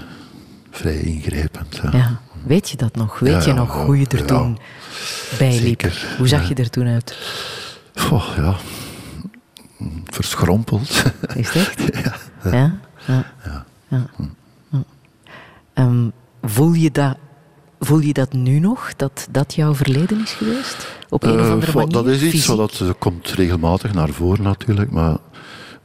vrij 0.72 1.00
ingrijpend. 1.00 1.80
Ja. 1.92 2.20
Weet 2.46 2.70
je 2.70 2.78
dat 2.78 2.96
nog? 2.96 3.20
Weet 3.20 3.46
je 3.46 3.54
nog 3.54 3.86
hoe 3.86 4.00
je 4.00 4.08
er 4.08 4.26
toen 4.26 4.58
bij 5.38 5.60
liep? 5.62 5.92
Hoe 6.18 6.28
zag 6.28 6.48
je 6.48 6.54
er 6.56 6.70
toen 6.70 6.88
uit? 6.88 7.18
Goh, 7.96 8.26
ja. 8.38 8.56
Verschrompeld. 10.06 11.04
Is 11.36 11.50
het 11.54 11.56
echt? 11.56 11.82
Ja. 12.44 12.80
Ja. 13.08 13.26
Ja. 13.48 13.66
Ja. 13.88 14.06
Ehm, 15.74 16.10
voel, 16.42 16.74
je 16.74 16.92
dat, 16.92 17.18
voel 17.80 18.00
je 18.00 18.14
dat 18.14 18.34
nu 18.34 18.60
nog, 18.60 18.96
dat 18.96 19.28
dat 19.32 19.54
jouw 19.54 19.76
verleden 19.76 20.22
is 20.22 20.32
geweest? 20.32 20.88
Op 21.10 21.24
een 21.24 21.40
of 21.40 21.46
Eh, 21.46 21.52
andere 21.52 21.74
manier? 21.74 21.92
dat 21.94 22.08
is 22.08 22.22
iets 22.22 22.32
fysiek? 22.32 22.56
wat 22.56 22.80
eh, 22.80 22.90
komt 23.00 23.28
regelmatig 23.28 23.94
naar 23.94 24.10
voren 24.10 24.44
natuurlijk, 24.44 24.92
maar 24.92 25.18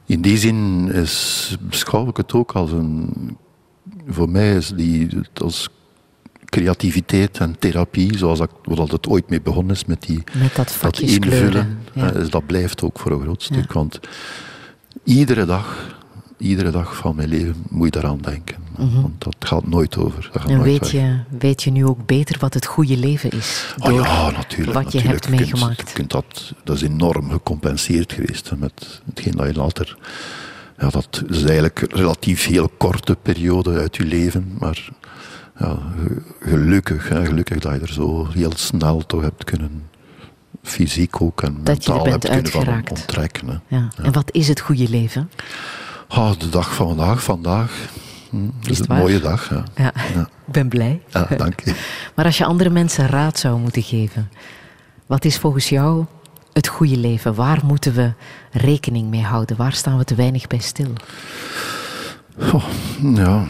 in 0.05 0.21
die 0.21 0.37
zin 0.37 0.87
is, 0.91 1.57
beschouw 1.61 2.07
ik 2.07 2.17
het 2.17 2.33
ook 2.33 2.51
als 2.51 2.71
een... 2.71 3.37
Voor 4.07 4.29
mij 4.29 4.55
is 4.55 4.69
die 4.69 5.09
als 5.33 5.69
creativiteit 6.55 7.37
en 7.37 7.55
therapie, 7.59 8.17
zoals 8.17 8.39
dat, 8.39 8.49
wat 8.63 8.91
het 8.91 9.07
ooit 9.07 9.29
mee 9.29 9.41
begonnen 9.41 9.75
is 9.75 9.85
met 9.85 10.01
die 10.01 10.23
Met 10.33 10.55
dat 10.55 10.77
kleuren, 11.19 11.79
ja. 11.93 12.07
eh, 12.07 12.13
dus 12.13 12.29
dat 12.29 12.45
blijft 12.45 12.83
ook 12.83 12.99
voor 12.99 13.11
een 13.11 13.21
groot 13.21 13.43
stuk. 13.43 13.73
Want 13.73 13.99
iedere 15.03 15.45
dag, 15.45 15.95
iedere 16.37 16.71
dag 16.71 16.95
van 16.95 17.15
mijn 17.15 17.29
leven 17.29 17.55
moet 17.69 17.85
je 17.85 17.91
daaraan 18.01 18.21
denken. 18.21 18.55
Want 18.77 19.23
dat 19.23 19.35
gaat 19.39 19.67
nooit 19.67 19.97
over. 19.97 20.29
Dat 20.33 20.41
gaat 20.41 20.43
Mhm. 20.43 20.51
En 20.51 20.57
nooit 20.57 20.71
weet 20.71 20.91
weg. 20.91 21.01
je, 21.01 21.37
weet 21.39 21.63
je 21.63 21.71
nu 21.71 21.85
ook 21.85 22.05
beter 22.05 22.39
wat 22.39 22.53
het 22.53 22.65
goede 22.65 22.97
leven 22.97 23.29
is? 23.29 23.75
Oh 23.77 23.87
Door 23.87 24.01
ja, 24.01 24.31
natuurlijk. 24.31 24.73
Wat 24.73 24.91
je 24.91 24.97
natuurlijk. 24.97 25.25
hebt 25.25 25.39
meegemaakt. 25.39 25.93
kunt 25.93 26.11
dat, 26.11 26.53
dat 26.63 26.75
is 26.75 26.81
enorm 26.81 27.31
gecompenseerd 27.31 28.13
geweest 28.13 28.49
hè, 28.49 28.57
met 28.57 29.01
hetgeen 29.05 29.33
dat 29.33 29.47
je 29.47 29.53
later. 29.53 29.97
Ja, 30.77 30.89
dat 30.89 31.23
is 31.29 31.43
eigenlijk 31.43 31.81
een 31.81 31.97
relatief 31.97 32.45
heel 32.45 32.69
korte 32.77 33.17
periode 33.21 33.79
uit 33.79 33.95
je 33.95 34.05
leven, 34.05 34.55
maar 34.59 34.89
ja, 35.57 35.77
ge- 36.03 36.21
gelukkig, 36.39 37.09
hè, 37.09 37.25
gelukkig 37.25 37.59
dat 37.59 37.73
je 37.73 37.79
er 37.79 37.93
zo 37.93 38.27
heel 38.31 38.51
snel 38.55 39.05
toch 39.05 39.21
hebt 39.21 39.43
kunnen, 39.43 39.89
fysiek 40.63 41.21
ook 41.21 41.41
en 41.41 41.57
Dat 41.63 41.83
je 41.85 41.91
mentaal 41.91 42.11
hebt 42.11 42.25
kunnen 42.29 42.51
van 42.51 42.59
uitgeraakt. 42.59 42.89
onttrekken. 42.89 43.47
Hè. 43.47 43.75
Ja. 43.77 43.87
En 44.03 44.11
wat 44.11 44.31
is 44.33 44.47
het 44.47 44.59
goede 44.59 44.89
leven? 44.89 45.29
Ah, 46.07 46.31
de 46.37 46.49
dag 46.49 46.75
van 46.75 46.87
vandaag, 46.87 47.23
vandaag, 47.23 47.71
hm, 48.29 48.37
is, 48.61 48.69
het 48.69 48.79
een 48.79 48.85
waar? 48.87 48.97
mooie 48.97 49.19
dag. 49.19 49.49
Ja. 49.75 49.93
Ik 50.47 50.53
ben 50.53 50.67
blij. 50.67 51.01
Ja, 51.09 51.27
dank 51.37 51.59
je. 51.59 51.75
Maar 52.15 52.25
als 52.25 52.37
je 52.37 52.45
andere 52.45 52.69
mensen 52.69 53.07
raad 53.07 53.39
zou 53.39 53.59
moeten 53.59 53.83
geven, 53.83 54.29
wat 55.05 55.25
is 55.25 55.37
volgens 55.37 55.69
jou 55.69 56.05
het 56.53 56.67
goede 56.67 56.97
leven? 56.97 57.35
Waar 57.35 57.59
moeten 57.63 57.93
we 57.93 58.13
rekening 58.51 59.09
mee 59.09 59.23
houden? 59.23 59.57
Waar 59.57 59.73
staan 59.73 59.97
we 59.97 60.03
te 60.03 60.15
weinig 60.15 60.47
bij 60.47 60.59
stil? 60.59 60.93
Goh, 62.39 62.63
ja, 63.01 63.45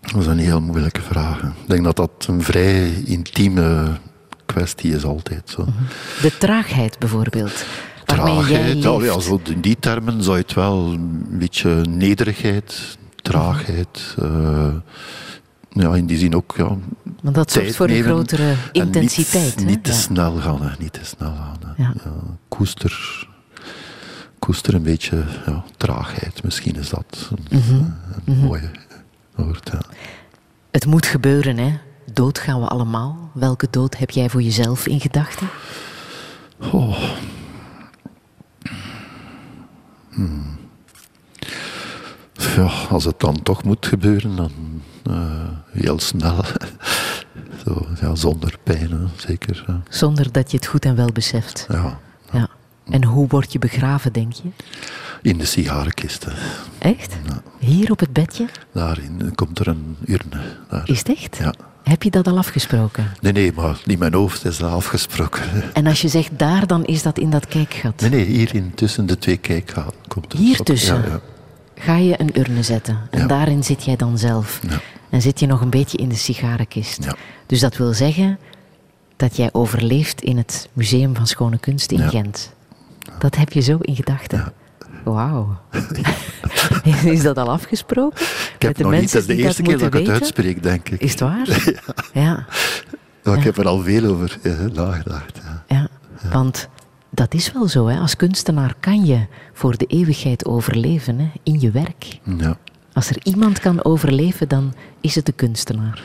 dat 0.00 0.20
is 0.20 0.26
een 0.26 0.38
heel 0.38 0.60
moeilijke 0.60 1.00
vraag. 1.02 1.40
hè. 1.40 1.48
Ik 1.48 1.54
denk 1.68 1.84
dat 1.84 1.96
dat 1.96 2.26
een 2.28 2.42
vrij 2.42 2.90
intieme 3.04 3.98
kwestie 4.46 4.94
is 4.94 5.04
altijd. 5.04 5.50
Zo. 5.50 5.64
De 6.22 6.38
traagheid 6.38 6.98
bijvoorbeeld. 6.98 7.64
Traagheid, 8.04 8.84
in 9.48 9.60
die 9.60 9.76
termen 9.80 10.22
zou 10.22 10.36
je 10.36 10.42
het 10.42 10.54
wel 10.54 10.92
een 10.92 11.26
beetje 11.38 11.70
nederigheid, 11.88 12.98
traagheid, 13.22 14.14
eh, 14.22 14.68
ja, 15.70 15.94
in 15.94 16.06
die 16.06 16.18
zin 16.18 16.34
ook 16.36 16.54
ja, 16.56 16.76
Want 17.22 17.34
dat 17.34 17.50
zorgt 17.52 17.76
voor 17.76 17.88
een 17.88 18.02
grotere 18.02 18.48
en 18.50 18.56
intensiteit. 18.72 19.56
Niet, 19.56 19.66
niet 19.66 19.84
te 19.84 19.90
Ja. 19.90 19.96
snel 19.96 20.36
gaan, 20.36 20.62
hè, 20.62 20.70
niet 20.78 20.92
te 20.92 21.00
snel 21.04 21.34
gaan. 21.36 21.74
Ja. 21.76 21.92
Ja, 22.04 22.10
koester, 22.48 23.26
koester 24.38 24.74
een 24.74 24.82
beetje 24.82 25.24
ja, 25.46 25.64
traagheid, 25.76 26.42
misschien 26.44 26.76
is 26.76 26.88
dat 26.88 27.30
een, 27.48 27.58
Mhm. 27.58 27.82
een 28.24 28.36
mooie 28.36 28.70
Ja. 29.38 29.80
Het 30.70 30.86
moet 30.86 31.06
gebeuren, 31.06 31.58
hè? 31.58 31.78
Dood 32.12 32.38
gaan 32.38 32.60
we 32.60 32.66
allemaal. 32.66 33.30
Welke 33.34 33.66
dood 33.70 33.96
heb 33.96 34.10
jij 34.10 34.28
voor 34.30 34.42
jezelf 34.42 34.86
in 34.86 35.00
gedachten? 35.00 35.48
Oh. 36.72 36.98
Hmm. 40.10 40.58
Ja, 42.56 42.70
als 42.90 43.04
het 43.04 43.20
dan 43.20 43.42
toch 43.42 43.64
moet 43.64 43.86
gebeuren, 43.86 44.36
dan 44.36 44.52
eh, 45.02 45.48
heel 45.70 46.00
snel. 46.00 46.44
Zo, 47.64 47.86
ja, 48.00 48.14
zonder 48.14 48.58
pijn, 48.62 48.90
hè, 48.90 49.06
zeker. 49.16 49.64
Ja. 49.66 49.80
Zonder 49.88 50.32
dat 50.32 50.50
je 50.50 50.56
het 50.56 50.66
goed 50.66 50.84
en 50.84 50.96
wel 50.96 51.12
beseft. 51.12 51.66
Ja. 51.68 51.98
Ja. 52.32 52.48
En 52.90 53.04
hoe 53.04 53.28
word 53.28 53.52
je 53.52 53.58
begraven, 53.58 54.12
denk 54.12 54.32
je? 54.32 54.48
In 55.22 55.38
de 55.38 55.44
sigarenkist. 55.44 56.24
hè. 56.24 56.32
Echt? 56.78 57.16
Hier 57.58 57.90
op 57.90 58.00
het 58.00 58.12
bedje? 58.12 58.46
Daarin 58.72 59.32
komt 59.34 59.58
er 59.58 59.68
een 59.68 59.96
urne. 60.06 60.40
Daar. 60.70 60.88
Is 60.88 60.98
het 60.98 61.08
echt? 61.08 61.36
Ja. 61.36 61.54
Heb 61.82 62.02
je 62.02 62.10
dat 62.10 62.26
al 62.26 62.38
afgesproken? 62.38 63.10
Nee, 63.20 63.32
nee, 63.32 63.52
maar 63.52 63.78
in 63.86 63.98
mijn 63.98 64.14
hoofd 64.14 64.44
is 64.44 64.56
dat 64.58 64.70
afgesproken. 64.72 65.42
En 65.72 65.86
als 65.86 66.00
je 66.00 66.08
zegt 66.08 66.38
daar, 66.38 66.66
dan 66.66 66.84
is 66.84 67.02
dat 67.02 67.18
in 67.18 67.30
dat 67.30 67.46
kijkgat. 67.46 68.00
Nee, 68.00 68.10
nee, 68.10 68.24
hierin 68.24 68.72
tussen 68.74 69.06
de 69.06 69.18
twee 69.18 69.36
kijkgaten 69.36 69.94
komt 70.08 70.32
er 70.32 70.38
Hier 70.38 70.58
tussen? 70.60 70.96
Ja, 71.02 71.08
ja. 71.08 71.20
Ga 71.82 71.96
je 71.96 72.20
een 72.20 72.38
urne 72.38 72.62
zetten. 72.62 72.98
En 73.10 73.20
Ja. 73.20 73.26
daarin 73.26 73.64
zit 73.64 73.84
jij 73.84 73.96
dan 73.96 74.18
zelf. 74.18 74.60
Ja. 74.68 74.80
En 75.10 75.22
zit 75.22 75.40
je 75.40 75.46
nog 75.46 75.60
een 75.60 75.70
beetje 75.70 75.98
in 75.98 76.08
de 76.08 76.14
sigarenkist. 76.16 77.04
Ja. 77.04 77.14
Dus 77.46 77.60
dat 77.60 77.76
wil 77.76 77.92
zeggen 77.92 78.38
dat 79.16 79.36
jij 79.36 79.48
overleeft 79.52 80.20
in 80.22 80.36
het 80.36 80.68
Museum 80.72 81.16
van 81.16 81.26
Schone 81.26 81.58
Kunst 81.58 81.92
in 81.92 81.98
Ja. 81.98 82.08
Gent. 82.08 82.52
Dat 83.18 83.36
heb 83.36 83.52
je 83.52 83.60
zo 83.60 83.78
in 83.80 83.96
gedachten. 83.96 84.52
Wauw. 85.04 85.60
is 87.04 87.22
dat 87.22 87.36
al 87.36 87.50
afgesproken? 87.50 88.20
Ik 88.54 88.62
heb 88.62 88.78
nog 88.78 88.92
niet, 88.92 89.12
dat 89.12 89.20
is 89.20 89.26
de 89.26 89.36
eerste 89.36 89.62
keer 89.62 89.78
dat 89.78 89.94
ik 89.94 90.06
het 90.06 90.08
uitspreek, 90.08 90.62
denk 90.62 90.88
ik. 90.88 91.00
Is 91.00 91.10
het 91.10 91.20
waar? 91.20 91.74
ja. 92.12 92.46
Ik 93.36 93.42
heb 93.42 93.56
er 93.56 93.66
al 93.66 93.80
veel 93.82 94.04
over 94.04 94.38
ja, 94.42 94.56
nagedacht. 94.72 95.40
Ja. 95.44 95.64
Ja, 95.76 95.88
want 96.30 96.68
dat 97.10 97.34
is 97.34 97.52
wel 97.52 97.68
zo. 97.68 97.86
Hè. 97.86 97.98
Als 97.98 98.16
kunstenaar 98.16 98.74
kan 98.80 99.04
je 99.04 99.26
voor 99.52 99.76
de 99.76 99.86
eeuwigheid 99.86 100.46
overleven 100.46 101.18
hè, 101.18 101.30
in 101.42 101.60
je 101.60 101.70
werk. 101.70 102.18
Ja. 102.38 102.56
Als 102.92 103.10
er 103.10 103.16
iemand 103.22 103.58
kan 103.58 103.84
overleven, 103.84 104.48
dan 104.48 104.74
is 105.00 105.14
het 105.14 105.26
de 105.26 105.32
kunstenaar. 105.32 106.02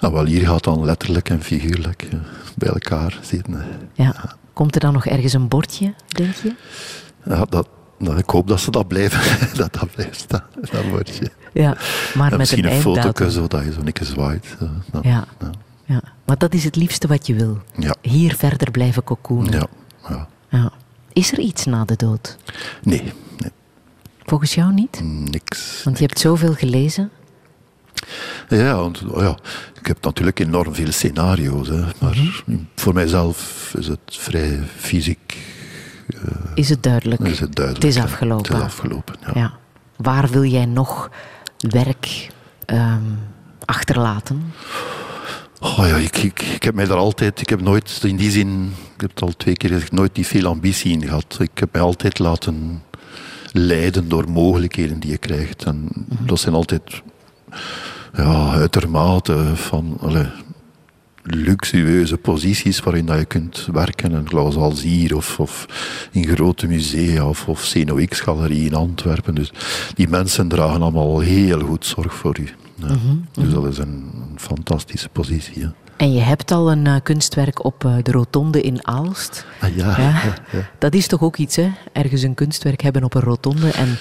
Nou, 0.00 0.14
wel, 0.14 0.24
hier 0.24 0.46
gaat 0.46 0.64
dan 0.64 0.84
letterlijk 0.84 1.28
en 1.28 1.42
figuurlijk 1.42 2.02
eh, 2.02 2.18
bij 2.56 2.68
elkaar 2.68 3.18
zitten. 3.22 3.64
Ja. 3.92 4.36
Komt 4.52 4.74
er 4.74 4.80
dan 4.80 4.92
nog 4.92 5.06
ergens 5.06 5.32
een 5.32 5.48
bordje, 5.48 5.94
denk 6.06 6.34
je? 6.34 6.54
Ja, 7.24 7.44
dat, 7.48 7.68
nou, 7.98 8.18
ik 8.18 8.30
hoop 8.30 8.48
dat 8.48 8.60
ze 8.60 8.70
dat 8.70 8.88
blijven, 8.88 9.20
dat 9.58 9.72
dat 9.72 9.90
blijft 9.94 10.20
staan, 10.20 10.44
dat 10.72 10.84
woordje. 10.90 11.30
Ja, 11.52 11.76
maar 12.14 12.24
En 12.24 12.30
met 12.30 12.38
misschien 12.38 12.64
een 12.64 12.72
een 12.72 12.80
foto 12.80 13.28
zodat 13.28 13.64
je 13.64 13.72
zo 13.72 13.80
keer 13.92 14.06
zwaait. 14.06 14.46
zo, 14.58 14.68
dan- 14.90 15.02
Ja. 15.04 15.24
Ja. 15.84 16.00
Maar 16.24 16.38
dat 16.38 16.54
is 16.54 16.64
het 16.64 16.76
liefste 16.76 17.06
wat 17.06 17.26
je 17.26 17.34
wil. 17.34 17.58
Ja. 17.78 17.94
Hier 18.02 18.34
verder 18.36 18.70
blijven 18.70 19.04
cocoonen. 19.04 19.52
Ja, 19.52 19.66
ja. 20.08 20.28
Ja. 20.48 20.72
Is 21.12 21.32
er 21.32 21.38
iets 21.38 21.64
na 21.64 21.84
de 21.84 21.96
dood? 21.96 22.36
Nee, 22.82 23.02
nee, 23.38 23.50
Volgens 24.24 24.54
jou 24.54 24.72
niet? 24.72 25.00
niks. 25.30 25.80
Want 25.84 25.98
je 25.98 26.04
hebt 26.04 26.18
zoveel 26.18 26.52
gelezen. 26.54 27.10
Ja, 28.48 28.74
want, 28.74 29.04
oh 29.04 29.22
ja, 29.22 29.38
ik 29.80 29.86
heb 29.86 30.04
natuurlijk 30.04 30.38
enorm 30.38 30.74
veel 30.74 30.92
scenario's. 30.92 31.68
Hè, 31.68 31.84
maar 32.00 32.42
voor 32.74 32.94
mijzelf 32.94 33.72
is 33.78 33.86
het 33.86 34.00
vrij 34.06 34.60
fysiek. 34.76 35.36
Is 36.54 36.68
het 36.68 36.82
duidelijk? 36.82 37.20
Is 37.20 37.40
het 37.40 37.54
duidelijk. 37.54 37.84
Het 37.86 37.96
is 37.96 38.02
afgelopen. 38.02 38.52
Het 38.52 38.56
is 38.56 38.62
afgelopen, 38.62 39.14
ja. 39.20 39.30
Ja. 39.34 39.52
Waar 39.96 40.28
wil 40.28 40.44
jij 40.44 40.64
nog 40.64 41.10
werk 41.58 42.28
ehm, 42.64 43.02
achterlaten? 43.64 44.52
Oh 45.60 45.78
ja, 45.78 45.96
ik, 45.96 46.16
ik, 46.16 46.42
ik 46.42 46.62
heb 46.62 46.74
mij 46.74 46.84
daar 46.84 46.96
altijd, 46.96 47.40
ik 47.40 47.48
heb 47.48 47.60
nooit 47.60 48.00
in 48.02 48.16
die 48.16 48.30
zin, 48.30 48.72
ik 48.94 49.00
heb 49.00 49.10
het 49.10 49.22
al 49.22 49.32
twee 49.36 49.54
keer 49.54 49.70
gezegd, 49.70 49.92
nooit 49.92 50.14
die 50.14 50.26
veel 50.26 50.46
ambitie 50.46 50.92
in 50.92 51.02
gehad. 51.02 51.36
Ik 51.40 51.58
heb 51.58 51.72
mij 51.72 51.82
altijd 51.82 52.18
laten 52.18 52.82
leiden 53.52 54.08
door 54.08 54.30
mogelijkheden 54.30 55.00
die 55.00 55.10
je 55.10 55.18
krijgt. 55.18 55.64
En 55.64 55.88
dat 56.20 56.40
zijn 56.40 56.54
altijd 56.54 57.02
ja, 58.14 58.52
uitermate 58.52 59.56
van 59.56 59.96
allee, 60.00 60.26
luxueuze 61.26 62.16
posities 62.16 62.80
waarin 62.80 63.06
dat 63.06 63.18
je 63.18 63.24
kunt 63.24 63.68
werken. 63.72 64.14
En 64.14 64.52
zoals 64.52 64.82
hier 64.82 65.16
of, 65.16 65.40
of 65.40 65.66
in 66.12 66.26
grote 66.26 66.66
musea 66.66 67.28
of, 67.28 67.48
of 67.48 67.68
CNOX-galerie 67.70 68.66
in 68.66 68.74
Antwerpen. 68.74 69.34
Dus 69.34 69.52
die 69.94 70.08
mensen 70.08 70.48
dragen 70.48 70.82
allemaal 70.82 71.20
heel 71.20 71.60
goed 71.60 71.86
zorg 71.86 72.14
voor 72.14 72.38
u. 72.38 72.48
Ja. 72.74 72.96
Dus 73.32 73.52
dat 73.52 73.66
is 73.66 73.78
een, 73.78 74.10
een 74.14 74.38
fantastische 74.40 75.08
positie. 75.08 75.68
En 75.96 76.12
je 76.12 76.20
hebt 76.20 76.50
al 76.50 76.70
een 76.70 76.86
eh, 76.86 76.96
kunstwerk 77.02 77.64
op 77.64 77.84
eh, 77.84 77.94
de 78.02 78.12
rotonde 78.12 78.60
in 78.60 78.86
Aalst. 78.86 79.46
Ah, 79.60 79.76
ja, 79.76 79.98
ja. 79.98 80.34
Dat 80.78 80.94
is 80.94 81.06
toch 81.06 81.22
ook 81.22 81.36
iets, 81.36 81.56
hè? 81.56 81.70
Ergens 81.92 82.22
een 82.22 82.34
kunstwerk 82.34 82.80
hebben 82.80 83.04
op 83.04 83.14
een 83.14 83.22
rotonde. 83.22 83.70
En 83.70 83.98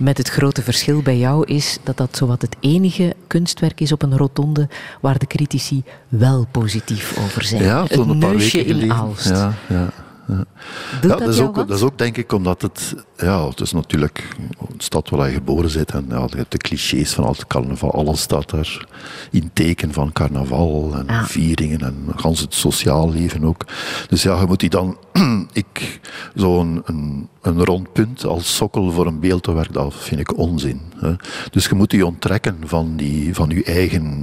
met 0.00 0.18
het 0.18 0.28
grote 0.28 0.62
verschil 0.62 1.02
bij 1.02 1.18
jou 1.18 1.44
is 1.46 1.78
dat 1.82 1.96
dat 1.96 2.16
zowat 2.16 2.42
het 2.42 2.56
enige 2.60 3.14
kunstwerk 3.26 3.80
is 3.80 3.92
op 3.92 4.02
een 4.02 4.16
rotonde 4.16 4.68
waar 5.00 5.18
de 5.18 5.26
critici 5.26 5.82
wel 6.08 6.46
positief 6.50 7.18
over 7.18 7.44
zijn. 7.44 7.62
Ja, 7.62 7.86
zo'n 7.90 8.18
paar 8.18 8.30
neusje 8.30 8.56
weken 8.56 8.74
in 8.74 8.80
geleden. 8.80 8.96
Aalst. 8.96 9.28
Ja, 9.28 9.54
ja. 9.68 9.92
Ja, 10.30 11.08
dat, 11.08 11.20
is 11.28 11.40
ook, 11.40 11.56
wat? 11.56 11.68
dat 11.68 11.76
is 11.76 11.82
ook 11.82 11.98
denk 11.98 12.16
ik 12.16 12.32
omdat 12.32 12.62
het, 12.62 12.94
ja, 13.16 13.48
het 13.48 13.60
is 13.60 13.72
natuurlijk 13.72 14.36
een 14.68 14.80
stad 14.80 15.08
waar 15.08 15.28
je 15.28 15.34
geboren 15.34 15.72
bent 15.72 15.90
en 15.90 16.06
ja, 16.08 16.26
je 16.30 16.36
hebt 16.36 16.52
de 16.52 16.58
clichés 16.58 17.12
van 17.12 17.26
het 17.26 17.46
carnaval, 17.46 17.92
alles 17.92 18.20
staat 18.20 18.50
daar 18.50 18.86
in 19.30 19.50
teken 19.52 19.92
van 19.92 20.12
carnaval 20.12 20.94
en 21.06 21.24
vieringen 21.26 21.80
en 21.80 22.06
gans 22.16 22.40
het 22.40 22.54
sociaal 22.54 23.10
leven 23.10 23.44
ook. 23.44 23.64
Dus 24.08 24.22
ja, 24.22 24.40
je 24.40 24.46
moet 24.46 24.60
die 24.60 24.70
dan, 24.70 24.98
ik, 25.52 26.00
zo'n 26.34 26.82
een, 26.84 27.28
een 27.42 27.64
rond 27.64 27.92
punt 27.92 28.24
als 28.24 28.56
sokkel 28.56 28.90
voor 28.90 29.06
een 29.06 29.20
beeldwerk, 29.20 29.72
dat 29.72 29.94
vind 29.94 30.20
ik 30.20 30.38
onzin. 30.38 30.80
Hè. 30.96 31.14
Dus 31.50 31.66
je 31.66 31.74
moet 31.74 31.90
die 31.90 32.06
onttrekken 32.06 32.56
van, 32.64 32.96
die, 32.96 33.34
van 33.34 33.48
je 33.48 33.64
eigen 33.64 34.22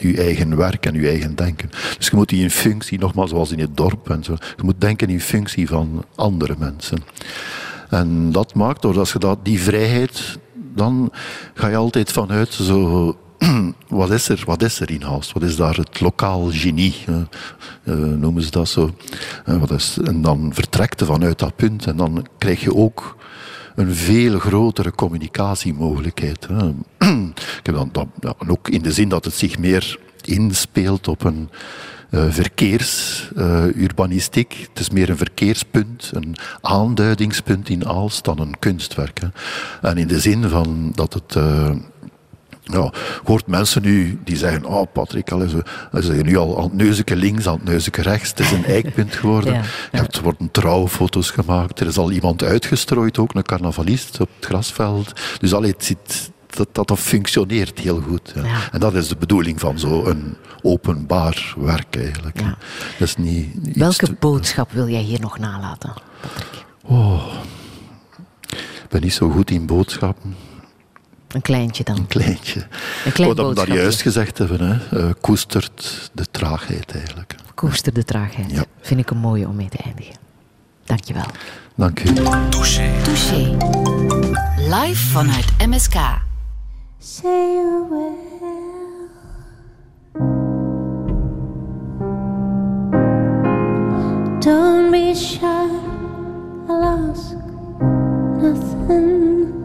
je 0.00 0.22
eigen 0.22 0.56
werk 0.56 0.86
en 0.86 0.94
je 0.94 1.08
eigen 1.08 1.34
denken. 1.34 1.70
Dus 1.96 2.08
je 2.08 2.16
moet 2.16 2.28
die 2.28 2.42
in 2.42 2.50
functie, 2.50 2.98
nogmaals 2.98 3.30
zoals 3.30 3.52
in 3.52 3.58
het 3.58 3.76
dorp 3.76 4.10
en 4.10 4.24
zo, 4.24 4.36
je 4.56 4.62
moet 4.62 4.80
denken 4.80 5.08
in 5.08 5.20
functie 5.20 5.68
van 5.68 6.04
andere 6.14 6.54
mensen. 6.58 6.98
En 7.90 8.32
dat 8.32 8.54
maakt, 8.54 8.82
doordat 8.82 9.10
je 9.10 9.18
dat, 9.18 9.38
die 9.42 9.60
vrijheid, 9.60 10.38
dan 10.74 11.12
ga 11.54 11.68
je 11.68 11.76
altijd 11.76 12.12
vanuit 12.12 12.52
zo, 12.52 13.16
wat 13.88 14.10
is 14.10 14.28
er, 14.28 14.42
wat 14.46 14.62
is 14.62 14.80
er 14.80 14.90
in 14.90 15.04
Aalst? 15.04 15.32
Wat 15.32 15.42
is 15.42 15.56
daar 15.56 15.76
het 15.76 16.00
lokaal 16.00 16.48
genie? 16.50 16.94
eh, 17.84 17.94
noemen 17.94 18.42
ze 18.42 18.50
dat 18.50 18.68
zo. 18.68 18.94
Eh, 19.44 19.56
wat 19.56 19.70
is, 19.70 19.98
en 20.04 20.22
dan 20.22 20.50
vertrekt 20.54 21.04
vanuit 21.04 21.38
dat 21.38 21.56
punt 21.56 21.86
en 21.86 21.96
dan 21.96 22.26
krijg 22.38 22.60
je 22.60 22.74
ook 22.74 23.16
een 23.74 23.94
veel 23.94 24.38
grotere 24.38 24.92
communicatiemogelijkheid. 24.92 26.48
Ik 27.58 27.62
heb 27.62 27.74
dan, 27.92 28.12
ook 28.48 28.68
in 28.68 28.82
de 28.82 28.92
zin 28.92 29.08
dat 29.08 29.24
het 29.24 29.34
zich 29.34 29.58
meer 29.58 29.98
inspeelt 30.20 31.08
op 31.08 31.24
een 31.24 31.50
eh, 32.10 32.24
verkeersurbanistiek. 32.28 34.66
het 34.68 34.80
is 34.80 34.90
meer 34.90 35.10
een 35.10 35.16
verkeerspunt, 35.16 36.10
een 36.14 36.36
aanduidingspunt 36.60 37.68
in 37.68 37.86
Aalst 37.86 38.24
dan 38.24 38.40
een 38.40 38.58
kunstwerk. 38.58 39.20
En 39.80 39.98
in 39.98 40.06
de 40.06 40.20
zin 40.20 40.48
van 40.48 40.92
dat 40.94 41.12
het... 41.12 41.36
eh, 41.36 41.70
ja, 42.62 42.92
hoort 43.24 43.46
mensen 43.46 43.82
nu 43.82 44.20
die 44.24 44.36
zeggen, 44.36 44.64
oh 44.64 44.86
Patrick, 44.92 45.28
ze, 45.28 45.64
ze 45.92 46.02
zeggen 46.02 46.24
nu 46.26 46.36
al 46.36 46.56
aan 46.58 46.62
het 46.64 46.72
neuzeke 46.74 47.16
links, 47.16 47.46
aan 47.46 47.54
het 47.54 47.64
neuzeke 47.64 48.02
rechts. 48.02 48.28
Het 48.30 48.38
is 48.38 48.50
een 48.50 48.64
eikpunt 48.76 49.14
geworden. 49.14 49.52
Ja, 49.52 49.60
Je 49.92 49.96
hebt, 49.96 50.16
er 50.16 50.22
worden 50.22 50.50
trouwfoto's 50.50 51.30
gemaakt. 51.30 51.80
Er 51.80 51.86
is 51.86 51.98
al 51.98 52.10
iemand 52.10 52.42
uitgestrooid, 52.42 53.18
ook 53.18 53.34
een 53.34 53.42
carnavalist 53.42 54.20
op 54.20 54.28
het 54.36 54.46
grasveld. 54.46 55.12
Dus 55.38 55.54
allee, 55.54 55.70
het 55.70 55.84
zit, 55.84 56.30
dat, 56.56 56.68
dat, 56.72 56.88
dat 56.88 56.98
functioneert 56.98 57.78
heel 57.78 58.00
goed. 58.00 58.32
Ja. 58.34 58.44
Ja. 58.44 58.58
En 58.72 58.80
dat 58.80 58.94
is 58.94 59.08
de 59.08 59.16
bedoeling 59.16 59.60
van 59.60 59.78
zo'n 59.78 60.36
openbaar 60.62 61.54
werk 61.56 61.96
eigenlijk. 61.96 62.40
Ja. 62.40 62.56
Dat 62.98 63.08
is 63.08 63.16
niet 63.16 63.48
Welke 63.74 64.06
te- 64.06 64.16
boodschap 64.20 64.72
wil 64.72 64.88
jij 64.88 65.02
hier 65.02 65.20
nog 65.20 65.38
nalaten, 65.38 65.92
Patrick? 66.20 66.64
Ik 68.82 68.88
ben 68.96 69.00
niet 69.00 69.12
zo 69.14 69.30
goed 69.30 69.50
in 69.50 69.66
boodschappen. 69.66 70.34
Een 71.34 71.42
kleintje 71.42 71.84
dan. 71.84 71.96
Een 71.96 72.06
kleintje. 72.06 72.66
Een 73.04 73.12
klein 73.12 73.34
Wat 73.34 73.48
we 73.48 73.54
daar 73.54 73.72
juist 73.76 74.02
gezegd 74.02 74.38
hebben, 74.38 74.60
hè. 74.60 74.98
eh, 74.98 75.10
koestert 75.20 76.10
de 76.12 76.24
traagheid 76.30 76.94
eigenlijk. 76.94 77.34
Koester 77.54 77.92
de 77.92 78.04
traagheid. 78.04 78.50
Ja. 78.50 78.64
Vind 78.80 79.00
ik 79.00 79.10
een 79.10 79.18
mooie 79.18 79.48
om 79.48 79.56
mee 79.56 79.68
te 79.68 79.76
eindigen. 79.84 80.14
Dankjewel. 80.84 81.24
Dank 81.74 82.00
u. 82.00 82.12
Touché. 82.48 82.90
Touché. 83.02 83.56
Live 84.56 85.06
vanuit 85.10 85.46
MSK. 85.66 85.94
Say 86.98 87.52
you 87.54 87.86
will. 87.90 88.28
Don't 94.40 94.90
be 94.90 95.14
shy, 95.14 95.68
I'll 96.68 96.84
ask 97.10 97.36
nothing 98.42 99.59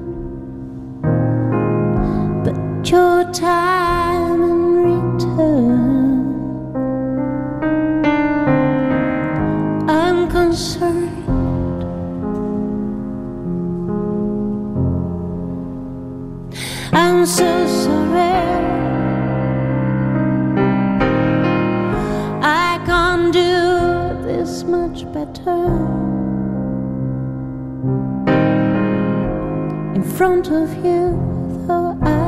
your 2.95 3.23
time 3.34 4.41
in 4.51 4.61
return. 4.89 6.17
I'm 9.89 10.19
concerned. 10.30 11.81
I'm 16.93 17.26
so 17.26 17.49
sorry. 17.84 18.35
I 22.67 22.69
can't 22.89 23.34
do 23.34 23.55
this 24.30 24.63
much 24.63 24.97
better. 25.11 25.63
In 29.97 30.03
front 30.17 30.45
of 30.61 30.67
you, 30.85 31.03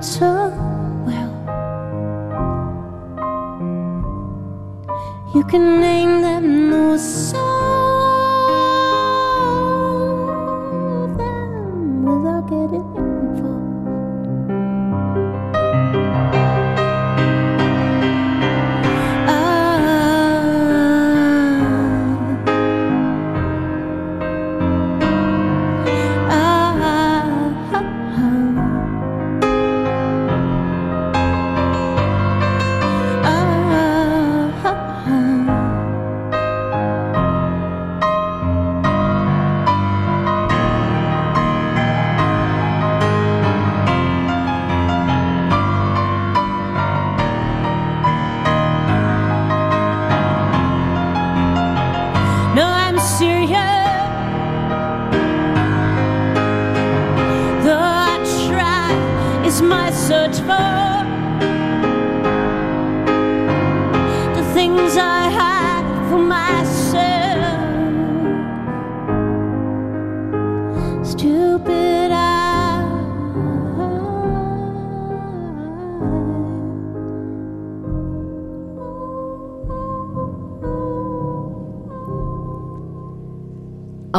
Sự 0.00 0.39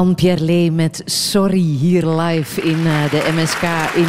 Anne-Pierre 0.02 0.44
Lee 0.44 0.72
met 0.72 1.02
Sorry 1.06 1.60
hier 1.80 2.06
live 2.06 2.62
in 2.62 2.80
uh, 2.80 3.12
de 3.12 3.32
MSK 3.34 3.64
in 3.96 4.08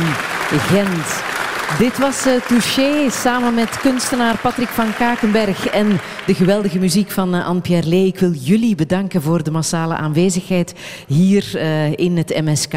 Gent. 0.58 1.31
Dit 1.78 1.98
was 1.98 2.26
uh, 2.26 3.10
samen 3.10 3.54
met 3.54 3.78
kunstenaar 3.78 4.38
Patrick 4.38 4.68
van 4.68 4.94
Kakenberg 4.94 5.66
en 5.66 6.00
de 6.26 6.34
geweldige 6.34 6.78
muziek 6.78 7.10
van 7.10 7.34
uh, 7.34 7.46
Anne-Pierre 7.46 7.88
Lee. 7.88 8.06
Ik 8.06 8.18
wil 8.18 8.32
jullie 8.32 8.74
bedanken 8.74 9.22
voor 9.22 9.42
de 9.42 9.50
massale 9.50 9.94
aanwezigheid 9.94 10.74
hier 11.06 11.52
uh, 11.54 11.92
in 11.92 12.16
het 12.16 12.40
MSK. 12.44 12.74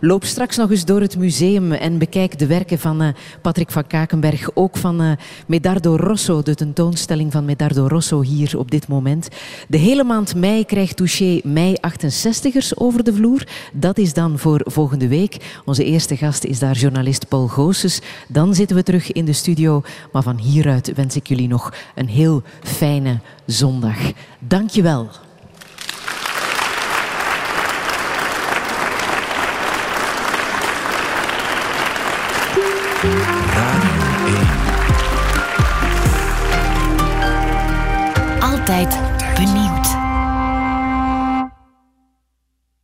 Loop 0.00 0.24
straks 0.24 0.56
nog 0.56 0.70
eens 0.70 0.84
door 0.84 1.00
het 1.00 1.18
museum 1.18 1.72
en 1.72 1.98
bekijk 1.98 2.38
de 2.38 2.46
werken 2.46 2.78
van 2.78 3.14
Patrick 3.42 3.70
van 3.70 3.86
Kakenberg. 3.86 4.50
Ook 4.54 4.76
van 4.76 5.16
Medardo 5.46 5.96
Rosso, 5.96 6.42
de 6.42 6.54
tentoonstelling 6.54 7.32
van 7.32 7.44
Medardo 7.44 7.86
Rosso 7.86 8.22
hier 8.22 8.58
op 8.58 8.70
dit 8.70 8.88
moment. 8.88 9.28
De 9.68 9.78
hele 9.78 10.04
maand 10.04 10.34
mei 10.34 10.64
krijgt 10.64 10.96
Touché 10.96 11.40
mei 11.44 11.76
68ers 11.76 12.74
over 12.74 13.04
de 13.04 13.14
vloer. 13.14 13.46
Dat 13.72 13.98
is 13.98 14.12
dan 14.12 14.38
voor 14.38 14.60
volgende 14.64 15.08
week. 15.08 15.60
Onze 15.64 15.84
eerste 15.84 16.16
gast 16.16 16.44
is 16.44 16.58
daar 16.58 16.76
journalist 16.76 17.28
Paul 17.28 17.46
Goossens. 17.46 18.00
Dan 18.32 18.54
zitten 18.54 18.76
we 18.76 18.82
terug 18.82 19.12
in 19.12 19.24
de 19.24 19.32
studio. 19.32 19.82
Maar 20.12 20.22
van 20.22 20.38
hieruit 20.38 20.92
wens 20.94 21.16
ik 21.16 21.26
jullie 21.26 21.48
nog 21.48 21.72
een 21.94 22.08
heel 22.08 22.42
fijne 22.62 23.20
zondag. 23.46 24.12
Dank 24.38 24.70
je 24.70 24.82
wel. 24.82 25.10
Altijd. 38.40 39.11